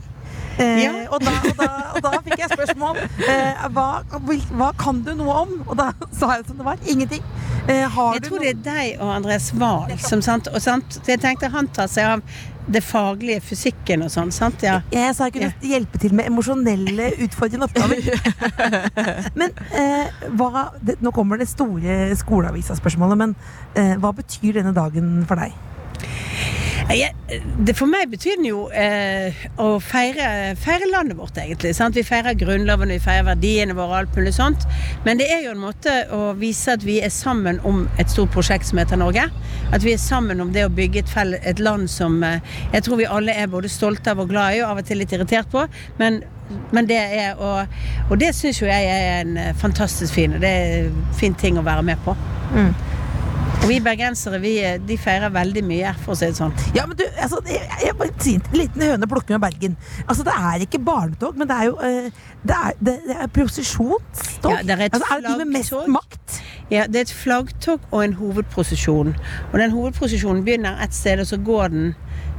Eh, 0.62 0.84
Ja. 0.84 0.92
og, 1.10 1.24
da, 1.26 1.32
og, 1.50 1.56
da, 1.58 1.70
og 1.96 2.04
da 2.06 2.12
fikk 2.26 2.40
jeg 2.44 2.52
spørsmål 2.54 3.00
eh, 3.28 3.66
hva, 3.76 3.88
hva 4.54 4.70
kan 4.80 5.02
du 5.06 5.14
noe 5.18 5.40
om? 5.46 5.56
Og 5.68 5.76
da 5.80 5.92
sa 6.20 6.36
jeg 6.38 6.48
som 6.50 6.62
det 6.62 6.68
var. 6.68 6.80
Ingenting. 6.86 7.26
Eh, 7.68 7.84
har 7.94 8.16
Jeg 8.18 8.24
tror 8.30 8.42
det 8.42 8.54
er 8.56 8.62
deg 8.66 9.02
og 9.02 9.12
Andreas 9.16 9.52
Wahl 9.54 9.92
som 10.02 10.22
sant, 10.26 10.48
og 10.50 10.62
sant, 10.64 10.98
Jeg 11.08 11.22
tenkte 11.22 11.52
han 11.54 11.68
tar 11.74 11.90
seg 11.92 12.16
av 12.16 12.24
det 12.72 12.84
faglige, 12.86 13.42
fysikken 13.42 14.04
og 14.06 14.12
sånn, 14.14 14.30
sant? 14.32 14.62
Ja. 14.64 14.78
Jeg 14.94 15.16
sa 15.18 15.28
jeg 15.28 15.34
kunne 15.40 15.72
hjelpe 15.74 15.98
til 16.00 16.14
med 16.16 16.30
emosjonelle, 16.30 17.08
utfordrende 17.26 17.66
oppgaver. 17.66 18.06
men 19.40 19.50
eh, 19.76 20.22
hva, 20.38 20.68
det, 20.80 21.00
nå 21.02 21.12
kommer 21.16 21.42
det 21.42 21.50
store 21.52 22.14
skoleavisa-spørsmålet, 22.22 23.18
men 23.24 23.34
eh, 23.74 23.96
hva 24.02 24.14
betyr 24.16 24.62
denne 24.62 24.76
dagen 24.78 25.26
for 25.28 25.42
deg? 25.42 25.58
Det 27.66 27.74
for 27.78 27.88
meg 27.88 28.10
betyr 28.12 28.40
den 28.40 28.48
jo 28.50 28.66
eh, 28.76 29.38
å 29.62 29.78
feire, 29.84 30.56
feire 30.60 30.90
landet 30.92 31.16
vårt, 31.20 31.38
egentlig. 31.40 31.72
Sant? 31.78 31.96
Vi 31.96 32.04
feirer 32.04 32.36
Grunnloven, 32.38 32.92
vi 32.92 33.00
feirer 33.02 33.30
verdiene 33.30 33.76
våre 33.78 33.88
og 33.92 33.98
alt 34.02 34.18
mulig 34.20 34.34
sånt. 34.36 34.66
Men 35.06 35.22
det 35.22 35.30
er 35.32 35.46
jo 35.46 35.54
en 35.54 35.64
måte 35.64 35.94
å 36.12 36.34
vise 36.40 36.76
at 36.76 36.84
vi 36.84 37.00
er 37.04 37.14
sammen 37.14 37.62
om 37.68 37.86
et 38.02 38.12
stort 38.12 38.34
prosjekt 38.36 38.68
som 38.68 38.82
heter 38.82 39.00
Norge. 39.00 39.28
At 39.72 39.86
vi 39.86 39.96
er 39.96 40.02
sammen 40.04 40.44
om 40.44 40.52
det 40.56 40.66
å 40.68 40.74
bygge 40.74 41.06
et, 41.06 41.12
fell, 41.12 41.38
et 41.40 41.64
land 41.64 41.88
som 41.92 42.20
eh, 42.28 42.44
jeg 42.76 42.88
tror 42.88 43.00
vi 43.00 43.10
alle 43.10 43.36
er 43.40 43.52
både 43.52 43.72
stolte 43.72 44.12
av 44.12 44.24
og 44.26 44.32
glad 44.34 44.58
i, 44.58 44.64
og 44.66 44.74
av 44.74 44.84
og 44.84 44.92
til 44.92 45.00
litt 45.02 45.16
irritert 45.16 45.52
på. 45.54 45.64
Men, 46.02 46.22
men 46.76 46.88
det 46.90 47.00
er 47.00 47.40
Og, 47.40 47.76
og 48.10 48.18
det 48.20 48.34
syns 48.36 48.60
jo 48.60 48.68
jeg 48.68 48.90
er 48.92 49.22
en 49.22 49.38
eh, 49.40 49.54
fantastisk 49.56 50.18
fin 50.18 50.34
Det 50.42 50.50
er 50.50 50.74
en 50.90 51.06
fin 51.16 51.36
ting 51.38 51.60
å 51.60 51.64
være 51.64 51.86
med 51.88 52.02
på. 52.04 52.18
Og 53.62 53.68
vi 53.70 53.78
bergensere 53.84 54.40
vi, 54.42 54.56
eh, 54.66 54.80
de 54.88 54.98
feirer 54.98 55.30
veldig 55.34 55.62
mye, 55.68 55.92
for 56.02 56.16
å 56.16 56.18
si 56.18 56.30
det 56.32 56.38
sånn. 56.40 56.54
Ja, 56.78 56.88
men 56.90 56.98
du, 56.98 57.04
altså, 57.22 57.42
jeg, 57.46 57.62
jeg 57.84 57.98
bare 58.00 58.14
en 58.32 58.58
liten 58.58 58.86
høne 58.88 59.10
plukker 59.12 59.38
med 59.38 59.44
Bergen. 59.44 59.76
Altså, 60.08 60.26
det 60.28 60.34
er 60.38 60.66
ikke 60.66 60.82
barnetog, 60.86 61.38
men 61.38 61.50
det 61.50 61.58
er 61.60 61.70
jo 61.70 61.76
eh, 61.86 62.24
Det 62.42 62.58
er, 62.58 62.78
det, 62.80 62.96
det 63.06 63.18
er 63.22 63.30
prosesjonstog. 63.36 64.56
Ja, 64.56 64.64
det 64.66 64.78
er 64.78 64.86
et 64.88 64.96
altså, 64.98 65.12
er 65.14 65.22
det 65.28 65.36
de 65.36 65.46
med 65.46 65.60
mest 65.60 65.76
makt? 65.94 66.40
Ja, 66.72 66.88
det 66.88 66.96
er 66.96 67.06
et 67.06 67.14
flaggtog 67.14 67.84
og 67.92 68.04
en 68.06 68.14
hovedprosesjon. 68.18 69.14
Og 69.52 69.60
den 69.60 69.76
hovedprosesjonen 69.76 70.46
begynner 70.48 70.82
et 70.82 70.96
sted, 70.96 71.20
og 71.22 71.28
så 71.30 71.38
går 71.38 71.68
den 71.76 71.94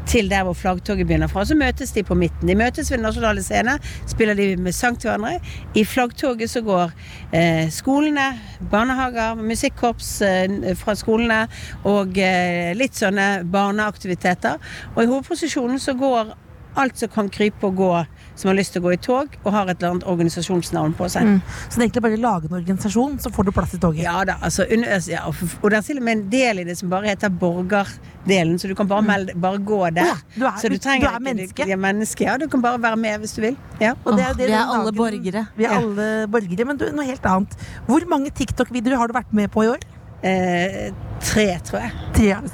til 0.06 0.30
der 0.30 0.42
hvor 0.44 0.52
flaggtoget 0.52 1.06
begynner 1.06 1.26
fra. 1.26 1.44
Så 1.44 1.54
møtes 1.54 1.92
de 1.92 2.02
på 2.02 2.14
midten. 2.14 2.48
De 2.48 2.54
møtes 2.54 2.90
ved 2.90 2.98
Den 2.98 3.06
nasjonale 3.06 3.42
scene, 3.42 3.78
spiller 4.06 4.34
de 4.34 4.56
med 4.56 4.72
sang 4.72 4.98
til 4.98 5.08
hverandre. 5.10 5.40
I 5.74 5.84
flaggtoget 5.84 6.50
så 6.50 6.60
går 6.60 6.92
eh, 7.32 7.70
skolene, 7.70 8.38
barnehager, 8.70 9.34
musikkorps 9.34 10.22
eh, 10.22 10.76
fra 10.76 10.94
skolene 10.94 11.46
og 11.84 12.18
eh, 12.18 12.72
litt 12.76 12.96
sånne 12.98 13.44
barneaktiviteter. 13.52 14.58
Og 14.94 15.02
i 15.02 15.06
hovedprosesjonen 15.06 15.78
så 15.78 15.94
går 15.94 16.36
alt 16.76 16.96
som 16.98 17.08
kan 17.08 17.28
krype 17.28 17.64
og 17.68 17.76
gå 17.76 18.06
som 18.34 18.48
har 18.48 18.56
lyst 18.56 18.72
til 18.72 18.80
å 18.82 18.86
gå 18.86 18.92
i 18.94 18.96
tog, 18.96 19.28
og 19.44 19.52
har 19.52 19.68
et 19.68 19.76
eller 19.82 19.90
annet 19.92 20.06
organisasjonsnavn 20.08 20.94
på 20.96 21.08
seg. 21.12 21.22
Mm. 21.28 21.40
Så 21.68 21.76
det 21.76 21.82
er 21.82 21.84
egentlig 21.86 22.02
bare 22.02 22.16
å 22.16 22.22
lage 22.22 22.48
en 22.48 22.56
organisasjon, 22.58 23.18
så 23.20 23.30
får 23.30 23.44
du 23.44 23.52
plass 23.52 23.74
i 23.74 23.78
toget. 23.82 24.02
Ja 24.06 24.24
da, 24.24 24.38
altså, 24.42 24.64
ja, 25.10 25.26
og 25.28 25.70
det 25.70 25.76
er 25.78 25.82
til 25.82 25.98
og 26.00 26.02
med 26.06 26.16
en 26.16 26.24
del 26.32 26.58
i 26.62 26.64
det 26.64 26.78
som 26.78 26.88
bare 26.88 27.10
heter 27.12 27.28
borgerdelen, 27.28 28.56
så 28.58 28.68
du 28.70 28.74
kan 28.78 28.88
bare, 28.88 29.02
melde, 29.06 29.34
bare 29.36 29.58
gå 29.58 29.80
der. 29.94 30.06
Ja, 30.12 30.16
du 30.36 30.44
er- 30.46 30.56
så 30.58 30.68
du- 30.68 30.78
du 30.78 30.88
er 30.88 30.96
ikke- 31.00 31.20
menneske. 31.20 31.66
Ja, 31.68 31.76
menneske. 31.76 32.20
Ja, 32.24 32.36
du 32.38 32.48
kan 32.48 32.60
bare 32.62 32.78
være 32.80 32.96
med 32.96 33.20
hvis 33.20 33.34
du 33.36 33.42
vil. 33.42 33.56
Ja. 33.80 33.92
Og 34.06 34.16
det 34.16 34.24
er, 34.24 34.34
det 34.34 34.46
vi 34.48 34.52
er 34.52 34.64
alle 34.64 34.90
dagen- 34.90 34.96
borgere. 34.96 35.48
Vi 35.56 35.64
er 35.64 35.70
Ja. 35.70 35.78
alle 35.78 36.26
borgere, 36.28 36.64
Men 36.66 36.76
du, 36.76 36.90
noe 36.92 37.04
helt 37.04 37.22
annet. 37.26 37.48
Hvor 37.86 38.00
mange 38.08 38.30
TikTok-videoer 38.30 38.96
har 38.96 39.06
du 39.08 39.12
vært 39.14 39.32
med 39.32 39.50
på 39.50 39.64
i 39.64 39.68
år? 39.68 39.78
Eh, 40.22 40.92
tre, 41.22 41.46
tror 41.66 41.80
jeg. 41.82 41.92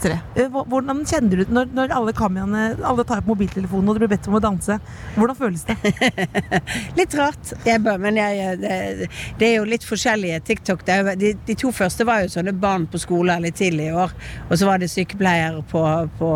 Tre. 0.01 0.15
Eh, 0.41 0.49
Hvordan 0.71 1.03
kjenner 1.05 1.29
du 1.37 1.41
det 1.43 1.53
når, 1.53 1.67
når 1.77 1.91
alle 1.93 2.13
kameraene 2.17 2.61
Alle 2.87 3.05
tar 3.05 3.21
opp 3.21 3.27
mobiltelefonen 3.29 3.91
og 3.91 3.97
du 3.99 4.01
blir 4.01 4.09
bedt 4.15 4.29
om 4.31 4.39
å 4.39 4.41
danse? 4.41 4.79
Hvordan 5.19 5.37
føles 5.37 5.67
det? 5.69 5.77
Litt 6.99 7.17
rart, 7.19 7.51
jeg 7.67 7.83
bare, 7.85 8.01
men 8.01 8.17
jeg, 8.17 8.55
det, 8.63 9.09
det 9.41 9.51
er 9.51 9.55
jo 9.59 9.67
litt 9.69 9.85
forskjellige 9.85 10.39
TikTok. 10.49 10.85
Jo- 10.89 11.17
de, 11.21 11.35
de 11.49 11.57
to 11.61 11.73
første 11.77 12.07
var 12.09 12.23
jo 12.25 12.31
sånne 12.33 12.55
barn 12.57 12.87
på 12.89 13.01
skole 13.03 13.37
litt 13.45 13.59
tidlig 13.61 13.91
i 13.91 13.97
år. 14.05 14.15
Og 14.49 14.55
så 14.63 14.69
var 14.71 14.81
det 14.81 14.89
sykepleiere 14.93 15.61
på, 15.69 15.83
på, 16.21 16.31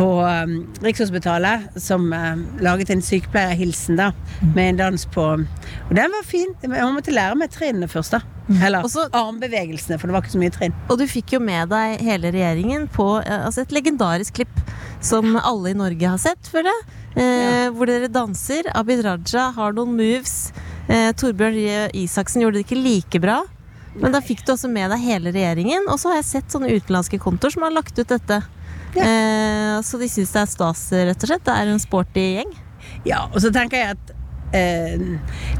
på 0.00 0.08
um, 0.24 0.56
Rikshospitalet 0.82 1.78
som 1.78 2.08
um, 2.10 2.42
laget 2.64 2.90
en 2.96 3.04
sykepleierhilsen 3.04 4.00
da, 4.00 4.10
med 4.56 4.72
en 4.74 4.82
dans 4.82 5.06
på 5.14 5.28
Og 5.38 5.94
den 5.94 6.10
var 6.18 6.26
fin. 6.26 6.50
Jeg 6.66 6.90
måtte 6.98 7.14
lære 7.14 7.38
meg 7.38 7.54
trinnene 7.54 7.86
først, 7.90 8.18
da. 8.18 8.24
Eller 8.48 8.84
armbevegelsene, 9.12 9.98
for 10.00 10.08
det 10.08 10.14
var 10.16 10.24
ikke 10.24 10.34
så 10.36 10.40
mye 10.40 10.54
trinn. 10.54 10.76
Og 10.88 10.96
du 11.00 11.04
fikk 11.10 11.34
jo 11.36 11.40
med 11.44 11.68
deg 11.72 12.00
hele 12.06 12.30
regjeringen 12.32 12.86
på 12.92 13.06
eh, 13.20 13.44
altså 13.44 13.64
et 13.66 13.74
legendarisk 13.76 14.38
klipp 14.40 14.62
som 15.04 15.36
alle 15.36 15.74
i 15.74 15.76
Norge 15.78 16.08
har 16.14 16.18
sett, 16.22 16.48
føler 16.50 16.72
jeg. 16.72 16.86
Eh, 17.18 17.66
Hvor 17.74 17.90
dere 17.90 18.08
danser. 18.12 18.70
Abid 18.78 19.04
Raja 19.04 19.50
har 19.56 19.76
noen 19.76 19.94
moves. 19.98 20.50
Eh, 20.88 21.10
Torbjørn 21.18 21.56
Røe 21.58 21.86
Isaksen 22.00 22.42
gjorde 22.44 22.60
det 22.60 22.66
ikke 22.66 22.80
like 22.80 23.20
bra. 23.22 23.42
Men 23.98 24.14
da 24.14 24.20
fikk 24.22 24.44
du 24.46 24.52
også 24.54 24.70
med 24.70 24.92
deg 24.94 25.02
hele 25.04 25.32
regjeringen. 25.34 25.88
Og 25.92 26.00
så 26.00 26.12
har 26.12 26.20
jeg 26.22 26.30
sett 26.32 26.54
sånne 26.54 26.70
utenlandske 26.72 27.20
kontoer 27.22 27.54
som 27.54 27.66
har 27.66 27.74
lagt 27.74 27.98
ut 27.98 28.08
dette. 28.10 28.40
Eh, 28.96 29.74
så 29.84 30.00
de 30.00 30.08
syns 30.10 30.32
det 30.34 30.40
er 30.44 30.50
stas, 30.54 30.86
rett 30.94 31.24
og 31.26 31.30
slett. 31.32 31.44
Det 31.46 31.56
er 31.56 31.72
en 31.74 31.82
sporty 31.82 32.24
gjeng. 32.38 32.54
Ja, 33.06 33.26
og 33.28 33.42
så 33.44 33.52
tenker 33.54 33.82
jeg 33.82 33.96
at 33.98 34.14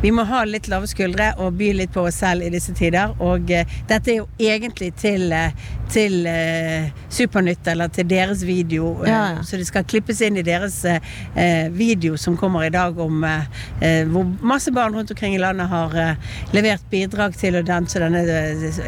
vi 0.03 0.11
må 0.15 0.25
ha 0.29 0.43
litt 0.49 0.69
lave 0.69 0.87
skuldre 0.89 1.33
og 1.39 1.53
by 1.59 1.73
litt 1.77 1.93
på 1.95 2.01
oss 2.09 2.15
selv 2.23 2.43
i 2.47 2.51
disse 2.55 2.73
tider. 2.79 3.09
Og 3.21 3.51
eh, 3.51 3.65
dette 3.89 4.11
er 4.13 4.17
jo 4.23 4.29
egentlig 4.39 4.93
til, 5.01 5.33
eh, 5.33 5.51
til 5.93 6.27
eh, 6.27 6.89
Supernytt, 7.13 7.67
eller 7.73 7.89
til 7.93 8.07
deres 8.11 8.43
video. 8.47 8.95
eh, 9.05 9.11
Ja, 9.11 9.23
ja. 9.37 9.43
Så 9.43 9.57
det 9.61 9.67
skal 9.69 9.85
klippes 9.89 10.21
inn 10.25 10.37
i 10.37 10.43
deres 10.47 10.81
eh, 10.85 10.99
eh, 11.37 11.69
video 11.73 12.17
som 12.17 12.37
kommer 12.37 12.65
i 12.67 12.71
dag 12.75 12.99
om 13.01 13.25
eh, 13.25 13.41
eh, 13.81 14.05
hvor 14.09 14.25
masse 14.43 14.71
barn 14.73 14.95
rundt 14.97 15.11
omkring 15.11 15.35
i 15.35 15.39
landet 15.43 15.69
har 15.69 15.95
eh, 15.97 16.15
levert 16.53 16.83
bidrag 16.91 17.35
til 17.37 17.57
å 17.57 17.63
danse 17.67 17.99
denne 18.01 18.23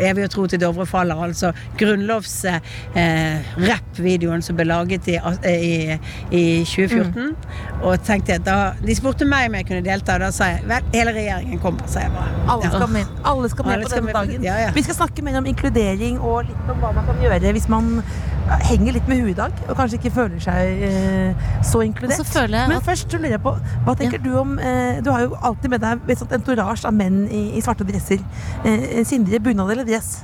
evige 0.00 0.28
tro 0.32 0.46
til 0.46 0.58
Dovre 0.62 0.86
faller, 0.88 1.16
altså 1.28 1.52
grunnlovs-rapp-videoen 1.80 4.42
som 4.44 4.56
ble 4.58 4.64
laget 4.68 5.08
i, 5.08 5.16
eh, 5.16 5.50
i, 5.50 5.98
i 6.30 6.64
2014. 6.64 7.36
Og 7.82 8.02
tenkte 8.06 8.34
at 8.38 8.44
da 8.46 8.58
De 8.84 8.94
spurte 8.96 9.24
meg 9.28 9.48
om 9.50 9.54
jeg 9.58 9.66
kunne 9.68 9.82
delta? 9.90 10.18
Da 10.22 10.30
sa 10.34 10.50
jeg 10.54 10.64
vel, 10.70 10.88
hele 10.94 11.14
regjeringen 11.18 11.60
kommer, 11.62 11.86
sa 11.90 12.06
jeg 12.06 12.14
bare. 12.16 12.32
Alle 12.48 12.64
Ja. 12.64 12.72
skal 12.78 12.88
med, 12.96 13.06
alle 13.24 13.48
skal 13.52 13.64
med 13.66 13.74
Alle 13.74 13.84
på 13.84 13.90
skal 13.90 14.02
denne 14.02 14.12
med 14.12 14.20
dagen. 14.20 14.42
ja, 14.50 14.58
ja. 14.66 14.70
Vi 14.74 14.82
skal 14.86 14.94
snakke 15.02 15.22
mer 15.26 15.38
om 15.42 15.46
inkludering 15.50 16.18
og 16.20 16.44
litt 16.48 16.70
om 16.74 16.80
hva 16.82 16.92
man 16.96 17.06
kan 17.10 17.20
gjøre 17.22 17.52
hvis 17.56 17.68
man 17.72 17.90
eh, 18.00 18.64
henger 18.70 18.92
litt 18.96 19.08
med 19.10 19.20
huet 19.22 19.34
i 19.34 19.38
dag 19.38 19.52
og 19.68 19.76
kanskje 19.78 19.98
ikke 20.00 20.12
føler 20.16 20.40
seg 20.42 20.82
eh, 20.88 21.46
så 21.66 21.82
inkludert. 21.86 22.16
Så 22.18 22.24
føler 22.26 22.58
jeg 22.62 22.68
Men 22.72 22.76
at- 22.80 22.86
først 22.88 23.10
så 23.10 23.18
lurer 23.20 23.36
jeg 23.36 23.42
på, 23.44 23.54
hva 23.86 23.94
tenker 23.98 24.22
du 24.24 24.30
om 24.40 24.58
eh, 24.58 25.00
Du 25.04 25.10
har 25.12 25.20
jo 25.26 25.36
alltid 25.40 25.70
med 25.70 25.80
deg 25.84 26.10
et 26.10 26.18
sånt 26.18 26.32
entorasje 26.38 26.86
av 26.90 26.94
menn 26.96 27.22
i, 27.30 27.44
i 27.58 27.60
svarte 27.64 27.86
dresser. 27.88 28.18
Eh, 28.64 29.04
Sindre, 29.04 29.38
bunad 29.40 29.70
eller 29.70 29.84
dress? 29.88 30.20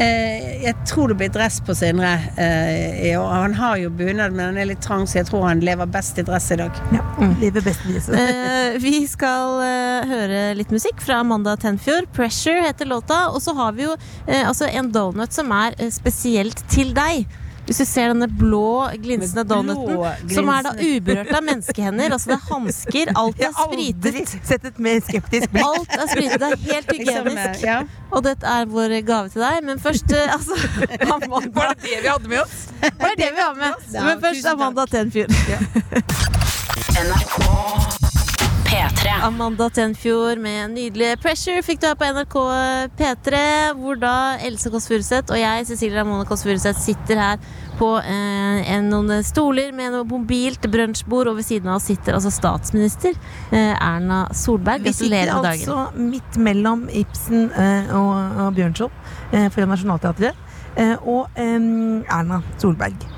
Eh, 0.00 0.62
jeg 0.64 0.74
tror 0.88 1.08
det 1.12 1.16
blir 1.20 1.28
dress 1.34 1.58
på 1.66 1.74
Sindre. 1.76 2.12
Eh, 2.36 3.10
i 3.10 3.16
år. 3.16 3.28
han 3.42 3.54
har 3.54 3.76
jo 3.76 3.90
bunad, 3.90 4.32
men 4.32 4.44
han 4.52 4.56
er 4.58 4.68
litt 4.70 4.80
trang, 4.84 5.04
så 5.06 5.18
jeg 5.20 5.26
tror 5.28 5.46
han 5.48 5.60
lever 5.60 5.86
best 5.86 6.18
i 6.18 6.22
dress 6.26 6.50
i 6.54 6.56
dag. 6.60 6.70
Ja, 6.94 7.02
lever 7.40 7.60
best 7.66 7.84
i 7.86 7.92
dress. 7.92 8.08
Vi 8.88 9.02
skal 9.10 9.58
uh, 9.60 10.06
høre 10.08 10.54
litt 10.56 10.70
musikk 10.72 11.02
fra 11.04 11.18
Amanda 11.20 11.56
Tenfjord. 11.60 12.06
'Pressure' 12.16 12.62
heter 12.64 12.88
låta. 12.88 13.26
Og 13.34 13.42
så 13.44 13.52
har 13.58 13.74
vi 13.76 13.84
jo 13.84 13.92
uh, 13.92 14.48
altså 14.48 14.64
en 14.70 14.88
donut 14.94 15.34
som 15.36 15.52
er 15.52 15.76
eh, 15.78 15.90
spesielt 15.92 16.62
til 16.72 16.94
deg. 16.96 17.26
Hvis 17.68 17.82
du 17.82 17.84
ser 17.84 18.08
denne 18.14 18.24
blå, 18.32 18.88
glinsende 19.02 19.42
blå, 19.44 19.58
donuten, 19.60 20.30
som 20.32 20.46
er 20.48 20.62
da 20.64 20.70
uberørt 20.80 21.34
av 21.36 21.44
menneskehender. 21.44 22.14
Altså 22.16 22.30
det 22.30 22.36
er 22.38 22.46
hansker, 22.48 23.10
alt 23.20 23.42
Jeg 23.42 23.50
er 23.50 23.58
har 23.58 23.66
aldri 23.74 24.22
spritet. 24.22 24.48
sett 24.48 24.64
et 24.70 24.78
mer 24.86 25.02
skeptisk 25.04 25.52
blikk. 25.52 25.66
Alt 25.68 25.92
er 25.98 26.08
spritet, 26.14 26.38
det 26.40 26.48
er 26.48 26.64
helt 26.72 26.94
hygienisk. 26.96 27.66
ja. 27.68 27.82
Og 28.08 28.24
dette 28.24 28.54
er 28.56 28.72
vår 28.72 28.96
gave 29.04 29.28
til 29.34 29.44
deg. 29.44 29.60
Men 29.68 29.84
først 29.84 30.16
altså, 30.16 30.56
Amanda, 31.12 31.44
Var 31.60 31.74
det 31.74 31.84
det 31.84 32.00
vi 32.00 32.08
hadde 32.08 32.32
med 32.32 32.40
oss? 32.46 32.56
Var 32.80 33.04
Det 33.04 33.20
det 33.20 33.30
vi 33.36 33.44
hadde 33.44 33.60
med. 33.60 33.86
Ja, 33.92 34.08
Men 34.08 34.24
først. 34.24 34.48
Amanda 34.54 34.88
Tenfjord. 34.88 35.36
NRK 37.04 37.87
P3. 38.78 39.10
Amanda 39.26 39.66
Tenfjord 39.74 40.38
med 40.38 40.70
nydelig 40.70 41.16
'Pressure' 41.18 41.64
fikk 41.66 41.80
du 41.82 41.86
her 41.88 41.96
på 41.98 42.06
NRK 42.14 42.34
P3, 42.98 43.38
hvor 43.74 43.98
da 43.98 44.12
Else 44.46 44.70
Kåss 44.70 44.86
Furuseth 44.86 45.34
og 45.34 45.40
jeg, 45.40 45.64
Cecilie 45.66 45.98
Ramone 45.98 46.26
Kåss 46.28 46.44
Furuseth, 46.46 46.78
sitter 46.78 47.18
her 47.18 47.40
på 47.80 47.88
eh, 47.98 48.60
en, 48.70 48.86
noen 48.92 49.24
stoler 49.26 49.72
med 49.74 49.96
noe 49.96 50.06
mobilt 50.06 50.68
brunsjbord, 50.70 51.32
og 51.32 51.40
ved 51.40 51.48
siden 51.48 51.72
av 51.72 51.80
oss 51.80 51.88
sitter 51.90 52.14
altså 52.14 52.30
statsminister 52.30 53.16
eh, 53.50 53.74
Erna 53.74 54.20
Solberg. 54.30 54.86
Vi 54.86 54.92
sitter 54.94 55.26
Gratulerer 55.26 55.34
med 55.34 55.48
dagen. 55.48 55.72
altså 55.74 56.04
midt 56.12 56.38
mellom 56.46 56.84
Ibsen 57.00 57.48
eh, 57.50 57.90
og, 57.98 58.12
og 58.44 58.52
Bjørnson 58.60 58.94
eh, 59.32 59.48
foran 59.54 59.74
Nationaltheatret 59.74 60.78
eh, 60.78 60.94
og 61.02 61.34
eh, 61.34 61.58
Erna 62.14 62.44
Solberg. 62.62 63.10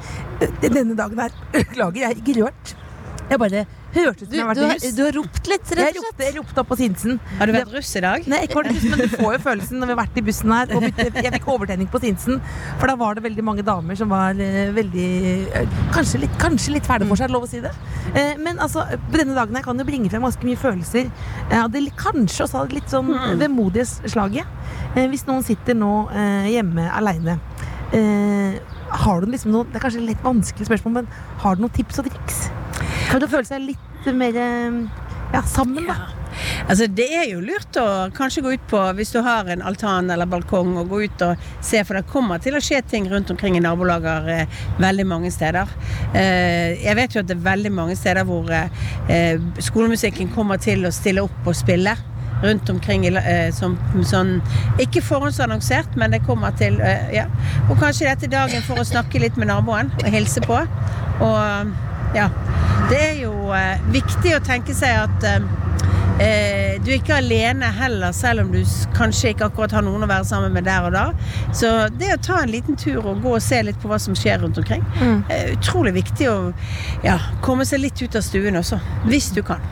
Denne 0.64 0.96
dagen 0.96 1.20
her 1.20 1.36
Beklager, 1.52 2.00
jeg 2.00 2.08
er 2.14 2.24
ikke 2.24 2.38
rørt. 2.40 2.74
Jeg 3.28 3.38
bare 3.44 3.66
hørtes 3.95 4.22
ut 4.22 4.26
som 4.26 4.30
Du, 4.30 4.36
jeg 4.36 4.47
har 4.47 4.55
du, 4.55 4.61
vært 4.62 4.84
i 4.84 4.88
russ. 4.88 4.97
du 4.97 5.03
har 5.03 5.16
ropt 5.16 5.51
litt, 5.51 5.70
rett 5.70 5.70
og 5.70 5.76
slett. 5.76 5.99
ropte, 6.05 6.26
jeg 6.26 6.34
ropte 6.38 6.62
opp 6.62 6.68
på 6.70 6.78
Sinsen. 6.80 7.20
Har 7.38 7.51
du 7.51 7.55
vært 7.57 7.72
russ 7.74 7.91
i 7.99 8.03
dag? 8.05 8.28
Nei, 8.30 8.41
ikke 8.47 8.64
russ, 8.66 8.84
men 8.86 9.03
du 9.03 9.07
får 9.16 9.34
jo 9.36 9.41
følelsen 9.47 9.80
når 9.82 9.91
vi 9.91 9.95
har 9.95 10.01
vært 10.03 10.20
i 10.20 10.24
bussen 10.28 10.55
her. 10.55 10.74
Og 10.76 10.86
jeg 11.24 11.32
fikk 11.36 11.49
overtenning 11.55 11.91
på 11.91 12.03
Sinsen, 12.05 12.43
for 12.80 12.93
da 12.93 12.97
var 13.01 13.18
det 13.18 13.24
veldig 13.26 13.47
mange 13.51 13.64
damer 13.66 13.99
som 13.99 14.12
var 14.12 14.38
eh, 14.38 14.70
veldig 14.76 15.09
eh, 15.62 15.78
Kanskje 15.95 16.22
litt, 16.22 16.36
kanskje 16.41 16.76
litt 16.76 16.86
ferdig 16.86 17.09
for 17.11 17.18
seg, 17.18 17.26
er 17.26 17.32
det 17.32 17.38
lov 17.38 17.49
å 17.49 17.51
si 17.51 17.62
det. 17.64 17.72
Eh, 18.14 18.36
men 18.38 18.61
altså, 18.62 18.84
på 19.11 19.18
denne 19.18 19.34
dagen 19.38 19.57
her 19.59 19.66
kan 19.66 19.78
jo 19.78 19.86
bringe 19.88 20.12
frem 20.12 20.22
ganske 20.26 20.47
mye 20.47 20.61
følelser. 20.61 21.11
Og 21.64 21.72
det 21.74 21.82
kanskje 21.99 22.47
også 22.47 22.66
litt 22.70 22.91
sånn 22.93 23.11
vemodige 23.41 23.88
slaget. 24.11 24.47
Eh, 24.95 25.07
hvis 25.11 25.26
noen 25.28 25.43
sitter 25.47 25.76
nå 25.78 25.91
hjemme 26.51 26.86
aleine. 26.95 27.41
Eh, 27.93 28.61
har 28.91 29.20
du 29.20 29.30
liksom 29.30 29.51
noe, 29.55 29.66
det 29.66 29.78
er 29.80 29.82
kanskje 29.82 30.03
et 30.03 30.11
litt 30.12 30.22
vanskelig 30.22 30.68
spørsmål, 30.68 31.01
men 31.01 31.09
har 31.43 31.57
du 31.57 31.64
noen 31.64 31.74
tips 31.74 32.03
og 32.03 32.07
triks? 32.07 32.43
For 33.11 33.26
å 33.26 33.30
føle 33.30 33.48
seg 33.48 33.64
litt 33.72 34.11
mer 34.14 34.36
eh, 34.38 34.80
ja, 35.34 35.42
sammen, 35.46 35.86
da. 35.90 35.96
Altså, 36.70 36.86
det 36.86 37.08
er 37.11 37.24
jo 37.32 37.40
lurt 37.42 37.74
å 37.80 37.86
kanskje 38.14 38.42
gå 38.44 38.52
ut 38.54 38.66
på, 38.70 38.80
hvis 38.98 39.11
du 39.14 39.18
har 39.26 39.48
en 39.50 39.64
altan 39.66 40.11
eller 40.14 40.28
balkong, 40.30 40.76
og 40.78 40.92
gå 40.92 41.00
ut 41.08 41.24
og 41.26 41.48
se, 41.58 41.82
for 41.86 41.98
det 41.98 42.04
kommer 42.11 42.42
til 42.42 42.54
å 42.54 42.62
skje 42.62 42.82
ting 42.86 43.08
rundt 43.11 43.32
omkring 43.34 43.58
i 43.58 43.64
nabolager 43.64 44.30
eh, 44.30 44.61
veldig 44.82 45.08
mange 45.11 45.32
steder. 45.34 45.72
Eh, 46.14 46.78
jeg 46.84 46.96
vet 47.00 47.16
jo 47.16 47.24
at 47.24 47.32
det 47.32 47.36
er 47.38 47.48
veldig 47.48 47.74
mange 47.74 47.98
steder 47.98 48.28
hvor 48.28 48.50
eh, 48.54 49.42
skolemusikken 49.58 50.30
kommer 50.36 50.62
til 50.62 50.86
å 50.86 50.94
stille 50.94 51.26
opp 51.26 51.50
og 51.50 51.58
spille. 51.58 51.96
Rundt 52.40 52.70
omkring 52.72 53.02
eh, 53.04 53.50
som 53.52 53.74
sånn 54.08 54.38
Ikke 54.80 55.02
forhåndsannonsert, 55.04 55.98
men 56.00 56.14
det 56.14 56.22
kommer 56.24 56.54
til 56.56 56.78
eh, 56.80 57.11
Ja. 57.12 57.26
Og 57.66 57.76
kanskje 57.82 58.06
dette 58.06 58.30
er 58.30 58.32
dagen 58.32 58.64
for 58.64 58.80
å 58.80 58.86
snakke 58.88 59.20
litt 59.20 59.36
med 59.36 59.50
naboen 59.50 59.92
og 59.98 60.08
hilse 60.14 60.40
på. 60.46 60.62
Og 61.26 61.74
ja. 62.14 62.30
Det 62.90 63.00
er 63.00 63.18
jo 63.22 63.32
eh, 63.54 63.82
viktig 63.94 64.34
å 64.34 64.42
tenke 64.42 64.74
seg 64.74 64.96
at 65.04 65.26
eh, 65.28 65.44
eh, 66.24 66.78
du 66.82 66.90
er 66.90 66.96
ikke 66.96 67.20
alene 67.20 67.70
heller, 67.76 68.14
selv 68.16 68.44
om 68.44 68.50
du 68.54 68.61
kanskje 68.96 69.34
ikke 69.34 69.46
akkurat 69.50 69.76
har 69.76 69.84
noen 69.86 70.02
å 70.06 70.11
være 70.11 70.26
sammen 70.26 70.54
med 70.56 70.66
der 70.66 70.88
og 70.88 70.96
da. 70.96 71.04
Så 71.54 71.70
det 72.00 72.12
å 72.16 72.20
ta 72.24 72.40
en 72.42 72.50
liten 72.50 72.78
tur 72.80 73.04
og 73.04 73.22
gå 73.22 73.36
og 73.36 73.44
se 73.44 73.62
litt 73.66 73.78
på 73.82 73.90
hva 73.90 74.00
som 74.02 74.16
skjer 74.18 74.42
rundt 74.42 74.58
omkring, 74.58 74.82
er 75.30 75.54
utrolig 75.54 75.94
viktig 76.00 76.30
å 76.32 76.38
ja, 77.06 77.20
komme 77.46 77.68
seg 77.68 77.84
litt 77.84 78.02
ut 78.02 78.18
av 78.18 78.26
stuen 78.26 78.58
også. 78.58 78.80
Hvis 79.06 79.30
du 79.36 79.44
kan. 79.46 79.62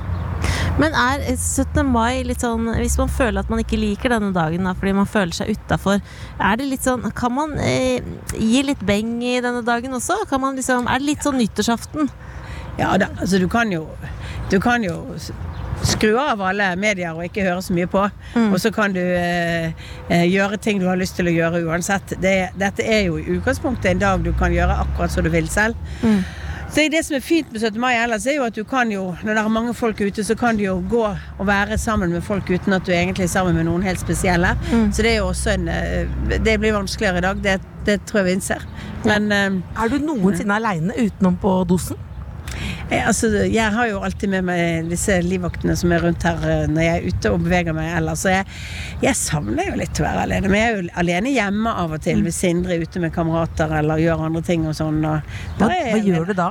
Men 0.78 0.94
er 0.94 1.24
17. 1.34 1.82
mai 1.90 2.22
litt 2.26 2.44
sånn 2.44 2.68
Hvis 2.78 2.98
man 3.00 3.10
føler 3.10 3.42
at 3.42 3.50
man 3.50 3.62
ikke 3.62 3.80
liker 3.80 4.12
denne 4.14 4.30
dagen 4.36 4.68
da, 4.68 4.76
fordi 4.78 4.94
man 4.94 5.10
føler 5.10 5.34
seg 5.34 5.50
utafor, 5.56 5.98
er 6.38 6.60
det 6.60 6.68
litt 6.70 6.86
sånn 6.86 7.06
Kan 7.18 7.34
man 7.34 7.56
eh, 7.62 7.98
gi 8.38 8.62
litt 8.66 8.84
beng 8.86 9.16
i 9.26 9.38
denne 9.44 9.64
dagen 9.66 9.96
også? 9.98 10.20
Kan 10.30 10.44
man 10.44 10.58
liksom, 10.58 10.86
er 10.86 11.02
det 11.02 11.10
litt 11.12 11.26
sånn 11.26 11.40
nyttårsaften? 11.40 12.10
Ja 12.78 12.94
da, 13.00 13.10
altså 13.18 13.40
du 13.42 13.48
kan 13.50 13.72
jo 13.74 13.88
Du 14.52 14.60
kan 14.62 14.86
jo 14.86 15.00
skru 15.86 16.16
av 16.18 16.40
alle 16.42 16.72
medier 16.80 17.14
og 17.14 17.22
ikke 17.22 17.44
høre 17.46 17.62
så 17.62 17.74
mye 17.76 17.86
på. 17.86 18.00
Og 18.50 18.56
så 18.58 18.72
kan 18.74 18.90
du 18.96 18.98
eh, 18.98 19.70
eh, 20.10 20.24
gjøre 20.26 20.58
ting 20.58 20.80
du 20.82 20.88
har 20.88 20.98
lyst 20.98 21.14
til 21.18 21.30
å 21.30 21.34
gjøre 21.34 21.60
uansett. 21.70 22.16
Det, 22.18 22.50
dette 22.58 22.82
er 22.82 23.04
jo 23.06 23.18
i 23.20 23.36
utgangspunktet 23.36 23.92
en 23.92 24.02
dag 24.02 24.24
du 24.26 24.32
kan 24.38 24.50
gjøre 24.54 24.74
akkurat 24.82 25.14
som 25.14 25.22
du 25.22 25.30
vil 25.30 25.46
selv. 25.52 25.78
Så 26.68 26.84
det 26.92 27.00
som 27.06 27.16
er 27.16 27.22
fint 27.24 27.52
med 27.52 27.62
17. 27.62 27.80
mai 27.80 27.94
ellers, 27.96 28.26
er 28.28 28.36
jo 28.36 28.44
at 28.44 28.54
du 28.56 28.62
kan 28.68 28.90
jo, 28.92 29.06
når 29.24 29.34
det 29.38 29.42
er 29.42 29.48
mange 29.52 29.72
folk 29.74 30.00
ute, 30.04 30.24
så 30.24 30.34
kan 30.38 30.56
du 30.58 30.62
jo 30.66 30.74
gå 30.90 31.04
og 31.38 31.46
være 31.48 31.78
sammen 31.80 32.12
med 32.12 32.22
folk 32.22 32.50
uten 32.50 32.76
at 32.76 32.84
du 32.86 32.92
egentlig 32.92 33.24
er 33.24 33.32
sammen 33.32 33.56
med 33.56 33.64
noen 33.70 33.82
helt 33.86 34.00
spesielle. 34.02 34.52
Så 34.92 35.02
det 35.02 35.14
er 35.14 35.16
jo 35.22 35.30
også 35.30 35.54
en 35.56 35.68
eh, 35.68 36.10
Det 36.44 36.58
blir 36.60 36.76
vanskeligere 36.76 37.18
i 37.18 37.24
dag, 37.24 37.40
det, 37.44 37.56
det 37.86 38.00
tror 38.06 38.20
jeg 38.20 38.28
vi 38.28 38.36
innser. 38.36 38.66
Men 39.08 39.32
eh, 39.32 39.58
Er 39.84 39.88
du 39.88 39.98
noensinne 39.98 40.54
aleine 40.60 40.92
utenom 40.98 41.40
på 41.40 41.64
dosen? 41.68 41.96
Eh, 42.90 43.08
Altså, 43.08 43.28
jeg 43.44 43.72
har 43.72 43.88
jo 43.90 44.00
alltid 44.04 44.30
med 44.32 44.46
meg 44.48 44.88
disse 44.90 45.18
livvaktene 45.24 45.76
som 45.76 45.92
er 45.92 46.04
rundt 46.04 46.24
her 46.24 46.44
eh, 46.48 46.64
når 46.70 46.86
jeg 46.86 46.94
er 46.94 47.08
ute 47.08 47.32
og 47.34 47.42
beveger 47.44 47.76
meg 47.76 47.90
ellers. 47.98 48.22
Så 48.24 48.32
jeg, 48.32 48.46
jeg 49.04 49.18
savner 49.18 49.70
jo 49.70 49.80
litt 49.80 50.00
å 50.00 50.06
være 50.06 50.24
alene. 50.28 50.48
Men 50.48 50.60
jeg 50.60 50.70
er 50.70 50.78
jo 50.78 50.94
alene 51.04 51.34
hjemme 51.34 51.74
av 51.84 51.98
og 51.98 52.04
til 52.04 52.24
hvis 52.24 52.40
Sindre 52.44 52.76
er 52.76 52.86
ute 52.86 53.02
med 53.02 53.12
kamerater 53.14 53.74
eller 53.80 54.00
gjør 54.00 54.24
andre 54.28 54.44
ting 54.46 54.64
og 54.68 54.76
sånn. 54.78 55.02
Og 55.04 55.36
Hva, 55.60 55.68
hva 55.68 56.00
gjør 56.00 56.32
du 56.32 56.34
da? 56.38 56.50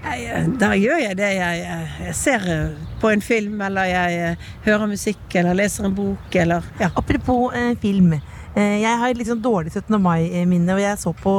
Jeg, 0.00 0.26
eh, 0.32 0.50
da 0.60 0.72
gjør 0.80 1.00
jeg 1.02 1.16
det 1.18 1.30
jeg, 1.36 1.60
jeg, 1.60 1.88
jeg 2.06 2.16
ser 2.16 2.46
eh, 2.48 2.90
på 3.02 3.12
en 3.12 3.24
film, 3.24 3.60
eller 3.64 3.88
jeg 3.90 4.36
hører 4.64 4.88
musikk, 4.88 5.24
eller 5.36 5.56
leser 5.60 5.88
en 5.88 5.96
bok, 5.96 6.36
eller 6.40 6.64
ja. 6.80 6.88
Apropos 6.96 7.52
eh, 7.56 7.74
film. 7.80 8.14
Eh, 8.56 8.80
jeg 8.80 8.96
har 9.02 9.12
litt 9.14 9.28
sånn 9.28 9.42
dårlig 9.44 9.74
17. 9.76 9.94
mai-minne, 10.02 10.74
og 10.74 10.80
jeg 10.82 10.98
så 10.98 11.12
på 11.20 11.34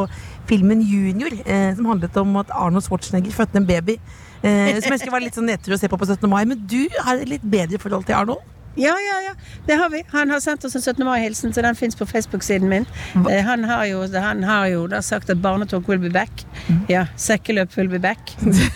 filmen 0.52 0.84
Junior, 0.84 1.34
eh, 1.46 1.72
som 1.78 1.88
handlet 1.94 2.18
om 2.20 2.36
at 2.44 2.52
Arnold 2.52 2.84
Schwarzenegger 2.88 3.36
fødte 3.36 3.62
en 3.62 3.68
baby. 3.68 3.98
Eh, 4.42 4.80
som 4.82 4.92
jeg 4.92 5.04
skulle 5.04 5.16
være 5.16 5.30
litt 5.30 5.38
sånn 5.38 5.48
nedtur 5.48 5.78
å 5.78 5.80
se 5.80 5.90
på 5.92 6.00
på 6.02 6.08
17. 6.10 6.28
mai. 6.30 6.44
Men 6.50 6.66
du 6.68 6.82
har 7.06 7.22
et 7.22 7.30
litt 7.30 7.46
bedre 7.46 7.80
forhold 7.82 8.10
til 8.10 8.20
Arnold? 8.20 8.48
Ja, 8.80 8.94
ja, 8.96 9.18
ja. 9.26 9.34
Det 9.68 9.76
har 9.76 9.90
vi. 9.92 10.04
Han 10.14 10.30
har 10.32 10.40
sendt 10.40 10.64
oss 10.66 10.76
en 10.76 10.82
17. 10.82 11.04
mai-hilsen, 11.06 11.54
så 11.54 11.62
den 11.62 11.76
fins 11.76 11.96
på 11.96 12.06
Facebook-siden 12.08 12.70
min. 12.72 12.86
Eh, 13.30 13.44
han, 13.44 13.66
har 13.68 13.86
jo, 13.86 14.06
han 14.16 14.44
har 14.48 14.68
jo 14.72 14.86
da 14.88 15.02
sagt 15.04 15.30
at 15.30 15.42
barnetog 15.44 15.90
will 15.90 16.00
be 16.00 16.10
back. 16.10 16.46
Ja, 16.88 17.06
sekkeløp 17.20 17.76
will 17.78 17.92
be 17.92 18.00
back. 18.00 18.32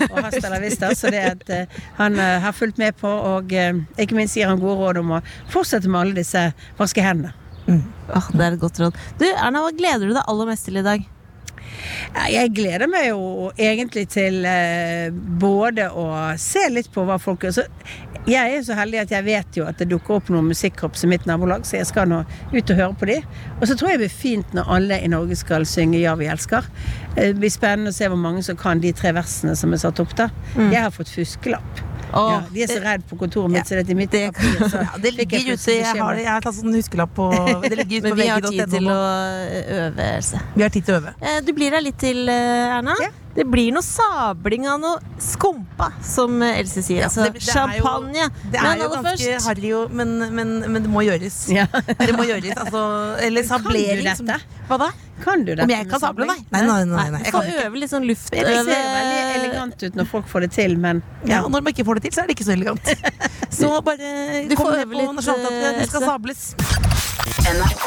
Og 0.10 0.20
hasta 0.28 0.52
la 0.52 0.60
vista. 0.60 0.92
Så 0.96 1.14
det 1.16 1.24
at 1.32 1.50
eh, 1.50 1.80
han 1.96 2.20
eh, 2.20 2.42
har 2.44 2.52
fulgt 2.52 2.78
med 2.78 3.00
på, 3.00 3.08
og 3.08 3.56
eh, 3.56 3.72
ikke 3.98 4.20
minst 4.20 4.36
gir 4.36 4.52
han 4.52 4.60
gode 4.60 4.78
råd 4.84 5.02
om 5.04 5.16
å 5.18 5.24
fortsette 5.54 5.88
med 5.88 6.02
alle 6.02 6.20
disse 6.20 6.50
vaske 6.80 7.06
hendene. 7.06 7.32
Åh, 7.66 8.28
det 8.36 8.44
er 8.44 8.52
et 8.52 8.62
godt 8.62 8.84
råd. 8.84 9.04
Du, 9.18 9.26
Erna, 9.32 9.64
hva 9.64 9.72
gleder 9.74 10.06
du 10.06 10.14
deg 10.14 10.26
aller 10.28 10.52
mest 10.52 10.68
til 10.68 10.84
i 10.84 10.86
dag? 10.86 11.08
Jeg 12.32 12.52
gleder 12.56 12.88
meg 12.92 13.10
jo 13.10 13.52
egentlig 13.58 14.08
til 14.16 14.46
eh, 14.48 15.10
både 15.12 15.90
å 15.92 16.10
se 16.42 16.68
litt 16.72 16.92
på 16.94 17.06
hva 17.08 17.18
folk 17.22 17.44
gjør. 17.48 17.68
Jeg 18.26 18.42
er 18.42 18.56
jo 18.56 18.64
så 18.66 18.74
heldig 18.80 19.04
at 19.04 19.12
jeg 19.14 19.26
vet 19.28 19.58
jo 19.60 19.68
at 19.70 19.78
det 19.78 19.86
dukker 19.92 20.16
opp 20.18 20.30
noen 20.34 20.48
musikkorps 20.50 21.04
i 21.06 21.10
mitt 21.12 21.28
nabolag, 21.30 21.66
så 21.70 21.78
jeg 21.78 21.86
skal 21.92 22.10
nå 22.10 22.24
ut 22.56 22.72
og 22.74 22.80
høre 22.80 22.96
på 22.98 23.06
de. 23.12 23.20
Og 23.60 23.68
så 23.70 23.76
tror 23.78 23.92
jeg 23.92 24.00
det 24.00 24.08
blir 24.08 24.16
fint 24.18 24.56
når 24.58 24.72
alle 24.78 24.98
i 25.06 25.12
Norge 25.14 25.36
skal 25.38 25.66
synge 25.70 26.00
'Ja, 26.02 26.16
vi 26.16 26.26
elsker'. 26.26 26.66
Eh, 27.18 27.28
Det 27.34 27.40
blir 27.40 27.50
spennende 27.54 27.92
å 27.94 27.94
se 27.94 28.08
hvor 28.10 28.18
mange 28.18 28.42
som 28.44 28.58
kan 28.58 28.80
de 28.80 28.92
tre 28.92 29.12
versene 29.14 29.56
som 29.56 29.74
er 29.74 29.78
satt 29.78 30.00
opp 30.00 30.16
der. 30.16 30.30
Jeg 30.58 30.82
har 30.82 30.90
fått 30.92 31.10
fuskelapp. 31.10 31.82
Ja, 32.16 32.38
de 32.54 32.64
er 32.64 32.68
så 32.72 32.80
redd 32.84 33.04
på 33.10 33.18
kontoret 33.20 33.52
mitt, 33.52 33.68
så 33.68 33.76
det 33.82 33.90
er 33.92 34.00
mitt 34.00 34.12
papir. 34.16 34.56
Så 34.72 34.82
Ja, 34.88 34.94
det 35.02 35.12
jeg 35.12 35.18
ligger 35.20 35.38
ute. 35.42 35.50
plutselig 35.52 35.78
Jeg 35.82 36.00
har, 36.02 36.16
jeg 36.24 36.32
har 36.32 36.42
tatt 36.48 36.56
sånn 36.62 36.74
huskelapp 36.80 37.14
på 37.18 37.28
Det 37.70 37.76
ligger 37.82 37.98
ute 37.98 38.08
Men 38.08 38.16
på 38.16 38.22
vi 38.22 38.28
har 38.32 38.42
tid 38.48 38.72
til 38.78 38.88
å 38.88 38.98
øve, 39.82 40.08
Else. 40.16 40.42
Vi 40.56 40.64
har 40.66 40.74
tid 40.78 40.86
til 40.88 40.96
å 40.96 41.02
øve. 41.04 41.14
Eh, 41.22 41.40
Du 41.46 41.54
blir 41.58 41.76
her 41.76 41.84
litt 41.86 42.00
til, 42.02 42.24
Erna. 42.30 42.96
Erna. 42.96 43.12
Det 43.36 43.44
blir 43.52 43.74
noe 43.76 43.84
sabling 43.84 44.64
av 44.72 44.78
noe 44.80 45.00
skumpa, 45.20 45.90
som 46.08 46.38
eh, 46.42 46.62
Else 46.62 46.80
sier. 46.88 47.02
Ja, 47.04 47.10
altså 47.10 47.26
det- 47.26 47.34
det 47.34 47.50
er 47.52 47.80
jo- 47.82 47.84
Det 48.52 48.60
er 48.60 48.64
Men 48.64 48.80
jo 48.80 48.90
ganske 48.94 49.34
harry, 49.48 49.72
men, 49.92 50.14
men, 50.36 50.54
men 50.72 50.84
det 50.84 50.90
må 50.92 51.04
gjøres. 51.04 51.42
Det 51.52 52.14
må 52.16 52.24
gjøres, 52.30 52.56
altså 52.64 52.84
Eller 53.20 53.44
Kan 53.44 53.62
du 53.62 53.70
sablering. 53.70 54.06
dette? 54.08 54.40
Hva 54.70 54.78
da? 54.80 54.90
Kan 55.24 55.44
du 55.46 55.52
dette 55.56 55.64
Om 55.64 55.70
jeg 55.70 55.88
kan 55.90 56.00
sable? 56.00 56.26
Nei. 56.28 56.40
Nei, 56.52 56.62
nei, 56.68 56.84
nei, 56.86 57.10
nei, 57.12 57.20
jeg 57.24 57.32
kan 57.32 57.52
øve 57.66 57.80
litt 57.80 57.92
sånn 57.92 58.08
luft 58.08 58.32
Elegant 59.40 59.84
ut 59.88 59.98
når 60.00 60.10
folk 60.12 60.28
får 60.32 60.46
det 60.46 60.52
til, 60.56 60.78
men 60.80 61.02
Ja, 61.26 61.36
ja. 61.36 61.42
når 61.48 61.62
man 61.66 61.74
ikke 61.74 61.86
får 61.88 62.00
det 62.00 62.04
til, 62.08 62.16
så 62.18 62.24
er 62.24 62.30
det 62.30 62.36
ikke 62.38 62.48
så 62.48 62.56
elegant. 62.56 62.92
Så 63.60 63.70
bare 63.86 64.10
Du 64.50 64.56
kom 64.60 64.66
får 64.68 64.78
ned 64.82 64.90
på 64.92 64.98
litt, 65.00 65.12
Nationaltheatret. 65.16 65.80
Det 65.80 65.88
skal 65.90 66.02
sables. 66.10 66.42
NRK 67.56 67.86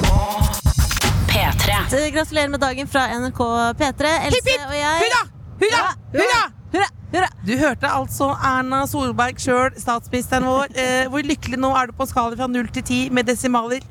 P3. 1.28 1.74
Eh, 1.98 2.06
Gratulerer 2.14 2.48
med 2.54 2.60
dagen 2.64 2.88
fra 2.88 3.06
NRK 3.18 3.42
P3. 3.80 4.14
Else 4.28 4.38
Hipp, 4.38 4.48
hipp, 4.54 4.64
og 4.68 4.78
jeg 4.78 5.02
Hurra! 5.04 5.22
Hurra! 5.60 5.84
Hurra! 6.14 6.42
Hurra! 6.72 6.88
Du 7.08 7.54
hørte 7.56 7.88
altså 7.88 8.26
Erna 8.44 8.82
Solberg 8.90 9.38
sjøl, 9.40 9.72
statsministeren 9.80 10.48
vår. 10.48 10.72
Eh, 10.78 11.06
hvor 11.10 11.24
lykkelig 11.24 11.58
nå 11.58 11.70
er 11.74 11.88
du 11.88 11.96
på 11.96 12.06
skala 12.06 12.36
fra 12.36 12.46
0 12.50 12.68
til 12.74 12.84
10 12.84 12.98
med 13.16 13.26
desimaler? 13.26 13.82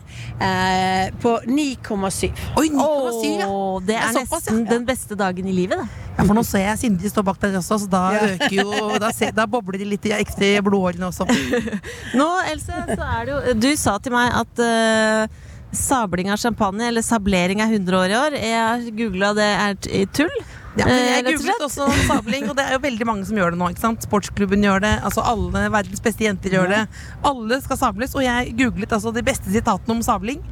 eh, 0.41 1.13
på 1.21 1.39
9,7. 1.45 2.31
Oi, 2.57 2.69
9,7, 2.69 3.39
ja. 3.39 3.47
Åh, 3.47 3.81
det 3.85 3.95
er 3.95 4.13
såpass, 4.13 4.31
nesten 4.31 4.63
ja. 4.63 4.69
den 4.71 4.85
beste 4.85 5.17
dagen 5.17 5.47
i 5.47 5.55
livet, 5.55 5.81
det. 5.81 6.05
Ja, 6.17 6.25
for 6.25 6.33
nå 6.33 6.41
ser 6.47 6.63
jeg 6.63 6.79
Sindre 6.81 7.09
stå 7.11 7.21
bak 7.25 7.37
der 7.41 7.59
også, 7.59 7.77
så 7.83 7.89
da 7.91 7.99
øker 8.17 8.53
jo 8.55 8.71
Da, 8.97 9.11
ser, 9.13 9.35
da 9.37 9.45
bobler 9.45 9.77
det 9.77 9.85
litt 9.91 10.07
i 10.09 10.15
ekstra 10.17 10.63
blodårene 10.65 11.11
også. 11.11 11.27
Nå, 12.19 12.29
Else, 12.49 12.79
så 12.89 13.05
er 13.05 13.27
det 13.27 13.35
jo 13.35 13.53
Du 13.61 13.69
sa 13.77 13.97
til 14.01 14.15
meg 14.15 14.33
at 14.33 14.63
eh, 14.65 15.43
sabling 15.75 16.31
av 16.31 16.37
champagne, 16.41 16.87
eller 16.87 17.03
sablering, 17.05 17.61
er 17.61 17.73
100 17.73 17.97
år 17.99 18.13
i 18.13 18.17
år. 18.17 18.37
Jeg 18.39 18.61
har 18.61 18.87
googla 19.01 19.33
det 19.37 19.49
er 19.49 20.07
tull. 20.15 20.33
Ja, 20.77 20.85
men 20.85 20.93
eh, 20.93 21.07
jeg 21.09 21.23
rett 21.25 21.39
googlet 21.39 21.63
også 21.65 21.87
sabling, 22.05 22.45
og 22.51 22.57
det 22.57 22.65
er 22.67 22.75
jo 22.75 22.81
veldig 22.83 23.07
mange 23.09 23.25
som 23.25 23.37
gjør 23.39 23.55
det 23.55 23.59
nå. 23.59 23.69
ikke 23.73 23.81
sant? 23.81 24.05
Sportsklubben 24.05 24.65
gjør 24.65 24.83
det, 24.83 24.93
altså 25.07 25.23
alle 25.25 25.63
verdens 25.73 26.03
beste 26.05 26.27
jenter 26.27 26.53
gjør 26.53 26.69
det. 26.73 26.81
Alle 27.25 27.57
skal 27.63 27.79
sables, 27.81 28.13
og 28.17 28.25
jeg 28.25 28.53
googlet 28.59 28.93
altså 28.93 29.13
de 29.15 29.25
beste 29.25 29.53
sitatene 29.53 29.97
om 29.97 30.03
sabling. 30.05 30.43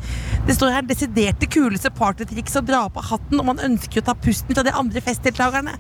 Det 0.48 0.58
står 0.58 0.74
her 0.74 0.88
'desiderte 0.90 1.50
kuleste 1.50 1.94
partytriks 1.94 2.58
å 2.58 2.66
dra 2.66 2.88
på 2.90 3.06
hatten 3.06 3.40
og 3.40 3.50
man 3.54 3.62
ønsker 3.70 4.02
å 4.02 4.08
ta 4.10 4.18
pusten 4.18 4.58
fra 4.58 4.66
de 4.66 4.74
andre 4.74 5.02
festdeltakerne'. 5.02 5.78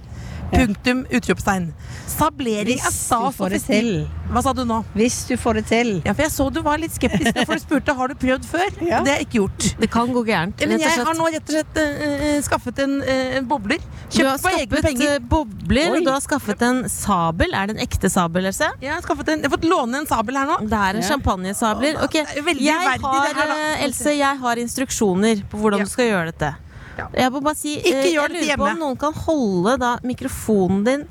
Punktum, 0.54 1.06
utropstegn. 1.10 1.72
Sablering 2.10 2.80
er 2.80 2.94
stas 2.94 3.40
og 3.42 3.52
festiv. 3.52 4.06
Hva 4.32 4.42
sa 4.46 4.54
du 4.56 4.62
nå? 4.68 4.78
Hvis 4.96 5.18
du 5.30 5.34
får 5.40 5.60
det 5.60 5.64
til. 5.70 5.90
Ja, 6.06 6.14
for 6.14 6.26
jeg 6.26 6.34
så 6.34 6.48
du 6.54 6.60
var 6.66 6.80
litt 6.82 6.94
skeptisk, 6.96 7.40
for 7.48 7.58
du 7.58 7.64
spurte 7.64 7.96
har 7.98 8.12
du 8.12 8.16
prøvd 8.22 8.48
før. 8.50 8.68
Ja. 8.86 9.00
Det 9.02 9.10
har 9.10 9.18
jeg 9.18 9.26
ikke 9.26 9.40
gjort. 9.40 9.66
Det 9.82 9.88
kan 9.92 10.12
gå 10.14 10.22
gærent. 10.28 10.62
Men 10.70 10.82
jeg 10.84 11.06
har 11.08 11.16
nå 11.18 11.26
rett 11.34 11.48
og 11.50 11.56
slett 11.56 11.80
eh, 11.82 12.36
skaffet 12.46 12.82
en, 12.84 12.94
uh, 13.02 13.38
bobler. 13.50 13.82
Kjøpt 14.14 14.44
for 14.44 14.58
egne 14.60 14.82
penger. 14.86 15.16
bobler, 15.32 15.96
Oi. 15.96 16.04
du 16.06 16.12
har 16.12 16.22
skaffet 16.24 16.62
en 16.68 16.84
sabel. 16.92 17.56
Er 17.58 17.72
det 17.72 17.78
en 17.78 17.82
ekte 17.88 18.12
sabel, 18.14 18.46
Else? 18.52 18.70
Jeg 18.84 18.94
har, 18.94 19.02
en, 19.02 19.32
jeg 19.42 19.50
har 19.50 19.56
fått 19.56 19.66
låne 19.70 20.04
en 20.04 20.10
sabel 20.10 20.38
her 20.38 20.52
nå. 20.52 20.60
Det 20.70 20.78
er 20.82 21.00
en 21.00 21.02
Ja. 21.02 21.08
champagnesabler. 21.10 21.98
Ok, 22.06 22.20
jeg 22.20 22.78
har, 22.78 23.34
her, 23.42 23.56
Else, 23.88 24.14
jeg 24.14 24.42
har 24.46 24.62
instruksjoner 24.62 25.42
på 25.50 25.58
hvordan 25.64 25.82
Ja. 25.82 25.90
du 25.90 25.96
skal 25.96 26.12
gjøre 26.12 26.32
dette. 26.32 26.54
Ja. 26.98 27.08
Jeg 27.14 27.32
må 27.32 27.42
bare 27.44 27.56
si, 27.60 27.76
Ikke 27.82 28.04
eh, 28.06 28.12
gjør 28.14 28.30
jeg 28.30 28.32
lurer 28.32 28.42
på 28.42 28.50
hjemme. 28.50 28.72
om 28.72 28.80
noen 28.86 28.98
kan 29.02 29.14
holde 29.26 29.78
da 29.82 29.94
mikrofonen 30.04 30.84
din 30.88 31.08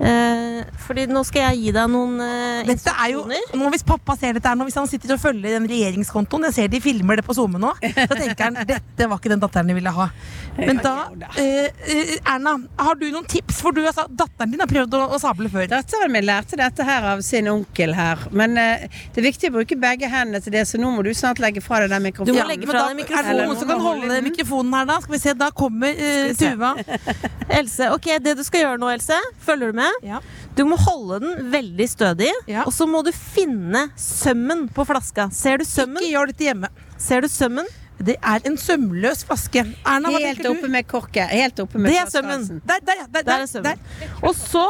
eh, 0.00 0.60
Fordi 0.86 1.06
nå 1.10 1.22
skal 1.26 1.48
jeg 1.48 1.60
gi 1.62 1.74
deg 1.76 1.90
noen 1.92 2.18
eh, 2.24 2.62
Dette 2.68 2.94
er 2.94 3.12
jo, 3.14 3.24
nå 3.28 3.70
Hvis 3.74 3.86
pappa 3.86 4.16
ser 4.18 4.36
dette 4.36 4.50
her 4.50 4.58
nå, 4.58 4.66
hvis 4.68 4.78
han 4.78 4.88
sitter 4.90 5.14
og 5.16 5.22
følger 5.22 5.56
den 5.58 5.68
regjeringskontoen 5.70 6.48
Jeg 6.50 6.56
ser 6.58 6.72
de 6.72 6.80
filmer 6.84 7.20
det 7.20 7.26
på 7.26 7.36
SoMe 7.36 7.60
nå. 7.62 7.74
Så 7.82 8.14
tenker 8.14 8.48
han 8.48 8.58
dette 8.74 9.08
var 9.10 9.20
ikke 9.20 9.32
den 9.34 9.42
datteren 9.42 9.70
de 9.70 9.76
ville 9.76 9.92
ha. 9.94 10.08
Men 10.56 10.78
da 10.82 10.94
eh, 11.40 11.66
eh, 11.90 12.14
Erna, 12.30 12.54
har 12.78 12.98
du 12.98 13.06
noen 13.10 13.26
tips? 13.30 13.60
For 13.64 13.74
du 13.74 13.82
altså, 13.84 14.06
datteren 14.10 14.52
din 14.52 14.62
har 14.62 14.70
prøvd 14.70 14.94
å, 14.98 15.02
å 15.16 15.20
sable 15.22 15.50
før. 15.52 15.66
Datteren 15.70 16.12
min 16.14 16.26
lærte 16.26 16.58
dette 16.60 16.86
her 16.86 17.06
av 17.14 17.22
sin 17.26 17.48
onkel 17.50 17.94
her. 17.96 18.22
Men 18.34 18.58
eh, 18.60 18.86
det 19.14 19.22
er 19.22 19.28
viktig 19.28 19.50
å 19.50 19.56
bruke 19.58 19.78
begge 19.80 20.10
hendene 20.10 20.40
til 20.44 20.54
det, 20.54 20.64
så 20.70 20.78
nå 20.80 20.92
må 20.94 21.04
du 21.06 21.10
snart 21.16 21.42
legge 21.42 21.62
fra 21.64 21.82
deg 21.82 21.92
den 21.94 22.06
mikrofonen. 22.06 22.34
Du 22.34 22.42
må 22.42 22.48
legge 22.50 22.70
fra 22.70 22.84
deg 22.86 22.92
Er 22.92 22.94
det 22.94 23.02
mikrofonen. 23.02 23.42
noen 23.42 23.60
som 23.60 23.72
kan 23.72 23.84
holde 23.84 24.20
mikrofonen 24.28 24.78
her, 24.78 24.88
da? 24.90 24.98
Skal 25.04 25.16
vi 25.16 25.22
se, 25.24 25.34
da 25.38 25.50
kommer 25.54 26.04
eh. 26.08 26.30
Tuva. 26.38 26.74
Else, 27.58 27.90
ok, 27.94 28.08
det 28.24 28.36
du 28.38 28.44
skal 28.46 28.64
gjøre 28.64 28.80
nå, 28.82 28.90
Else, 28.94 29.18
følger 29.44 29.74
du 29.74 29.80
med? 29.82 29.83
Ja. 30.02 30.20
Du 30.56 30.64
må 30.68 30.76
holde 30.78 31.20
den 31.24 31.50
veldig 31.52 31.86
stødig, 31.90 32.30
Ja. 32.50 32.62
og 32.66 32.72
så 32.72 32.86
må 32.86 33.02
du 33.04 33.10
finne 33.12 33.88
sømmen 33.96 34.68
på 34.74 34.84
flaska. 34.86 35.28
Ser 35.32 35.58
du 35.58 35.64
sømmen? 35.64 36.02
Ikke 36.02 36.12
gjør 36.16 36.26
dette 36.32 36.44
hjemme. 36.48 36.68
Ser 36.98 37.20
du 37.20 37.28
sømmen? 37.28 37.66
Det 38.04 38.16
er 38.22 38.40
en 38.44 38.56
sømløs 38.58 39.24
flaske. 39.24 39.62
Erna, 39.86 40.10
Helt 40.10 40.44
oppe 40.50 40.62
du? 40.66 40.68
med 40.68 40.86
korket. 40.90 41.28
Helt 41.30 41.60
oppe 41.62 41.78
med 41.78 41.92
Det 41.92 41.98
er 42.00 42.10
sømmen. 42.10 42.60
Der, 42.66 42.80
der, 42.84 43.04
der, 43.12 43.22
Der 43.22 43.38
er 43.44 43.46
sømmen. 43.46 43.78
der. 43.78 44.08
Og 44.22 44.34
så 44.34 44.64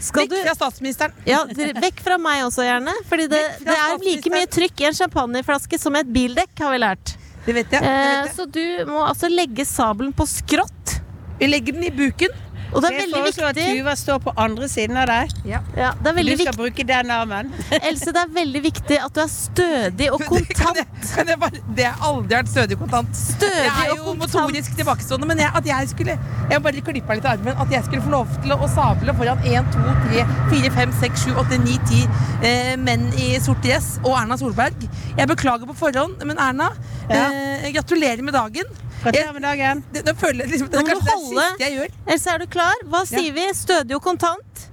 skal 0.00 0.26
Vekk 0.26 0.46
fra 0.46 0.54
statsministeren. 0.56 1.12
ja, 1.26 1.42
Vekk 1.76 2.00
fra 2.00 2.16
meg 2.18 2.42
også, 2.46 2.64
gjerne. 2.64 2.94
Fordi 3.06 3.26
det, 3.28 3.42
det 3.60 3.76
er 3.76 3.98
like 4.02 4.30
mye 4.32 4.46
trykk 4.48 4.80
i 4.80 4.84
en 4.88 4.94
champagneflaske 4.96 5.78
som 5.78 5.94
et 6.00 6.08
bildekk, 6.12 6.54
har 6.58 6.72
vi 6.72 6.78
lært. 6.80 7.16
Det 7.44 7.54
vet 7.54 7.70
jeg. 7.70 7.80
Det 7.82 7.88
Eh, 7.88 8.22
vet 8.22 8.26
jeg. 8.26 8.36
så 8.36 8.46
du 8.50 8.86
må 8.90 9.04
altså 9.06 9.28
legge 9.28 9.64
sabelen 9.68 10.12
på 10.16 10.24
skrått. 10.26 11.00
Vi 11.38 11.46
legger 11.48 11.72
den 11.76 11.84
i 11.84 11.90
buken. 11.90 12.32
Og 12.72 12.82
det 12.82 12.88
er 12.90 12.94
Jeg 12.94 13.00
veldig 13.02 13.20
foreslår 13.20 13.48
at 13.50 13.56
viktig 13.58 13.78
Tuva 13.80 13.94
står 13.98 14.18
på 14.24 14.32
andre 14.38 14.68
siden 14.70 14.96
av 15.00 15.06
deg. 15.10 15.32
ja, 15.48 15.60
det 15.74 15.82
er 15.82 15.90
Du 15.90 16.10
skal 16.10 16.36
viktig 16.38 16.54
bruke 16.60 16.84
den 16.86 17.10
armen. 17.10 17.48
Else, 17.88 18.12
det 18.14 18.20
er 18.22 18.30
veldig 18.34 18.62
viktig 18.62 18.98
at 19.04 19.14
du 19.16 19.20
er 19.24 19.30
stødig 19.32 20.10
og 20.12 20.20
Det 20.22 20.28
kan 20.28 20.66
kontant. 20.70 20.76
jeg, 20.78 20.86
kan 21.14 21.32
jeg 21.32 21.40
bare, 21.42 21.62
det 21.76 21.86
har 21.88 22.06
aldri 22.10 22.36
vært 22.36 22.52
stødig 22.52 22.76
og 22.78 22.84
kontant. 22.84 23.16
Stødig 23.16 23.64
Jeg 23.66 23.74
er 23.74 23.90
jo 23.94 24.04
kontant. 24.04 24.20
motorisk 24.22 24.76
tilbakestående, 24.78 25.26
men 25.32 25.42
jeg, 25.42 25.50
at 25.60 25.66
jeg 25.72 25.88
skulle 25.94 26.18
Jeg 26.50 26.62
bare 26.62 26.84
klippa 26.90 27.16
litt 27.18 27.26
armen. 27.32 27.56
At 27.64 27.72
jeg 27.74 27.84
skulle 27.88 28.02
få 28.06 28.10
lov 28.14 28.28
til 28.44 28.54
å 28.54 28.68
sable 28.74 29.14
foran 29.18 29.42
1, 29.46 29.72
2, 29.74 29.96
3, 30.10 30.26
4, 30.52 30.70
5, 30.78 30.94
6, 31.00 31.24
7, 31.26 31.34
8, 31.44 31.58
9, 31.64 31.78
10 31.90 32.46
eh, 32.50 32.76
menn 32.78 33.08
i 33.18 33.32
sort 33.42 33.62
dress 33.66 33.96
og 34.04 34.14
Erna 34.18 34.38
Solberg. 34.40 34.86
Jeg 35.18 35.28
beklager 35.30 35.66
på 35.70 35.76
forhånd, 35.82 36.22
men 36.26 36.38
Erna, 36.38 36.70
eh, 37.08 37.66
gratulerer 37.74 38.22
med 38.22 38.34
dagen. 38.38 38.70
Gratulerer 39.00 39.32
med 39.32 39.42
dagen. 39.42 39.84
Det, 39.92 40.02
det 40.04 40.14
jeg 40.20 40.34
liksom, 40.36 40.68
det 40.68 40.78
er 40.80 40.88
kanskje 40.90 41.06
det 41.06 41.20
siste 41.24 41.64
jeg 41.64 41.76
gjør. 41.78 41.94
Else, 42.14 42.32
er 42.34 42.42
du 42.42 42.46
klar? 42.52 42.82
Hva 42.92 43.00
sier 43.08 43.32
vi? 43.36 43.46
Stødig 43.56 43.96
og 43.96 44.02
kontant? 44.04 44.66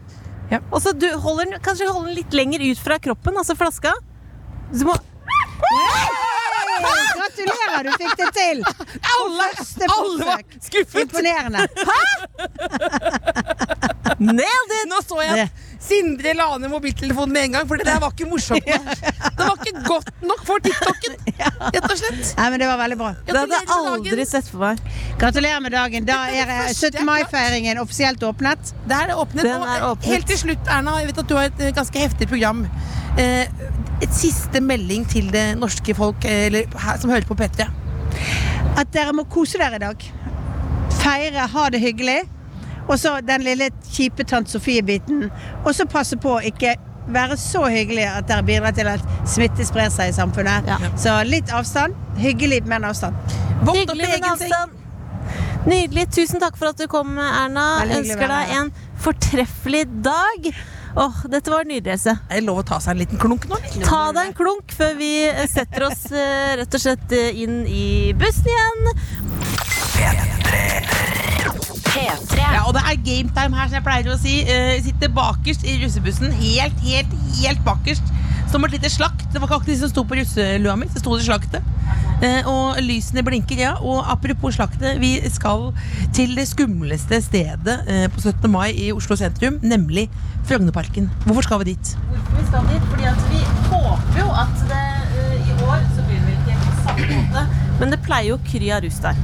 Ja. 0.51 0.59
Og 0.71 0.81
så 0.83 0.93
du 0.95 1.07
holder 1.23 1.57
kanskje 1.63 1.87
holde 1.91 2.09
den 2.09 2.17
litt 2.19 2.35
lenger 2.35 2.63
ut 2.63 2.79
fra 2.79 2.99
kroppen, 3.03 3.39
altså 3.39 3.55
flaska. 3.59 3.93
Du 4.73 4.83
må 4.87 4.97
Gratulerer, 7.17 7.87
du 7.87 7.91
fikk 7.97 8.13
det 8.19 8.27
til! 8.35 8.61
Alle, 9.13 9.47
alle 9.87 10.27
var 10.27 10.43
skuffet! 10.61 10.99
Imponerende. 11.01 11.65
Nailed 14.19 14.75
it! 14.77 14.85
Nå 14.91 15.01
så 15.07 15.21
jeg 15.23 15.47
at 15.47 15.66
Sindre 15.87 16.33
la 16.37 16.47
ned 16.59 16.71
mobiltelefonen 16.71 17.33
med 17.33 17.47
en 17.47 17.57
gang, 17.57 17.67
for 17.69 17.79
det 17.79 17.87
der 17.87 18.01
var 18.03 18.13
ikke 18.15 18.27
morsomt 18.29 18.67
nok. 18.67 18.87
Det 19.37 19.45
var 19.45 19.59
ikke 19.63 19.81
godt 19.85 20.09
nok 20.25 20.39
for 20.47 20.63
TikToken, 20.65 21.13
rett 21.75 21.85
og 21.85 21.97
slett. 21.99 22.31
Nei, 22.39 22.47
men 22.51 22.61
det 22.61 22.67
var 22.67 22.79
veldig 22.81 22.97
bra. 22.99 23.11
Det 23.27 23.35
hadde 23.37 23.59
jeg 23.59 23.69
aldri 23.75 24.25
sett 24.27 24.49
for 24.49 24.63
meg. 24.65 24.81
Gratulerer 25.21 25.61
med 25.63 25.75
dagen. 25.77 26.07
Da 26.07 26.17
er 26.31 26.41
er 26.41 26.49
det 26.49 26.55
eh, 26.57 26.61
første 26.67 26.91
17. 26.97 27.05
mai-feiringen 27.07 27.81
offisielt 27.81 28.23
åpnet. 28.27 28.73
Det 28.89 28.97
er 28.97 29.13
åpnet. 29.15 29.45
Er 29.47 29.85
åpnet. 29.91 30.09
Helt 30.11 30.27
til 30.31 30.39
slutt, 30.41 30.71
Erna, 30.73 30.97
jeg 31.01 31.11
vet 31.11 31.21
at 31.23 31.29
du 31.29 31.35
har 31.37 31.51
et 31.51 31.63
eh, 31.67 31.73
ganske 31.75 32.03
heftig 32.07 32.29
program. 32.31 32.65
Eh, 33.17 33.45
et 34.03 34.13
siste 34.13 34.61
melding 34.61 35.07
til 35.09 35.29
det 35.33 35.45
norske 35.57 35.95
folk 35.97 36.25
eh, 36.29 36.47
eller, 36.49 36.79
som 37.01 37.13
hører 37.13 37.27
på 37.29 37.37
P3. 37.39 37.69
At 38.77 38.91
dere 38.93 39.13
må 39.17 39.25
kose 39.31 39.61
dere 39.61 39.79
i 39.79 39.85
dag. 39.85 40.09
Feire, 41.01 41.47
ha 41.53 41.69
det 41.73 41.81
hyggelig. 41.81 42.19
Og 42.87 42.95
så 42.99 43.17
den 43.25 43.43
lille 43.43 43.69
kjipe 43.91 44.23
Tante 44.27 44.51
Sofie-biten. 44.51 45.27
Og 45.65 45.73
så 45.75 45.87
passe 45.89 46.17
på 46.19 46.37
å 46.37 46.43
ikke 46.45 46.75
være 47.07 47.37
så 47.39 47.65
hyggelig 47.71 48.07
at 48.09 48.27
dere 48.27 48.43
bidrar 48.47 48.75
til 48.75 48.89
at 48.91 49.03
smitte 49.27 49.65
sprer 49.67 49.91
seg 49.93 50.11
i 50.11 50.15
samfunnet. 50.15 50.67
Ja. 50.67 50.79
Så 50.99 51.15
litt 51.27 51.51
avstand. 51.55 51.95
Hyggelig, 52.19 52.63
men 52.67 52.87
avstand. 52.87 53.15
Våkn 53.63 53.83
Hyggelig 53.83 54.11
men 54.15 54.29
avstand. 54.31 54.83
Nydelig. 55.67 56.07
Tusen 56.15 56.39
takk 56.39 56.55
for 56.59 56.71
at 56.71 56.79
du 56.79 56.87
kom, 56.91 57.17
Erna. 57.19 57.67
Ønsker 57.83 58.31
deg 58.31 58.55
en 58.61 58.73
fortreffelig 59.03 59.85
dag. 60.05 60.51
Åh, 60.97 61.17
dette 61.29 61.51
var 61.51 61.67
nydelig, 61.67 61.91
Else. 61.93 62.15
Er 62.29 62.39
det 62.39 62.47
lov 62.47 62.63
å 62.63 62.65
ta 62.65 62.79
seg 62.81 62.95
en 62.95 63.01
liten 63.03 63.19
klunk 63.21 63.45
nå? 63.51 63.59
Ta 63.83 64.07
deg 64.15 64.31
en 64.31 64.37
klunk 64.37 64.73
før 64.73 64.95
vi 64.97 65.11
eh, 65.27 65.43
setter 65.51 65.85
oss 65.89 66.07
eh, 66.09 66.55
rett 66.57 66.79
og 66.79 66.81
slett 66.81 67.13
eh, 67.13 67.43
inn 67.43 67.59
i 67.69 68.15
bussen 68.17 68.49
igjen. 68.49 68.89
P3. 69.93 71.16
Ja, 72.37 72.65
og 72.65 72.73
det 72.75 72.83
er 72.83 72.99
gametime 73.05 73.57
her, 73.57 73.69
som 73.69 73.79
jeg 73.79 73.85
pleier 73.85 74.11
å 74.11 74.19
si. 74.19 74.35
Uh, 74.47 74.75
sitter 74.85 75.11
bakerst 75.13 75.65
i 75.67 75.77
russebussen. 75.83 76.33
Helt, 76.41 76.83
helt, 76.85 77.17
helt 77.39 77.63
bakerst. 77.67 78.13
Som 78.51 78.63
et 78.63 78.77
lite 78.77 78.91
slakt. 78.91 79.27
Det 79.33 79.41
var 79.41 79.49
ikke 79.49 79.61
akkurat 79.61 79.73
de 79.73 79.79
som 79.81 79.91
sto 79.91 80.05
på 80.07 80.19
russelua 80.19 80.77
mi. 80.79 80.87
Det 80.93 81.03
sto 81.03 81.17
det 81.17 81.27
slaktet. 81.27 81.65
Eh, 82.17 82.47
og 82.49 82.79
lysene 82.81 83.21
blinker, 83.25 83.59
ja. 83.61 83.73
Og 83.83 84.01
apropos 84.09 84.55
slaktet, 84.57 84.97
vi 85.01 85.17
skal 85.29 85.69
til 86.15 86.33
det 86.37 86.47
skumleste 86.49 87.19
stedet 87.21 87.77
eh, 87.85 88.07
på 88.09 88.23
17. 88.23 88.49
mai 88.51 88.71
i 88.71 88.89
Oslo 88.95 89.17
sentrum, 89.19 89.59
nemlig 89.61 90.07
Frognerparken. 90.49 91.11
Hvorfor 91.25 91.45
skal 91.45 91.61
vi 91.61 91.73
dit? 91.75 91.93
Hvorfor 92.09 92.39
vi 92.39 92.47
skal 92.47 92.71
dit? 92.71 92.89
Fordi 92.89 93.09
at 93.11 93.27
vi 93.29 93.43
håper 93.69 94.21
jo 94.23 94.29
at 94.33 94.65
det 94.71 94.85
i 95.37 95.59
år 95.67 95.85
så 95.93 96.07
blir 96.07 96.17
det 96.17 96.25
vel 96.25 96.39
ikke 96.39 96.57
på 96.63 96.77
samme 96.87 97.09
måte. 97.13 97.45
Men 97.79 97.93
det 97.93 98.01
pleier 98.07 98.31
jo 98.31 98.39
å 98.39 98.45
kry 98.47 98.71
av 98.73 98.87
rus 98.87 99.01
der. 99.03 99.21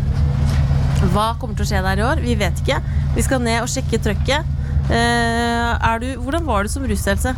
Hva 1.13 1.35
kommer 1.37 1.53
til 1.53 1.67
å 1.67 1.69
skje 1.69 1.79
der 1.85 1.99
i 2.01 2.05
år? 2.07 2.21
Vi 2.23 2.33
vet 2.39 2.61
ikke. 2.63 2.79
Vi 3.13 3.21
skal 3.25 3.43
ned 3.45 3.59
og 3.61 3.69
sjekke 3.69 3.99
trøkket. 4.01 4.47
Uh, 4.89 5.77
er 5.77 6.01
du, 6.01 6.07
hvordan 6.23 6.47
var 6.47 6.65
du 6.65 6.71
som 6.73 6.85
russ, 6.89 7.05
Else? 7.07 7.35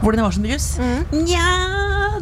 Hvordan 0.00 0.22
jeg 0.22 0.24
var 0.24 0.36
som 0.38 0.46
russ? 0.48 0.68
Nja, 1.12 1.50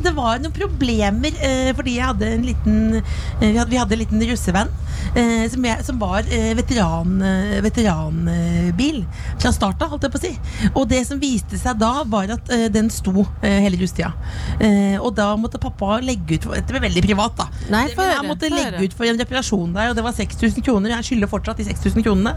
det 0.04 0.12
var 0.16 0.38
noen 0.42 0.52
problemer 0.54 1.34
eh, 1.44 1.70
fordi 1.76 1.96
jeg 1.98 2.06
hadde 2.10 2.28
en 2.36 2.44
liten 2.46 2.76
eh, 2.98 3.02
vi, 3.40 3.56
hadde, 3.56 3.70
vi 3.72 3.78
hadde 3.80 3.96
en 3.96 4.02
liten 4.02 4.24
russevenn 4.30 4.70
eh, 5.16 5.44
som, 5.52 5.64
jeg, 5.68 5.84
som 5.86 5.98
var 6.00 6.26
eh, 6.32 6.52
veteran, 6.58 7.16
eh, 7.22 7.58
veteranbil 7.64 9.02
fra 9.40 9.52
starta, 9.54 9.88
holdt 9.90 10.06
jeg 10.06 10.12
på 10.14 10.20
å 10.20 10.24
si. 10.24 10.32
Og 10.74 10.86
det 10.90 11.02
som 11.08 11.20
viste 11.22 11.58
seg 11.60 11.78
da, 11.80 11.92
var 12.08 12.32
at 12.36 12.50
den 12.72 12.88
sto 12.92 13.24
hele 13.42 13.78
russetida. 13.80 14.12
Eh, 14.60 14.96
og 15.00 15.12
da 15.18 15.30
måtte 15.40 15.60
pappa 15.62 15.98
legge 16.04 16.38
ut 16.38 16.46
for, 16.48 16.56
Dette 16.56 16.72
ble 16.74 16.82
veldig 16.86 17.02
privat, 17.04 17.36
da. 17.38 17.48
Nei, 17.72 17.86
Det- 17.88 17.98
høre, 17.98 18.16
han 18.20 18.26
måtte 18.30 18.48
for, 18.50 18.56
legge 18.56 18.84
ut 18.88 18.96
for 18.96 19.06
en 19.10 19.18
reparasjon 19.20 19.72
der, 19.76 19.90
og 19.90 19.96
det 19.98 20.04
var 20.06 20.12
6000 20.16 20.62
kroner. 20.66 20.94
Jeg 20.96 21.10
skylder 21.10 21.30
fortsatt 21.32 21.56
de 21.60 21.64
6000 21.68 22.02
kronene. 22.06 22.36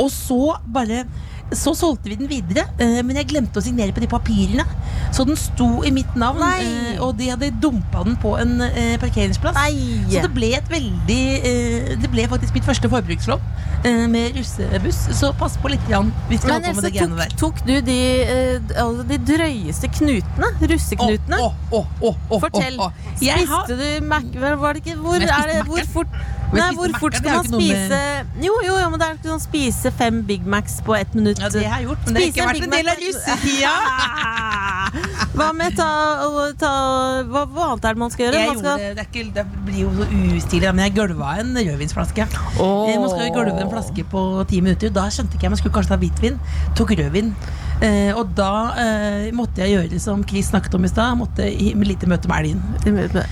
Og 0.00 0.10
så 0.12 0.56
bare 0.66 1.04
så 1.52 1.74
solgte 1.78 2.10
vi 2.10 2.18
den 2.18 2.30
videre, 2.30 2.66
eh, 2.78 3.02
men 3.06 3.20
jeg 3.20 3.30
glemte 3.30 3.60
å 3.60 3.64
signere 3.64 3.94
på 3.94 4.02
de 4.02 4.10
papirene. 4.10 4.66
Så 5.14 5.26
den 5.28 5.38
sto 5.38 5.84
i 5.86 5.92
mitt 5.94 6.16
navn, 6.18 6.42
Nei. 6.42 6.96
og 7.02 7.14
de 7.18 7.30
hadde 7.30 7.52
dumpa 7.62 8.02
den 8.04 8.16
på 8.20 8.34
en 8.40 8.58
parkeringsplass. 9.00 9.54
parkeringsplass. 9.54 9.56
Så 10.12 10.22
det 10.22 10.32
ble 10.34 10.50
et 10.56 10.68
veldig 10.70 11.22
eh, 11.50 11.94
Det 12.00 12.10
ble 12.12 12.26
faktisk 12.30 12.56
mitt 12.56 12.66
første 12.66 12.90
forbrukslån 12.90 13.42
eh, 13.86 14.04
med 14.10 14.36
russebuss. 14.36 15.00
Så 15.18 15.32
pass 15.40 15.56
på 15.62 15.72
litt 15.72 15.84
grann 15.88 16.12
hvis 16.30 16.44
du 16.44 16.50
holder 16.50 16.70
på 16.70 16.80
med 16.80 16.88
det 16.88 16.92
greiene 16.96 17.20
der. 17.20 17.34
tok, 17.40 17.60
du 17.66 17.74
de, 17.86 17.98
eh, 18.22 18.72
altså 18.82 19.06
de 19.10 19.20
drøyeste 19.32 19.90
knutene? 19.98 20.52
Russeknutene? 20.72 21.42
Fortell. 21.70 22.00
Jeg 22.30 22.40
Fortell. 22.40 22.80
Spiste 23.16 23.78
du 23.80 24.08
Mac... 24.10 24.32
Var 24.36 24.76
det 24.76 24.82
ikke 24.84 24.96
Hvor, 25.00 25.22
er 25.22 25.52
det, 25.52 25.60
hvor 25.68 25.92
fort 25.92 26.18
Nei, 26.54 26.68
hvor 26.78 26.92
fort 27.00 27.16
skal 27.18 27.40
man 27.40 27.48
spise 27.48 28.00
Jo, 28.44 28.54
jo, 28.62 28.76
jo, 28.78 28.86
men 28.92 29.00
det 29.00 29.06
er 29.08 29.16
ikke 29.16 29.32
sånn 29.32 29.42
spise 29.42 29.90
fem 29.98 30.20
Big 30.28 30.46
Macs 30.46 30.78
på 30.86 30.94
ett 30.98 31.16
minutt. 31.16 31.40
Ja, 31.42 31.50
det 31.50 31.64
har 31.66 31.82
jeg 31.82 31.90
gjort, 31.90 32.04
men 32.06 32.16
det 32.16 32.22
har 32.22 32.30
ikke 32.32 32.46
vært 32.52 32.66
en 32.68 32.76
del 32.76 32.92
av 32.92 33.02
russetida. 33.02 33.74
Hva 35.36 35.50
med 35.52 35.74
ta, 35.76 35.88
ta 36.60 36.72
hva, 37.28 37.42
hva 37.52 37.66
annet 37.72 37.88
er 37.88 37.96
det 37.96 38.00
man 38.00 38.12
skal 38.12 38.26
gjøre? 38.26 38.40
Jeg 38.40 38.54
skal, 38.56 38.80
gjorde, 38.80 38.94
det, 38.96 39.04
ikke, 39.10 39.24
det 39.36 39.44
blir 39.66 39.82
jo 39.82 39.90
så 39.92 40.06
ustilig, 40.38 40.70
men 40.70 40.86
jeg 40.86 40.96
gølva 40.96 41.34
en 41.42 41.52
rødvinsflaske. 41.58 42.28
Oh. 42.62 42.88
Man 42.88 43.10
skal 43.12 43.26
jo 43.26 43.34
gølve 43.36 43.60
en 43.60 43.72
flaske 43.72 44.06
på 44.14 44.24
ti 44.48 44.62
minutter. 44.64 44.94
Da 44.96 45.08
skjønte 45.12 45.36
ikke 45.36 45.48
jeg 45.48 45.52
man 45.52 45.60
skulle 45.60 45.76
kanskje 45.76 45.92
ta 45.92 46.00
hvitvin. 46.00 46.40
Tok 46.78 46.94
rødvin. 46.96 47.34
Eh, 47.84 48.08
og 48.16 48.30
da 48.32 48.52
eh, 48.80 49.26
måtte 49.36 49.60
jeg 49.60 49.74
gjøre 49.74 49.98
som 50.00 50.22
Chris 50.24 50.48
snakket 50.48 50.78
om 50.78 50.86
i 50.88 50.90
stad. 50.90 51.18
Måtte 51.20 51.44
i 51.50 51.74
lite 51.76 52.08
møte 52.08 52.30
med 52.32 52.46
elgen. 52.46 52.62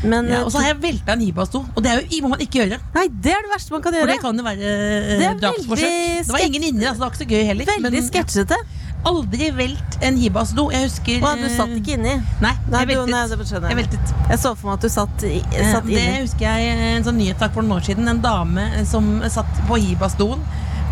Men, 0.04 0.28
ja, 0.28 0.42
og 0.44 0.52
så 0.52 0.60
har 0.60 0.74
jeg 0.74 0.82
velta 0.82 1.16
en 1.16 1.24
hibasto, 1.24 1.64
og 1.64 1.84
det 1.84 1.96
jo, 2.02 2.24
må 2.26 2.34
man 2.34 2.44
ikke 2.44 2.60
gjøre. 2.60 2.80
Nei, 2.96 3.03
det 3.08 3.32
er 3.34 3.42
det 3.44 3.50
verste 3.52 3.70
man 3.74 3.82
kan 3.82 3.92
For 3.92 4.00
gjøre. 4.00 4.12
det 4.14 4.20
kan 4.22 4.36
jo 4.38 4.44
være 4.46 4.70
eh, 4.70 5.18
Det 5.20 5.28
drapsforsøk. 5.42 5.92
Det 6.26 6.32
var 6.32 6.44
ingen 6.46 6.62
inni, 6.70 6.84
altså, 6.86 7.00
det 7.00 7.04
var 7.04 7.12
ikke 7.14 7.22
så 7.24 7.28
gøy 7.34 7.44
heller. 7.50 7.64
Veldig 7.84 8.02
sketsjete. 8.08 8.58
Aldri 9.04 9.50
velt 9.52 9.98
en 10.00 10.16
hibasto. 10.16 10.70
Jeg 10.72 10.86
husker 10.88 11.20
Å, 11.28 11.34
du 11.36 11.48
satt 11.52 11.72
ikke 11.76 11.98
inni? 11.98 12.14
Nei, 12.40 12.54
Nei, 12.72 12.80
jeg 12.80 12.88
du- 12.88 12.94
veltet. 12.94 13.10
nei, 13.12 13.24
det 13.28 13.48
skjønner 13.50 13.68
jeg 13.68 13.76
jeg. 13.76 13.78
veltet. 13.84 14.14
Jeg 14.30 14.38
så 14.40 14.54
for 14.56 14.66
meg 14.70 14.74
at 14.78 14.80
du 14.80 14.88
satt, 14.88 15.24
i, 15.28 15.42
Eh, 15.52 15.72
satt 15.74 15.86
Det 15.86 16.06
husker 16.22 16.44
jeg 16.48 16.70
eh, 16.72 16.96
en 16.96 17.04
sånn 17.04 17.18
nyhetssak 17.20 17.52
for 17.52 17.62
noen 17.62 17.76
år 17.76 17.84
siden. 17.90 18.08
En 18.08 18.20
dame 18.24 18.64
eh, 18.78 18.84
som 18.88 19.20
satt 19.28 19.60
på 19.68 19.76
Hibastoen 19.76 20.40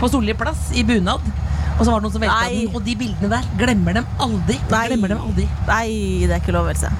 på 0.02 0.10
Solli 0.10 0.34
plass 0.34 0.72
i 0.74 0.82
bunad. 0.84 1.22
Og 1.78 1.86
så 1.86 1.92
var 1.92 2.02
det 2.02 2.04
noen 2.04 2.12
som 2.14 2.22
velta 2.22 2.38
Nei. 2.42 2.56
den. 2.66 2.74
Og 2.76 2.84
de 2.84 2.94
bildene 3.00 3.28
der 3.32 3.46
glemmer 3.58 3.96
dem 3.96 4.08
aldri. 4.22 4.58
Nei. 4.70 4.82
Glemmer 4.90 5.12
dem 5.14 5.22
aldri. 5.24 5.46
Nei, 5.68 5.86
det 6.28 6.34
er 6.36 6.42
ikke 6.42 6.54
lov, 6.54 6.68
Else. 6.70 6.90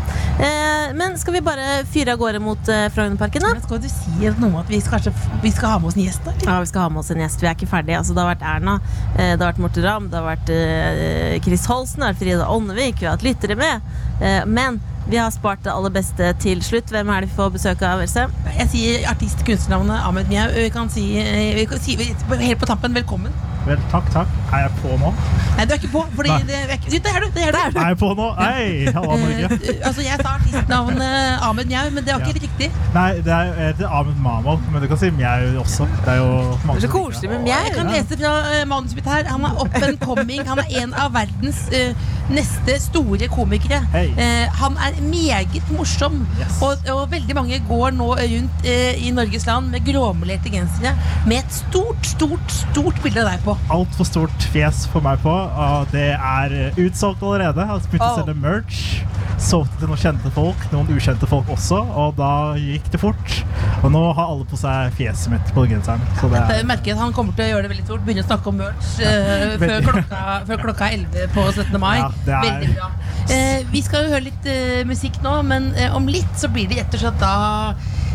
Eh, 0.43 0.95
men 0.99 1.19
skal 1.21 1.37
vi 1.37 1.43
bare 1.45 1.83
fyre 1.93 2.15
av 2.15 2.23
gårde 2.23 2.41
mot 2.43 2.71
eh, 2.73 2.87
Frognerparken, 2.95 3.45
da? 3.45 3.53
Men 3.59 3.65
skal 3.67 3.83
du 3.83 3.89
si 3.93 4.15
noe 4.41 4.49
om 4.49 4.57
at 4.63 4.71
vi 4.73 4.81
skal, 4.83 4.97
kanskje, 4.97 5.37
vi 5.45 5.53
skal 5.55 5.75
ha 5.75 5.81
med 5.83 5.93
oss 5.93 5.99
en 5.99 6.05
gjest? 6.07 6.25
eller? 6.25 6.47
Ja, 6.49 6.57
vi 6.65 6.71
skal 6.73 6.87
ha 6.87 6.95
med 6.95 7.03
oss 7.03 7.13
en 7.15 7.21
gjest. 7.23 7.43
Vi 7.45 7.51
er 7.51 7.59
ikke 7.59 7.71
ferdige. 7.75 7.99
Altså, 8.01 8.17
det 8.17 8.25
har 8.25 8.33
vært 8.33 8.47
Erna, 8.55 8.79
eh, 9.13 9.35
det 9.35 9.37
har 9.37 9.51
vært 9.51 9.61
Morten 9.67 9.87
Ramm, 9.87 10.09
det 10.13 10.19
har 10.19 10.31
vært 10.31 10.55
eh, 10.57 11.37
Chris 11.45 11.69
Holsen, 11.71 12.01
det 12.01 12.09
har 12.09 12.17
vært 12.17 12.25
Frida 12.25 12.49
Ånnevik, 12.57 13.03
vi 13.03 13.11
har 13.11 13.19
hatt 13.19 13.29
lyttere 13.29 13.59
med. 13.61 13.93
Eh, 14.23 14.41
men 14.49 14.81
vi 15.09 15.17
har 15.17 15.31
spart 15.31 15.65
det 15.65 15.73
aller 15.73 15.91
beste 15.91 16.33
til 16.43 16.63
slutt. 16.63 16.91
Hvem 16.91 17.09
er 17.09 17.25
det 17.25 17.31
vi 17.31 17.37
får 17.37 17.55
besøk 17.57 17.83
av, 17.83 18.03
Else? 18.05 18.27
Jeg 18.59 18.69
sier 18.71 19.09
artist, 19.11 19.43
kunstnernavnet 19.47 19.99
Ahmed 20.07 20.31
Mjau. 20.31 20.47
Vi 20.55 20.69
kan 20.75 20.91
si, 20.91 21.07
eh, 21.19 21.55
vi 21.57 21.65
kan 21.67 21.81
si 21.83 21.97
helt 21.97 22.61
på 22.61 22.67
tampen 22.67 22.95
velkommen. 22.95 23.33
Vel, 23.67 23.79
takk, 23.93 24.09
takk. 24.11 24.31
Er 24.53 24.65
jeg 24.65 24.73
på 24.83 24.97
nå? 24.99 25.11
Nei, 25.57 25.65
du 25.69 25.73
er 25.75 25.79
ikke 25.79 25.91
på. 25.93 26.01
Fordi 26.17 26.31
Nei. 26.33 26.39
det, 26.49 26.57
er 26.65 26.73
ikke- 26.75 26.91
det 26.91 27.11
er 27.15 27.21
du! 27.23 27.27
Det 27.37 27.43
er 27.47 27.53
du. 27.53 27.79
Er 27.79 27.89
jeg 27.93 27.99
på 28.01 28.09
nå? 28.19 28.27
Hei, 28.39 28.87
halla 28.97 29.17
Norge. 29.23 29.51
Eh, 29.53 29.87
altså, 29.87 30.03
jeg 30.03 30.19
sa 30.21 30.33
artistnavnet 30.35 31.39
Ahmed 31.49 31.67
Mjau, 31.71 31.91
men 31.95 32.05
det 32.05 32.13
var 32.15 32.21
ikke 32.27 32.41
Ja. 32.43 32.47
riktig. 32.49 32.69
Nei, 32.95 33.13
det 33.23 33.33
er, 33.33 33.45
jeg 33.55 33.67
heter 33.71 33.89
Ahmed 33.99 34.17
Mamal, 34.25 34.59
men 34.73 34.83
du 34.83 34.89
kan 34.91 34.99
si 34.99 35.11
Mjau 35.11 35.61
også. 35.63 35.87
Det 36.05 36.09
er 36.15 36.17
jo 36.17 36.59
mange 36.67 36.81
Det 36.81 36.85
er 36.85 36.89
så 36.89 36.93
koselig 36.97 37.31
med 37.31 37.39
mjau. 37.45 37.61
Jeg 37.69 37.77
kan 37.77 37.87
lese 37.95 38.19
fra 38.23 38.33
uh, 38.51 38.65
manuset 38.69 38.95
mitt 38.99 39.05
her. 39.13 39.25
Han 39.31 39.45
er 39.45 39.63
up 39.63 39.79
and 39.83 39.99
coming. 40.03 40.43
Han 40.49 40.59
er 40.59 40.83
en 40.83 40.95
av 40.95 41.15
verdens 41.15 41.63
uh, 41.71 41.95
neste 42.33 42.81
store 42.81 43.29
komikere. 43.29 43.81
Eh, 43.95 44.49
han 44.59 44.77
er 44.89 44.99
meget 45.03 45.63
morsom. 45.71 46.27
Og, 46.63 46.77
og 46.91 47.11
veldig 47.11 47.35
mange 47.39 47.63
går 47.69 47.91
nå 47.95 48.11
rundt 48.17 48.67
i 48.99 49.11
Norges 49.15 49.47
land 49.47 49.71
med 49.71 49.85
gråmelerte 49.87 50.51
gensere 50.51 50.95
med 51.27 51.37
et 51.43 51.53
stort, 51.53 52.07
stort, 52.07 52.53
stort 52.53 53.03
bilde 53.03 53.21
av 53.25 53.33
deg 53.33 53.43
på. 53.45 53.52
Altfor 53.73 54.07
stort 54.09 54.45
fjes 54.53 54.85
for 54.93 55.05
meg 55.05 55.21
på. 55.25 55.33
Og 55.33 55.91
det 55.93 56.11
er 56.17 56.55
eh, 56.59 56.79
utsolgt 56.85 57.23
allerede. 57.25 57.63
Jeg 57.65 57.71
har 57.71 57.87
begynt 57.89 58.07
å 58.07 58.15
selge 58.21 58.35
merch. 58.43 58.83
Solgte 59.43 59.81
til 59.81 59.91
noen 59.91 59.99
kjente 59.99 60.31
folk, 60.35 60.65
noen 60.71 60.91
ukjente 60.95 61.27
folk 61.27 61.49
også. 61.51 61.81
Og 61.99 62.13
da 62.19 62.31
gikk 62.61 62.91
det 62.93 63.01
fort. 63.03 63.37
Og 63.83 63.89
nå 63.95 64.03
har 64.15 64.29
alle 64.35 64.47
på 64.49 64.59
seg 64.61 64.93
fjeset 64.99 65.33
mitt 65.33 65.53
på 65.57 65.65
genseren. 65.71 66.03
Så 66.21 66.31
det 66.31 66.43
Jeg 66.43 66.63
er 66.63 66.69
merker 66.69 66.95
at 66.95 67.03
han 67.03 67.15
kommer 67.17 67.35
til 67.39 67.49
å 67.49 67.51
gjøre 67.55 67.67
det 67.67 67.73
veldig 67.73 67.87
fort. 67.89 68.05
Begynne 68.07 68.23
å 68.27 68.29
snakke 68.29 68.53
om 68.53 68.61
merch 68.61 68.93
uh, 69.03 69.57
før, 69.63 69.75
klokka, 69.89 70.21
før 70.51 70.63
klokka 70.67 70.91
er 70.91 71.01
11 71.01 71.35
på 71.35 71.47
17. 71.57 71.81
mai. 71.83 71.97
Ja, 71.99 72.11
er- 72.13 72.47
Veldig 72.47 72.77
bra. 72.77 72.91
Uh, 73.33 73.59
vi 73.73 73.83
skal 73.83 74.07
jo 74.07 74.15
høre 74.15 74.27
litt 74.29 74.47
uh, 74.51 74.85
musikk 74.89 75.19
nå, 75.25 75.35
men 75.49 75.73
om 75.97 76.07
litt 76.11 76.39
så 76.39 76.51
blir 76.53 76.71
det 76.71 76.83
rett 76.83 76.97
og 76.99 77.03
slett 77.07 77.21
da 77.23 77.35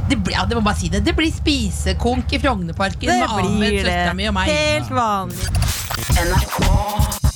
det 0.10 0.18
blir, 0.24 0.36
ja, 0.38 0.45
det 0.49 0.55
må 0.58 0.62
bare 0.66 0.80
si 0.80 0.89
det. 0.93 1.03
Det 1.05 1.14
blir 1.18 1.32
spisekonk 1.34 2.34
i 2.34 2.39
Frognerparken 2.43 3.10
Det 3.10 3.20
med 3.20 3.30
Ahmed, 3.30 3.60
blir 3.60 3.80
søstera 3.84 4.12
det. 4.12 4.16
mi 4.20 4.28
og 4.30 4.36
meg. 4.38 4.51
Helt 4.51 4.91
vanlig. 4.91 5.47
NRK 6.28 7.26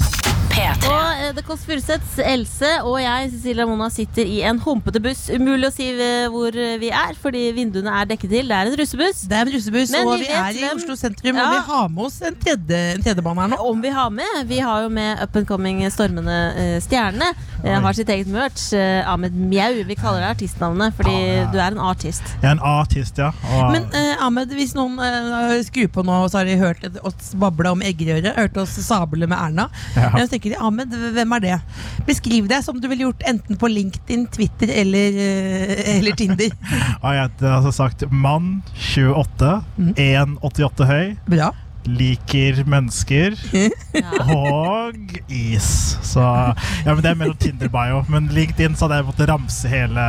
P3. 0.61 0.89
Og 0.91 1.21
eh, 1.21 1.31
The 1.37 1.43
Kåss 1.45 1.63
Furuseths, 1.67 2.17
Else 2.21 2.69
og 2.85 2.97
jeg, 3.01 3.29
Cecilia 3.33 3.65
Mona, 3.69 3.87
sitter 3.93 4.27
i 4.29 4.41
en 4.47 4.59
humpete 4.61 5.01
buss. 5.03 5.23
Umulig 5.33 5.69
å 5.69 5.73
si 5.73 5.87
eh, 5.93 6.27
hvor 6.31 6.53
vi 6.81 6.89
er, 6.93 7.15
fordi 7.21 7.43
vinduene 7.57 7.93
er 8.01 8.09
dekket 8.11 8.31
til. 8.35 8.51
Det 8.51 8.57
er 8.57 8.69
en 8.71 8.77
russebuss. 8.79 9.23
Det 9.31 9.37
er 9.39 9.47
en 9.47 9.53
russebuss, 9.55 9.93
Men 9.95 10.07
og 10.07 10.19
vi 10.21 10.27
vi, 10.27 10.33
er 10.37 10.49
i 10.59 10.61
hvem- 10.65 10.81
Oslo 10.81 10.97
sentrum, 10.99 11.35
Ja. 11.35 11.45
og 11.47 11.55
vi 11.55 11.61
har 11.71 11.89
med 11.95 12.05
oss 12.05 12.19
en 12.27 12.35
tredje, 12.41 12.81
en 12.95 13.03
tredjemann 13.05 13.41
her 13.43 13.51
nå. 13.55 13.59
Om 13.71 13.81
vi 13.85 13.93
har 13.95 14.09
med. 14.13 14.37
Vi 14.51 14.59
har 14.59 14.83
jo 14.85 14.89
med 14.93 15.21
up 15.23 15.35
and 15.41 15.47
coming 15.49 15.81
stormende 15.91 16.37
eh, 16.57 16.77
stjerne. 16.83 17.31
Eh, 17.63 17.79
har 17.81 17.93
sitt 17.97 18.09
eget 18.09 18.27
merch. 18.31 18.67
eh, 18.73 19.01
Ahmed 19.09 19.33
Mjau. 19.35 19.81
Vi 19.87 19.95
kaller 19.99 20.21
det 20.25 20.29
artistnavnet 20.35 20.93
fordi 20.97 21.15
du 21.53 21.57
er 21.59 21.71
en 21.75 21.81
artist. 21.81 22.23
Jeg 22.41 22.49
er 22.49 22.55
en 22.57 22.63
artist, 22.65 23.17
ja. 23.21 23.31
Og 23.57 23.71
Men 23.73 23.89
eh, 23.97 24.15
Ahmed, 24.21 24.53
hvis 24.57 24.75
noen 24.77 24.97
eh, 25.01 25.57
skrur 25.65 25.89
på 25.97 26.05
nå, 26.05 26.21
så 26.31 26.41
har 26.41 26.45
de 26.49 26.57
hørt 26.61 26.85
oss 27.05 27.33
bable 27.41 27.71
om 27.73 27.81
eggerøre, 27.85 28.35
hørt 28.37 28.57
oss 28.61 28.77
sable 28.85 29.25
med 29.27 29.37
Erna. 29.37 29.67
Ja. 29.95 30.09
Jeg 30.17 30.29
Så 30.31 30.37
tenker 30.51 30.65
Ahmed, 30.65 30.93
hvem 31.15 31.31
er 31.37 31.41
det? 31.43 31.57
Beskriv 32.07 32.47
deg 32.49 32.63
som 32.63 32.79
du 32.79 32.87
ville 32.89 33.07
gjort 33.07 33.23
enten 33.27 33.57
på 33.57 33.69
LinkedIn, 33.71 34.27
Twitter 34.31 34.69
eller, 34.81 35.17
eh, 35.17 35.97
eller 35.97 36.15
Tinder. 36.15 36.51
og 37.03 37.15
jeg 37.15 37.27
heter 37.27 37.51
altså 37.55 37.71
sagt 37.71 38.05
mann 38.11 38.61
28, 38.75 39.61
1,88 39.95 40.89
høy. 40.89 41.15
Bra. 41.29 41.51
Liker 41.85 42.61
mennesker 42.69 43.33
og 44.35 45.15
is. 45.27 45.97
Så 46.05 46.21
ja, 46.21 46.93
men 46.93 47.01
det 47.01 47.13
er 47.13 47.17
mellom 47.17 47.39
Tinder-bio. 47.41 48.03
Men 48.11 48.29
LinkedIn 48.31 48.75
så 48.75 48.85
hadde 48.85 49.01
jeg 49.01 49.09
måttet 49.09 49.31
ramse 49.31 49.71
hele 49.71 50.05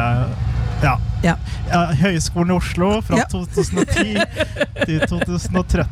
ja. 0.82 0.98
Ja. 1.22 1.36
Ja, 1.70 1.84
Høgskolen 1.96 2.50
i 2.50 2.56
Oslo 2.56 2.88
fra 3.06 3.20
Ja. 3.22 3.26
2010 3.30 4.16
til 4.86 5.00
2013. 5.08 5.86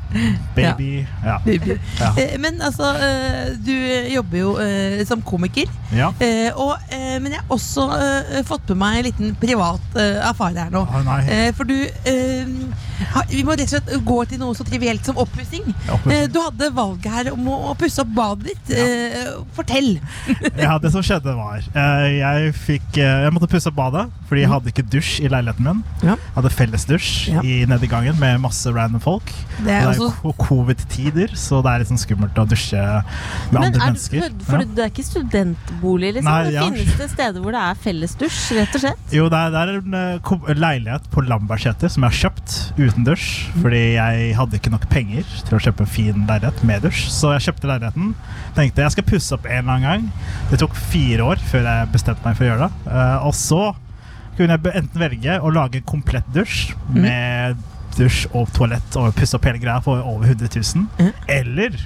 Baby. 0.56 1.06
Ja. 1.24 1.36
Ja. 1.46 2.10
Eh, 2.18 2.34
Men 2.40 2.60
altså, 2.62 2.90
eh, 2.98 3.52
du 3.66 3.74
jobber 4.14 4.38
jo 4.38 4.54
eh, 4.58 5.04
som 5.06 5.22
komiker. 5.22 5.70
Ja. 5.94 6.10
Og, 6.56 6.76
men 7.20 7.32
jeg 7.32 7.40
har 7.40 7.50
også 7.50 7.86
fått 8.46 8.68
med 8.70 8.78
meg 8.78 8.98
en 9.00 9.06
liten 9.08 9.32
privat 9.40 9.96
affære 10.28 10.66
her 10.66 10.70
nå. 10.70 10.84
Ah, 10.86 11.50
for 11.56 11.66
du 11.66 11.74
Vi 13.30 13.40
må 13.46 13.56
rett 13.56 13.64
og 13.64 13.72
slett 13.72 13.90
gå 14.06 14.18
til 14.30 14.38
noe 14.42 14.54
så 14.54 14.64
trivielt 14.66 15.06
som 15.06 15.18
oppussing. 15.18 15.66
du 16.30 16.38
hadde 16.38 16.70
valget 16.76 17.10
her 17.10 17.30
om 17.32 17.48
å, 17.50 17.74
pusse 17.80 18.02
opp 18.04 18.12
badet 18.14 18.52
ditt. 18.52 18.72
Fortell. 19.56 19.96
Ja, 20.60 20.76
det 20.82 20.92
som 20.94 21.02
skjedde 21.04 21.34
var 21.38 21.62
Jeg 22.10 22.54
fikk 22.54 23.00
Jeg 23.00 23.32
måtte 23.34 23.50
pusse 23.50 23.70
opp 23.72 23.78
badet, 23.80 24.06
fordi 24.28 24.44
jeg 24.44 24.52
hadde 24.52 24.72
ikke 24.74 24.86
dusj 24.94 25.19
dusj 25.20 25.26
i 25.26 25.28
leiligheten 25.30 25.64
min. 25.66 25.82
Ja. 26.02 26.16
Hadde 26.34 26.50
fellesdusj 26.50 27.30
Ja. 27.34 27.40
i 27.42 27.64
nedi 27.66 27.86
gangen 27.88 28.18
med 28.18 28.40
masse 28.40 28.66
random 28.72 29.00
folk. 29.00 29.30
Det 29.64 29.70
er 29.70 29.86
og 29.88 29.94
det 29.94 30.30
er 30.30 30.32
covid-tider, 30.44 31.34
så 31.36 31.62
det 31.62 31.70
er 31.72 31.78
litt 31.82 31.88
sånn 31.90 32.00
skummelt 32.00 32.34
å 32.38 32.46
dusje 32.48 32.80
med 32.80 33.52
Men 33.52 33.62
andre 33.64 33.80
er 33.80 33.86
mennesker. 33.92 34.30
for 34.44 34.58
Ja. 34.58 34.64
det 34.64 34.78
er 34.78 34.90
ikke 34.90 35.04
studentbolig, 35.04 36.14
liksom? 36.14 36.24
Nei, 36.32 36.44
det 36.44 36.52
ja. 36.54 36.62
Finnes 36.70 36.96
det 36.98 37.10
steder 37.10 37.40
hvor 37.40 37.52
det 37.52 37.60
er 37.60 37.74
fellesdusj, 37.74 38.56
rett 38.56 38.74
og 38.74 38.80
slett? 38.80 39.12
Jo, 39.12 39.28
det 39.28 39.38
er, 39.38 39.50
det 39.50 39.60
er 39.60 39.68
en 39.78 39.94
eh, 39.94 40.54
leilighet 40.54 41.10
på 41.10 41.26
Lambertseter 41.26 41.88
som 41.90 42.02
jeg 42.02 42.10
har 42.10 42.30
kjøpt 42.30 42.78
uten 42.78 43.04
dusj. 43.04 43.50
Fordi 43.60 43.82
jeg 43.94 44.34
hadde 44.36 44.56
ikke 44.58 44.70
nok 44.70 44.88
penger 44.88 45.24
til 45.46 45.58
å 45.58 45.60
kjøpe 45.60 45.80
en 45.80 45.86
fin 45.86 46.26
leilighet 46.26 46.64
med 46.64 46.82
dusj. 46.82 47.08
Så 47.10 47.32
jeg 47.38 47.52
kjøpte 47.54 47.68
leiligheten. 47.68 48.14
Tenkte 48.56 48.82
jeg 48.82 48.92
skal 48.92 49.04
pusse 49.04 49.32
opp 49.34 49.46
en 49.46 49.58
eller 49.68 49.72
annen 49.72 49.82
gang. 49.82 50.12
Det 50.50 50.58
tok 50.58 50.74
fire 50.74 51.20
år 51.22 51.36
før 51.50 51.62
jeg 51.68 51.92
bestemte 51.92 52.24
meg 52.24 52.36
for 52.36 52.44
å 52.44 52.50
gjøre 52.52 52.68
det. 52.68 52.92
Eh, 52.92 53.26
og 53.26 53.34
så 53.34 53.74
kunne 54.40 54.56
jeg 54.56 54.72
enten 54.80 55.02
velge 55.02 55.36
å 55.44 55.52
lage 55.52 55.82
en 55.82 55.88
komplett 55.88 56.28
dusj 56.32 56.70
med 56.96 57.58
dusj 57.98 58.22
og 58.32 58.48
toalett 58.56 58.96
og 58.96 59.12
pusse 59.18 59.36
opp 59.36 59.44
hele 59.44 59.60
greia 59.60 59.82
for 59.84 60.00
over 60.00 60.30
100 60.30 60.48
000. 60.56 61.10
Eller 61.28 61.76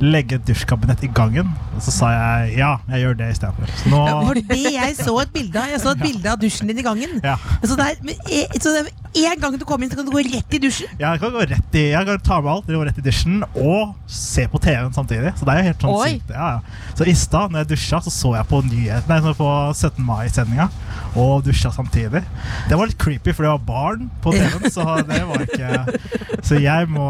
legge 0.00 0.36
et 0.38 0.44
dusjkabinett 0.46 1.02
i 1.06 1.10
gangen. 1.14 1.50
Og 1.74 1.82
så 1.82 1.94
sa 1.94 2.10
jeg 2.14 2.58
ja, 2.60 2.74
jeg 2.92 3.04
gjør 3.04 3.18
det 3.18 3.30
istedenfor. 3.34 3.72
Så 3.82 3.92
nå 3.92 4.02
Ja, 4.08 4.16
for 4.26 4.40
det 4.52 4.60
jeg 4.74 4.96
så 4.98 5.14
et 5.22 5.32
bilde 5.34 5.58
av 5.62 5.72
Jeg 5.72 5.82
så 5.82 5.92
et 5.94 6.02
bilde 6.08 6.32
av 6.32 6.40
dusjen 6.42 6.70
din 6.70 6.78
i 6.82 6.86
gangen. 6.86 7.18
Ja. 7.24 7.36
Så, 7.64 7.76
der, 7.78 7.98
men, 8.06 8.14
e- 8.30 8.46
så 8.60 8.74
det 8.78 8.84
er 8.88 9.32
en 9.32 9.40
gang 9.42 9.56
du 9.58 9.64
kommer 9.66 9.86
inn, 9.86 9.90
så 9.90 9.98
kan 9.98 10.06
du 10.06 10.12
gå 10.14 10.22
rett 10.26 10.54
i 10.54 10.60
dusjen. 10.62 10.90
Jeg 11.00 11.20
kan 11.22 11.32
gå 11.34 11.44
rett 11.50 11.78
i 11.80 11.84
Jeg 11.90 12.06
kan 12.06 12.20
ta 12.22 12.40
med 12.44 12.52
alt, 12.52 12.68
gå 12.70 12.84
rett 12.86 12.98
i 13.00 13.04
dusjen 13.06 13.40
og 13.58 13.94
se 14.06 14.44
på 14.50 14.60
TV-en 14.62 14.92
samtidig. 14.94 15.32
Så 15.38 15.48
det 15.48 15.54
er 15.54 15.62
jo 15.62 15.68
helt 15.72 15.86
sånn 15.86 15.98
sykt. 16.04 16.34
Ja, 16.34 16.50
ja. 16.58 16.92
Så 16.98 17.08
i 17.08 17.14
stad 17.18 17.54
når 17.54 17.64
jeg 17.64 17.70
dusja, 17.74 18.00
så 18.04 18.12
så 18.14 18.34
jeg 18.36 18.48
på 18.50 18.60
nyhet, 18.68 19.08
nei, 19.10 19.18
så 19.24 19.34
på 19.38 19.48
17. 19.74 20.02
mai-sendinga 20.06 20.68
og 21.18 21.42
dusja 21.46 21.70
samtidig. 21.74 22.20
Det 22.68 22.76
var 22.78 22.90
litt 22.90 22.98
creepy, 23.00 23.32
for 23.34 23.46
det 23.46 23.52
var 23.54 23.64
barn 23.68 24.08
på 24.22 24.32
TV-en, 24.36 24.70
så 24.74 24.84
det 25.08 25.22
var 25.28 25.44
ikke 25.46 25.98
Så 26.46 26.58
jeg 26.62 26.88
må 26.92 27.06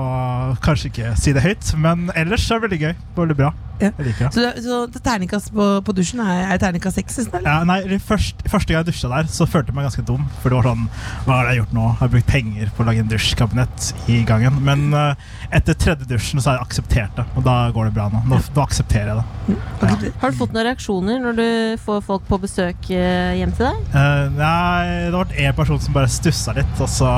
kanskje 0.65 0.91
ikke 0.93 1.13
si 1.21 1.35
det 1.37 1.43
høyt, 1.45 1.73
men 1.83 2.09
ellers 2.19 2.47
er 2.55 2.58
det 2.59 2.65
veldig 2.69 2.81
gøy. 2.83 2.95
Veldig 3.17 3.37
bra. 3.39 3.51
Ja. 3.79 3.93
Jeg 3.95 4.07
liker 4.09 4.27
det. 4.27 4.31
Så, 4.35 4.43
det- 4.43 4.63
så 4.65 5.01
terningkast 5.05 5.53
på, 5.55 5.67
på 5.87 5.95
dusjen 5.95 6.21
er, 6.25 6.41
er 6.53 6.59
terningkast 6.59 6.99
seks? 6.99 7.19
nesten, 7.21 7.39
eller? 7.39 7.47
Ja, 7.51 7.65
nei, 7.69 7.77
det 7.87 8.01
først, 8.03 8.43
Første 8.51 8.73
gang 8.75 8.83
jeg 8.83 8.89
dusja 8.93 9.11
der, 9.13 9.29
så 9.31 9.47
følte 9.47 9.71
jeg 9.71 9.77
meg 9.79 9.87
ganske 9.87 10.05
dum. 10.09 10.25
For 10.43 10.51
det 10.51 10.59
var 10.59 10.67
sånn 10.73 10.89
Hva 11.29 11.37
har 11.39 11.51
jeg 11.53 11.61
gjort 11.63 11.77
nå? 11.79 11.85
Jeg 11.93 12.01
har 12.03 12.13
brukt 12.17 12.31
penger 12.33 12.73
på 12.75 12.83
å 12.83 12.89
lage 12.91 13.05
en 13.05 13.13
dusjkabinett 13.13 13.93
i 14.11 14.19
gangen. 14.27 14.59
Men 14.67 14.89
eh, 14.99 15.15
etter 15.55 15.77
tredje 15.81 16.05
dusjen 16.09 16.43
så 16.43 16.51
har 16.51 16.59
jeg 16.59 16.67
akseptert 16.67 17.15
det, 17.17 17.25
og 17.39 17.45
da 17.47 17.57
går 17.73 17.89
det 17.89 17.95
bra 17.97 18.09
nå. 18.13 18.21
Nå, 18.29 18.41
nå 18.55 18.63
aksepterer 18.65 19.13
jeg 19.13 19.21
det. 19.21 20.11
Har 20.21 20.33
du 20.33 20.37
fått 20.37 20.53
noen 20.53 20.67
reaksjoner 20.69 21.23
når 21.23 21.39
du 21.39 21.49
får 21.85 22.03
folk 22.05 22.27
på 22.29 22.39
besøk 22.43 22.91
eh, 22.93 23.39
hjem 23.39 23.55
til 23.57 23.69
deg? 23.69 23.79
Uh, 23.95 24.37
nei, 24.37 24.83
det 25.09 25.15
var 25.17 25.33
én 25.33 25.57
person 25.57 25.81
som 25.81 25.97
bare 25.97 26.11
stussa 26.13 26.53
litt, 26.57 26.75
og 26.77 26.91
så 26.93 27.09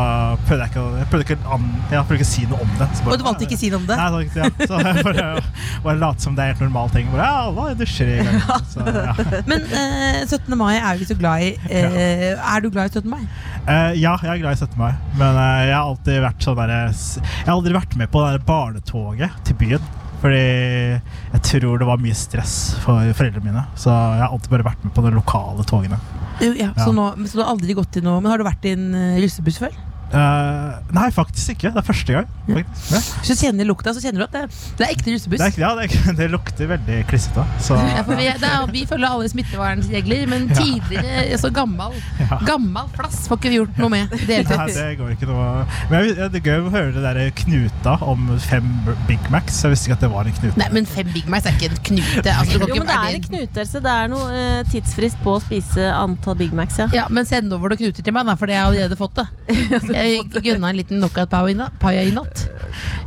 prøvde 0.46 0.66
jeg 0.66 0.72
ikke 0.72 0.86
jeg 1.00 1.10
prøvde 1.10 1.26
ikke, 1.26 1.38
an, 1.56 1.66
jeg 1.90 2.06
prøvde 2.06 2.20
ikke 2.20 2.28
å 2.28 2.30
si 2.30 2.46
noe 2.50 2.62
om 2.66 2.74
det. 2.78 2.90
Så 2.94 3.06
bare, 3.06 3.12
Og 3.12 3.22
du 3.22 3.26
valgte 3.26 3.48
ikke 3.48 3.58
å 3.58 3.62
si 3.64 3.72
noe 3.72 3.82
om 3.82 3.88
det? 3.90 3.98
Nei, 4.00 4.08
så, 4.10 4.44
ja. 4.44 4.50
så 4.70 4.80
jeg 4.84 5.06
bare, 5.10 5.28
bare 5.88 6.02
late 6.04 6.26
som 6.26 6.38
det 6.38 6.46
er 6.46 6.54
helt 6.54 6.64
normal 6.68 6.94
ting. 6.94 7.10
Bare, 7.14 7.26
ja, 7.26 7.44
alle 7.50 7.78
dusjer 7.80 8.14
i 8.14 8.18
gangen. 8.20 8.68
Så, 8.70 8.86
ja. 8.86 9.14
Men 9.50 9.66
uh, 9.74 10.22
17. 10.26 10.58
mai 10.60 10.74
er 10.76 11.00
vi 11.00 11.10
så 11.10 11.18
glad 11.18 11.48
i. 11.48 11.54
Uh, 11.66 12.38
er 12.38 12.62
du 12.62 12.70
glad 12.70 12.90
i 12.92 13.00
17. 13.00 13.10
mai? 13.10 13.24
Eh, 13.68 13.92
ja, 14.00 14.14
jeg 14.24 14.30
er 14.32 14.40
glad 14.40 14.56
i 14.56 14.58
17. 14.58 14.78
mai, 14.80 14.94
men 15.18 15.36
eh, 15.36 15.66
jeg 15.68 15.74
har 15.76 15.84
alltid 15.84 16.22
vært 16.24 16.44
sånn 16.46 16.56
derre 16.58 16.78
Jeg 16.88 17.44
har 17.44 17.52
aldri 17.52 17.74
vært 17.76 17.96
med 18.00 18.10
på 18.12 18.19
det 18.28 18.44
barnetoget 18.48 19.40
til 19.48 19.58
byen. 19.60 19.90
Fordi 20.20 20.40
jeg 20.40 21.42
tror 21.48 21.78
det 21.80 21.86
var 21.88 22.00
mye 22.02 22.16
stress 22.16 22.56
for 22.82 23.12
foreldrene 23.16 23.46
mine. 23.46 23.62
Så 23.80 23.88
jeg 23.88 24.20
har 24.20 24.34
alltid 24.34 24.52
bare 24.52 24.66
vært 24.68 24.82
med 24.84 24.92
på 24.96 25.04
de 25.06 25.12
lokale 25.16 25.64
togene. 25.68 26.00
Ja, 26.40 26.52
Ja. 26.56 26.70
Så, 26.76 26.92
nå, 26.96 27.10
så 27.28 27.36
du 27.36 27.42
har 27.42 27.50
aldri 27.52 27.74
gått 27.76 27.98
i 27.98 28.00
noe 28.00 28.16
Men 28.22 28.30
har 28.32 28.40
du 28.40 28.46
vært 28.46 28.64
i 28.64 28.70
en 28.72 28.86
uh, 28.96 29.18
russebuss 29.20 29.58
før? 29.60 29.74
Eh, 30.10 30.78
nei, 30.96 31.06
faktisk 31.14 31.54
ikke. 31.54 31.70
Det 31.70 31.78
er 31.78 31.86
første 31.86 32.14
gang. 32.16 32.30
Faktisk. 32.48 32.90
Ja. 32.90 33.00
Hvis 33.20 33.30
du 33.30 33.44
kjenner 33.44 33.68
lukta, 33.68 33.92
så 33.94 34.02
kjenner 34.02 34.24
du 34.24 34.26
at 34.26 34.34
det, 34.34 34.58
det 34.78 34.86
er 34.86 34.94
ekte 34.96 35.14
russebuss. 35.14 35.38
Det, 35.38 35.48
er, 35.52 35.60
ja, 35.62 35.70
det, 35.78 35.86
er, 35.86 36.16
det 36.20 36.28
lukter 36.32 36.70
veldig 36.74 37.00
klissete. 37.10 37.46
Ja, 37.90 38.02
vi, 38.06 38.26
vi 38.72 38.82
følger 38.88 39.06
alle 39.08 39.28
smittevernregler, 39.30 40.26
men 40.30 40.48
Ja. 40.50 40.56
tidligere 40.58 41.38
så 41.38 41.50
gammel 41.54 41.94
Gammel 42.46 42.88
flass 42.94 43.22
får 43.28 43.38
ikke 43.38 43.52
vi 43.52 43.58
gjort 43.60 43.78
noe 43.80 43.90
med. 43.92 44.14
Det 44.30 44.40
Nei, 44.50 44.66
det 44.74 44.86
går 44.98 45.12
ikke 45.14 45.28
noe 45.28 45.64
Men 45.90 46.04
jeg, 46.08 46.28
Det 46.32 46.40
er 46.40 46.46
gøy 46.50 46.66
å 46.66 46.72
høre 46.72 46.92
det 46.94 47.02
der 47.04 47.20
knuta 47.40 47.94
om 48.04 48.28
fem 48.42 48.66
Big 49.08 49.22
Macs. 49.32 49.60
Jeg 49.64 49.74
visste 49.74 49.88
ikke 49.88 49.98
at 49.98 50.04
det 50.04 50.10
var 50.12 50.28
en 50.28 50.36
knute. 50.36 50.58
Nei, 50.60 50.68
men 50.74 50.88
fem 50.88 51.10
Big 51.14 51.30
Macs 51.30 51.48
er 51.48 51.56
ikke 51.56 51.70
en 51.70 51.82
knute. 51.90 52.34
Altså, 52.34 52.58
du 52.58 52.66
Jo, 52.66 52.80
men 52.80 52.90
det 52.90 52.98
er 52.98 53.18
en 53.18 53.26
knutelse. 53.28 53.82
Det 53.86 53.94
er 53.94 54.10
noe 54.12 54.28
uh, 54.34 54.60
tidsfrist 54.72 55.20
på 55.24 55.36
å 55.36 55.42
spise 55.44 55.86
antall 55.94 56.38
Big 56.40 56.54
Macs, 56.56 56.80
ja. 56.82 56.88
Ja, 56.96 57.06
men 57.12 57.28
send 57.28 57.52
over 57.54 57.72
noen 57.72 57.82
knuter 57.84 58.06
til 58.06 58.16
meg, 58.16 58.28
da, 58.28 58.36
for 58.40 58.50
det 58.50 58.58
har 58.58 58.66
jeg 58.74 58.84
allerede 58.84 58.98
fått 59.00 59.20
det. 59.20 59.28
Jeg 60.00 60.42
gunna 60.44 60.70
en 60.72 60.78
liten 60.80 61.00
knockout-paya 61.02 61.52
i 61.52 61.56
natt- 61.58 61.78
pie 61.82 62.06
i 62.08 62.14
natt. 62.14 62.46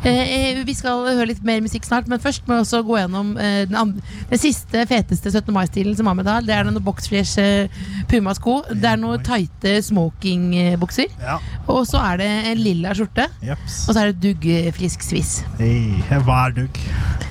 Eh, 0.04 0.10
eh, 0.54 0.64
vi 0.68 0.74
skal 0.76 1.06
høre 1.08 1.30
litt 1.30 1.44
mer 1.48 1.62
musikk 1.64 1.86
snart, 1.88 2.08
men 2.12 2.20
først 2.20 2.44
må 2.48 2.58
vi 2.58 2.64
også 2.66 2.82
gå 2.86 2.98
gjennom 3.00 3.32
eh, 3.39 3.64
den, 3.72 3.94
den 4.30 4.39
siste, 4.41 4.84
feteste 4.89 5.32
17. 5.32 5.54
mai-stilen 5.56 5.96
som 5.96 6.10
Ahmed 6.12 6.28
har. 6.28 6.44
Det 6.44 6.54
er 6.58 6.68
noen 6.68 6.84
boxfresh 6.84 7.39
eh, 7.39 7.84
pumasko. 8.12 8.58
Det 8.74 8.89
er 8.91 9.00
noen 9.00 9.24
tighte 9.24 9.78
smokingbukser. 9.88 11.08
Ja. 11.24 11.38
Og 11.72 11.86
så 11.88 12.02
er 12.04 12.20
det 12.20 12.30
en 12.52 12.60
lilla 12.64 12.91
skjorte. 12.98 13.30
Jeps. 13.44 13.84
Og 13.88 13.96
så 13.96 14.04
er 14.04 14.12
det 14.12 14.20
duggfrisk 14.28 15.06
sviss. 15.08 15.38
Hey, 15.62 15.96
hva 16.28 16.50
er 16.50 16.58
dugg? 16.60 16.82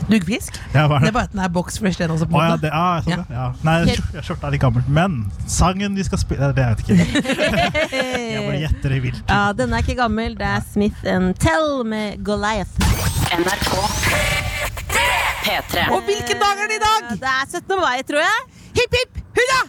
Duggfrisk? 0.09 0.57
Ja, 0.75 0.89
Det 0.89 1.01
det? 1.05 1.09
er 1.09 1.13
bare 1.15 1.29
at 1.29 1.33
den 1.37 1.41
er 1.45 1.53
boxfresh, 1.53 1.99
den 2.01 2.11
også. 2.11 2.27
på 2.27 2.37
oh, 2.41 2.45
ja, 2.45 2.57
det, 2.61 2.71
ah, 2.75 2.99
sånn, 3.05 3.21
ja. 3.21 3.37
ja. 3.37 3.45
Nei, 3.65 3.77
skjorta 3.93 4.25
skjorta 4.27 4.49
er 4.49 4.57
litt 4.57 4.65
gammel. 4.65 4.83
Men 4.89 5.21
sangen 5.47 5.95
vi 5.97 6.05
skal 6.09 6.19
spille 6.21 6.49
Det 6.57 6.57
vet 6.57 6.89
jeg 6.89 7.07
ikke. 7.07 7.23
Jeg 8.33 8.43
bare 8.49 8.59
gjetter 8.65 8.97
i 8.97 8.99
vilt. 9.05 9.23
Ja, 9.29 9.52
denne 9.59 9.79
er 9.79 9.85
ikke 9.87 9.99
gammel. 10.03 10.35
Det 10.39 10.47
er 10.49 10.65
Smith 10.73 11.05
and 11.09 11.35
Tell 11.43 11.83
med 11.89 12.21
Goliath. 12.25 12.75
NRK 13.33 13.71
P3. 15.43 15.87
Og 15.93 16.03
hvilken 16.07 16.39
dag 16.43 16.61
er 16.65 16.69
det 16.71 16.77
i 16.79 16.83
dag? 16.83 17.09
Det 17.23 17.31
er 17.33 17.47
17. 17.51 17.79
mai, 17.81 18.03
tror 18.09 18.23
jeg. 18.23 18.45
Hipp, 18.79 18.95
hipp, 19.01 19.23
hurra! 19.39 19.63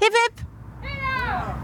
Hipp, 0.00 0.16
hipp. 0.22 0.46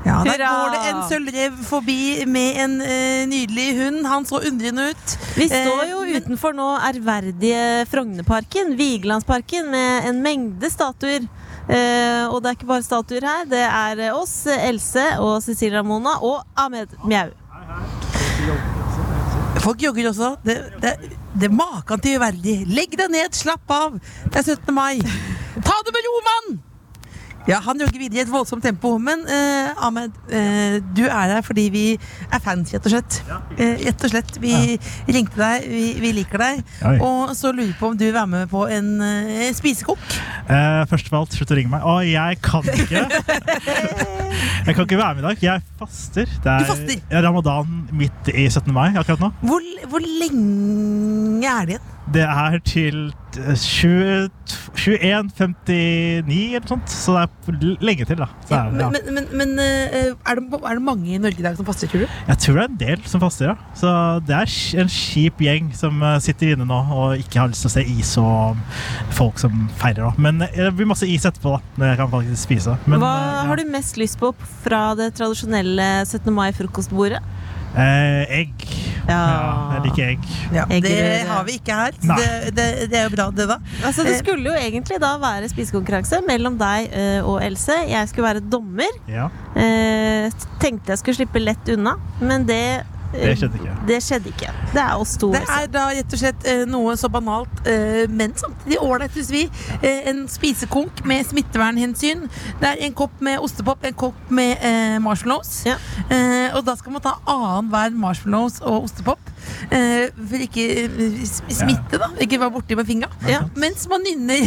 Ja, 0.06 0.20
Der 0.22 0.36
Hurra! 0.36 0.48
går 0.54 0.74
det 0.74 0.80
en 0.92 0.98
sølvrev 1.10 1.54
forbi 1.66 1.96
med 2.30 2.58
en 2.62 2.74
eh, 2.84 3.24
nydelig 3.26 3.64
hund. 3.80 4.04
Han 4.06 4.26
så 4.28 4.38
undrende 4.46 4.90
ut. 4.92 5.16
Vi 5.34 5.48
står 5.50 5.80
Eh, 5.82 5.90
jo 5.90 6.02
Eh, 6.06 6.20
utenfor 6.20 6.54
nå 6.54 6.66
ærverdige 6.86 7.86
Frognerparken, 7.90 8.76
Vigelandsparken, 8.78 9.70
med 9.72 10.06
en 10.12 10.22
mengde 10.22 10.70
statuer. 10.70 11.26
Eh, 11.66 12.24
og 12.30 12.38
det 12.42 12.50
er 12.50 12.58
ikke 12.58 12.68
bare 12.68 12.86
statuer 12.86 13.26
her. 13.26 13.48
Det 13.50 13.62
er 13.64 14.04
eh, 14.06 14.14
oss, 14.14 14.34
Else 14.46 15.06
og 15.22 15.40
Cecilie 15.44 15.78
Ramona 15.78 16.16
og 16.22 16.44
Ahmed 16.56 16.94
Mjau. 17.04 17.32
Folk 19.64 19.82
jogger 19.82 20.12
også. 20.12 20.36
Det, 20.46 20.56
det, 20.82 20.94
det 21.34 21.50
er 21.50 21.56
maken 21.56 22.02
til 22.04 22.20
uverdig. 22.20 22.60
Legg 22.70 22.94
deg 22.98 23.10
ned, 23.10 23.34
slapp 23.34 23.72
av. 23.72 23.98
Det 24.30 24.42
er 24.42 24.54
17. 24.54 24.74
mai. 24.76 25.00
Ta 25.56 25.82
det 25.86 25.96
med 25.96 26.06
ro, 26.06 26.16
mann! 26.30 26.58
Ja, 27.46 27.60
Han 27.62 27.78
jogger 27.78 28.00
videre 28.00 28.18
i 28.18 28.24
et 28.24 28.30
voldsomt 28.32 28.64
tempo. 28.66 28.96
Men 28.98 29.22
eh, 29.30 29.84
Ahmed, 29.86 30.14
eh, 30.34 30.78
du 30.96 31.04
er 31.06 31.36
her 31.36 31.44
fordi 31.46 31.68
vi 31.70 31.84
er 31.94 32.42
fans, 32.42 32.72
rett 32.74 32.88
og 32.88 32.94
slett. 32.96 33.18
Eh, 33.54 33.84
rett 33.86 34.02
og 34.06 34.10
slett. 34.12 34.32
Vi 34.42 34.54
ringte 35.14 35.38
deg, 35.38 35.68
vi, 35.70 35.84
vi 36.02 36.10
liker 36.18 36.42
deg. 36.42 36.64
Oi. 36.90 36.96
Og 37.06 37.34
så 37.38 37.52
lurer 37.54 37.70
vi 37.70 37.78
på 37.78 37.92
om 37.92 37.98
du 37.98 38.04
vil 38.08 38.16
være 38.16 38.32
med 38.34 38.50
på 38.50 38.64
en 38.74 38.90
eh, 39.06 39.52
spisekokk. 39.54 40.18
Eh, 40.50 40.82
først 40.90 41.12
av 41.12 41.20
alt, 41.20 41.38
slutt 41.38 41.54
å 41.54 41.58
ringe 41.60 41.70
meg. 41.76 41.86
Å, 41.86 42.00
jeg 42.06 42.42
kan 42.44 42.66
ikke. 42.74 43.06
Jeg 44.66 44.74
kan 44.74 44.82
ikke 44.82 44.98
være 44.98 45.14
med 45.14 45.22
i 45.22 45.26
dag. 45.28 45.42
Jeg 45.46 45.62
faster. 45.78 46.26
Det 46.42 46.50
er 46.50 46.64
Du 46.64 46.68
faster? 46.68 47.02
ramadan 47.22 47.76
midt 47.94 48.30
i 48.34 48.48
17. 48.50 48.72
mai 48.74 48.88
akkurat 48.98 49.22
nå. 49.22 49.30
Hvor, 49.46 49.62
hvor 49.92 50.02
lenge 50.02 51.46
er 51.46 51.68
det 51.68 51.76
igjen? 51.76 51.92
Det 52.14 52.22
er 52.22 52.58
til 52.64 53.00
eh, 53.38 53.56
20 53.56 54.30
21.59 54.76 56.56
eller 56.56 56.68
sånt. 56.68 56.92
Så 56.92 57.14
det 57.16 57.56
er 57.56 57.84
lenge 57.84 58.06
til, 58.08 58.20
da. 58.20 58.28
Ja, 58.50 58.60
er, 58.66 58.80
ja. 58.80 58.88
men 58.92 59.14
men, 59.16 59.28
men, 59.32 59.54
eh, 59.62 60.12
er, 60.12 60.38
det, 60.38 60.60
er 60.60 60.78
det 60.78 60.84
mange 60.84 61.14
i 61.14 61.20
Norge 61.20 61.40
i 61.40 61.44
dag 61.44 61.56
som 61.58 61.66
faster, 61.66 61.90
tror 61.90 62.04
du? 62.04 62.18
Jeg 62.28 62.38
tror 62.44 62.58
det 62.58 62.64
er 62.64 62.70
en 62.70 62.80
del 62.82 63.06
som 63.08 63.22
faster, 63.22 63.52
ja. 63.52 63.56
Så 63.78 63.92
det 64.28 64.36
er 64.36 64.52
en 64.82 64.92
kjip 64.92 65.42
gjeng 65.46 65.72
som 65.76 66.02
eh, 66.02 66.18
sitter 66.24 66.54
inne 66.54 66.68
nå 66.68 66.80
og 66.96 67.22
ikke 67.22 67.40
har 67.42 67.52
lyst 67.52 67.66
til 67.66 67.72
å 67.72 67.76
se 67.76 67.86
is 67.96 68.12
og 68.22 68.60
folk 69.16 69.40
som 69.42 69.66
feirer. 69.80 70.04
Da. 70.06 70.12
Men 70.28 70.44
eh, 70.46 70.60
det 70.66 70.74
blir 70.78 70.90
masse 70.90 71.08
is 71.08 71.26
etterpå, 71.28 71.56
da. 71.56 71.74
Når 71.80 71.92
jeg 71.92 72.00
kan 72.02 72.12
faktisk 72.12 72.42
spise. 72.42 72.76
Men, 72.86 73.00
Hva 73.02 73.14
eh, 73.16 73.42
har 73.50 73.60
du 73.60 73.72
mest 73.72 74.00
lyst 74.00 74.20
på 74.22 74.32
fra 74.64 74.82
det 74.98 75.12
tradisjonelle 75.18 75.90
17. 76.04 76.30
mai-frokostbordet? 76.36 77.22
Eh, 77.76 78.38
egg. 78.40 78.52
Ja. 79.06 79.18
jeg 79.76 79.82
liker 79.84 80.08
egg. 80.08 80.22
Ja, 80.54 80.64
det 80.82 80.94
har 81.28 81.44
vi 81.46 81.58
ikke 81.60 81.74
her. 81.78 81.92
så 82.02 82.16
Det, 82.18 82.54
det, 82.56 82.64
det 82.90 82.98
er 82.98 83.04
jo 83.06 83.12
bra, 83.14 83.26
det, 83.30 83.46
da. 83.50 83.58
Altså, 83.84 84.02
det 84.06 84.16
Eh, 84.16 84.22
skulle 84.22 84.48
jo 84.48 84.56
egentlig 84.56 84.98
da 85.02 85.12
være 85.22 85.50
spisekonkurranse 85.52 86.22
mellom 86.26 86.56
deg 86.58 86.88
eh, 86.96 87.20
og 87.22 87.38
Else. 87.44 87.76
Jeg 87.90 88.08
skulle 88.08 88.26
være 88.30 88.40
dommer. 88.50 88.96
Ja. 89.12 89.28
Eh, 89.54 90.32
tenkte 90.62 90.94
jeg 90.94 91.02
skulle 91.04 91.20
slippe 91.20 91.42
lett 91.44 91.68
unna, 91.76 91.96
men 92.20 92.48
det 92.48 92.62
Det 93.12 93.36
skjedde 93.38 93.60
ikke. 93.60 93.74
Det 93.88 93.98
skjedde 94.02 94.32
ikke. 94.32 94.52
Det 94.72 94.82
er 94.82 94.94
oss 95.00 95.16
to. 95.20 95.30
Det 95.34 95.42
er 95.56 95.68
da 95.72 95.84
rett 95.94 96.16
og 96.16 96.20
slett 96.20 96.48
eh, 96.48 96.64
noe 96.68 96.96
så 96.98 97.10
banalt, 97.12 97.62
eh, 97.68 98.04
men 98.10 98.34
samtidig 98.38 98.80
ålreit, 98.82 99.14
syns 99.16 99.30
vi. 99.34 99.44
Eh, 99.80 100.08
en 100.10 100.24
spisekonk 100.30 101.04
med 101.08 101.26
smittevernhensyn. 101.30 102.26
Det 102.60 102.72
er 102.72 102.82
en 102.86 102.96
kopp 102.96 103.20
med 103.24 103.40
ostepop, 103.44 103.84
en 103.86 103.96
kopp 103.96 104.30
med 104.30 104.62
marshmallows. 105.02 105.64
Ja. 105.66 105.76
og 106.56 106.64
da 106.66 106.76
skal 106.76 106.92
man 106.92 107.02
ta 107.04 107.16
annenhver 107.26 107.96
marshmallows 107.96 108.60
og 108.60 108.86
ostepop. 108.88 109.32
Eh, 109.70 110.08
for 110.30 110.42
ikke 110.46 110.64
eh, 110.84 111.20
smitte, 111.26 111.98
da. 112.02 112.08
Ikke 112.22 112.38
være 112.40 112.52
borti 112.54 112.76
med 112.78 112.86
fingra. 112.88 113.08
Ja. 113.28 113.40
Mens 113.58 113.86
man 113.90 114.04
nynner 114.06 114.46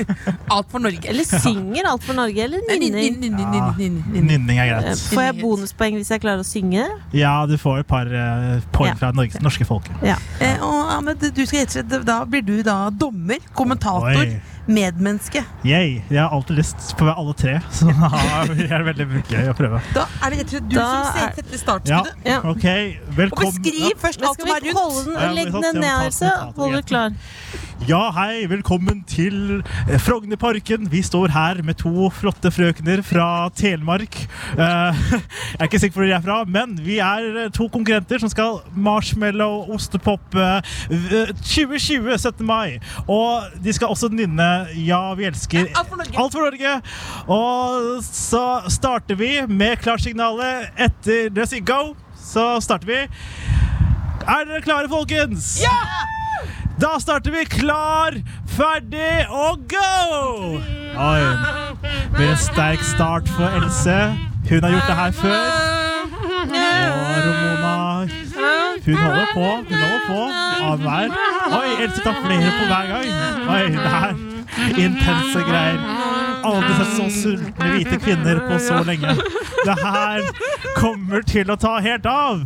Alt 0.54 0.70
for 0.72 0.78
Norge. 0.82 1.02
Eller 1.10 1.24
synger 1.26 1.88
Alt 1.90 2.04
for 2.06 2.16
Norge, 2.18 2.44
eller 2.44 2.62
nynning. 2.68 3.18
Nynning 3.20 4.58
er 4.58 4.70
greit. 4.74 4.90
Eh, 4.92 5.02
Får 5.14 5.22
jeg 5.28 5.38
bonuspoeng 5.40 5.98
hvis 5.98 6.10
jeg 6.14 6.22
klarer 6.22 6.44
å 6.44 6.46
synge? 6.46 6.86
Ja, 7.16 7.34
du 7.50 7.56
får 7.60 7.82
et 7.84 7.90
par 7.90 8.06
eh, 8.10 8.60
poeng 8.74 8.92
Ja. 8.92 8.96
fra 9.00 9.12
det 9.14 9.42
norske 9.44 9.66
folket. 9.68 9.96
Eh, 10.04 10.56
og 10.64 10.94
Ahmed, 10.96 11.20
du 11.34 11.42
skal 11.46 11.62
rett 11.64 11.74
og 11.74 11.76
slett 11.78 12.06
Da 12.08 12.20
blir 12.28 12.42
du 12.46 12.56
da 12.66 12.78
dommer, 12.90 13.38
kommentator, 13.56 14.16
Oi. 14.24 14.40
Medmenneske. 14.68 15.42
Yay. 15.64 16.00
Jeg 16.10 16.20
har 16.20 16.34
alltid 16.36 16.56
lyst 16.60 16.92
på 16.98 17.08
alle 17.10 17.34
tre, 17.38 17.56
så 17.74 17.88
det 18.54 18.66
er 18.70 18.84
det 18.84 18.86
veldig 18.90 19.22
gøy 19.30 19.48
å 19.52 19.56
prøve. 19.58 19.80
Da 19.96 20.06
er 20.20 20.34
det 20.34 20.42
rett 20.42 20.46
og 20.46 20.54
slett 20.56 20.68
du 20.70 20.76
Da 20.76 20.90
som 20.90 21.24
er- 21.24 21.62
startskuddet. 21.64 22.26
Ja, 22.26 22.38
ok. 22.44 22.68
Velkommen. 23.16 23.48
Og 23.48 23.58
beskriv 23.64 23.96
først 24.00 24.22
alt 24.26 24.40
som 24.44 24.52
er 24.54 24.60
rundt. 24.68 24.78
holde 24.80 25.04
den, 25.08 25.18
Ja, 25.20 25.32
legg 25.36 25.50
den 25.52 25.80
ned, 25.80 25.90
kommentator, 25.90 26.54
Hold 26.60 26.78
deg 26.80 26.86
klar. 26.92 27.18
Ja, 27.88 28.10
hei, 28.12 28.44
velkommen 28.44 28.98
til 29.08 29.62
eh, 29.88 29.96
Frognerparken. 30.04 30.84
Vi 30.92 31.00
står 31.02 31.32
her 31.32 31.62
med 31.64 31.78
to 31.80 32.10
flotte 32.12 32.50
frøkner 32.52 33.00
fra 33.02 33.48
Telemark. 33.56 34.18
Eh, 34.52 35.00
jeg 35.16 35.56
er 35.56 35.64
ikke 35.64 35.80
sikker 35.80 35.96
på 35.96 36.02
hvor 36.02 36.10
de 36.10 36.12
er 36.18 36.24
fra, 36.26 36.36
men 36.44 36.76
vi 36.84 36.98
er 37.00 37.46
eh, 37.46 37.48
to 37.56 37.70
konkurrenter 37.72 38.20
som 38.20 38.28
skal 38.28 38.60
marshmallow, 38.76 39.64
ostepop 39.72 40.36
eh, 40.36 40.60
2020, 41.40 42.12
17. 42.20 42.44
mai. 42.46 42.76
Og 43.08 43.48
de 43.64 43.72
skal 43.72 43.88
også 43.96 44.12
nynne 44.12 44.50
Ja, 44.76 45.14
vi 45.18 45.26
elsker 45.28 45.66
Alt 45.74 45.88
for 45.88 45.96
Norge. 46.00 46.18
Alt 46.18 46.36
for 46.36 46.46
Norge. 46.48 46.74
Og 47.30 48.04
så 48.04 48.44
starter 48.72 49.18
vi 49.20 49.32
med 49.48 49.80
klarsignalet 49.84 50.70
etter 50.88 51.30
det 51.34 51.48
sier 51.50 51.64
go. 51.66 51.94
Så 52.20 52.60
starter 52.64 52.86
vi. 52.90 53.00
Er 54.28 54.44
dere 54.46 54.60
klare, 54.62 54.88
folkens? 54.88 55.56
Ja! 55.62 55.74
Da 56.80 56.94
starter 57.00 57.32
vi 57.34 57.44
klar, 57.44 58.14
ferdig 58.48 59.26
og 59.28 59.66
go! 59.68 60.60
Oi. 60.96 61.20
Blir 62.14 62.30
en 62.30 62.38
sterk 62.40 62.80
start 62.84 63.28
for 63.28 63.52
Else. 63.58 63.96
Hun 64.48 64.64
har 64.64 64.70
gjort 64.72 64.88
det 64.88 64.96
her 64.96 65.12
før. 65.12 65.42
Og 66.40 67.18
Romona 67.26 67.74
Hun 68.86 68.96
holder 68.96 69.26
på. 69.34 69.44
Hun 69.68 69.76
holder 69.76 70.00
på 70.06 70.20
annenhver. 70.64 71.08
Oi, 71.60 71.84
Else 71.84 72.00
tar 72.04 72.16
flere 72.24 72.50
på 72.58 72.64
hver 72.72 72.86
gang. 72.94 73.08
Oi, 73.50 73.62
det 73.76 73.92
er 74.00 74.14
intense 74.76 75.44
greier. 75.46 75.80
Aldri 76.44 76.74
sett 76.78 76.94
så 76.96 77.08
sultne 77.12 77.72
hvite 77.74 77.98
kvinner 78.00 78.40
på 78.48 78.58
så 78.64 78.80
lenge. 78.86 79.16
Det 79.64 79.76
her 79.82 80.24
kommer 80.78 81.24
til 81.28 81.52
å 81.52 81.58
ta 81.60 81.76
helt 81.84 82.06
av. 82.08 82.44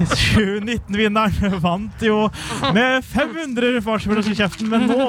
2019-vinneren 0.00 1.56
vant 1.60 2.04
jo 2.04 2.22
med 2.74 3.04
500 3.04 3.80
marshmallows 3.84 4.30
i 4.30 4.36
kjeften, 4.38 4.70
men 4.70 4.86
nå 4.88 5.08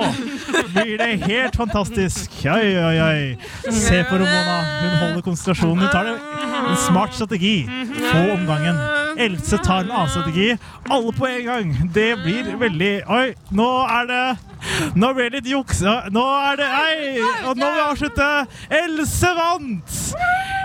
blir 0.74 0.98
det 1.00 1.12
helt 1.28 1.56
fantastisk. 1.60 2.34
Oi, 2.52 2.74
oi, 2.82 2.98
oi. 3.06 3.72
Se 3.72 4.02
på 4.10 4.20
Romona 4.20 4.58
Hun 4.82 4.98
holder 5.04 5.26
konsentrasjonen. 5.26 5.86
Hun 5.86 5.94
tar 5.94 6.10
det 6.10 6.18
en 6.62 6.78
smart 6.88 7.16
strategi. 7.16 7.56
Få 8.02 8.26
omgangen. 8.36 8.80
Else 9.22 9.60
tar 9.64 9.86
en 9.86 9.92
annen 9.92 10.10
strategi. 10.10 10.56
Alle 10.90 11.14
på 11.16 11.28
en 11.30 11.44
gang. 11.46 11.76
Det 11.94 12.16
blir 12.24 12.56
veldig 12.62 12.94
Oi, 13.12 13.28
nå 13.56 13.70
er 13.86 14.10
det 14.10 14.24
Nå 14.96 15.12
ble 15.18 15.30
det 15.30 15.40
litt 15.42 15.50
juks. 15.52 15.82
Nå 16.14 16.24
er 16.52 16.60
det 16.62 16.68
Nei! 16.72 17.18
Og 17.50 17.58
nå 17.58 17.66
vil 17.66 17.80
vi 17.80 17.86
avslutte. 17.88 18.28
Else 18.82 19.32
vant! 19.38 19.98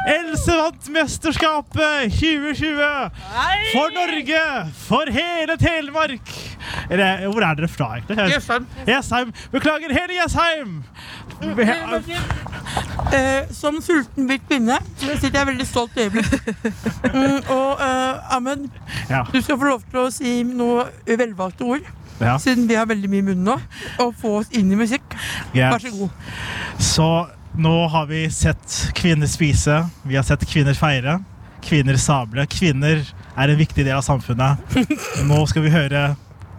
Else 0.07 0.55
vant 0.61 0.89
mesterskapet 0.95 2.13
2020 2.15 2.77
for 3.73 3.95
Norge! 3.97 4.43
For 4.87 5.11
hele 5.11 5.57
Telemark! 5.59 6.35
Eller, 6.91 7.25
hvor 7.33 7.43
er 7.47 7.57
dere 7.59 7.69
fra, 7.71 7.89
egentlig? 7.97 8.29
Jessheim. 8.35 8.67
Jessheim. 8.87 9.33
Beklager, 9.55 9.95
hele 9.97 10.19
Jessheim! 10.21 10.77
Eh, 13.17 13.47
som 13.55 13.77
sulten 13.85 14.27
hvit 14.29 14.43
kvinne 14.49 14.79
så 14.99 15.15
sitter 15.21 15.39
jeg 15.41 15.49
veldig 15.53 15.67
stolt 15.69 15.97
i 15.99 16.07
øyeblikk. 16.07 16.33
Mm, 17.17 17.39
og 17.49 17.79
eh, 17.81 18.35
Ahmed, 18.37 18.67
Ja. 19.11 19.23
du 19.33 19.39
skal 19.41 19.57
få 19.61 19.69
lov 19.71 19.83
til 19.91 20.01
å 20.03 20.09
si 20.13 20.33
noe 20.49 20.85
velvalgte 21.07 21.65
ord. 21.65 21.87
Ja. 22.21 22.37
Siden 22.41 22.67
vi 22.69 22.77
har 22.79 22.87
veldig 22.89 23.11
mye 23.13 23.23
i 23.23 23.27
munnen 23.31 23.45
nå. 23.51 23.57
Og 24.05 24.15
få 24.21 24.39
oss 24.41 24.53
inn 24.57 24.71
i 24.73 24.79
musikk. 24.79 25.05
Ja. 25.57 25.73
Vær 25.75 25.83
så 25.85 25.93
god. 25.95 26.11
Så 26.83 27.09
nå 27.57 27.75
har 27.93 28.07
vi 28.11 28.27
sett 28.33 28.77
kvinner 28.97 29.29
spise, 29.31 29.83
vi 30.05 30.17
har 30.19 30.25
sett 30.29 30.45
kvinner 30.49 30.77
feire, 30.77 31.19
kvinner 31.65 31.97
sable. 32.01 32.45
Kvinner 32.53 33.01
er 33.37 33.53
en 33.53 33.59
viktig 33.59 33.85
del 33.85 33.97
av 33.97 34.05
samfunnet. 34.07 34.61
Nå 35.29 35.39
skal 35.51 35.65
vi 35.65 35.73
høre 35.73 36.03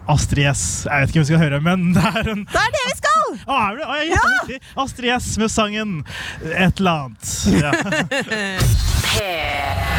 Astrid 0.08 0.48
S. 0.50 0.64
Jeg 0.88 1.04
vet 1.04 1.12
ikke 1.12 1.20
om 1.20 1.26
vi 1.26 1.30
skal 1.30 1.42
høre, 1.44 1.60
men 1.64 1.90
det 1.96 2.02
er 2.02 2.32
en 2.32 2.42
Det 2.48 2.60
er 2.64 2.74
det 2.74 2.84
vi 2.86 2.96
skal! 2.98 3.14
Å, 3.44 3.58
er 3.60 3.78
det? 3.78 3.86
Å, 3.86 3.98
jeg 3.98 4.08
ja! 4.14 4.60
Astrid 4.84 5.12
S 5.18 5.30
med 5.40 5.52
sangen 5.52 5.98
Et 6.50 6.80
eller 6.80 7.08
annet. 7.08 7.24
Ja. 9.18 9.97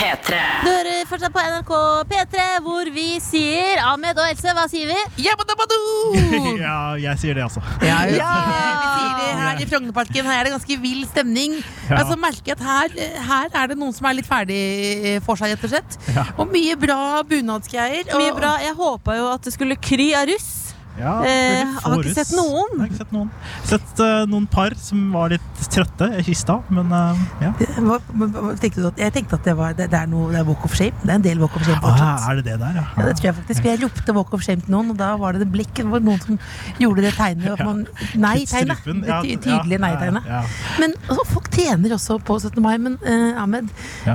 P3. 0.00 0.10
P3. 0.30 0.36
Du 0.64 0.68
hører 0.70 1.02
fortsatt 1.08 1.32
på 1.34 1.42
NRK 1.44 1.70
P3, 2.08 2.44
hvor 2.64 2.88
vi 2.94 3.06
sier 3.20 3.82
Ahmed 3.84 4.16
og 4.16 4.30
Else, 4.30 4.54
hva 4.56 4.64
sier 4.70 4.88
vi? 4.88 4.96
ja, 6.64 6.76
jeg 7.02 7.20
sier 7.20 7.36
det, 7.36 7.44
altså. 7.44 7.60
Ja, 7.84 7.98
Vi 8.08 8.16
sier 8.16 9.18
det 9.20 9.28
her 9.42 9.60
i 9.60 9.68
Frognerparken. 9.68 10.30
Her 10.30 10.38
er 10.40 10.48
det 10.48 10.54
ganske 10.56 10.78
vill 10.80 11.04
stemning. 11.10 11.58
Ja. 11.90 12.00
Altså 12.00 12.16
merker 12.20 12.54
jeg 12.54 12.56
at 12.56 12.64
her, 12.64 12.96
her 13.28 13.52
er 13.62 13.72
det 13.74 13.78
noen 13.80 13.92
som 13.96 14.08
er 14.08 14.16
litt 14.22 14.30
ferdig 14.30 14.62
for 15.26 15.36
seg, 15.40 15.52
rett 15.52 15.68
og 15.68 15.74
slett. 15.74 16.00
Ja. 16.16 16.24
Og 16.40 16.48
mye 16.54 16.80
bra 16.80 17.20
bunadsgreier. 17.28 18.08
Mye 18.16 18.32
bra. 18.40 18.56
Jeg 18.64 18.76
håpa 18.80 19.20
jo 19.20 19.28
at 19.34 19.44
det 19.44 19.52
skulle 19.56 19.76
kry 19.76 20.12
av 20.16 20.30
russ. 20.32 20.69
Ja, 21.00 21.14
Eh, 21.24 21.74
har 21.84 21.96
ikke 22.00 22.14
sett 22.16 22.32
noen. 22.36 22.70
Jeg 22.74 22.80
har 22.80 22.88
ikke 22.90 23.00
sett 23.00 23.12
noen. 23.14 23.30
Sett 23.68 24.02
uh, 24.04 24.22
noen 24.30 24.46
par 24.50 24.74
som 24.80 25.06
var 25.14 25.32
litt 25.32 25.64
trøtte 25.72 26.08
i 26.20 26.24
kista, 26.26 26.58
men 26.72 26.90
uh, 26.92 27.18
ja. 27.42 27.50
Hva, 27.80 27.98
tenkte 28.60 28.84
at, 28.90 29.00
jeg 29.00 29.14
tenkte 29.16 29.38
at 29.38 29.46
det, 29.48 29.54
var, 29.58 29.74
det, 29.78 29.88
det 29.92 29.98
er 30.00 30.10
noe 30.10 30.30
det 30.32 30.40
er 30.42 30.46
walk 30.48 30.64
of 30.68 30.74
shame. 30.76 30.96
Det 31.02 31.10
er 31.12 31.18
en 31.18 31.24
del 31.26 31.40
walk 31.42 31.56
of 31.58 31.64
shame 31.66 31.78
Ah, 31.90 32.28
er 32.30 32.40
det 32.40 32.44
det 32.50 32.56
der, 32.60 32.78
ja? 32.80 32.84
Ja, 32.96 33.06
det 33.08 33.16
tror 33.18 33.30
jeg 33.30 33.36
faktisk. 33.40 33.62
for 33.62 33.70
Jeg 33.72 33.82
ropte 33.84 34.14
walk 34.16 34.34
of 34.36 34.44
shame 34.46 34.64
til 34.66 34.74
noen, 34.76 34.90
og 34.94 34.98
da 35.00 35.10
var 35.20 35.36
det 35.36 35.44
det 35.46 35.50
blikket 35.54 35.84
Det 35.84 35.90
var 35.94 36.04
noen 36.04 36.20
som 36.24 36.38
gjorde 36.80 37.06
det 37.06 37.14
tegnet. 37.16 37.62
Man, 37.70 37.84
nei-tegnet. 38.20 38.84
Det 38.84 39.20
ty- 39.24 39.38
tydelige 39.46 39.80
nei-tegnet. 39.82 40.26
Men 40.82 40.94
altså, 41.08 41.24
folk 41.34 41.48
tjener 41.54 41.96
også 41.96 42.18
på 42.26 42.38
17. 42.40 42.60
mai. 42.64 42.76
Men 42.82 42.98
uh, 43.04 43.40
Ahmed, 43.42 43.70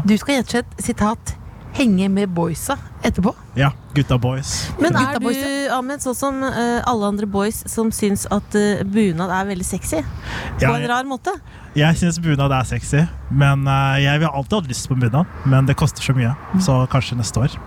du 0.06 0.16
skal 0.22 0.40
gjette 0.42 0.62
et 0.64 0.86
sitat, 0.90 1.36
henge 1.76 2.08
med 2.10 2.32
boysa 2.36 2.78
etterpå. 3.04 3.34
Ja, 3.60 3.72
gutta 3.96 4.18
boys. 4.22 4.54
Men 4.80 4.96
er 4.96 5.00
Gutta 5.00 5.20
du, 5.20 5.26
boys, 5.28 5.42
ja. 5.42 5.76
Ahmed, 5.78 6.04
sånn 6.04 6.18
som 6.18 6.42
eh, 6.48 6.80
alle 6.88 7.12
andre 7.12 7.28
boys 7.30 7.64
som 7.72 7.92
syns 7.96 8.26
at 8.34 8.56
eh, 8.60 8.84
bunad 8.88 9.34
er 9.34 9.52
veldig 9.52 9.68
sexy? 9.68 10.02
På 10.62 10.74
en 10.74 10.88
rar 10.90 11.08
måte? 11.10 11.36
Jeg 11.76 11.98
syns 12.00 12.22
bunad 12.24 12.54
er 12.56 12.64
sexy, 12.70 13.02
men 13.36 13.66
eh, 13.68 13.98
jeg 14.06 14.22
vil 14.22 14.30
alltid 14.32 14.54
ha 14.62 14.70
lyst 14.70 14.88
på 14.88 14.96
bunad. 14.96 15.28
Men 15.46 15.66
det 15.68 15.76
koster 15.76 16.00
så 16.06 16.14
mye, 16.16 16.32
så 16.64 16.78
kanskje 16.88 17.18
neste 17.20 17.42
år. 17.44 17.58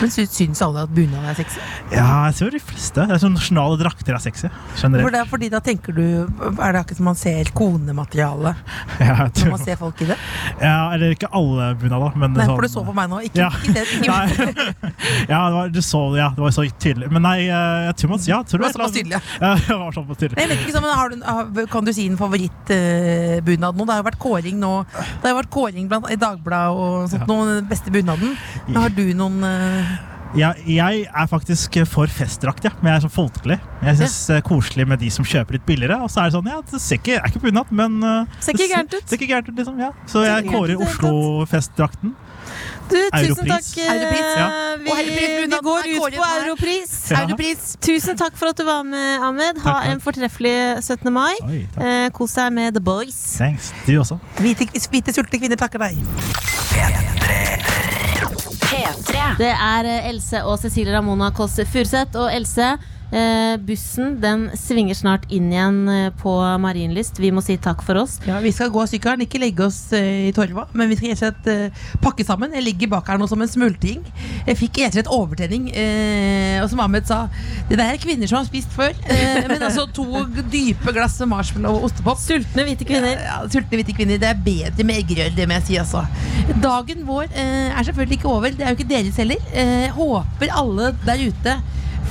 Men 0.00 0.10
sy- 0.10 0.24
syns 0.30 0.60
alle 0.62 0.84
at 0.86 0.92
bunad 0.94 1.24
er 1.32 1.34
sexy? 1.40 1.58
Ja, 1.90 2.06
jeg 2.28 2.36
tror 2.38 2.52
de 2.54 2.60
fleste. 2.62 3.02
Det 3.10 3.16
er 3.16 3.20
sånn 3.24 3.34
Nasjonale 3.34 3.76
drakter 3.80 4.14
er 4.14 4.22
sexy. 4.22 4.48
For 4.78 5.10
det 5.10 5.18
er 5.20 5.26
fordi 5.28 5.48
da 5.52 5.58
tenker 5.64 5.92
du 5.96 6.02
Er 6.06 6.72
det 6.72 6.80
akkurat 6.80 6.96
som 7.00 7.06
man 7.10 7.18
ser 7.18 7.50
konemateriale 7.56 8.52
Ja, 9.02 9.26
når 9.28 9.50
man 9.52 9.60
ser 9.62 9.76
folk 9.80 10.00
i 10.04 10.08
det? 10.08 10.16
ja, 10.62 10.76
eller 10.94 11.12
ikke 11.14 11.28
alle 11.36 11.68
bunader, 11.80 12.14
men 12.16 12.32
Nei, 12.38 12.46
sånn- 12.46 12.54
for 12.56 12.66
du 12.66 12.72
så 12.72 12.84
på 12.86 12.94
meg 12.96 13.10
nå. 13.12 13.20
Ikke, 13.26 13.42
Ja. 13.42 13.50
ikke 13.50 13.74
det. 13.74 13.84
Ikke, 13.98 14.70
Ja, 15.32 15.40
det 15.50 15.56
var, 15.58 15.68
du 15.74 15.80
så 15.84 16.02
ja. 16.16 16.30
Det 16.38 16.44
var 16.46 16.54
så 16.54 16.64
tydelig. 16.82 17.10
Men 17.12 17.26
nei, 17.26 17.36
eh, 17.50 17.82
jeg 17.90 17.98
tror 18.00 18.14
man 18.14 18.24
ja, 18.30 18.40
tror 18.46 18.62
Det 18.62 18.68
var 18.68 18.76
såpass 18.78 18.96
tydelig, 18.96 19.20
Ja, 19.44 19.52
det 19.58 19.78
var 19.82 19.92
såpass 19.98 20.22
tydelig. 20.22 20.38
Nei, 20.38 20.46
jeg 20.46 20.54
vet 20.54 20.64
ikke, 20.70 20.84
men 20.86 20.96
har 21.02 21.12
du, 21.12 21.16
har, 21.26 21.70
kan 21.76 21.84
du 21.86 21.92
si 21.96 22.06
en 22.10 22.18
favorittbunad 22.20 23.55
nå? 23.60 23.86
Det 23.86 23.94
har 23.94 24.02
jo 24.02 24.08
vært 24.10 24.20
kåring 24.22 24.58
nå. 24.62 24.72
Det 24.96 25.22
har 25.24 25.34
jo 25.34 25.38
vært 25.42 25.54
kåring 25.54 25.88
blant, 25.90 26.10
i 26.12 26.18
Dagbladet 26.20 26.82
og 26.82 27.08
sånt 27.12 27.26
nå, 27.30 27.38
noen 27.44 27.70
beste 27.70 27.94
bunaden. 27.94 28.36
Men 28.66 28.82
har 28.84 28.94
du 28.96 29.06
noen 29.16 29.40
uh... 29.46 29.96
Jeg, 30.36 30.66
jeg 30.68 31.04
er 31.06 31.28
faktisk 31.30 31.78
for 31.88 32.10
festdrakt, 32.12 32.66
ja. 32.66 32.72
Men 32.82 32.90
jeg 32.90 32.98
er 32.98 33.04
sånn 33.06 33.14
folkelig. 33.14 33.56
Jeg 33.86 33.98
syns 34.02 34.16
det 34.28 34.36
er 34.40 34.44
koselig 34.44 34.84
med 34.90 35.00
de 35.00 35.08
som 35.14 35.24
kjøper 35.24 35.56
litt 35.56 35.64
billigere. 35.68 35.96
Og 36.02 36.10
så 36.12 36.24
er 36.24 36.28
det 36.28 36.36
sånn, 36.36 36.50
ja, 36.50 36.58
det 36.66 36.80
ser 36.82 37.00
ikke, 37.00 37.16
er 37.20 37.30
ikke 37.30 37.44
bunad, 37.46 37.72
men 37.78 37.96
uh, 38.04 38.38
Ser 38.44 38.58
ikke 38.58 38.68
gærent 38.74 38.96
ut. 38.96 39.06
Ser 39.06 39.20
ikke 39.20 39.30
gærent 39.30 39.48
ut, 39.52 39.56
liksom, 39.62 39.80
ja. 39.80 39.92
Så 40.10 40.26
jeg 40.26 40.48
kårer 40.50 40.82
Oslo-festdrakten. 40.88 42.16
Du, 42.86 42.94
tusen 42.94 43.22
Europris. 43.22 43.50
takk. 43.50 43.78
eh, 43.82 43.92
Europris, 43.94 44.28
ja. 44.36 44.48
Vi, 44.82 44.90
vi 45.46 45.62
går 45.70 45.88
ut 45.94 46.18
på. 46.18 46.28
Europris. 46.42 46.95
Ja. 47.10 47.22
Europris? 47.22 47.76
Tusen 47.84 48.16
takk 48.18 48.34
for 48.38 48.50
at 48.50 48.58
du 48.58 48.64
var 48.66 48.82
med, 48.86 49.22
Ahmed. 49.22 49.60
Ha 49.64 49.72
Takk, 49.76 49.90
en 49.92 50.00
fortreffelig 50.02 50.54
17. 50.82 51.12
mai. 51.14 51.34
Oi. 51.46 51.60
Eh, 51.78 52.08
kos 52.16 52.34
deg 52.38 52.52
med 52.56 52.74
The 52.74 52.82
Boys. 52.82 53.18
Thanks. 53.38 53.72
Du 53.86 53.94
også. 54.00 54.18
Hvite, 54.40 54.66
hvite 54.90 55.14
sulte 55.14 55.38
kvinner 55.38 55.60
takker 55.60 55.78
deg. 55.86 56.00
P3. 56.72 57.38
P3. 58.66 59.22
Det 59.38 59.52
er 59.52 59.88
eh, 59.90 60.08
Else 60.10 60.42
og 60.44 60.58
Cecilie 60.62 60.94
Ramona 60.96 61.30
Kåss 61.34 61.60
Furuseth. 61.70 62.16
Og 62.18 62.32
Else, 62.34 62.72
eh, 63.12 63.56
bussen 63.62 64.16
den 64.22 64.46
svinger 64.58 64.96
snart 64.98 65.26
inn 65.32 65.50
igjen 65.52 65.78
eh, 65.92 66.08
på 66.20 66.32
Marienlyst. 66.62 67.18
Vi 67.22 67.30
må 67.34 67.42
si 67.44 67.56
takk 67.62 67.82
for 67.86 68.00
oss. 68.02 68.18
Ja, 68.26 68.38
Vi 68.44 68.52
skal 68.52 68.70
gå 68.74 68.82
av 68.82 68.88
sykkelen, 68.90 69.22
ikke 69.26 69.40
legge 69.42 69.66
oss 69.66 69.78
eh, 69.96 70.28
i 70.28 70.32
torva, 70.36 70.66
men 70.76 70.90
vi 70.92 70.98
skal 70.98 71.14
rett 71.16 71.50
eh, 71.52 71.84
pakke 72.02 72.24
sammen. 72.26 72.54
Jeg 72.56 72.66
ligger 72.66 72.92
bak 72.96 73.08
her 73.12 73.20
nå 73.20 73.28
som 73.30 73.42
en 73.44 73.50
smultring. 73.50 74.02
Jeg 74.46 74.58
fikk 74.60 74.80
rett 74.82 74.92
og 74.94 74.98
slett 75.00 75.12
overtenning. 75.18 75.70
eh, 75.74 76.60
og 76.62 76.70
som 76.72 76.80
Ahmed 76.82 77.06
sa, 77.06 77.20
det 77.68 77.78
der 77.78 77.92
er 77.94 78.00
kvinner 78.02 78.26
som 78.30 78.40
har 78.40 78.48
spist 78.48 78.72
før. 78.74 78.94
Eh, 79.12 79.42
men 79.50 79.62
altså 79.62 79.86
to 79.94 80.06
dype 80.52 80.92
glass 80.96 81.18
med 81.22 81.32
marshmallow 81.34 81.78
og 81.80 81.88
ostepop. 81.90 82.18
Sultne 82.22 82.64
hvite 82.68 82.86
kvinner. 82.88 83.16
Ja, 83.22 83.38
sultne 83.52 83.80
hvite 83.80 83.94
kvinner. 83.96 84.18
Det 84.22 84.30
er 84.32 84.42
bedre 84.46 84.86
med 84.88 85.02
eggerøre, 85.02 85.34
det 85.36 85.46
må 85.50 85.58
jeg 85.60 85.66
si. 85.70 85.78
altså. 85.82 86.04
Dagen 86.62 87.04
vår 87.08 87.28
er 87.36 87.82
selvfølgelig 87.86 88.18
ikke 88.20 88.30
over. 88.30 88.54
Det 88.56 88.64
er 88.66 88.72
jo 88.72 88.78
ikke 88.80 88.90
deres 88.92 89.16
heller. 89.20 89.50
Eh, 89.52 89.88
håper 89.96 90.52
alle 90.56 90.92
der 91.06 91.22
ute 91.28 91.56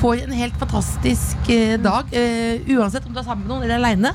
får 0.01 0.23
en 0.25 0.31
helt 0.37 0.57
fantastisk 0.61 1.49
eh, 1.49 1.77
dag. 1.81 2.05
eh, 2.11 2.61
uansett 2.77 3.05
om 3.05 3.13
du 3.13 3.19
er 3.19 3.23
sammen 3.27 3.47
med 3.47 3.55
noen 3.55 3.63
eller 3.63 3.75
aleine. 3.81 4.11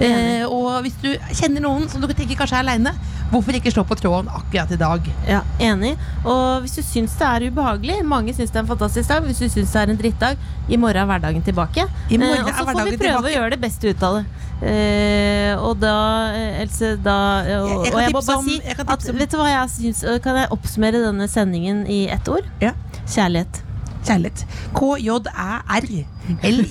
Eh, 0.00 0.44
og 0.48 0.80
hvis 0.84 0.94
du 1.02 1.10
kjenner 1.36 1.60
noen 1.60 1.88
som 1.92 2.00
du 2.00 2.08
tenker 2.14 2.34
kanskje 2.38 2.56
er 2.56 2.62
aleine, 2.64 2.92
hvorfor 3.30 3.52
ikke 3.54 3.70
slå 3.70 3.84
på 3.86 3.94
tråden 4.00 4.30
akkurat 4.32 4.70
i 4.72 4.78
dag? 4.80 5.04
Ja, 5.28 5.42
Enig. 5.60 5.92
Og 6.24 6.62
hvis 6.64 6.74
du 6.78 6.82
syns 6.82 7.12
det 7.20 7.26
er 7.28 7.44
ubehagelig 7.50 7.98
Mange 8.08 8.32
syns 8.34 8.50
det 8.50 8.56
er 8.56 8.64
en 8.64 8.70
fantastisk 8.70 9.08
dag. 9.12 9.22
Hvis 9.28 9.38
du 9.38 9.48
syns 9.52 9.70
det 9.74 9.82
er 9.82 9.92
en 9.92 10.00
drittdag, 10.00 10.36
i 10.72 10.76
morgen 10.80 10.96
er 11.02 11.06
hverdagen 11.10 11.44
tilbake. 11.44 11.84
I 12.10 12.16
morgen 12.18 12.48
og 12.48 12.48
så 12.48 12.64
får 12.64 12.80
vi 12.90 12.96
prøve 12.96 12.96
tilbake. 12.96 13.28
å 13.28 13.34
gjøre 13.36 13.50
det 13.50 13.60
beste 13.60 13.92
ut 13.92 14.02
av 14.08 14.16
det. 14.18 14.24
Eh, 14.70 15.54
og 15.60 15.78
da, 15.80 15.94
Else, 16.60 16.96
da 17.04 17.14
og, 17.40 17.44
Jeg- 17.44 17.84
jeg 17.84 17.94
og 17.94 18.00
jeg 18.00 18.12
må 18.12 18.20
bare 18.26 18.36
om- 18.38 18.48
si 18.48 18.58
kan 18.76 18.88
at 18.88 19.02
Vet 19.20 19.30
du 19.30 19.36
hva 19.38 19.46
jeg 19.48 19.68
syns 19.94 20.22
Kan 20.22 20.36
jeg 20.36 20.48
oppsummere 20.50 21.00
denne 21.00 21.28
sendingen 21.28 21.86
i 21.88 22.08
ett 22.08 22.28
ord? 22.28 22.44
Ja. 22.60 22.72
Kjærlighet. 23.06 23.62
Kjærlighet. 24.06 24.44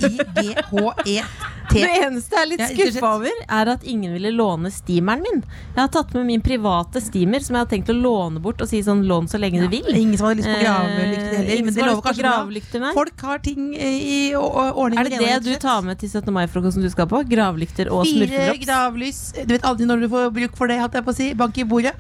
K-j-æ-r-l-i-g-h-e-t. 0.10 1.24
Det 1.70 1.86
eneste 1.86 2.34
jeg 2.34 2.42
er 2.42 2.48
litt 2.50 2.64
skuffa 2.72 3.10
over, 3.20 3.30
er 3.46 3.70
at 3.76 3.84
ingen 3.86 4.16
ville 4.16 4.32
låne 4.34 4.72
steameren 4.74 5.22
min. 5.22 5.44
Jeg 5.76 5.82
har 5.84 5.92
tatt 5.94 6.16
med 6.18 6.26
min 6.26 6.42
private 6.42 6.98
steamer, 7.04 7.44
som 7.46 7.54
jeg 7.54 7.62
har 7.62 7.70
tenkt 7.70 7.92
å 7.94 7.96
låne 7.98 8.42
bort 8.42 8.64
og 8.66 8.72
si 8.72 8.80
sånn 8.82 9.04
lån 9.06 9.30
så 9.30 9.38
lenge 9.38 9.62
du 9.62 9.68
vil. 9.70 9.86
Ingen 9.94 10.18
som 10.18 10.26
hadde 10.32 10.42
lyst 10.42 10.50
på 10.50 10.56
Eh, 10.58 10.64
gravlykter 10.66 11.30
heller. 11.38 11.54
ingen 11.54 11.66
Men 11.70 11.74
det 11.78 11.86
lover 11.86 12.02
kanskje 12.08 12.26
bra. 12.26 12.94
Folk 12.98 13.22
har 13.22 13.38
ting 13.46 13.70
i 13.78 14.34
ordning. 14.34 14.98
Er 14.98 15.04
det 15.12 15.20
det 15.22 15.38
du 15.46 15.54
tar 15.62 15.86
med 15.86 16.02
til 16.02 16.10
17. 16.10 16.34
mai-frokosten 16.34 16.82
du 16.82 16.90
skal 16.90 17.06
på? 17.06 17.22
Gravlykter 17.30 17.94
og 17.94 18.10
Fire 18.10 18.58
gravlys. 18.66 19.22
Du 19.46 19.54
vet 19.54 19.62
aldri 19.70 19.86
når 19.86 20.08
du 20.08 20.10
får 20.10 20.34
bruk 20.34 20.58
for 20.58 20.66
det, 20.74 20.82
holdt 20.82 20.98
jeg 20.98 21.06
på 21.06 21.14
å 21.14 21.20
si. 21.22 21.34
Bank 21.38 21.54
i 21.62 21.70
bordet. 21.70 21.94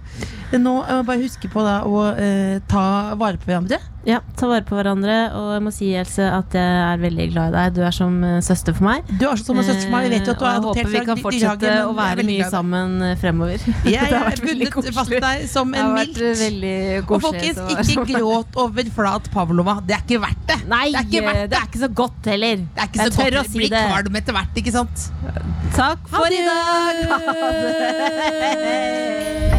Nå 0.57 0.59
må 0.81 1.03
bare 1.05 1.21
huske 1.21 1.49
på 1.51 1.61
da 1.61 1.81
å 1.85 2.09
eh, 2.17 2.57
ta 2.69 3.13
vare 3.19 3.38
på 3.38 3.51
hverandre. 3.51 3.77
Ja, 4.07 4.21
ta 4.39 4.47
vare 4.47 4.63
på 4.65 4.77
hverandre. 4.77 5.15
Og 5.38 5.49
jeg 5.53 5.61
må 5.65 5.71
si, 5.76 5.89
Else, 5.99 6.23
at 6.31 6.55
jeg 6.55 6.63
er 6.63 6.97
veldig 7.01 7.27
glad 7.34 7.51
i 7.51 7.53
deg. 7.57 7.73
Du 7.76 7.81
er 7.85 7.93
som 7.93 8.15
eh, 8.26 8.39
søster 8.45 8.73
for 8.73 8.84
meg. 8.88 9.03
Du 9.19 9.26
er 9.30 9.35
som 9.38 9.57
en 9.59 9.65
søster 9.67 9.85
for 9.85 9.93
meg. 9.93 10.07
Vi 10.07 10.11
vet 10.15 10.26
jo 10.26 10.34
at 10.34 10.39
du 10.39 10.45
Eh, 10.45 10.49
er 10.49 10.53
jeg 10.55 10.61
adoptert 10.63 10.85
håper 10.85 10.93
vi 10.95 10.99
kan 11.09 11.17
fortsette 11.21 11.69
å 11.84 11.91
jeg 11.91 11.97
være 11.99 12.26
mye 12.30 12.39
glad 12.39 12.51
sammen 12.55 12.88
eh, 13.05 13.13
fremover. 13.19 13.59
Jeg 13.89 13.99
har 13.99 14.31
er 14.31 14.41
bundet 14.41 14.73
fast 14.95 15.13
deg 15.26 15.38
som 15.51 15.67
en 15.77 15.93
veldig 15.97 16.80
Og 17.03 17.21
folkens, 17.27 17.59
ikke 17.85 18.05
gråt 18.15 18.51
over 18.63 18.84
flat 18.95 19.30
pavlova. 19.34 19.73
Det 19.85 19.93
er 19.97 20.03
ikke 20.07 20.21
verdt 20.26 20.43
det. 20.49 20.59
Nei, 20.71 20.85
det 20.89 20.99
er 21.03 21.05
ikke 21.09 21.26
verdt 21.27 21.51
det 21.53 21.57
er 21.59 21.65
ikke 21.69 21.84
så 21.84 21.91
godt 22.01 22.21
heller. 22.34 22.55
Det 22.65 22.80
er 22.80 22.88
ikke 22.89 22.99
Jeg 23.03 23.05
så 23.05 23.13
tør 23.19 23.31
godt. 23.38 23.39
å 23.39 23.43
Det 23.49 23.57
blir 23.59 23.69
kvalm 23.76 24.13
etter 24.23 24.34
hvert, 24.39 24.53
ikke 24.63 24.73
sant? 24.80 24.97
Takk 25.77 26.01
for 26.15 26.30
i 26.34 26.41
dag! 26.49 26.95